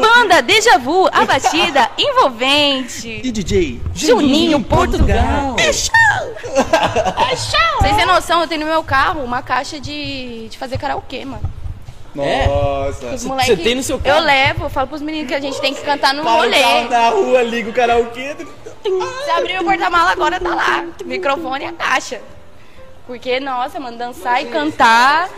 Banda, 0.00 0.40
déjà 0.40 0.78
vu, 0.78 1.08
a 1.12 1.24
batida 1.24 1.90
envolvente. 1.98 3.20
E 3.24 3.32
DJ? 3.32 3.80
Juninho, 3.92 4.62
Portugal. 4.62 5.56
É 5.58 5.72
show! 5.72 5.92
É 7.28 7.34
show! 7.34 7.80
Vocês 7.80 7.96
têm 7.96 8.06
noção, 8.06 8.40
eu 8.40 8.46
tenho 8.46 8.60
no 8.60 8.68
meu 8.68 8.84
carro 8.84 9.24
uma 9.24 9.42
caixa 9.42 9.80
de, 9.80 10.48
de 10.48 10.56
fazer 10.56 10.78
karaokê, 10.78 11.24
mano. 11.24 11.42
É? 12.16 12.46
Nossa. 12.46 13.06
Os 13.06 13.24
moleque, 13.24 13.56
tem 13.56 13.74
no 13.74 13.82
seu 13.82 13.98
carro? 13.98 14.18
Eu 14.20 14.24
levo, 14.26 14.64
eu 14.66 14.70
falo 14.70 14.86
pros 14.86 15.02
meninos 15.02 15.26
que 15.26 15.34
a 15.34 15.40
gente 15.40 15.60
tem 15.60 15.74
que 15.74 15.80
cantar 15.80 16.14
no 16.14 16.22
Para 16.22 16.32
rolê. 16.32 16.84
na 16.88 17.08
rua, 17.08 17.42
liga 17.42 17.68
o 17.68 17.72
karaokê. 17.72 18.36
Se 18.84 19.30
abrir 19.32 19.58
o 19.60 19.64
porta-mala 19.64 20.12
agora 20.12 20.38
tá 20.38 20.54
lá. 20.54 20.84
Microfone 21.04 21.64
e 21.64 21.68
a 21.68 21.72
caixa. 21.72 22.20
Porque, 23.08 23.40
nossa, 23.40 23.80
mano, 23.80 23.98
dançar 23.98 24.40
e 24.40 24.46
cantar. 24.46 25.28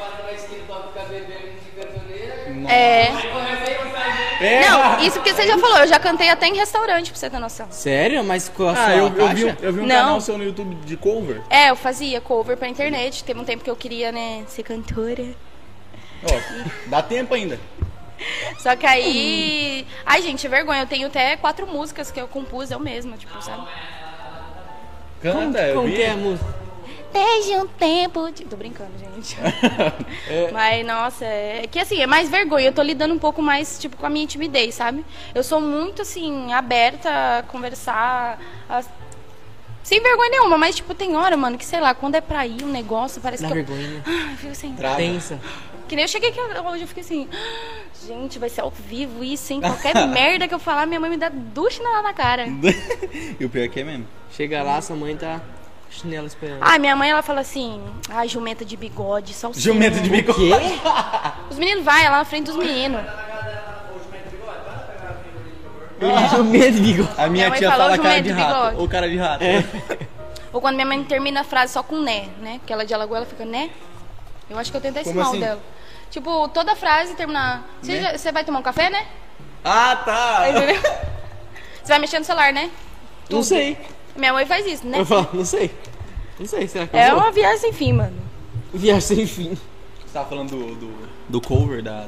É. 2.69 3.13
É. 4.41 4.69
Não, 4.69 4.99
isso 5.01 5.15
porque 5.17 5.33
você 5.33 5.47
já 5.47 5.57
falou, 5.59 5.79
eu 5.79 5.87
já 5.87 5.99
cantei 5.99 6.29
até 6.29 6.47
em 6.49 6.57
restaurante, 6.57 7.11
pra 7.11 7.19
você 7.19 7.31
ter 7.31 7.39
noção. 7.39 7.67
Sério? 7.71 8.23
Mas 8.25 8.49
com 8.49 8.69
a 8.69 8.73
Ah, 8.73 8.75
sua 8.75 8.91
eu, 8.95 9.07
eu 9.17 9.29
vi, 9.29 9.45
um- 9.45 9.57
eu 9.63 9.73
vi 9.73 9.81
um 9.81 9.87
Não. 9.87 9.97
canal 9.97 10.21
seu 10.21 10.37
no 10.37 10.45
YouTube 10.45 10.75
de 10.85 10.97
cover. 10.97 11.41
É, 11.49 11.71
eu 11.71 11.77
fazia 11.77 12.21
cover 12.21 12.57
pra 12.57 12.69
internet. 12.69 13.23
Teve 13.25 13.41
um 13.41 13.45
tempo 13.45 13.63
que 13.65 13.71
eu 13.71 13.77
queria, 13.77 14.11
né, 14.13 14.45
ser 14.49 14.63
cantora. 14.65 15.25
Ó, 16.25 16.61
dá 16.87 17.01
tempo 17.03 17.33
ainda. 17.35 17.59
Só 18.59 18.75
que 18.77 18.87
aí. 18.87 19.87
Ai, 20.05 20.21
gente, 20.23 20.47
vergonha. 20.49 20.83
Eu 20.83 20.87
tenho 20.87 21.07
até 21.09 21.37
quatro 21.37 21.67
músicas 21.67 22.11
que 22.11 22.21
eu 22.21 22.27
compus 22.29 22.71
eu 22.71 22.79
mesma, 22.81 23.17
tipo, 23.17 23.41
sabe? 23.43 23.67
Canta, 25.23 25.59
eu 25.63 25.77
Como 25.77 25.89
vi. 25.89 25.95
que 25.97 26.03
é 26.03 26.11
a 26.11 26.17
música? 26.17 26.64
Desde 27.15 27.53
um 27.57 27.67
tempo. 27.69 28.31
De... 28.33 28.45
Tô 28.45 28.57
brincando, 28.57 28.91
gente. 28.99 29.37
Mas, 30.53 30.85
nossa, 30.85 31.25
é 31.25 31.67
que 31.71 31.79
assim, 31.79 32.01
é 32.01 32.07
mais 32.07 32.29
vergonha. 32.29 32.67
Eu 32.67 32.73
tô 32.73 32.83
lidando 32.83 33.15
um 33.15 33.19
pouco 33.19 33.41
mais, 33.41 33.79
tipo, 33.79 33.97
com 33.97 34.05
a 34.05 34.11
minha 34.11 34.27
timidez, 34.27 34.75
sabe? 34.75 35.05
Eu 35.35 35.45
sou 35.45 35.61
muito, 35.61 36.03
assim, 36.03 36.53
aberta 36.53 37.39
a 37.39 37.43
conversar. 37.45 38.39
a- 38.69 38.83
Sem 39.85 40.03
vergonha 40.03 40.31
nenhuma, 40.31 40.59
mas, 40.59 40.75
tipo, 40.75 40.93
tem 40.95 41.15
hora, 41.17 41.37
mano, 41.37 41.57
que 41.57 41.65
sei 41.65 41.81
lá, 41.81 41.95
quando 41.95 42.17
é 42.17 42.21
pra 42.21 42.47
ir 42.47 42.65
um 42.65 42.69
negócio, 42.69 43.21
parece 43.23 43.43
Dá 43.43 43.49
que 43.53 43.59
eu. 43.59 43.65
vergonha, 43.65 43.89
né? 43.95 44.03
Ah, 44.07 44.31
eu 44.33 44.37
fico 44.39 44.53
assim. 44.53 44.75
Trava. 44.75 44.97
Tensa. 44.97 45.39
Que 45.87 45.95
nem 45.95 46.05
eu 46.05 46.09
cheguei 46.09 46.31
aqui 46.31 46.41
hoje, 46.41 46.83
eu 46.83 46.89
fiquei 46.89 47.03
assim. 47.05 47.29
"Ah, 47.33 47.85
Gente, 48.07 48.39
vai 48.39 48.49
ser 48.51 48.61
ao 48.63 48.71
vivo 48.71 49.23
isso, 49.25 49.53
hein? 49.53 49.61
Qualquer 49.61 49.95
merda 50.09 50.49
que 50.49 50.53
eu 50.55 50.59
falar, 50.59 50.85
minha 50.85 50.99
mãe 51.01 51.09
me 51.11 51.17
dá 51.17 51.29
ducha 51.31 51.83
na, 51.83 52.03
na 52.03 52.13
cara. 52.13 52.47
e 53.39 53.45
o 53.45 53.49
pior 53.49 53.65
é 53.65 53.69
que 53.69 53.81
é 53.81 53.85
mesmo. 53.85 54.07
Chega 54.33 54.63
lá, 54.63 54.81
sua 54.83 54.97
mãe 54.97 55.17
tá 55.17 55.41
com 55.95 56.01
chinelo 56.01 56.27
esperando. 56.27 56.59
Ai, 56.61 56.79
minha 56.79 56.97
mãe, 56.97 57.11
ela 57.11 57.23
fala 57.23 57.41
assim, 57.41 57.81
ai, 58.11 58.29
jumenta 58.29 58.65
de 58.65 58.77
bigode, 58.77 59.33
salsicha. 59.33 59.65
Jumento 59.65 60.01
de 60.01 60.11
bico. 60.11 60.35
Quê? 60.35 60.51
Os 61.51 61.59
meninos 61.59 61.85
vai, 61.85 62.05
ela 62.05 62.19
na 62.19 62.25
frente 62.25 62.47
dos 62.47 62.57
meninos. 62.57 63.01
Jumento 66.37 66.73
de 66.73 66.81
bigode. 66.81 67.11
A 67.17 67.23
minha, 67.23 67.29
Minha 67.31 67.49
mãe 67.51 67.59
tia 67.59 67.71
falou 67.71 67.87
fala 67.87 67.99
cara 67.99 68.17
de 68.21 68.23
de 68.23 68.31
rato. 68.33 68.55
bigode. 68.55 68.77
Ou 68.81 68.89
cara 68.89 69.09
de 69.09 69.17
rato. 69.17 69.45
Ou 70.53 70.61
quando 70.61 70.75
minha 70.75 70.87
mãe 70.87 71.03
termina 71.05 71.41
a 71.41 71.45
frase 71.45 71.73
só 71.73 71.83
com 71.83 72.01
né, 72.01 72.29
né? 72.41 72.59
Porque 72.59 72.73
ela 72.73 72.83
é 72.83 72.87
de 72.87 72.95
Alagoa, 72.95 73.19
ela 73.19 73.27
fica 73.27 73.45
né. 73.45 73.71
Eu 74.51 74.59
acho 74.59 74.71
que 74.71 74.77
eu 74.77 74.81
tentei 74.81 75.03
esse 75.03 75.11
Como 75.11 75.23
mal 75.23 75.31
assim? 75.31 75.41
dela. 75.41 75.61
Tipo, 76.11 76.49
toda 76.49 76.77
frase 76.77 77.15
terminar. 77.15 77.65
Você, 77.83 78.01
Né? 78.01 78.19
já- 78.19 78.31
vai 78.33 78.45
tomar 78.45 78.59
um 78.61 78.63
café, 78.63 78.91
né? 78.91 79.07
Ah, 79.65 79.97
tá. 80.05 80.43
Você 81.83 81.89
vai 81.89 81.99
mexer 81.99 82.19
no 82.19 82.25
celular, 82.25 82.53
né? 82.53 82.71
Não 83.31 83.43
sei. 83.43 83.79
Minha 84.17 84.33
mãe 84.33 84.47
faz 84.47 84.65
isso, 84.67 84.87
né? 84.87 85.01
Eu 85.01 85.07
falo, 85.07 85.29
não 85.33 85.45
sei. 85.45 85.71
Não 86.39 86.47
sei, 86.47 86.67
será 86.69 86.87
que 86.87 86.97
eu 86.97 87.01
É 87.01 87.13
uma 87.15 87.31
viagem 87.33 87.59
sem 87.59 87.73
fim, 87.73 87.93
mano. 87.93 88.17
Viagem 88.73 89.01
sem 89.01 89.27
fim. 89.27 89.51
Você 90.05 90.13
tava 90.13 90.29
falando 90.29 90.51
do, 90.51 90.75
do, 90.77 91.09
do 91.29 91.41
cover 91.41 91.83
da. 91.83 92.07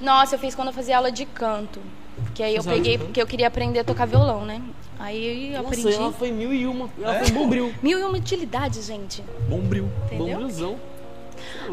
Nossa, 0.00 0.34
eu 0.34 0.38
fiz 0.38 0.54
quando 0.54 0.68
eu 0.68 0.74
fazia 0.74 0.96
aula 0.96 1.10
de 1.10 1.24
canto. 1.24 1.80
Porque 2.24 2.42
aí 2.42 2.54
eu 2.56 2.62
de 2.62 2.68
peguei, 2.68 2.94
canto? 2.96 3.06
porque 3.06 3.20
eu 3.22 3.26
queria 3.26 3.46
aprender 3.46 3.80
a 3.80 3.84
tocar 3.84 4.06
violão, 4.06 4.44
né? 4.44 4.60
Aí 4.98 5.52
eu 5.54 5.62
Nossa, 5.62 5.78
aprendi. 5.78 5.94
ela 5.94 6.12
foi 6.12 6.32
mil 6.32 6.52
e 6.52 6.66
uma. 6.66 6.88
Ela 7.00 7.18
foi 7.20 7.30
bombril. 7.32 7.72
Mil 7.82 7.98
e 7.98 8.02
uma 8.02 8.16
utilidades, 8.16 8.86
gente. 8.86 9.22
Bombril. 9.48 9.88
Entendeu? 10.06 10.26
Bombrilzão. 10.38 10.76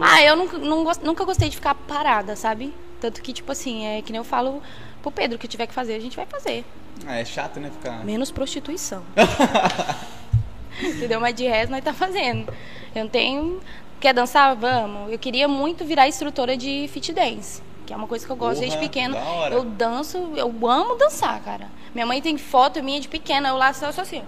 Ah, 0.01 0.21
eu 0.21 0.35
nunca, 0.35 0.57
não 0.57 0.83
gos- 0.83 0.99
nunca 0.99 1.23
gostei 1.23 1.49
de 1.49 1.55
ficar 1.55 1.73
parada, 1.75 2.35
sabe? 2.35 2.73
Tanto 2.99 3.21
que, 3.21 3.31
tipo 3.31 3.51
assim, 3.51 3.85
é 3.85 4.01
que 4.01 4.11
nem 4.11 4.17
eu 4.19 4.23
falo 4.25 4.61
pro 5.01 5.11
Pedro, 5.11 5.37
que 5.39 5.47
tiver 5.47 5.67
que 5.67 5.73
fazer, 5.73 5.93
a 5.95 5.99
gente 5.99 6.15
vai 6.15 6.25
fazer. 6.25 6.65
Ah, 7.05 7.17
é 7.17 7.25
chato, 7.25 7.59
né? 7.59 7.69
Ficar. 7.69 8.03
Menos 8.03 8.31
prostituição. 8.31 9.03
Entendeu? 10.81 11.19
Mas 11.19 11.35
de 11.35 11.45
resto 11.45 11.71
nós 11.71 11.83
tá 11.83 11.93
fazendo. 11.93 12.53
Eu 12.95 13.03
não 13.03 13.09
tenho. 13.09 13.61
Quer 13.99 14.13
dançar? 14.13 14.55
Vamos. 14.55 15.11
Eu 15.11 15.19
queria 15.19 15.47
muito 15.47 15.85
virar 15.85 16.07
instrutora 16.07 16.57
de 16.57 16.89
fit 16.91 17.11
dance. 17.13 17.61
Que 17.85 17.93
é 17.93 17.95
uma 17.95 18.07
coisa 18.07 18.25
que 18.25 18.31
eu 18.31 18.35
gosto 18.35 18.59
desde 18.59 18.77
Porra, 18.77 18.89
pequena. 18.89 19.15
da 19.15 19.23
hora. 19.25 19.55
Eu 19.55 19.63
danço, 19.63 20.17
eu 20.35 20.67
amo 20.67 20.95
dançar, 20.95 21.39
cara. 21.41 21.67
Minha 21.93 22.05
mãe 22.05 22.21
tem 22.21 22.37
foto 22.37 22.81
minha 22.81 22.99
de 22.99 23.07
pequena, 23.07 23.49
eu 23.49 23.57
lá 23.57 23.73
só, 23.73 23.91
só 23.91 24.01
assim, 24.01 24.23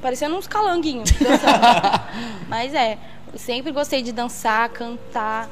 parecendo 0.00 0.36
uns 0.36 0.46
calanguinhos 0.46 1.10
dançando. 1.10 2.02
Mas 2.48 2.72
é, 2.72 2.98
eu 3.32 3.38
sempre 3.38 3.72
gostei 3.72 4.00
de 4.00 4.12
dançar, 4.12 4.68
cantar. 4.68 5.48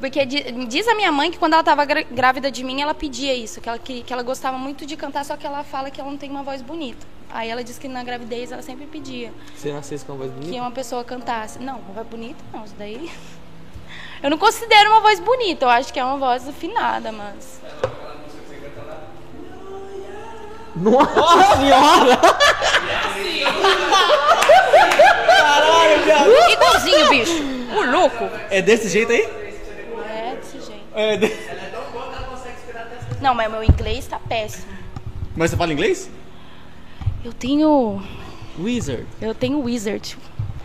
Porque 0.00 0.26
di- 0.26 0.66
diz 0.66 0.86
a 0.88 0.94
minha 0.94 1.10
mãe 1.12 1.30
que 1.30 1.38
quando 1.38 1.52
ela 1.54 1.60
estava 1.62 1.84
grávida 1.84 2.50
de 2.50 2.62
mim, 2.64 2.80
ela 2.82 2.94
pedia 2.94 3.34
isso, 3.34 3.60
que 3.60 3.68
ela, 3.68 3.78
que, 3.78 4.02
que 4.02 4.12
ela 4.12 4.22
gostava 4.22 4.58
muito 4.58 4.84
de 4.84 4.96
cantar, 4.96 5.24
só 5.24 5.36
que 5.36 5.46
ela 5.46 5.62
fala 5.64 5.90
que 5.90 6.00
ela 6.00 6.10
não 6.10 6.18
tem 6.18 6.30
uma 6.30 6.42
voz 6.42 6.60
bonita. 6.62 7.06
Aí 7.30 7.48
ela 7.48 7.64
disse 7.64 7.80
que 7.80 7.88
na 7.88 8.04
gravidez 8.04 8.52
ela 8.52 8.62
sempre 8.62 8.86
pedia 8.86 9.32
Você 9.56 9.72
nascesse 9.72 10.04
com 10.04 10.12
uma 10.12 10.18
voz 10.18 10.30
que 10.32 10.40
bonita? 10.46 10.60
uma 10.62 10.70
pessoa 10.70 11.02
cantasse. 11.04 11.58
Não, 11.58 11.78
uma 11.78 11.94
voz 11.94 12.06
bonita 12.06 12.44
não, 12.52 12.64
isso 12.64 12.74
daí. 12.78 13.10
Eu 14.22 14.30
não 14.30 14.38
considero 14.38 14.88
uma 14.90 15.00
voz 15.00 15.20
bonita, 15.20 15.66
eu 15.66 15.68
acho 15.68 15.92
que 15.92 16.00
é 16.00 16.04
uma 16.04 16.16
voz 16.16 16.48
afinada, 16.48 17.12
mas. 17.12 17.60
Nossa 20.74 21.56
senhora! 21.56 22.18
Igualzinho, 26.52 27.08
bicho! 27.10 27.42
O 27.76 27.82
louco! 27.90 28.24
É 28.50 28.62
desse 28.62 28.88
jeito 28.88 29.12
aí? 29.12 29.43
É 30.94 31.16
desse 31.16 31.34
jeito. 31.36 31.50
É 31.50 31.56
de... 33.16 33.20
Não, 33.22 33.34
mas 33.34 33.50
meu 33.50 33.62
inglês 33.64 34.06
tá 34.06 34.18
péssimo. 34.18 34.64
Mas 35.36 35.50
você 35.50 35.56
fala 35.56 35.72
inglês? 35.72 36.10
Eu 37.24 37.32
tenho. 37.32 38.02
Wizard. 38.58 39.06
Eu 39.20 39.34
tenho 39.34 39.60
wizard. 39.62 40.16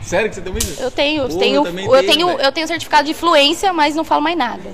Sério 0.01 0.29
que 0.29 0.35
você 0.35 0.41
tem 0.41 0.57
isso? 0.57 0.81
Eu 0.81 0.91
tenho, 0.91 1.27
Pô, 1.27 1.37
tenho, 1.37 1.55
eu 1.55 1.65
eu, 1.95 2.01
tenho, 2.01 2.13
tenho, 2.13 2.29
eu, 2.39 2.51
tenho 2.51 2.67
certificado 2.67 3.07
de 3.07 3.13
fluência, 3.13 3.73
mas 3.73 3.95
não 3.95 4.03
falo 4.03 4.21
mais 4.21 4.37
nada. 4.37 4.69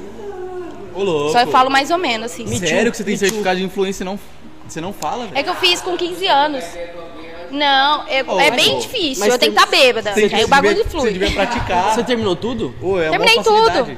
Ô, 0.94 1.04
louco. 1.04 1.32
Só 1.32 1.42
eu 1.42 1.48
falo 1.48 1.70
mais 1.70 1.90
ou 1.92 1.98
menos, 1.98 2.32
assim. 2.32 2.46
Sério 2.58 2.92
que 2.92 2.98
você 2.98 3.04
tem 3.04 3.14
Me 3.14 3.20
too. 3.20 3.28
certificado 3.28 3.58
de 3.60 3.66
influência 3.66 4.04
e 4.04 4.06
não, 4.06 4.20
você 4.68 4.80
não 4.82 4.94
fala, 4.94 5.26
velho? 5.26 5.38
É 5.38 5.44
que 5.44 5.50
eu 5.50 5.56
fiz 5.56 5.82
com 5.82 5.96
15 5.98 6.28
anos. 6.28 6.64
Não, 7.52 8.08
é, 8.08 8.24
Oh, 8.28 8.40
é 8.40 8.52
bem 8.52 8.80
difícil. 8.80 9.24
mas 9.24 9.34
eu 9.34 9.40
tenho 9.40 9.54
que 9.54 9.60
estar 9.60 9.70
bêbada. 9.70 10.12
Tem 10.14 10.28
que- 10.30 10.36
Aí 10.36 10.44
o 10.44 10.48
bagulho 10.48 10.76
devia- 10.76 10.90
flui. 10.92 11.04
Você 11.04 11.14
devia 11.14 11.32
praticar. 11.32 11.96
Você 11.96 12.04
terminou 12.04 12.36
tudo? 12.36 12.74
Pô, 12.80 13.00
é 13.00 13.10
Terminei 13.10 13.36
tudo. 13.42 13.98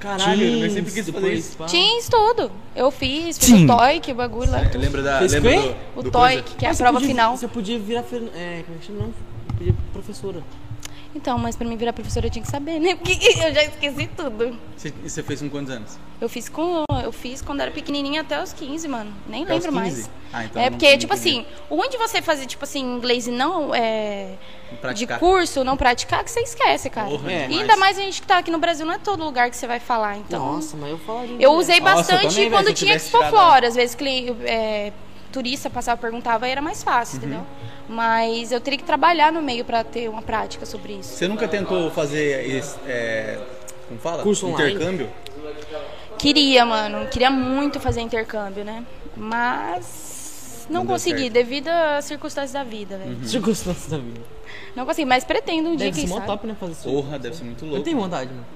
Caralho, 0.00 0.42
eu 0.44 0.70
sempre 0.70 0.92
quis 0.92 1.08
fazer 1.08 1.32
isso. 1.34 1.56
Tinha 1.66 2.02
tudo. 2.10 2.50
Eu 2.74 2.90
fiz, 2.90 3.38
fiz 3.38 3.46
Sim. 3.48 3.64
o 3.64 3.66
TOEIC, 3.76 4.12
o 4.12 4.14
bagulho 4.14 4.50
lá. 4.50 4.60
Lembra 4.74 5.02
da. 5.02 5.18
Fez 5.20 5.32
lembra 5.32 5.50
do, 5.60 5.74
O 5.96 6.02
do 6.02 6.10
TOEIC, 6.10 6.42
coisa? 6.42 6.56
que 6.58 6.64
é 6.64 6.68
a 6.68 6.70
Mas 6.70 6.78
prova 6.78 6.92
podia- 6.94 7.08
final. 7.08 7.36
Você 7.36 7.48
podia 7.48 7.78
virar. 7.78 8.00
É, 8.00 8.62
como 8.66 8.76
é 8.76 8.80
que 8.80 8.86
chama? 8.86 8.98
Não, 9.00 9.14
podia 9.56 9.74
professora. 9.92 10.42
Então, 11.14 11.38
mas 11.38 11.56
pra 11.56 11.66
mim 11.66 11.76
virar 11.76 11.92
professora 11.94 12.26
eu 12.26 12.30
tinha 12.30 12.42
que 12.44 12.50
saber, 12.50 12.78
né? 12.78 12.94
Porque 13.02 13.12
eu 13.42 13.54
já 13.54 13.64
esqueci 13.64 14.06
tudo. 14.16 14.56
Você, 14.76 14.92
e 15.04 15.08
você 15.10 15.22
fez 15.22 15.40
com 15.40 15.48
quantos 15.48 15.70
anos? 15.72 15.98
Eu 16.20 16.28
fiz 16.28 16.48
com. 16.48 16.84
Eu 17.02 17.12
fiz 17.12 17.40
quando 17.42 17.60
era 17.60 17.70
pequenininha 17.70 18.20
até 18.22 18.42
os 18.42 18.52
15, 18.52 18.86
mano. 18.88 19.12
Nem 19.26 19.44
Até 19.44 19.54
os 19.54 19.64
lembro 19.64 19.80
15? 19.82 19.96
mais. 20.02 20.10
Ah, 20.32 20.44
então 20.44 20.60
é 20.60 20.64
não- 20.66 20.72
porque, 20.72 20.90
não 20.90 20.98
tipo 20.98 21.14
assim, 21.14 21.46
o 21.70 21.76
ruim 21.76 21.88
de 21.88 21.96
você 21.96 22.20
fazer, 22.20 22.46
tipo 22.46 22.64
assim, 22.64 22.80
inglês 22.80 23.26
e 23.26 23.30
não 23.30 23.74
é, 23.74 24.32
de 24.70 24.76
Praticar. 24.78 25.18
curso, 25.18 25.62
não 25.64 25.76
praticar, 25.76 26.22
que 26.24 26.30
você 26.30 26.40
esquece, 26.40 26.90
cara. 26.90 27.08
Porra, 27.08 27.32
e 27.32 27.46
demais. 27.46 27.60
ainda 27.60 27.76
mais 27.76 27.98
a 27.98 28.02
gente 28.02 28.20
que 28.20 28.26
tá 28.26 28.38
aqui 28.38 28.50
no 28.50 28.58
Brasil, 28.58 28.84
não 28.84 28.94
é 28.94 28.98
todo 28.98 29.24
lugar 29.24 29.48
que 29.50 29.56
você 29.56 29.66
vai 29.66 29.78
falar, 29.80 30.18
então. 30.18 30.54
Nossa, 30.54 30.76
mas 30.76 30.90
eu 30.90 30.98
falaria. 30.98 31.36
Eu 31.38 31.52
usei 31.52 31.80
Nossa, 31.80 31.92
eu 31.92 31.96
bastante 32.18 32.34
também, 32.34 32.50
quando 32.50 32.74
tinha 32.74 32.94
Expo 32.96 33.22
fora. 33.30 33.68
Às 33.68 33.74
vezes, 33.74 33.94
cli- 33.94 34.34
é, 34.44 34.92
turista 35.36 35.68
passava, 35.68 36.00
perguntava, 36.00 36.46
aí 36.46 36.52
era 36.52 36.62
mais 36.62 36.78
Uhum. 36.78 36.84
fácil, 36.84 37.18
entendeu? 37.18 37.42
Mas 37.86 38.50
eu 38.52 38.58
teria 38.60 38.78
que 38.78 38.84
trabalhar 38.84 39.30
no 39.30 39.42
meio 39.42 39.66
pra 39.66 39.84
ter 39.84 40.08
uma 40.08 40.22
prática 40.22 40.64
sobre 40.64 40.94
isso. 40.94 41.10
Você 41.14 41.28
nunca 41.28 41.46
tentou 41.46 41.90
fazer 41.90 42.48
esse, 42.48 42.74
é, 42.88 43.38
como 43.86 44.00
fala? 44.00 44.22
Curso 44.22 44.46
online? 44.46 44.72
Intercâmbio? 44.74 45.10
Queria, 46.18 46.64
mano. 46.64 47.06
Queria 47.08 47.30
muito 47.30 47.78
fazer 47.78 48.00
intercâmbio, 48.00 48.64
né? 48.64 48.82
Mas 49.14 50.66
não, 50.70 50.80
Não 50.80 50.86
consegui, 50.86 51.22
certo. 51.24 51.32
devido 51.34 51.68
às 51.68 52.06
circunstâncias 52.06 52.52
da 52.52 52.64
vida, 52.64 52.96
velho. 52.96 53.18
Circunstâncias 53.28 53.90
da 53.90 53.98
vida. 53.98 54.20
Não 54.74 54.86
consegui, 54.86 55.04
mas 55.06 55.22
pretendo 55.24 55.68
um 55.68 55.76
dia, 55.76 55.86
Deve 55.86 55.98
quem 56.00 56.06
ser 56.06 56.12
mó 56.14 56.16
sabe. 56.16 56.26
top, 56.28 56.46
né? 56.46 56.56
Fazer 56.58 56.72
isso. 56.72 56.88
Porra, 56.88 57.18
deve 57.18 57.36
ser 57.36 57.44
muito 57.44 57.62
louco. 57.66 57.76
Eu 57.80 57.82
tenho 57.82 57.98
vontade, 58.00 58.30
mano. 58.30 58.46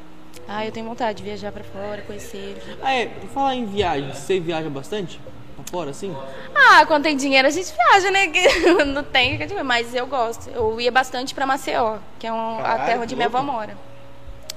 Ah, 0.49 0.65
eu 0.67 0.73
tenho 0.73 0.87
vontade 0.87 1.19
de 1.19 1.25
viajar 1.25 1.53
pra 1.53 1.63
fora, 1.63 2.03
conhecer. 2.07 2.57
Ah, 2.83 2.93
é, 2.93 3.07
por 3.07 3.29
falar 3.29 3.55
em 3.55 3.67
viagem, 3.67 4.13
você 4.13 4.41
viaja 4.41 4.69
bastante? 4.71 5.21
Pra 5.63 5.71
fora, 5.71 5.91
assim? 5.91 6.15
Ah, 6.55 6.85
quando 6.87 7.05
tem 7.05 7.17
dinheiro 7.17 7.47
a 7.49 7.51
gente 7.51 7.73
viaja, 7.73 8.11
né? 8.11 8.27
Não 8.87 9.03
tem, 9.05 9.39
mas 9.65 9.95
eu 9.95 10.07
gosto. 10.07 10.49
Eu 10.51 10.81
ia 10.81 10.91
bastante 10.91 11.35
pra 11.35 11.47
Maceió, 11.47 11.99
que 12.19 12.27
é 12.27 12.33
um, 12.33 12.59
a 12.59 12.63
Caralho, 12.63 12.87
terra 12.87 13.03
onde 13.03 13.15
minha 13.17 13.27
avó 13.29 13.43
mora. 13.43 13.77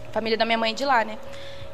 A 0.10 0.12
família 0.12 0.38
da 0.38 0.46
minha 0.46 0.58
mãe 0.58 0.72
é 0.72 0.76
de 0.76 0.86
lá, 0.86 1.04
né? 1.04 1.18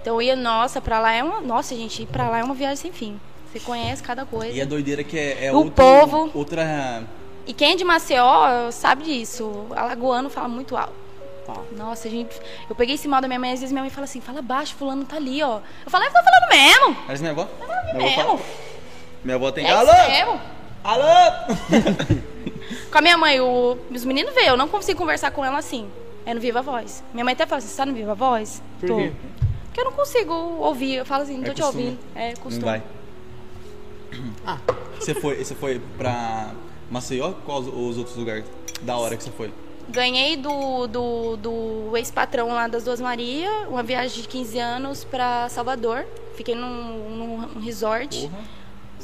Então 0.01 0.15
eu 0.15 0.21
ia, 0.21 0.35
nossa, 0.35 0.79
pra 0.81 0.99
lá 0.99 1.11
é 1.11 1.23
uma. 1.23 1.41
Nossa, 1.41 1.75
gente, 1.75 2.03
ir 2.03 2.05
pra 2.05 2.29
lá 2.29 2.39
é 2.39 2.43
uma 2.43 2.53
viagem 2.55 2.77
sem 2.77 2.91
fim. 2.91 3.19
Você 3.51 3.59
conhece 3.59 4.01
cada 4.03 4.25
coisa. 4.25 4.53
E 4.53 4.61
a 4.61 4.65
doideira 4.65 5.03
que 5.03 5.17
é, 5.17 5.45
é 5.47 5.51
O 5.51 5.55
outro- 5.57 5.71
povo. 5.73 6.31
outra... 6.33 7.03
E 7.47 7.53
quem 7.53 7.71
é 7.71 7.75
de 7.75 7.83
Maceió 7.83 8.69
sabe 8.71 9.03
disso. 9.05 9.65
Alagoano 9.75 10.29
fala 10.29 10.47
muito 10.47 10.77
alto. 10.77 10.93
Nossa, 11.75 12.07
gente. 12.07 12.39
Eu 12.69 12.75
peguei 12.75 12.93
esse 12.93 13.07
mal 13.07 13.19
da 13.21 13.27
minha 13.27 13.39
mãe, 13.39 13.51
às 13.51 13.59
vezes 13.59 13.71
minha 13.71 13.81
mãe 13.81 13.89
fala 13.89 14.05
assim, 14.05 14.21
fala 14.21 14.39
baixo, 14.39 14.75
fulano 14.75 15.03
tá 15.03 15.15
ali, 15.15 15.41
ó. 15.41 15.59
Eu 15.83 15.89
falo, 15.89 16.03
eu 16.05 16.11
tô 16.11 16.19
falando 16.23 16.49
mesmo. 16.51 16.95
Parece 17.07 17.23
minha 17.23 17.31
avó? 17.31 17.47
Minha 17.95 18.21
avó, 18.23 18.37
Mesmo. 18.37 18.39
Minha 19.23 19.35
avó 19.35 19.51
tem... 19.51 19.65
É 19.65 19.71
Alô! 19.71 20.39
Alô! 20.83 21.55
Com 22.91 22.97
a 22.97 23.01
minha 23.01 23.17
mãe, 23.17 23.39
o, 23.39 23.77
os 23.91 24.05
meninos 24.05 24.33
veem, 24.33 24.47
eu 24.47 24.57
não 24.57 24.67
consigo 24.67 24.97
conversar 24.99 25.31
com 25.31 25.43
ela 25.45 25.57
assim. 25.57 25.87
É 26.25 26.33
no 26.33 26.39
Viva 26.39 26.61
Voz. 26.61 27.03
Minha 27.13 27.23
mãe 27.25 27.33
até 27.33 27.45
fala 27.45 27.59
assim, 27.59 27.67
você 27.67 27.77
tá 27.77 27.85
no 27.85 27.93
Viva 27.93 28.13
Voz? 28.15 28.61
Por 28.79 28.87
Tô. 28.89 28.95
quê? 28.97 29.11
Porque 29.65 29.79
eu 29.81 29.85
não 29.85 29.91
consigo 29.91 30.33
ouvir. 30.33 30.95
Eu 30.95 31.05
falo 31.05 31.23
assim, 31.23 31.37
não 31.37 31.43
É 31.43 31.47
tô 31.47 31.53
te 31.53 31.61
costume. 31.61 31.83
ouvindo. 31.83 31.99
É 32.15 32.29
Não 32.33 32.35
costume. 32.41 32.65
vai. 32.65 32.83
Ah. 34.45 34.57
Você 34.99 35.13
foi, 35.15 35.43
você 35.43 35.55
foi 35.55 35.79
pra 35.97 36.51
Maceió? 36.89 37.31
Quais 37.45 37.67
os 37.67 37.97
outros 37.97 38.15
lugares 38.15 38.45
da 38.81 38.97
hora 38.97 39.15
que 39.15 39.23
você 39.23 39.31
foi? 39.31 39.51
Ganhei 39.87 40.35
do, 40.37 40.87
do, 40.87 41.37
do 41.37 41.97
ex-patrão 41.97 42.49
lá 42.49 42.67
das 42.67 42.83
Duas 42.83 42.99
Maria, 43.01 43.49
uma 43.69 43.81
viagem 43.81 44.21
de 44.21 44.27
15 44.27 44.59
anos 44.59 45.03
pra 45.03 45.47
Salvador. 45.49 46.05
Fiquei 46.35 46.53
num, 46.55 47.47
num 47.55 47.59
resort. 47.61 48.21
Porra. 48.21 48.58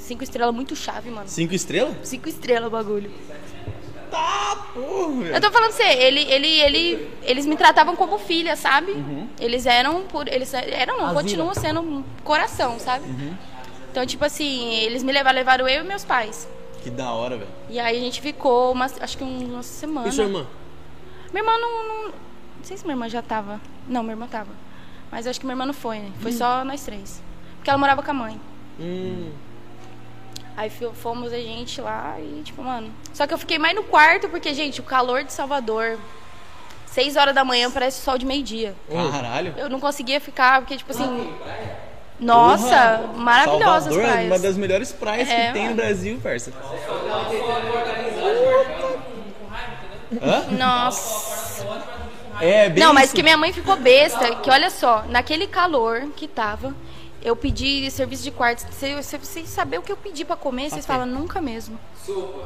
Cinco 0.05 0.23
estrelas, 0.23 0.53
muito 0.53 0.75
chave, 0.75 1.09
mano. 1.09 1.27
Cinco 1.27 1.55
estrelas? 1.55 1.95
Cinco 2.03 2.29
estrelas 2.29 2.67
o 2.67 2.69
bagulho. 2.69 3.11
Porra, 4.11 5.23
velho. 5.23 5.35
Eu 5.35 5.41
tô 5.41 5.51
falando 5.51 5.73
pra 5.73 5.83
você, 5.83 5.93
ele, 5.93 6.21
ele, 6.31 6.47
ele, 6.47 7.09
eles 7.23 7.45
me 7.47 7.57
tratavam 7.57 7.95
como 7.95 8.19
filha, 8.19 8.55
sabe? 8.55 8.91
Uhum. 8.91 9.27
Eles 9.39 9.65
eram 9.65 10.03
por. 10.03 10.27
Eles 10.27 10.53
eram, 10.53 10.99
não, 10.99 11.13
continuam 11.15 11.55
sendo 11.55 11.81
um 11.81 12.03
coração, 12.23 12.77
sabe? 12.77 13.03
Uhum. 13.05 13.35
Então, 13.89 14.05
tipo 14.05 14.23
assim, 14.23 14.75
eles 14.75 15.01
me 15.01 15.11
levaram, 15.11 15.35
levaram 15.35 15.67
eu 15.67 15.83
e 15.83 15.87
meus 15.87 16.05
pais. 16.05 16.47
Que 16.83 16.91
da 16.91 17.11
hora, 17.11 17.37
velho. 17.37 17.49
E 17.67 17.79
aí 17.79 17.97
a 17.97 17.99
gente 17.99 18.21
ficou 18.21 18.71
uma, 18.73 18.85
acho 18.85 19.17
que 19.17 19.23
uma 19.23 19.63
semana. 19.63 20.07
E 20.07 20.11
sua 20.11 20.25
irmã? 20.25 20.45
Minha 21.33 21.43
irmã 21.43 21.57
não, 21.57 21.87
não. 21.87 22.03
Não 22.09 22.63
sei 22.63 22.77
se 22.77 22.83
minha 22.83 22.93
irmã 22.93 23.09
já 23.09 23.23
tava. 23.23 23.59
Não, 23.87 24.03
minha 24.03 24.13
irmã 24.13 24.27
tava. 24.27 24.51
Mas 25.11 25.25
eu 25.25 25.31
acho 25.31 25.39
que 25.39 25.47
minha 25.47 25.53
irmã 25.53 25.65
não 25.65 25.73
foi, 25.73 25.97
né? 25.97 26.11
Foi 26.19 26.31
só 26.31 26.63
nós 26.63 26.83
três. 26.85 27.23
Porque 27.55 27.71
ela 27.71 27.79
morava 27.79 28.03
com 28.03 28.11
a 28.11 28.13
mãe. 28.13 28.39
Hum. 28.79 29.31
Aí 30.57 30.69
fo- 30.69 30.93
fomos 30.93 31.33
a 31.33 31.37
gente 31.37 31.81
lá 31.81 32.15
e, 32.19 32.41
tipo, 32.43 32.63
mano. 32.63 32.89
Só 33.13 33.27
que 33.27 33.33
eu 33.33 33.37
fiquei 33.37 33.59
mais 33.59 33.75
no 33.75 33.83
quarto, 33.83 34.29
porque, 34.29 34.53
gente, 34.53 34.79
o 34.79 34.83
calor 34.83 35.23
de 35.23 35.33
Salvador. 35.33 35.97
Seis 36.85 37.17
horas 37.17 37.35
da 37.35 37.43
manhã 37.43 37.69
parece 37.69 38.01
sol 38.01 38.17
de 38.17 38.25
meio-dia. 38.25 38.73
Caralho. 39.11 39.53
Eu 39.57 39.69
não 39.69 39.81
conseguia 39.81 40.21
ficar, 40.21 40.61
porque, 40.61 40.77
tipo 40.77 40.91
assim. 40.91 41.29
Nossa, 42.17 42.99
Porra. 43.01 43.13
maravilhosas 43.21 43.83
Salvador 43.93 44.01
é 44.03 44.11
praias. 44.13 44.31
uma 44.31 44.39
das 44.39 44.55
melhores 44.55 44.91
praias 44.93 45.27
É, 45.29 45.47
que 45.47 45.53
tem 45.53 45.67
no. 45.69 45.75
Brasil, 45.75 46.17
parça. 46.23 46.53
Hã? 50.21 50.43
Nossa. 50.57 51.65
É, 52.39 52.69
bem 52.69 52.83
Não, 52.83 52.93
mas 52.93 53.05
isso. 53.05 53.15
que 53.15 53.23
minha 53.23 53.37
mãe 53.37 53.51
ficou 53.53 53.75
besta, 53.77 54.35
que 54.35 54.49
olha 54.49 54.69
só, 54.69 55.03
naquele 55.09 55.47
calor 55.47 56.07
que 56.15 56.27
tava, 56.27 56.73
eu 57.25 57.35
pedi 57.35 57.89
serviço 57.89 58.23
de 58.23 58.29
quarto. 58.31 58.59
Se 58.71 59.01
se 59.03 59.17
vocês 59.17 59.49
saber 59.49 59.79
o 59.79 59.81
que 59.81 59.91
eu 59.91 59.97
pedi 59.97 60.23
pra 60.23 60.35
comer, 60.35 60.69
vocês 60.69 60.85
falam 60.85 61.07
nunca 61.07 61.41
mesmo. 61.41 61.77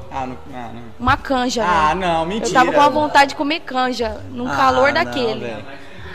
Ah, 0.10 0.26
não, 0.26 0.38
ah, 0.54 0.72
não. 0.74 0.82
Uma 0.98 1.18
canja, 1.18 1.64
Ah, 1.66 1.90
velho. 1.90 2.00
não, 2.00 2.26
mentira. 2.26 2.48
Eu 2.48 2.54
tava 2.54 2.72
com 2.72 2.82
a 2.82 2.88
vontade 2.90 3.32
de 3.32 3.36
comer 3.36 3.60
canja, 3.60 4.22
num 4.32 4.48
Ah, 4.50 4.56
calor 4.56 4.94
daquele. 4.94 5.54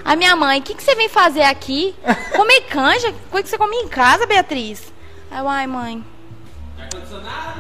a 0.03 0.17
minha 0.17 0.35
mãe, 0.35 0.61
o 0.61 0.63
que, 0.63 0.75
que 0.75 0.83
você 0.83 0.95
vem 0.95 1.11
fazer 1.11 1.43
aqui? 1.43 1.95
Comer 2.35 2.63
canja? 2.63 3.13
Coisa 3.31 3.45
que 3.45 3.49
você 3.51 3.59
come 3.59 3.77
em 3.77 3.89
casa, 3.89 4.27
Beatriz? 4.27 4.93
Aí 5.31 5.39
eu, 5.41 5.49
ai, 5.49 5.67
mãe. 5.67 6.03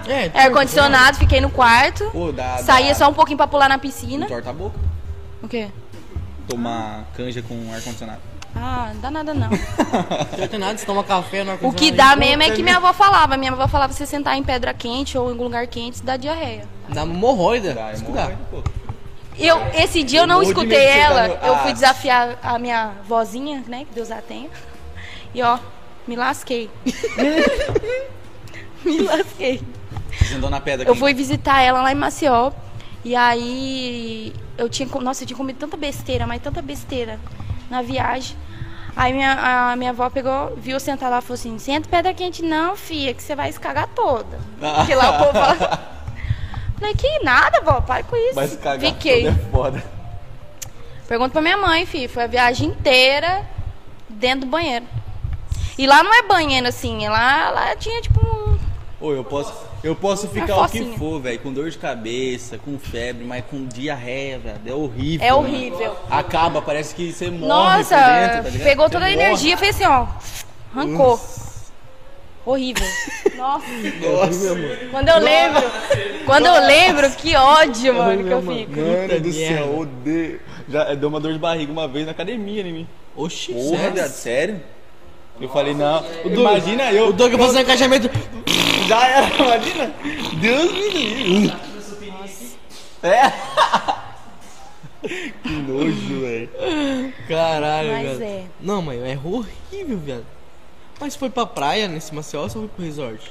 É, 0.06 0.30
É 0.34 0.42
ar-condicionado, 0.44 1.18
fiquei 1.18 1.40
no 1.40 1.50
quarto. 1.50 2.08
Pô, 2.10 2.32
dá, 2.32 2.58
Saía 2.58 2.88
dá... 2.88 2.94
só 2.94 3.08
um 3.08 3.14
pouquinho 3.14 3.36
pra 3.36 3.46
pular 3.46 3.68
na 3.68 3.78
piscina. 3.78 4.26
Torta 4.26 4.50
a 4.50 4.52
boca. 4.52 4.78
O 5.42 5.48
quê? 5.48 5.68
Tomar 6.48 7.04
canja 7.16 7.42
com 7.42 7.54
ar-condicionado. 7.72 8.20
Ah, 8.56 8.90
não 8.94 9.00
dá 9.00 9.10
nada 9.10 9.34
não. 9.34 9.50
Não 10.38 10.48
tem 10.48 10.58
nada, 10.58 10.78
você 10.78 10.86
toma 10.86 11.02
café 11.02 11.42
no 11.42 11.54
O 11.68 11.72
que 11.72 11.90
dá 11.90 12.14
mesmo 12.14 12.42
é 12.42 12.50
que 12.50 12.62
minha 12.62 12.76
avó 12.76 12.92
falava. 12.92 13.36
Minha 13.36 13.52
avó 13.52 13.66
falava 13.66 13.92
você 13.92 14.06
sentar 14.06 14.36
em 14.36 14.42
pedra 14.42 14.72
quente 14.72 15.18
ou 15.18 15.28
em 15.28 15.32
algum 15.32 15.44
lugar 15.44 15.66
quente, 15.66 16.02
dá 16.02 16.16
diarreia. 16.16 16.66
Dá 16.88 17.02
hemorroida. 17.02 17.74
Dá, 17.74 17.90
é 17.90 18.36
pô. 18.50 18.62
Eu, 19.36 19.58
esse 19.74 20.02
dia 20.04 20.20
eu 20.20 20.26
não 20.26 20.42
escutei 20.42 20.86
ela, 20.86 21.28
tá 21.28 21.46
eu 21.46 21.54
Ah. 21.54 21.58
fui 21.58 21.72
desafiar 21.72 22.38
a 22.42 22.58
minha 22.58 22.92
vozinha, 23.06 23.64
né, 23.66 23.84
que 23.88 23.94
Deus 23.94 24.10
a 24.10 24.22
tenha. 24.22 24.48
E 25.34 25.42
ó, 25.42 25.58
me 26.06 26.14
lasquei. 26.14 26.70
me 28.84 29.00
lasquei. 29.02 29.60
Você 30.20 30.34
andou 30.34 30.48
na 30.48 30.60
pedra 30.60 30.88
Eu 30.88 30.94
fui 30.94 31.12
visitar 31.12 31.60
ela 31.60 31.82
lá 31.82 31.90
em 31.90 31.96
Maceió. 31.96 32.52
E 33.04 33.16
aí 33.16 34.32
eu 34.56 34.68
tinha, 34.68 34.88
nossa, 35.00 35.24
eu 35.24 35.26
tinha 35.26 35.36
comido 35.36 35.58
tanta 35.58 35.76
besteira, 35.76 36.26
mas 36.26 36.40
tanta 36.40 36.62
besteira 36.62 37.18
na 37.70 37.82
viagem. 37.82 38.36
Aí 38.96 39.12
minha, 39.12 39.70
a 39.72 39.76
minha 39.76 39.90
avó 39.90 40.08
pegou, 40.08 40.54
viu 40.56 40.78
sentar 40.78 41.10
lá 41.10 41.18
e 41.18 41.22
falou 41.22 41.34
assim: 41.34 41.58
senta 41.58 41.88
pedra 41.88 42.14
quente, 42.14 42.42
não, 42.42 42.76
filha, 42.76 43.12
que 43.12 43.22
você 43.22 43.34
vai 43.34 43.48
escagar 43.48 43.88
toda. 43.88 44.38
Porque 44.76 44.94
lá 44.94 45.10
o 45.10 45.18
povo 45.18 45.32
fala. 45.32 45.94
Falei, 46.78 46.94
que 46.94 47.18
nada, 47.24 47.60
vó, 47.60 47.80
para 47.80 48.02
com 48.02 48.16
isso. 48.16 48.34
Mas 48.34 48.56
cagar 48.56 48.80
Fiquei. 48.92 49.24
todo 49.24 49.34
é 49.34 49.50
foda. 49.50 49.84
Pergunta 51.08 51.30
pra 51.30 51.42
minha 51.42 51.56
mãe, 51.56 51.86
filho. 51.86 52.08
Foi 52.08 52.24
a 52.24 52.26
viagem 52.26 52.68
inteira 52.68 53.46
dentro 54.08 54.40
do 54.40 54.46
banheiro. 54.46 54.84
E 55.76 55.86
lá 55.86 56.02
não 56.02 56.14
é 56.14 56.22
banheiro 56.22 56.68
assim, 56.68 57.08
lá, 57.08 57.50
lá 57.50 57.76
tinha 57.76 58.00
tipo 58.00 58.20
um. 58.24 58.58
Ô, 59.00 59.12
eu 59.12 59.24
posso, 59.24 59.52
eu 59.84 59.94
posso 59.94 60.26
ficar 60.28 60.56
o 60.62 60.68
que 60.68 60.82
for, 60.96 61.20
velho, 61.20 61.38
com 61.40 61.52
dor 61.52 61.68
de 61.70 61.76
cabeça, 61.78 62.58
com 62.58 62.78
febre, 62.78 63.24
mas 63.24 63.44
com 63.50 63.66
diarreia, 63.66 64.38
velho, 64.38 64.58
é 64.66 64.72
horrível. 64.72 65.26
É 65.26 65.30
mano. 65.30 65.42
horrível. 65.42 65.96
Acaba, 66.10 66.62
parece 66.62 66.94
que 66.94 67.12
você 67.12 67.30
morre 67.30 67.46
Nossa, 67.46 67.96
por 67.96 68.04
dentro, 68.44 68.52
tá 68.58 68.64
pegou 68.64 68.86
Você 68.86 68.92
toda 68.92 69.06
a 69.06 69.10
morre. 69.10 69.22
energia, 69.22 69.56
fez 69.58 69.76
assim, 69.76 69.84
ó. 69.84 70.06
Arrancou. 70.74 71.20
Horrível. 72.46 72.86
Nossa. 73.36 73.66
Nossa, 73.66 74.56
Quando 74.90 75.08
eu 75.08 75.18
lembro, 75.18 75.62
quando 76.26 76.46
eu 76.46 76.66
lembro, 76.66 77.10
que 77.12 77.34
ódio, 77.36 77.94
mano, 77.94 78.24
que 78.24 78.30
eu 78.30 78.40
fico. 78.42 78.80
mano 78.80 79.20
do 79.20 79.32
céu, 79.32 79.78
odeio. 79.80 80.40
Já 80.68 80.94
deu 80.94 81.08
uma 81.10 81.20
dor 81.20 81.32
de 81.32 81.38
barriga 81.38 81.70
uma 81.72 81.86
vez 81.88 82.06
na 82.06 82.12
academia 82.12 82.62
em 82.62 82.72
mim. 82.72 82.88
Oxi, 83.16 83.52
Porra, 83.52 83.78
sério? 83.92 84.08
sério? 84.08 84.60
Eu 85.40 85.48
falei, 85.48 85.74
não. 85.74 86.04
Imagina 86.24 86.92
eu. 86.92 87.08
O 87.08 87.12
Doug 87.12 87.32
fazendo 87.34 87.62
encaixamento. 87.62 88.08
Já 88.86 89.06
era, 89.06 89.26
imagina. 89.36 89.94
Deus 90.40 90.72
me 90.72 90.88
livre. 90.90 91.56
É. 93.02 93.30
que 95.42 95.50
nojo, 95.50 96.20
velho. 96.20 97.14
Caralho, 97.28 97.92
Mas 97.92 98.20
é. 98.20 98.44
Não, 98.60 98.82
mãe, 98.82 98.98
é 99.00 99.18
horrível, 99.22 99.98
viado. 99.98 100.26
Mas 101.00 101.16
foi 101.16 101.28
pra 101.28 101.44
praia 101.44 101.88
nesse 101.88 102.14
Maceió 102.14 102.42
ou 102.42 102.48
só 102.48 102.58
foi 102.60 102.68
pro 102.68 102.84
resort? 102.84 103.30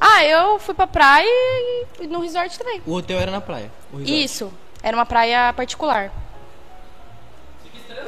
Ah, 0.00 0.24
eu 0.24 0.58
fui 0.58 0.74
pra 0.74 0.86
praia 0.86 1.26
e 2.00 2.06
no 2.06 2.20
resort 2.20 2.58
também. 2.58 2.82
O 2.86 2.92
hotel 2.92 3.18
era 3.18 3.30
na 3.30 3.40
praia. 3.40 3.72
Isso. 4.00 4.52
Era 4.82 4.96
uma 4.96 5.06
praia 5.06 5.52
particular. 5.54 6.12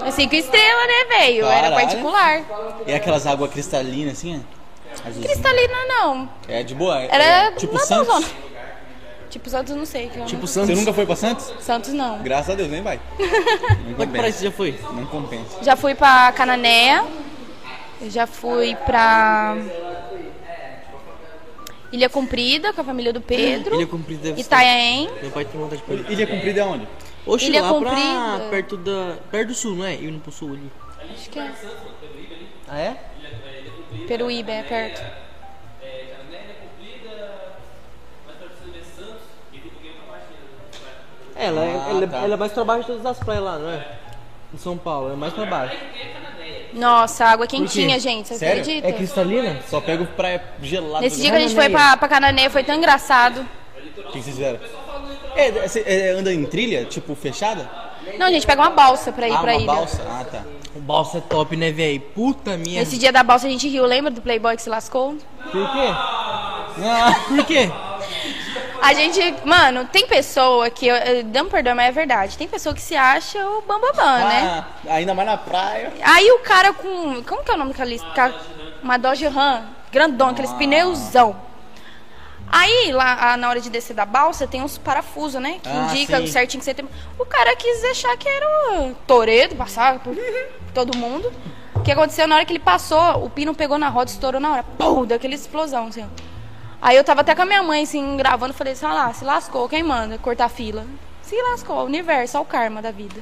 É 0.04 0.10
cinco 0.10 0.34
estrelas, 0.34 0.86
né, 0.86 1.18
velho? 1.18 1.46
Era 1.46 1.70
particular. 1.74 2.44
E 2.86 2.92
aquelas 2.92 3.26
águas 3.26 3.50
cristalinas 3.50 4.18
assim, 4.18 4.36
ó. 4.36 4.57
Azulzinha. 5.04 5.26
Cristalina, 5.28 5.74
não. 5.88 6.28
É 6.48 6.62
de 6.62 6.74
boa. 6.74 7.00
é- 7.02 7.08
Era 7.10 7.24
é 7.24 7.50
tipo 7.52 7.78
Santos. 7.78 8.08
não, 8.08 8.20
não. 8.20 8.28
Tipo 9.30 9.50
Santos, 9.50 9.76
não 9.76 9.84
sei. 9.84 10.08
que 10.08 10.18
eu 10.18 10.24
Tipo 10.24 10.40
não- 10.40 10.46
Santos. 10.46 10.70
Você 10.70 10.74
nunca 10.76 10.92
foi 10.92 11.04
pra 11.06 11.14
Santos? 11.16 11.50
Praia 11.64 11.82
não. 11.88 12.18
Graças 12.22 12.50
a 12.50 12.54
Deus, 12.54 12.70
nem 12.70 12.82
vai. 12.82 12.98
Não 13.86 13.94
compensa. 14.06 14.32
você 14.38 14.44
já 14.46 14.50
foi? 14.52 14.78
Não 14.94 15.06
compensa. 15.06 15.62
Já 15.64 15.76
fui 15.76 15.94
pra 15.94 16.32
Cananéia. 16.32 17.04
Já 18.08 18.26
fui 18.26 18.74
pra 18.86 19.56
Ilha 21.92 22.08
Comprida 22.08 22.72
com 22.72 22.80
a 22.80 22.84
família 22.84 23.12
do 23.12 23.20
Pedro. 23.20 23.74
Ilha 23.76 23.86
Comprida 23.86 24.22
deve 24.22 24.36
ser. 24.36 24.46
Itanhaém. 24.46 25.10
Meu 25.22 25.30
pai 25.30 25.44
tem 25.44 25.60
vontade 25.60 25.82
de 25.86 25.92
ir. 25.94 26.10
Ilha 26.12 26.26
Comprida 26.26 26.60
é 26.60 26.64
onde? 26.64 26.88
Oxi, 27.26 27.46
Ilha 27.46 27.62
lá 27.62 27.68
pra 27.68 27.78
Comprida. 27.90 28.50
perto 28.50 28.76
da... 28.76 29.16
Perto 29.30 29.48
do 29.48 29.54
sul, 29.54 29.74
não 29.76 29.84
é? 29.84 29.94
Indo 29.94 30.20
pro 30.20 30.30
sul 30.32 30.50
ali. 30.52 30.70
Acho 31.14 31.28
que 31.30 31.38
é. 31.38 31.50
Ah, 32.68 32.78
é? 32.78 32.96
Peruíbe, 34.08 34.50
é 34.50 34.62
perto. 34.62 35.02
É, 41.36 41.46
ela, 41.46 41.64
é, 41.64 41.68
Ah, 41.68 41.90
ela, 41.90 42.04
é- 42.04 42.06
tá. 42.06 42.16
ela 42.18 42.34
é 42.34 42.36
mais 42.36 42.52
pra 42.52 42.64
baixo 42.64 42.80
de 42.82 42.86
todas 42.98 43.06
as 43.06 43.18
praias 43.18 43.42
lá, 43.44 43.58
não 43.58 43.70
é? 43.70 43.86
Em 44.52 44.58
São 44.58 44.76
Paulo, 44.76 45.12
é 45.12 45.16
mais 45.16 45.32
pra 45.32 45.46
baixo. 45.46 45.76
Nossa, 46.72 47.24
água 47.24 47.46
quentinha, 47.46 47.98
gente. 47.98 48.28
Você 48.28 48.38
Sério? 48.38 48.60
acredita? 48.62 48.88
É 48.88 48.92
cristalina? 48.92 49.58
Só 49.68 49.80
pego 49.80 50.06
praia 50.06 50.42
gelada. 50.62 51.00
Nesse 51.00 51.20
dia 51.20 51.30
que 51.30 51.36
a 51.36 51.40
gente 51.40 51.54
foi 51.54 51.68
pra, 51.68 51.96
pra 51.96 52.08
Cananéia 52.08 52.50
foi 52.50 52.64
tão 52.64 52.74
engraçado. 52.74 53.46
O 53.98 54.02
que 54.10 54.22
vocês 54.22 54.24
fizeram? 54.26 54.58
É, 55.36 55.50
você 55.68 55.84
é, 55.86 56.10
anda 56.10 56.32
em 56.32 56.44
trilha, 56.44 56.84
tipo, 56.84 57.14
fechada? 57.14 57.68
Não, 58.18 58.26
a 58.26 58.30
gente 58.32 58.46
pega 58.46 58.62
uma 58.62 58.70
balsa 58.70 59.12
pra 59.12 59.28
ir 59.28 59.32
ah, 59.32 59.38
pra 59.38 59.52
uma 59.52 59.56
ilha. 59.62 59.66
balsa? 59.66 60.02
Ah, 60.08 60.24
tá. 60.24 60.42
O 60.78 60.80
balsa 60.80 61.18
é 61.18 61.20
top, 61.20 61.56
né, 61.56 61.70
velho? 61.72 62.00
Puta 62.00 62.56
minha. 62.56 62.80
Nesse 62.80 62.96
dia 62.96 63.10
da 63.12 63.22
balsa 63.22 63.46
a 63.46 63.50
gente 63.50 63.68
riu, 63.68 63.84
lembra 63.84 64.10
do 64.10 64.20
Playboy 64.22 64.54
que 64.56 64.62
se 64.62 64.70
lascou? 64.70 65.16
Por 65.50 65.72
quê? 65.72 65.88
Ah, 66.84 67.14
Por 67.26 67.44
quê? 67.44 67.68
A 68.80 68.94
gente, 68.94 69.34
mano, 69.44 69.86
tem 69.86 70.06
pessoa 70.06 70.70
que, 70.70 70.86
eu- 70.86 70.94
eu- 70.94 71.24
me 71.24 71.50
perdoa, 71.50 71.74
mas 71.74 71.88
é 71.88 71.90
verdade. 71.92 72.38
Tem 72.38 72.46
pessoa 72.46 72.72
que 72.74 72.80
se 72.80 72.94
acha 72.96 73.38
o 73.44 73.62
bambambam, 73.62 74.18
né? 74.28 74.64
ah, 74.88 74.94
ainda 74.94 75.14
mais 75.14 75.28
na 75.28 75.36
praia. 75.36 75.92
Aí 76.02 76.30
o 76.30 76.38
cara 76.38 76.72
com. 76.72 77.20
Como 77.24 77.42
que 77.42 77.50
é 77.50 77.54
o 77.54 77.58
nome 77.58 77.72
daquele. 77.72 77.98
ca- 78.14 78.32
Uma 78.80 78.96
Dodge 78.96 79.26
Ram, 79.26 79.64
grandão, 79.90 80.28
aqueles 80.28 80.52
pneuzão. 80.52 81.34
Aí, 82.50 82.92
lá 82.92 83.32
ah, 83.32 83.36
na 83.36 83.48
hora 83.48 83.60
de 83.60 83.68
descer 83.70 83.94
da 83.94 84.06
balsa, 84.06 84.46
tem 84.46 84.62
uns 84.62 84.78
parafusos, 84.78 85.40
né? 85.40 85.58
Que 85.62 85.68
Ah, 85.68 85.88
indica 85.92 86.18
sim. 86.18 86.26
certinho 86.26 86.60
que 86.60 86.64
você 86.64 86.74
tem. 86.74 86.88
O 87.18 87.24
cara 87.26 87.54
quis 87.56 87.84
achar 87.84 88.16
que 88.16 88.28
era 88.28 88.46
o 88.80 88.94
Toredo, 89.06 89.54
passava 89.56 89.98
por 89.98 90.16
todo 90.72 90.96
mundo. 90.96 91.30
O 91.74 91.80
que 91.80 91.92
aconteceu 91.92 92.26
na 92.26 92.36
hora 92.36 92.44
que 92.44 92.52
ele 92.52 92.58
passou, 92.58 93.24
o 93.24 93.30
pino 93.30 93.54
pegou 93.54 93.78
na 93.78 93.88
roda, 93.88 94.10
estourou 94.10 94.40
na 94.40 94.50
hora. 94.52 94.62
Pum, 94.62 95.04
deu 95.04 95.16
aquela 95.16 95.34
explosão, 95.34 95.88
assim, 95.88 96.02
ó. 96.02 96.06
Aí 96.80 96.96
eu 96.96 97.04
tava 97.04 97.20
até 97.22 97.34
com 97.34 97.42
a 97.42 97.44
minha 97.44 97.62
mãe, 97.62 97.82
assim, 97.82 98.16
gravando, 98.16 98.54
falei 98.54 98.72
assim, 98.72 98.86
ah 98.86 98.94
lá, 98.94 99.12
se 99.12 99.24
lascou, 99.24 99.68
quem 99.68 99.82
manda 99.82 100.16
cortar 100.18 100.44
a 100.46 100.48
fila? 100.48 100.86
Se 101.22 101.34
lascou, 101.50 101.76
o 101.78 101.84
universo, 101.84 102.36
é 102.36 102.40
o 102.40 102.44
karma 102.44 102.80
da 102.80 102.90
vida. 102.90 103.20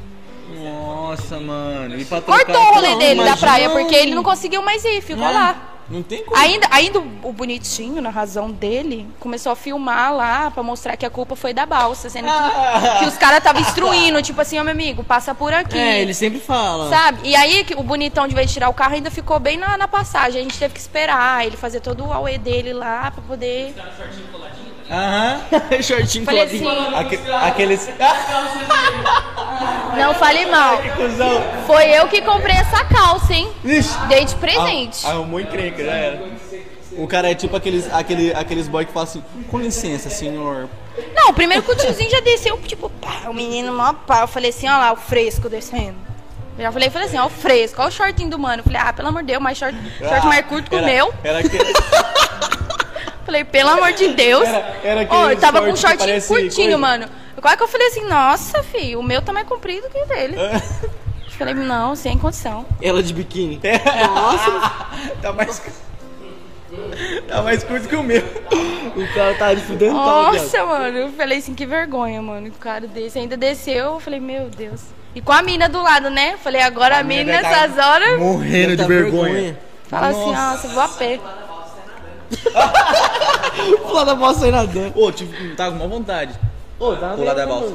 Nossa, 0.55 1.41
mano. 1.41 1.97
Cortou 2.05 2.61
o 2.61 2.75
rolê 2.75 2.91
Não, 2.91 2.99
dele 2.99 3.25
da 3.25 3.37
praia, 3.37 3.71
porque 3.71 3.95
ele 3.95 4.15
não 4.15 4.23
conseguiu 4.23 4.63
mais 4.63 4.85
ir, 4.85 5.01
ficou 5.03 5.25
É, 5.25 5.31
lá. 5.31 5.57
Não 5.89 6.03
tem 6.03 6.25
como. 6.25 6.37
Ainda, 6.37 6.67
ainda 6.71 6.99
o 6.99 7.33
bonitinho, 7.33 8.03
na 8.03 8.11
razão 8.11 8.51
dele, 8.51 9.07
começou 9.21 9.53
a 9.53 9.57
filmar 9.57 10.13
lá 10.15 10.51
pra 10.51 10.63
mostrar 10.63 10.97
que 10.97 11.07
a 11.07 11.11
culpa 11.11 11.37
foi 11.37 11.55
da 11.55 11.65
balsa, 11.65 12.11
sendo 12.11 12.27
que, 12.27 12.99
que 12.99 13.05
os 13.07 13.17
caras 13.17 13.39
estavam 13.39 13.63
instruindo, 13.63 14.21
tipo 14.23 14.41
assim, 14.41 14.59
ó 14.59 14.65
meu 14.65 14.73
amigo, 14.73 15.05
passa 15.05 15.35
por 15.35 15.53
aqui. 15.53 15.79
É, 15.79 16.03
ele 16.03 16.13
sempre 16.13 16.41
fala. 16.41 16.91
Sabe? 16.91 17.21
E 17.25 17.37
aí 17.37 17.65
que 17.65 17.75
o 17.75 17.83
bonitão, 17.83 18.27
de 18.27 18.35
vez 18.35 18.49
de 18.49 18.55
tirar 18.55 18.69
o 18.69 18.75
carro, 18.75 18.95
ainda 18.95 19.11
ficou 19.11 19.39
bem 19.39 19.57
na, 19.57 19.77
na 19.77 19.87
passagem. 19.87 20.41
A 20.41 20.43
gente 20.43 20.59
teve 20.59 20.75
que 20.75 20.81
esperar 20.81 21.47
ele 21.47 21.57
fazer 21.57 21.81
todo 21.81 22.05
o 22.05 22.13
auê 22.13 22.37
dele 22.37 22.73
lá 22.73 23.11
pra 23.11 23.23
poder. 23.23 23.75
Aham. 24.91 25.41
Shortinho 25.83 26.25
Falei 26.25 26.47
coladinho. 26.47 26.71
assim, 26.71 26.95
Aque- 26.95 27.21
Aqueles. 27.33 27.89
não 29.97 30.15
fale 30.15 30.47
mal. 30.47 30.79
Foi 31.67 31.89
eu 31.91 32.07
que 32.09 32.21
comprei 32.23 32.57
essa 32.57 32.85
calça, 32.85 33.33
hein? 33.33 33.51
Ixi. 33.65 33.97
Dei 34.09 34.25
de 34.25 34.35
presente. 34.37 35.07
Ah, 35.07 35.11
Arrumou 35.11 35.41
encrenca, 35.41 35.85
já 35.85 35.93
era. 35.93 36.23
O 36.93 37.07
cara 37.07 37.31
é 37.31 37.35
tipo 37.35 37.55
aqueles, 37.57 37.93
aquele, 37.93 38.33
aqueles 38.33 38.69
boy 38.69 38.85
que 38.87 38.93
fala 38.93 39.05
assim, 39.05 39.23
com 39.51 39.59
licença, 39.59 40.09
senhor. 40.09 40.69
Não, 41.15 41.35
primeiro 41.35 41.63
que 41.63 41.71
o 41.71 41.77
tiozinho 41.77 42.11
já 42.11 42.21
desceu, 42.21 42.59
tipo, 42.63 42.89
pá, 42.89 43.29
o 43.29 43.35
menino 43.35 43.71
mó 43.73 43.93
pá. 43.93 44.21
Eu 44.23 44.29
falei 44.29 44.51
assim, 44.51 44.67
ó 44.69 44.79
lá, 44.79 44.93
o 44.93 44.97
fresco 44.97 45.49
descendo. 45.49 45.97
Eu 46.57 46.65
já 46.65 46.73
falei, 46.73 46.89
falei 46.89 47.07
assim, 47.09 47.19
ó, 47.19 47.27
o 47.27 47.31
fresco, 47.31 47.83
ó 47.83 47.89
o 47.89 47.91
shortinho 47.91 48.31
do 48.31 48.39
mano. 48.39 48.61
Eu 48.61 48.65
falei, 48.65 48.81
ah, 48.83 48.93
pelo 48.95 49.09
amor 49.09 49.21
de 49.23 49.27
Deus, 49.29 49.43
mais 49.43 49.59
short, 49.59 49.77
short 49.99 50.27
mais 50.27 50.47
curto 50.47 50.71
que 50.71 50.77
o 50.77 50.83
meu. 50.83 51.13
Era, 51.23 51.41
aquele, 51.41 51.65
Falei, 53.27 53.45
pelo 53.45 53.69
amor 53.71 53.93
de 53.93 54.09
Deus. 54.15 54.49
Era- 54.49 54.77
era 54.85 55.01
Ó, 55.01 55.03
aquele 55.03 55.33
eu 55.35 55.41
tava 55.41 55.61
com 55.61 55.73
um 55.73 55.77
shortinho 55.77 55.99
parece 55.99 56.29
curtinho, 56.29 56.53
coisa. 56.53 56.79
mano. 56.79 57.07
Quase 57.41 57.57
que 57.59 57.63
eu 57.65 57.69
falei 57.69 57.89
assim, 57.89 58.05
nossa, 58.07 58.63
filho, 58.63 59.01
o 59.01 59.03
meu 59.03 59.21
tá 59.21 59.33
mais 59.33 59.47
comprido 59.47 59.89
que 59.91 59.99
o 60.01 60.07
dele. 60.07 60.37
Falei, 61.37 61.53
não, 61.53 61.95
sem 61.95 62.17
condição. 62.17 62.65
Ela 62.81 63.03
de 63.03 63.13
biquíni. 63.13 63.61
tá 65.21 65.33
mais. 65.35 65.61
Tá 67.29 67.43
mais 67.43 67.63
curto 67.63 67.89
que 67.89 67.95
o 67.97 68.03
meu. 68.03 68.23
O 68.97 69.15
cara 69.15 69.35
tá 69.35 69.53
de 69.55 69.61
fudental, 69.61 70.31
viado. 70.31 70.43
Nossa, 70.43 70.65
mano, 70.65 70.97
eu 70.99 71.13
falei 71.13 71.39
assim, 71.39 71.55
que 71.55 71.67
vergonha, 71.67 72.23
mano. 72.23 72.49
O 72.49 72.53
cara 72.53 72.87
desse 72.87 73.19
ainda 73.19 73.37
desceu, 73.37 73.95
eu 73.95 74.01
falei, 74.01 74.19
meu 74.21 74.49
Deus. 74.49 74.81
E 75.15 75.21
com 75.21 75.33
a 75.33 75.43
mina 75.43 75.69
do 75.69 75.81
lado, 75.83 76.09
né? 76.11 76.37
Falei, 76.43 76.63
agora 76.63 76.99
a, 76.99 77.03
mina 77.03 77.25
deve 77.25 77.43
tá 77.43 77.51
nessas 77.69 77.85
horas 77.85 78.19
Morrendo 78.19 78.77
de 78.77 78.85
vergonha. 78.85 79.59
fala 79.89 80.09
assim, 80.09 80.33
nossa, 80.33 80.69
vou 80.69 80.83
a 80.83 80.89
pé. 80.89 81.21
Pula 83.87 84.05
da 84.05 84.15
balsa 84.15 84.45
aí 84.45 84.51
nadando. 84.51 84.93
Ô, 84.99 85.11
tive, 85.13 85.55
tava 85.55 85.77
com 85.77 85.85
uma 85.85 85.89
vontade. 85.89 86.35
Ô, 86.79 86.95
tá 86.95 87.15
Pular 87.15 87.35
da 87.35 87.47
balsa. 87.47 87.73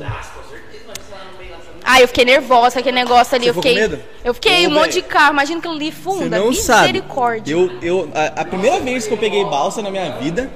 Ai, 1.84 2.04
eu 2.04 2.08
fiquei 2.08 2.24
nervosa, 2.26 2.80
aquele 2.80 2.96
negócio 2.96 3.36
ali. 3.36 3.46
Você 3.46 3.50
eu 3.50 3.54
ficou 3.56 3.64
fiquei. 3.72 3.84
com 3.88 3.92
medo? 3.92 4.04
Eu 4.24 4.34
fiquei 4.36 4.68
Ô, 4.68 4.70
um 4.70 4.74
monte 4.74 4.94
de 4.94 5.02
carro. 5.02 5.34
Imagina 5.34 5.58
aquilo 5.60 5.74
ali 5.74 5.92
Você 5.92 6.02
funda. 6.02 6.38
não 6.40 6.54
sabe. 6.54 6.94
Misericórdia. 6.94 7.54
Eu, 7.54 7.72
eu, 7.82 8.10
a, 8.14 8.42
a 8.42 8.46
primeira 8.46 8.80
vez 8.80 9.08
que 9.08 9.14
eu 9.14 9.18
peguei 9.18 9.44
balsa 9.46 9.82
na 9.82 9.90
minha 9.90 10.12
vida 10.12 10.50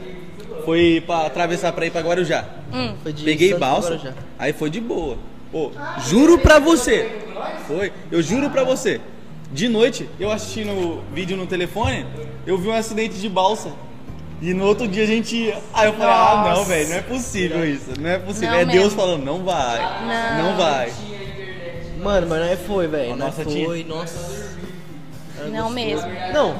foi 0.63 1.03
pra 1.05 1.25
atravessar 1.25 1.71
pra 1.73 1.85
ir 1.87 1.91
pra 1.91 2.01
Guarujá. 2.01 2.45
Foi 3.01 3.11
de 3.13 3.23
Peguei 3.23 3.49
Santos 3.49 3.59
balsa, 3.59 3.89
Guarujá. 3.89 4.13
aí 4.37 4.53
foi 4.53 4.69
de 4.69 4.79
boa. 4.79 5.17
Ô, 5.51 5.71
juro 6.07 6.37
pra 6.37 6.59
você. 6.59 7.09
Foi, 7.67 7.91
eu 8.11 8.21
juro 8.21 8.49
pra 8.51 8.63
você. 8.63 9.01
De 9.51 9.67
noite, 9.69 10.09
eu 10.19 10.31
assistindo 10.31 10.71
o 10.71 11.03
vídeo 11.13 11.37
no 11.37 11.47
telefone, 11.47 12.05
eu 12.45 12.57
vi 12.57 12.67
um 12.67 12.73
acidente 12.73 13.15
de 13.15 13.29
balsa. 13.29 13.71
E 14.41 14.53
no 14.53 14.65
outro 14.65 14.87
dia 14.87 15.03
a 15.03 15.07
gente 15.07 15.35
ia. 15.35 15.61
Aí 15.73 15.87
eu 15.87 15.93
falei, 15.93 16.09
ah 16.09 16.43
não, 16.43 16.49
Nossa. 16.49 16.65
velho, 16.65 16.89
não 16.89 16.95
é 16.97 17.01
possível 17.01 17.67
isso. 17.67 17.99
Não 17.99 18.09
é 18.09 18.19
possível. 18.19 18.51
Não 18.51 18.57
é 18.59 18.65
Deus 18.65 18.83
mesmo. 18.83 18.99
falando, 18.99 19.23
não 19.23 19.43
vai. 19.43 19.79
Não. 19.79 20.43
Não, 20.43 20.57
vai. 20.57 20.93
Mano, 22.03 22.27
mas 22.27 22.39
não 22.39 22.47
é 22.47 22.55
foi, 22.57 22.87
velho. 22.87 23.15
Não 23.15 23.25
Nossa, 23.27 23.43
foi, 23.43 23.83
nossa. 23.85 24.45
Não 25.51 25.69
mesmo. 25.69 26.07
Não. 26.33 26.55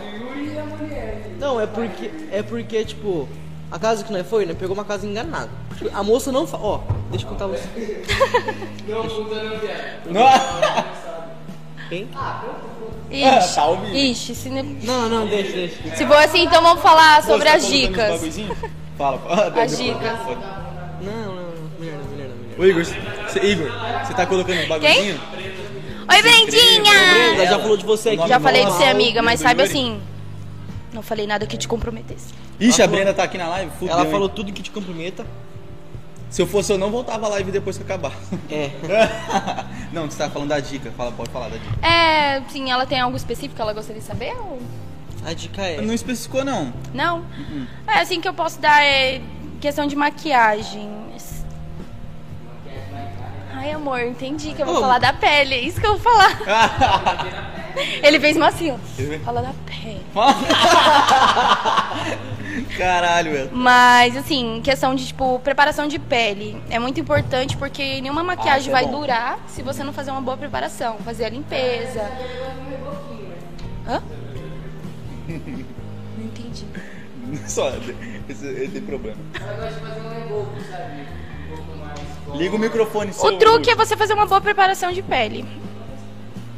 Não, 1.39 1.59
é 1.59 1.67
porque. 1.67 2.11
É 2.31 2.41
porque, 2.41 2.85
tipo, 2.85 3.27
a 3.69 3.77
casa 3.77 4.03
que 4.03 4.11
nós 4.11 4.25
foi, 4.25 4.45
né? 4.45 4.55
Pegou 4.57 4.73
uma 4.73 4.85
casa 4.85 5.05
enganada. 5.05 5.49
A 5.93 6.01
moça 6.01 6.31
não 6.31 6.47
fa... 6.47 6.57
Ó, 6.57 6.79
deixa 7.11 7.25
eu 7.25 7.29
contar 7.29 7.47
você. 7.47 7.67
Não. 10.09 10.25
Quem? 11.89 12.07
Ixi, 13.11 13.55
Tá 13.55 13.61
ao 13.61 13.77
vivo. 13.77 13.95
ixi 13.95 14.35
se, 14.35 14.49
ne- 14.49 14.77
Não, 14.83 15.07
não, 15.09 15.27
deixa, 15.27 15.51
deixa. 15.53 15.95
se 15.95 16.05
for 16.05 16.17
assim, 16.17 16.43
então 16.43 16.61
vamos 16.61 16.81
falar 16.81 17.23
sobre 17.23 17.47
Você 17.49 17.55
as 17.55 17.61
tá 17.61 17.67
os 17.67 17.73
dicas. 17.73 18.37
Fala, 18.97 19.17
fala. 19.19 19.61
As 19.63 19.77
dicas. 19.77 20.19
Não, 21.01 21.11
não, 21.13 21.35
não. 21.35 21.45
Melhor 21.79 21.97
não, 21.99 22.09
melhor 22.11 22.29
não, 22.29 22.35
melhor. 22.37 22.59
Ô 22.59 22.65
Igor, 22.65 22.83
você, 22.83 23.39
Igor, 23.39 23.67
você 24.05 24.13
tá 24.13 24.25
colocando 24.25 24.59
os 24.59 24.67
bagulhozinhos? 24.67 25.19
Oi, 26.07 26.21
Brendinha! 26.21 27.13
Brenda, 27.13 27.45
já 27.47 27.59
falou 27.59 27.77
de 27.77 27.85
você 27.85 28.09
aqui. 28.11 28.27
Já 28.27 28.39
falei 28.39 28.65
de 28.65 28.71
ser 28.73 28.85
amiga, 28.85 29.21
mas 29.21 29.39
sabe 29.39 29.63
assim. 29.63 29.99
Não 30.93 31.01
falei 31.01 31.27
nada 31.27 31.45
que 31.45 31.57
te 31.57 31.67
comprometesse. 31.67 32.33
Ixi, 32.59 32.81
a 32.81 32.87
Brenda 32.87 33.13
tá 33.13 33.23
aqui 33.23 33.37
na 33.37 33.47
live? 33.49 33.71
Fudeu, 33.77 33.93
Ela 33.93 34.05
hein? 34.05 34.11
falou 34.11 34.29
tudo 34.29 34.53
que 34.53 34.61
te 34.61 34.71
comprometa. 34.71 35.25
Se 36.29 36.41
eu 36.41 36.47
fosse 36.47 36.73
eu 36.73 36.77
não 36.77 36.91
voltava 36.91 37.27
a 37.27 37.29
live 37.29 37.51
depois 37.51 37.77
que 37.77 37.83
acabar. 37.83 38.11
É. 38.49 38.71
não, 39.93 40.09
você 40.09 40.17
tá 40.17 40.29
falando 40.29 40.49
da 40.49 40.59
dica. 40.59 40.91
Fala, 40.91 41.11
pode 41.11 41.29
falar 41.29 41.49
da 41.49 41.57
dica. 41.57 41.87
É, 41.87 42.41
sim, 42.49 42.71
ela 42.71 42.85
tem 42.85 42.99
algo 42.99 43.15
específico 43.15 43.55
que 43.55 43.61
ela 43.61 43.73
gostaria 43.73 44.01
de 44.01 44.07
saber? 44.07 44.35
Ou... 44.35 44.59
A 45.25 45.33
dica 45.33 45.61
é. 45.61 45.81
Não 45.81 45.93
especificou, 45.93 46.43
não. 46.43 46.73
Não? 46.93 47.23
É, 47.87 47.99
assim 47.99 48.19
que 48.19 48.27
eu 48.27 48.33
posso 48.33 48.59
dar 48.59 48.83
é 48.83 49.21
questão 49.61 49.87
de 49.87 49.95
maquiagem. 49.95 51.05
Ai, 53.65 53.71
amor, 53.71 53.99
entendi 54.01 54.53
que 54.53 54.61
eu 54.61 54.65
vou 54.67 54.77
Ô. 54.77 54.81
falar 54.81 54.99
da 54.99 55.11
pele, 55.11 55.55
é 55.55 55.61
isso 55.61 55.81
que 55.81 55.87
eu 55.87 55.97
vou 55.97 55.99
falar. 55.99 56.37
Ele 58.03 58.19
fez 58.19 58.37
ó. 58.37 58.51
Fala 59.23 59.41
da 59.41 59.53
pele. 59.65 60.05
Caralho, 62.77 63.31
velho. 63.31 63.49
Mas, 63.53 64.15
assim, 64.17 64.61
questão 64.63 64.95
de, 64.95 65.07
tipo, 65.07 65.39
preparação 65.39 65.87
de 65.87 65.97
pele. 65.99 66.61
É 66.69 66.77
muito 66.79 66.99
importante 66.99 67.55
porque 67.57 68.01
nenhuma 68.01 68.23
maquiagem 68.23 68.61
isso 68.61 68.69
é 68.69 68.73
vai 68.73 68.87
durar 68.87 69.39
se 69.47 69.61
você 69.61 69.83
não 69.83 69.93
fazer 69.93 70.11
uma 70.11 70.21
boa 70.21 70.37
preparação. 70.37 70.97
Fazer 70.99 71.25
a 71.25 71.29
limpeza. 71.29 72.11
Hã? 73.87 74.01
Não 76.17 76.25
entendi. 76.25 76.65
Só, 77.47 77.69
esse, 78.29 78.47
esse 78.47 78.67
tem 78.69 78.81
problema. 78.81 79.17
Ela 79.33 79.53
gosta 79.53 79.79
de 79.79 79.87
fazer 79.87 80.01
um 80.01 80.09
reboco, 80.09 80.51
sabe? 80.69 81.01
Um 81.51 81.55
pouco 81.55 81.77
mais. 81.77 82.39
Liga 82.39 82.55
o 82.55 82.59
microfone 82.59 83.13
seu. 83.13 83.29
O 83.29 83.37
truque 83.37 83.69
é 83.69 83.75
você 83.75 83.95
fazer 83.97 84.13
uma 84.13 84.25
boa 84.25 84.41
preparação 84.41 84.91
de 84.91 85.01
pele. 85.01 85.45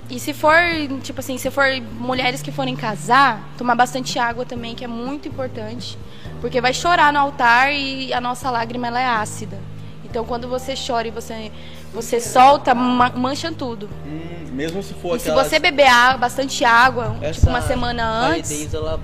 E 0.09 0.19
se 0.19 0.33
for, 0.33 0.55
tipo 1.03 1.19
assim, 1.19 1.37
se 1.37 1.51
for 1.51 1.65
mulheres 1.99 2.41
que 2.41 2.51
forem 2.51 2.75
casar, 2.75 3.41
tomar 3.57 3.75
bastante 3.75 4.17
água 4.17 4.45
também, 4.45 4.73
que 4.73 4.83
é 4.83 4.87
muito 4.87 5.27
importante. 5.27 5.97
Porque 6.41 6.61
vai 6.61 6.73
chorar 6.73 7.11
no 7.11 7.19
altar 7.19 7.73
e 7.73 8.13
a 8.13 8.21
nossa 8.21 8.49
lágrima 8.51 8.87
ela 8.87 8.99
é 9.01 9.05
ácida. 9.05 9.57
Então 10.05 10.23
quando 10.23 10.47
você 10.47 10.73
chora 10.75 11.07
e 11.07 11.11
você, 11.11 11.51
você 11.93 12.19
solta, 12.19 12.73
ma- 12.73 13.09
mancha 13.09 13.51
tudo. 13.51 13.89
Hum, 14.05 14.45
mesmo 14.53 14.81
se 14.83 14.93
for 14.93 15.17
E 15.17 15.19
se 15.19 15.31
você 15.31 15.59
beber 15.59 15.87
água, 15.87 16.17
bastante 16.17 16.63
água, 16.63 17.15
tipo 17.33 17.49
uma 17.49 17.61
semana 17.61 18.03
antes, 18.29 18.49
Validez, 18.49 18.73
ela. 18.73 18.99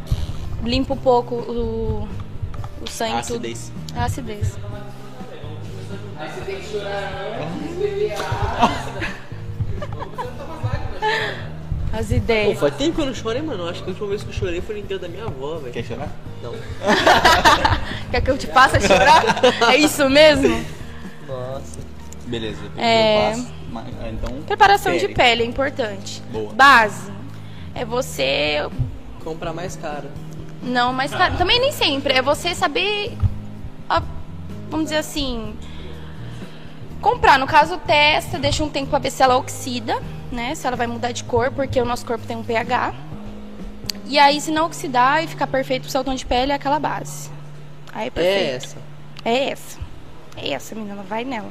limpa 0.64 0.94
um 0.94 0.98
pouco 0.98 1.36
o, 1.36 2.08
o 2.82 2.90
sangue 2.90 3.18
Acidez. 3.20 3.72
tudo. 3.88 4.00
A 4.00 4.06
acidez. 4.06 4.58
Aí 6.18 6.30
você 6.30 6.42
tem 6.42 6.56
que 6.60 6.66
chorar 6.68 7.12
antes, 7.42 7.78
beber 7.78 8.14
água. 8.14 8.72
As 11.94 12.08
Pô, 12.08 12.14
ideias. 12.16 12.60
faz 12.60 12.76
tempo 12.76 12.96
que 12.96 13.02
eu 13.02 13.06
não 13.06 13.14
chorei, 13.14 13.42
mano. 13.42 13.70
Acho 13.70 13.82
que 13.84 13.86
a 13.86 13.92
última 13.92 14.08
vez 14.10 14.24
que 14.24 14.30
eu 14.30 14.34
chorei 14.34 14.62
foi 14.62 14.76
no 14.76 14.82
enterro 14.82 15.00
da 15.00 15.08
minha 15.08 15.26
avó, 15.26 15.58
velho. 15.58 15.72
Quer 15.72 15.84
chorar? 15.84 16.10
Não. 16.42 16.54
Quer 18.10 18.22
que 18.22 18.32
eu 18.32 18.38
te 18.38 18.48
faça 18.48 18.80
chorar? 18.80 19.24
é 19.72 19.78
isso 19.78 20.10
mesmo? 20.10 20.66
Nossa. 21.28 21.80
Beleza. 22.26 22.60
É. 22.78 23.34
ah, 23.76 24.10
Então, 24.10 24.42
Preparação 24.48 24.94
de 24.94 25.02
pele. 25.02 25.14
pele 25.14 25.44
é 25.44 25.46
importante. 25.46 26.22
Boa. 26.32 26.52
Base. 26.54 27.12
É 27.76 27.86
você. 27.86 28.68
Comprar 29.24 29.54
mais 29.54 29.76
caro. 29.76 30.10
Não, 30.64 30.92
mas 30.94 31.14
claro, 31.14 31.38
também 31.38 31.60
nem 31.60 31.72
sempre. 31.72 32.14
É 32.14 32.22
você 32.22 32.56
saber. 32.56 33.16
Vamos 34.70 34.86
dizer 34.88 34.98
assim. 34.98 35.56
Comprar. 37.02 37.38
No 37.38 37.46
caso, 37.46 37.78
testa, 37.86 38.40
deixa 38.40 38.64
um 38.64 38.70
tempo 38.70 38.90
pra 38.90 38.98
ver 39.00 39.12
se 39.12 39.22
ela 39.22 39.38
oxida, 39.38 40.02
né? 40.34 40.54
Se 40.56 40.66
ela 40.68 40.76
vai 40.76 40.88
mudar 40.88 41.12
de 41.12 41.24
cor, 41.24 41.52
porque 41.52 41.80
o 41.80 41.86
nosso 41.86 42.06
corpo 42.06 42.26
tem 42.26 42.36
um 42.36 42.44
pH. 42.44 42.94
E 44.06 44.20
aí, 44.20 44.40
se 44.42 44.52
não 44.52 44.66
oxidar 44.66 45.24
e 45.24 45.28
ficar 45.28 45.48
perfeito 45.48 45.84
pro 45.84 45.92
seu 45.92 46.04
tom 46.04 46.14
de 46.14 46.26
pele, 46.26 46.52
é 46.52 46.56
aquela 46.56 46.80
base. 46.80 47.30
Aí 47.94 48.06
é 48.06 48.08
É 48.08 48.10
perfeito. 48.10 48.56
essa. 48.66 48.78
É 49.26 49.50
essa. 49.52 49.80
É 50.36 50.52
essa, 50.52 50.76
menina, 50.76 51.02
vai 51.04 51.24
nela. 51.24 51.50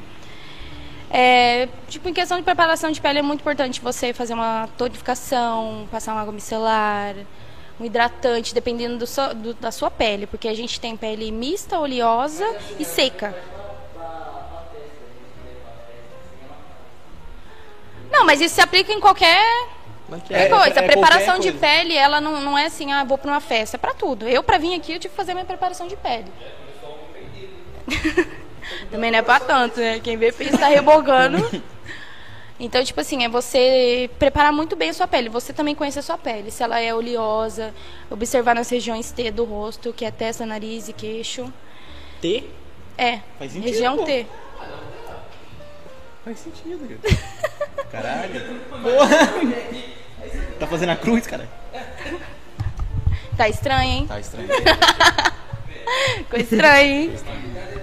É, 1.10 1.68
tipo, 1.88 2.08
em 2.08 2.12
questão 2.12 2.38
de 2.38 2.42
preparação 2.42 2.90
de 2.90 3.00
pele 3.00 3.18
é 3.18 3.22
muito 3.22 3.40
importante 3.40 3.80
você 3.80 4.12
fazer 4.14 4.32
uma 4.34 4.68
tonificação, 4.78 5.86
passar 5.90 6.12
uma 6.12 6.22
água 6.22 6.32
micelar, 6.32 7.14
um 7.78 7.84
hidratante, 7.84 8.54
dependendo 8.54 8.96
do 8.98 9.06
so- 9.06 9.34
do- 9.34 9.54
da 9.54 9.70
sua 9.70 9.90
pele, 9.90 10.26
porque 10.26 10.48
a 10.48 10.54
gente 10.54 10.80
tem 10.80 10.96
pele 10.96 11.30
mista, 11.30 11.78
oleosa 11.78 12.46
e 12.78 12.84
seca. 12.84 13.34
Não, 18.22 18.26
mas 18.26 18.40
isso 18.40 18.54
se 18.54 18.60
aplica 18.60 18.92
em 18.92 19.00
qualquer 19.00 19.36
É, 20.30 20.48
coisa. 20.48 20.78
é 20.78 20.84
a 20.84 20.86
preparação 20.86 21.40
de 21.40 21.50
coisa. 21.50 21.58
pele, 21.66 21.96
ela 21.96 22.20
não, 22.20 22.40
não 22.40 22.56
é 22.56 22.66
assim, 22.66 22.92
ah, 22.92 23.02
vou 23.02 23.18
pra 23.18 23.28
uma 23.32 23.40
festa, 23.40 23.76
é 23.76 23.78
pra 23.78 23.92
tudo. 23.92 24.28
Eu, 24.28 24.44
pra 24.44 24.58
vir 24.58 24.76
aqui, 24.76 24.92
eu 24.92 25.00
tive 25.00 25.10
que 25.10 25.16
fazer 25.16 25.34
minha 25.34 25.44
preparação 25.44 25.88
de 25.88 25.96
pele. 25.96 26.26
Também 28.92 29.10
não 29.10 29.18
é 29.18 29.22
pra 29.22 29.40
tanto, 29.40 29.80
né? 29.80 29.98
Quem 29.98 30.16
vê 30.16 30.30
pensa 30.30 30.56
tá 30.56 30.68
rebogando. 30.68 31.38
Então, 32.60 32.84
tipo 32.84 33.00
assim, 33.00 33.24
é 33.24 33.28
você 33.28 34.08
preparar 34.20 34.52
muito 34.52 34.76
bem 34.76 34.90
a 34.90 34.94
sua 34.94 35.08
pele. 35.08 35.28
Você 35.28 35.52
também 35.52 35.74
conhecer 35.74 35.98
a 35.98 36.02
sua 36.02 36.16
pele. 36.16 36.48
Se 36.48 36.62
ela 36.62 36.78
é 36.78 36.94
oleosa, 36.94 37.74
observar 38.08 38.54
nas 38.54 38.70
regiões 38.70 39.10
T 39.10 39.32
do 39.32 39.42
rosto, 39.44 39.92
que 39.92 40.04
é 40.04 40.12
testa, 40.12 40.46
nariz 40.46 40.86
e 40.88 40.92
queixo. 40.92 41.52
T? 42.20 42.44
É, 42.96 43.18
Faz 43.36 43.50
sentido, 43.50 43.68
região 43.68 43.96
pô. 43.96 44.04
T. 44.04 44.26
Faz 46.24 46.38
sentido. 46.38 47.00
Caralho. 47.92 48.60
Porra. 48.82 49.28
Tá 50.58 50.66
fazendo 50.66 50.90
a 50.90 50.96
cruz, 50.96 51.26
cara? 51.26 51.46
Tá 53.36 53.48
estranho, 53.48 53.90
hein? 53.90 54.06
Tá 54.08 54.18
estranho. 54.18 54.48
Ficou 56.16 56.40
estranho, 56.40 56.90
hein? 56.90 57.12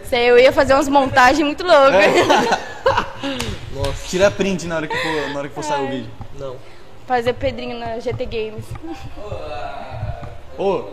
Sei, 0.04 0.32
eu 0.32 0.40
ia 0.40 0.52
fazer 0.52 0.74
umas 0.74 0.90
montagens 0.90 1.46
muito 1.46 1.64
loucas. 1.64 2.28
Nossa. 3.72 4.08
Tira 4.08 4.32
print 4.32 4.66
na 4.66 4.78
hora 4.78 4.88
que 4.88 4.98
for, 4.98 5.30
na 5.30 5.40
hora 5.40 5.48
que 5.48 5.54
for 5.54 5.64
sair 5.64 5.86
o 5.86 5.92
vídeo. 5.92 6.10
Não. 6.40 6.56
Fazer 7.06 7.34
Pedrinho 7.34 7.78
na 7.78 8.00
GT 8.00 8.26
Games. 8.26 8.66
Ô, 10.58 10.86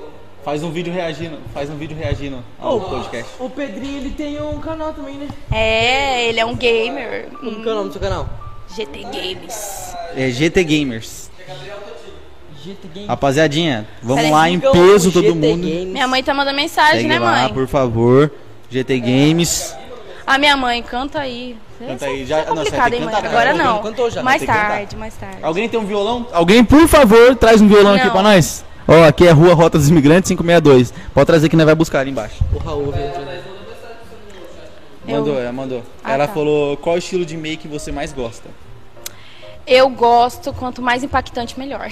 faz 0.45 0.63
um 0.63 0.71
vídeo 0.71 0.93
reagindo. 0.93 1.39
Faz 1.55 1.71
um 1.71 1.77
vídeo 1.77 1.97
reagindo 1.97 2.45
ao 2.59 2.81
podcast. 2.81 3.31
O 3.39 3.49
Pedrinho, 3.49 3.99
ele 3.99 4.11
tem 4.11 4.41
um 4.43 4.61
canal 4.61 4.93
também, 4.93 5.15
né? 5.15 5.29
É, 5.51 6.29
ele 6.29 6.41
é 6.41 6.45
um 6.45 6.55
gamer. 6.55 7.31
Como 7.41 7.63
que 7.63 7.69
é 7.69 7.73
o 7.73 7.75
nome 7.75 7.89
do 7.89 7.93
seu 7.93 8.01
canal? 8.03 8.29
GT 8.75 9.03
Games. 9.05 9.95
É 10.17 10.31
GT 10.31 10.65
Gamers. 10.65 11.31
GT 12.65 12.89
Game. 12.93 13.07
Rapaziadinha, 13.07 13.87
vamos 14.03 14.17
Peraí, 14.23 14.33
lá 14.33 14.51
em 14.51 14.59
peso 14.59 15.13
todo 15.13 15.23
GT 15.27 15.35
mundo. 15.35 15.63
Games. 15.69 15.87
Minha 15.87 16.09
mãe 16.09 16.23
tá 16.23 16.35
mandando 16.35 16.57
mensagem, 16.57 17.03
Segue 17.03 17.09
né, 17.09 17.19
lá, 17.19 17.43
mãe? 17.45 17.55
por 17.55 17.69
favor. 17.69 18.31
GT 18.71 18.99
Games. 18.99 19.75
A 20.27 20.37
minha 20.39 20.57
mãe, 20.57 20.83
canta 20.83 21.21
aí. 21.21 21.57
Canta 21.79 21.95
Isso 21.95 22.05
aí, 22.07 22.23
é- 22.23 22.27
já- 22.27 22.39
é 22.39 22.47
não, 22.47 22.57
complicado, 22.57 22.95
hein, 22.95 23.01
mãe? 23.03 23.15
cantar, 23.15 23.29
Agora 23.29 23.53
não. 23.55 23.79
Cantou 23.83 24.11
já, 24.11 24.23
mais 24.23 24.41
que 24.41 24.47
cantar. 24.49 24.69
tarde, 24.71 24.97
mais 24.97 25.15
tarde. 25.15 25.37
Alguém 25.43 25.69
tem 25.69 25.79
um 25.79 25.85
violão? 25.87 26.27
Alguém, 26.33 26.65
por 26.65 26.89
favor, 26.89 27.37
traz 27.37 27.61
um 27.61 27.69
violão 27.69 27.95
aqui 27.95 28.07
Não. 28.07 28.13
pra 28.13 28.23
nós. 28.23 28.65
Ó, 28.89 29.05
aqui 29.05 29.27
é 29.27 29.31
Rua 29.31 29.55
Rota 29.55 29.79
dos 29.79 29.89
Imigrantes 29.89 30.29
562. 30.31 30.93
Pode 31.15 31.27
trazer 31.27 31.49
que 31.49 31.57
nós 31.57 31.67
vai 31.67 31.75
buscar 31.75 32.01
ali 32.01 32.11
embaixo. 32.11 32.37
O 32.53 32.59
Raul 32.59 32.91
veio 32.93 33.11
entrar. 35.07 35.15
Eu- 35.15 35.21
Mandou, 35.21 35.39
ela 35.41 35.53
mandou. 35.53 35.83
Ah, 36.05 36.13
ela 36.15 36.27
tá. 36.27 36.35
falou 36.35 36.77
qual 36.77 36.97
estilo 36.99 37.25
de 37.25 37.37
make 37.37 37.67
você 37.69 37.91
mais 37.93 38.13
gosta. 38.13 38.49
Eu 39.67 39.89
gosto, 39.89 40.53
quanto 40.53 40.81
mais 40.81 41.03
impactante, 41.03 41.59
melhor. 41.59 41.91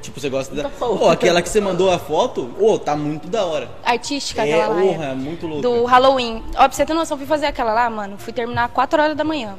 Tipo, 0.00 0.20
você 0.20 0.30
gosta 0.30 0.54
da. 0.54 0.68
Pô, 0.70 1.08
aquela 1.10 1.42
que 1.42 1.48
você 1.48 1.60
mandou 1.60 1.90
a 1.90 1.98
foto, 1.98 2.50
ô, 2.58 2.78
tá 2.78 2.96
muito 2.96 3.28
da 3.28 3.44
hora. 3.44 3.68
Artística, 3.84 4.46
É, 4.46 4.54
aquela 4.54 4.74
lá. 4.74 4.80
porra, 4.80 5.04
é. 5.06 5.10
é 5.10 5.14
muito 5.14 5.46
louco. 5.46 5.60
Do 5.62 5.84
Halloween. 5.84 6.42
Ó, 6.54 6.58
pra 6.58 6.70
você 6.70 6.86
ter 6.86 6.94
noção, 6.94 7.16
eu 7.16 7.18
fui 7.18 7.26
fazer 7.26 7.46
aquela 7.46 7.72
lá, 7.74 7.90
mano. 7.90 8.16
Fui 8.16 8.32
terminar 8.32 8.68
4 8.70 9.02
horas 9.02 9.16
da 9.16 9.24
manhã. 9.24 9.56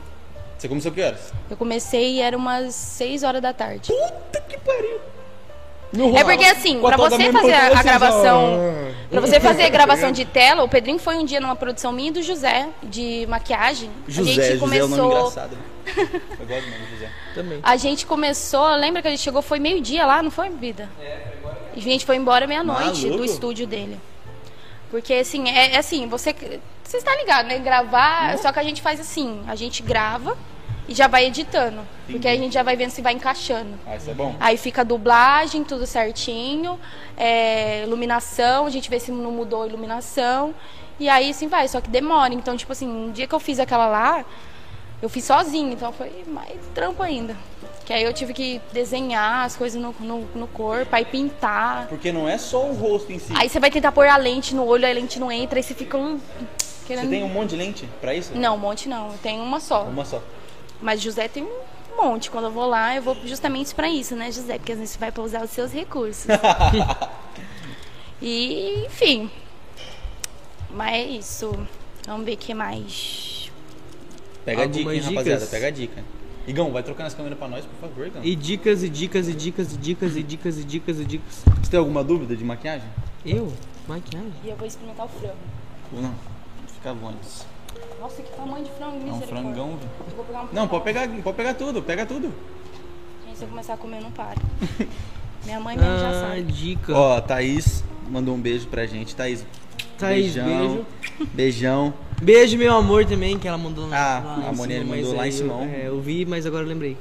Você 0.57 0.67
começou 0.67 0.91
que 0.91 1.01
horas? 1.03 1.31
Eu 1.49 1.55
comecei 1.55 2.15
e 2.15 2.21
era 2.21 2.35
umas 2.35 2.73
6 2.73 3.23
horas 3.23 3.41
da 3.41 3.53
tarde. 3.53 3.91
Puta 3.91 4.41
que 4.41 4.57
pariu. 4.57 4.99
É 6.15 6.23
porque 6.23 6.45
assim, 6.45 6.79
pra 6.79 6.97
você 6.97 7.31
fazer 7.31 7.53
a, 7.53 7.79
a 7.79 7.83
gravação, 7.83 8.59
pra 9.09 9.21
você 9.21 9.39
fazer 9.39 9.63
a 9.63 9.69
gravação 9.69 10.11
de 10.11 10.23
tela, 10.23 10.63
o 10.63 10.69
Pedrinho 10.69 10.99
foi 10.99 11.15
um 11.15 11.25
dia 11.25 11.39
numa 11.39 11.55
produção 11.55 11.91
minha 11.91 12.09
e 12.09 12.11
do 12.11 12.21
José 12.21 12.67
de 12.83 13.25
maquiagem. 13.27 13.89
José, 14.07 14.31
a 14.31 14.33
gente 14.33 14.59
José 14.59 14.77
é 14.77 14.83
um 14.83 14.87
nome 14.87 14.99
começou, 14.99 15.11
engraçado. 15.11 15.51
né? 15.55 15.61
Eu 16.39 16.45
gosto 16.45 16.65
do 16.65 16.71
nome 16.71 16.85
José. 16.91 17.09
Também. 17.33 17.59
a 17.63 17.77
gente 17.77 18.05
começou, 18.05 18.75
lembra 18.75 19.01
que 19.01 19.07
a 19.07 19.11
gente 19.11 19.21
chegou 19.21 19.41
foi 19.41 19.59
meio-dia 19.59 20.05
lá, 20.05 20.21
não 20.21 20.31
foi, 20.31 20.49
vida? 20.49 20.89
E 21.75 21.79
a 21.79 21.81
gente 21.81 22.05
foi 22.05 22.17
embora 22.17 22.45
meia-noite 22.45 23.09
do 23.09 23.23
estúdio 23.25 23.65
dele. 23.65 23.99
Porque 24.91 25.13
assim, 25.13 25.49
é, 25.49 25.73
é 25.73 25.77
assim, 25.77 26.07
você 26.07 26.35
você 26.83 26.97
está 26.97 27.15
ligado, 27.15 27.47
né? 27.47 27.59
Gravar, 27.59 28.37
só 28.39 28.51
que 28.51 28.59
a 28.59 28.63
gente 28.63 28.81
faz 28.81 28.99
assim, 28.99 29.41
a 29.47 29.55
gente 29.55 29.83
grava 29.83 30.35
e 30.89 30.95
já 30.95 31.07
vai 31.07 31.25
editando, 31.25 31.81
porque 32.09 32.27
aí 32.27 32.37
a 32.37 32.41
gente 32.41 32.53
já 32.53 32.63
vai 32.63 32.75
vendo 32.75 32.89
se 32.89 33.01
vai 33.01 33.13
encaixando. 33.13 33.79
Ah, 33.85 33.95
isso 33.95 34.09
é 34.09 34.13
bom. 34.13 34.35
Aí 34.39 34.57
fica 34.57 34.81
a 34.81 34.83
dublagem, 34.83 35.63
tudo 35.63 35.85
certinho, 35.85 36.79
é, 37.15 37.83
iluminação, 37.83 38.65
a 38.65 38.69
gente 38.69 38.89
vê 38.89 38.99
se 38.99 39.11
não 39.11 39.31
mudou 39.31 39.63
a 39.63 39.67
iluminação. 39.67 40.53
E 40.99 41.07
aí 41.07 41.29
assim 41.29 41.47
vai, 41.47 41.67
só 41.67 41.79
que 41.79 41.89
demora. 41.89 42.33
Então, 42.33 42.57
tipo 42.57 42.71
assim, 42.71 42.87
um 42.87 43.11
dia 43.11 43.27
que 43.27 43.33
eu 43.33 43.39
fiz 43.39 43.59
aquela 43.59 43.87
lá, 43.87 44.25
eu 45.01 45.07
fiz 45.07 45.23
sozinho, 45.23 45.71
então 45.71 45.93
foi 45.93 46.11
mais 46.27 46.57
trampo 46.73 47.03
ainda. 47.03 47.35
Que 47.85 47.93
aí 47.93 48.03
eu 48.03 48.11
tive 48.13 48.33
que 48.33 48.59
desenhar 48.73 49.45
as 49.45 49.55
coisas 49.55 49.81
no, 49.81 49.95
no, 49.99 50.27
no 50.35 50.47
corpo, 50.47 50.95
aí 50.95 51.05
pintar. 51.05 51.87
Porque 51.87 52.11
não 52.11 52.27
é 52.27 52.37
só 52.37 52.65
o 52.65 52.73
rosto 52.73 53.11
em 53.11 53.17
si. 53.19 53.31
Aí 53.35 53.47
você 53.47 53.59
vai 53.59 53.71
tentar 53.71 53.91
pôr 53.91 54.07
a 54.07 54.17
lente 54.17 54.53
no 54.53 54.65
olho, 54.65 54.85
a 54.87 54.91
lente 54.91 55.19
não 55.19 55.31
entra, 55.31 55.57
aí 55.59 55.63
você 55.63 55.73
fica 55.73 55.97
Você 55.97 56.85
querendo. 56.85 57.09
tem 57.09 57.23
um 57.23 57.29
monte 57.29 57.51
de 57.51 57.55
lente 57.55 57.89
pra 58.01 58.13
isso? 58.13 58.31
Não, 58.35 58.55
um 58.55 58.59
monte 58.59 58.89
não. 58.89 59.11
Eu 59.11 59.17
tenho 59.23 59.41
uma 59.43 59.59
só. 59.59 59.83
Uma 59.83 60.03
só. 60.05 60.21
Mas 60.81 61.01
José 61.01 61.27
tem 61.27 61.43
um 61.43 61.49
monte. 61.97 62.31
Quando 62.31 62.45
eu 62.45 62.51
vou 62.51 62.67
lá, 62.67 62.95
eu 62.95 63.01
vou 63.01 63.15
justamente 63.25 63.73
pra 63.75 63.89
isso, 63.89 64.15
né, 64.15 64.31
José? 64.31 64.57
Porque 64.57 64.71
às 64.71 64.77
vezes 64.77 64.93
você 64.93 64.99
vai 64.99 65.11
pra 65.11 65.23
usar 65.23 65.43
os 65.43 65.49
seus 65.49 65.71
recursos. 65.71 66.25
e, 68.21 68.85
enfim. 68.85 69.29
Mas 70.69 70.93
é 70.93 71.03
isso. 71.03 71.51
Vamos 72.05 72.25
ver 72.25 72.33
o 72.33 72.37
que 72.37 72.53
mais. 72.53 73.51
Pega 74.45 74.63
a 74.63 74.65
dica, 74.65 74.93
hein, 74.93 75.01
rapaziada. 75.01 75.45
Pega 75.45 75.67
a 75.67 75.71
dica. 75.71 76.03
Igão, 76.47 76.71
vai 76.71 76.81
trocando 76.81 77.07
as 77.07 77.13
câmeras 77.13 77.37
pra 77.37 77.47
nós, 77.47 77.65
por 77.65 77.75
favor, 77.89 78.07
Igão. 78.07 78.23
E 78.23 78.35
dicas, 78.35 78.81
e 78.81 78.89
dicas, 78.89 79.27
e 79.27 79.33
dicas, 79.33 79.73
e 79.73 79.77
dicas, 79.77 80.15
e 80.15 80.23
dicas, 80.23 80.57
e 80.57 80.63
dicas, 80.63 80.99
e 80.99 81.05
dicas. 81.05 81.43
Você 81.61 81.69
tem 81.69 81.79
alguma 81.79 82.03
dúvida 82.03 82.35
de 82.35 82.43
maquiagem? 82.43 82.87
Eu? 83.23 83.53
Maquiagem? 83.87 84.33
E 84.43 84.49
eu 84.49 84.55
vou 84.55 84.65
experimentar 84.67 85.05
o 85.05 85.09
frango. 85.09 85.35
Não? 85.91 86.15
Fica 86.67 86.91
longe. 86.91 87.17
Nossa, 87.99 88.21
que 88.21 88.31
tamanho 88.31 88.63
de 88.63 88.71
frango, 88.71 88.97
É 89.07 89.11
um 89.11 89.21
frangão, 89.21 89.69
um 89.71 90.55
Não, 90.55 90.67
pode 90.67 90.83
pegar, 90.85 91.07
pode 91.21 91.35
pegar 91.37 91.53
tudo, 91.53 91.81
pega 91.81 92.05
tudo. 92.05 92.33
Gente, 93.25 93.37
se 93.37 93.43
eu 93.43 93.47
começar 93.49 93.73
a 93.73 93.77
comer, 93.77 93.97
eu 93.97 94.03
não 94.03 94.11
paro. 94.11 94.39
Minha 95.45 95.59
mãe 95.59 95.77
mesmo 95.77 95.99
já 95.99 96.09
Ah, 96.09 96.27
sabe. 96.29 96.41
dica. 96.43 96.93
Ó, 96.93 97.17
a 97.17 97.21
Thaís 97.21 97.83
mandou 98.09 98.35
um 98.35 98.39
beijo 98.39 98.67
pra 98.67 98.85
gente. 98.85 99.15
Thaís, 99.15 99.45
Thaís, 99.97 100.33
beijão. 100.35 100.85
Beijão. 101.33 101.93
Beijo, 102.21 102.57
meu 102.57 102.73
amor, 102.73 103.05
também, 103.05 103.37
que 103.37 103.47
ela 103.47 103.57
mandou 103.57 103.87
lá. 103.87 103.97
Ah, 104.17 104.19
lá 104.43 104.49
a 104.49 104.53
cima, 104.53 104.83
mandou 104.83 105.13
lá 105.15 105.23
em 105.23 105.25
aí 105.25 105.31
Simão. 105.31 105.63
Eu, 105.63 105.69
é, 105.69 105.87
eu 105.87 106.01
vi, 106.01 106.25
mas 106.25 106.45
agora 106.45 106.63
eu 106.63 106.67
lembrei. 106.69 106.97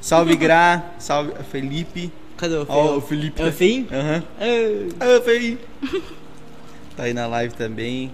Salve 0.00 0.34
Gra, 0.36 0.84
salve 0.98 1.32
Felipe. 1.50 2.12
Cadê 2.36 2.56
o 2.56 2.66
Ó, 2.68 2.96
o 2.96 3.00
Felipe. 3.00 3.40
É 3.40 3.46
o 3.46 3.52
Fim? 3.52 3.86
Aham. 3.92 4.22
Ah, 4.40 5.16
Ah, 5.18 5.22
Fei. 5.22 5.58
Tá 6.96 7.04
aí 7.04 7.14
na 7.14 7.26
live 7.26 7.54
também. 7.54 8.12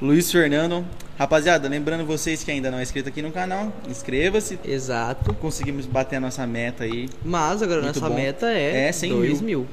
Luiz 0.00 0.30
Fernando. 0.30 0.84
Rapaziada, 1.18 1.68
lembrando 1.68 2.06
vocês 2.06 2.44
que 2.44 2.50
ainda 2.50 2.70
não 2.70 2.78
é 2.78 2.82
inscrito 2.82 3.08
aqui 3.08 3.20
no 3.20 3.32
canal, 3.32 3.72
inscreva-se. 3.88 4.58
Exato. 4.64 5.34
Conseguimos 5.34 5.84
bater 5.84 6.16
a 6.16 6.20
nossa 6.20 6.46
meta 6.46 6.84
aí. 6.84 7.08
Mas 7.24 7.60
agora 7.60 7.82
Muito 7.82 7.98
nossa 7.98 8.08
bom. 8.08 8.14
meta 8.14 8.46
é, 8.46 8.86
É 8.88 8.92
100 8.92 9.10
2 9.10 9.40
mil. 9.40 9.60
mil. 9.60 9.68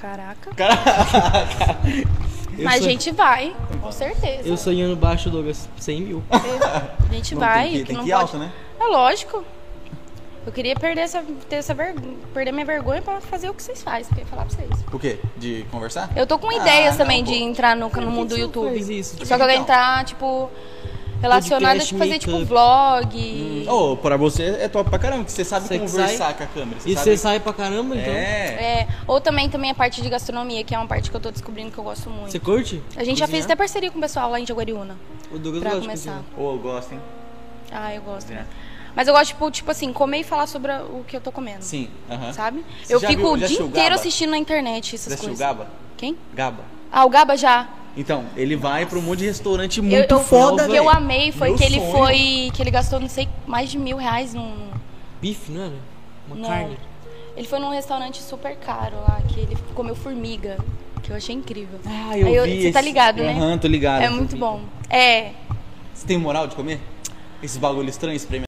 Caraca. 0.00 0.50
Eu 2.56 2.62
Mas 2.64 2.74
a 2.76 2.78
sou- 2.78 2.88
gente 2.88 3.10
vai, 3.10 3.54
com 3.82 3.90
certeza. 3.90 4.48
Eu 4.48 4.56
sonhando 4.56 4.94
baixo, 4.94 5.28
Douglas. 5.28 5.68
100 5.78 6.00
mil. 6.02 6.22
A 6.30 7.12
gente 7.12 7.34
Não, 7.34 7.40
vai. 7.40 7.64
tem 7.64 7.72
que, 7.72 7.78
que 7.80 7.86
tem 7.86 7.96
não 7.96 8.04
que 8.04 8.10
ir 8.10 8.12
pode... 8.12 8.22
alto, 8.22 8.38
né? 8.38 8.52
É 8.80 8.84
lógico. 8.84 9.44
Eu 10.46 10.52
queria 10.52 10.74
perder 10.76 11.00
essa, 11.02 11.22
ter 11.48 11.56
essa 11.56 11.72
vergonha, 11.72 12.16
perder 12.34 12.52
minha 12.52 12.66
vergonha 12.66 13.00
pra 13.00 13.18
fazer 13.20 13.48
o 13.48 13.54
que 13.54 13.62
vocês 13.62 13.82
fazem, 13.82 14.04
queria 14.10 14.26
falar 14.26 14.44
pra 14.44 14.54
vocês. 14.54 14.70
O 14.92 14.98
quê? 14.98 15.18
De 15.38 15.64
conversar? 15.70 16.10
Eu 16.14 16.26
tô 16.26 16.38
com 16.38 16.50
Ah, 16.50 16.54
ideias 16.56 16.90
não, 16.92 16.98
também 16.98 17.24
pô. 17.24 17.30
de 17.32 17.38
entrar 17.42 17.74
no, 17.74 17.88
no 17.88 18.10
mundo 18.10 18.30
do 18.30 18.36
YouTube. 18.38 18.76
isso? 18.78 19.16
Só 19.24 19.36
que 19.36 19.42
eu 19.42 19.46
quero 19.46 19.50
Então. 19.52 19.62
entrar, 19.62 20.04
tipo, 20.04 20.50
relacionada, 21.22 21.64
Podcast, 21.80 21.88
tipo, 21.88 21.98
fazer 21.98 22.18
tipo 22.18 22.32
make-up. 22.32 22.48
vlog. 22.50 23.66
Ô, 23.70 23.96
pra 23.96 24.18
você 24.18 24.42
é 24.60 24.68
top 24.68 24.90
pra 24.90 24.98
caramba, 24.98 25.24
que 25.24 25.32
você 25.32 25.44
sabe 25.46 25.66
Você 25.66 25.78
conversar 25.78 26.08
sai. 26.08 26.34
com 26.34 26.42
a 26.44 26.46
câmera. 26.46 26.78
E 26.84 26.94
você 26.94 27.16
sai 27.16 27.40
pra 27.40 27.52
caramba, 27.54 27.96
então? 27.96 28.12
É. 28.12 28.80
É, 28.82 28.88
ou 29.06 29.22
também, 29.22 29.48
também 29.48 29.70
a 29.70 29.74
parte 29.74 30.02
de 30.02 30.10
gastronomia, 30.10 30.62
que 30.62 30.74
é 30.74 30.78
uma 30.78 30.86
parte 30.86 31.10
que 31.10 31.16
eu 31.16 31.20
tô 31.20 31.30
descobrindo 31.30 31.70
que 31.70 31.78
eu 31.78 31.84
gosto 31.84 32.10
muito. 32.10 32.30
Você 32.30 32.38
curte? 32.38 32.82
A 32.96 33.02
gente 33.02 33.18
já 33.18 33.26
fez 33.26 33.44
Cozinhar? 33.44 33.44
até 33.46 33.56
parceria 33.56 33.90
com 33.90 33.96
o 33.96 34.00
pessoal 34.02 34.30
lá 34.30 34.38
em 34.38 34.44
Jaguariúna. 34.46 34.94
O 35.32 35.38
Douglas 35.38 35.62
pra 35.62 35.70
gosta 35.70 35.86
começar. 35.86 36.12
cozinhar. 36.12 36.38
Ô, 36.38 36.52
eu 36.52 36.58
gosto, 36.58 36.92
hein? 36.92 37.00
Ah, 37.72 37.94
eu 37.94 38.02
gosto. 38.02 38.30
É. 38.30 38.44
Mas 38.96 39.08
eu 39.08 39.14
gosto, 39.14 39.28
tipo, 39.28 39.50
tipo 39.50 39.70
assim, 39.70 39.92
comer 39.92 40.20
e 40.20 40.24
falar 40.24 40.46
sobre 40.46 40.70
o 40.72 41.04
que 41.06 41.16
eu 41.16 41.20
tô 41.20 41.32
comendo. 41.32 41.62
Sim. 41.62 41.88
aham. 42.10 42.32
Sabe? 42.32 42.64
Você 42.82 42.94
eu 42.94 43.00
já 43.00 43.08
fico 43.08 43.22
viu- 43.22 43.32
o 43.32 43.38
já 43.38 43.46
dia 43.46 43.60
inteiro 43.62 43.94
assistindo 43.94 44.30
na 44.30 44.38
internet 44.38 44.90
Você 44.90 44.94
essas 44.96 45.06
assistiu 45.14 45.30
coisas. 45.30 45.38
Gaba? 45.46 45.66
Quem? 45.96 46.16
Gaba. 46.34 46.62
Ah, 46.92 47.04
o 47.04 47.08
Gaba 47.10 47.36
já. 47.36 47.68
Então, 47.96 48.24
ele 48.36 48.56
vai 48.56 48.86
pra 48.86 48.98
um 48.98 49.02
monte 49.02 49.20
de 49.20 49.26
restaurante 49.26 49.76
Eu, 49.78 49.84
muito 49.84 50.14
eu, 50.14 50.20
foda, 50.20 50.66
O 50.66 50.70
que 50.70 50.76
eu 50.76 50.88
amei 50.88 51.30
foi 51.32 51.48
Meu 51.48 51.56
que 51.58 51.64
ele 51.64 51.78
sonho. 51.80 51.92
foi. 51.92 52.50
Que 52.54 52.62
ele 52.62 52.70
gastou, 52.70 52.98
não 53.00 53.08
sei, 53.08 53.28
mais 53.46 53.70
de 53.70 53.78
mil 53.78 53.96
reais 53.96 54.34
num. 54.34 54.52
Bife, 55.20 55.50
não 55.52 55.62
era? 55.64 55.74
Uma 56.28 56.36
Não. 56.36 56.48
carne. 56.48 56.78
Ele 57.36 57.46
foi 57.48 57.58
num 57.58 57.70
restaurante 57.70 58.22
super 58.22 58.56
caro 58.56 58.96
lá, 59.08 59.20
que 59.28 59.40
ele 59.40 59.56
comeu 59.74 59.94
formiga. 59.96 60.56
Que 61.02 61.10
eu 61.10 61.16
achei 61.16 61.34
incrível. 61.34 61.78
Ah, 61.84 62.16
eu 62.16 62.26
Aí 62.26 62.34
eu- 62.34 62.44
vi 62.44 62.62
você 62.62 62.72
tá 62.72 62.78
esse- 62.80 62.88
ligado, 62.88 63.22
né? 63.22 63.32
Aham, 63.32 63.58
tô 63.58 63.68
ligado. 63.68 64.02
é 64.02 64.08
muito 64.08 64.36
bom. 64.36 64.60
É. 64.88 65.32
Você 65.92 66.06
tem 66.06 66.16
moral 66.16 66.46
de 66.46 66.56
comer? 66.56 66.80
Esses 67.42 67.58
bagulho 67.58 67.90
estranhos, 67.90 68.22
espreme 68.22 68.42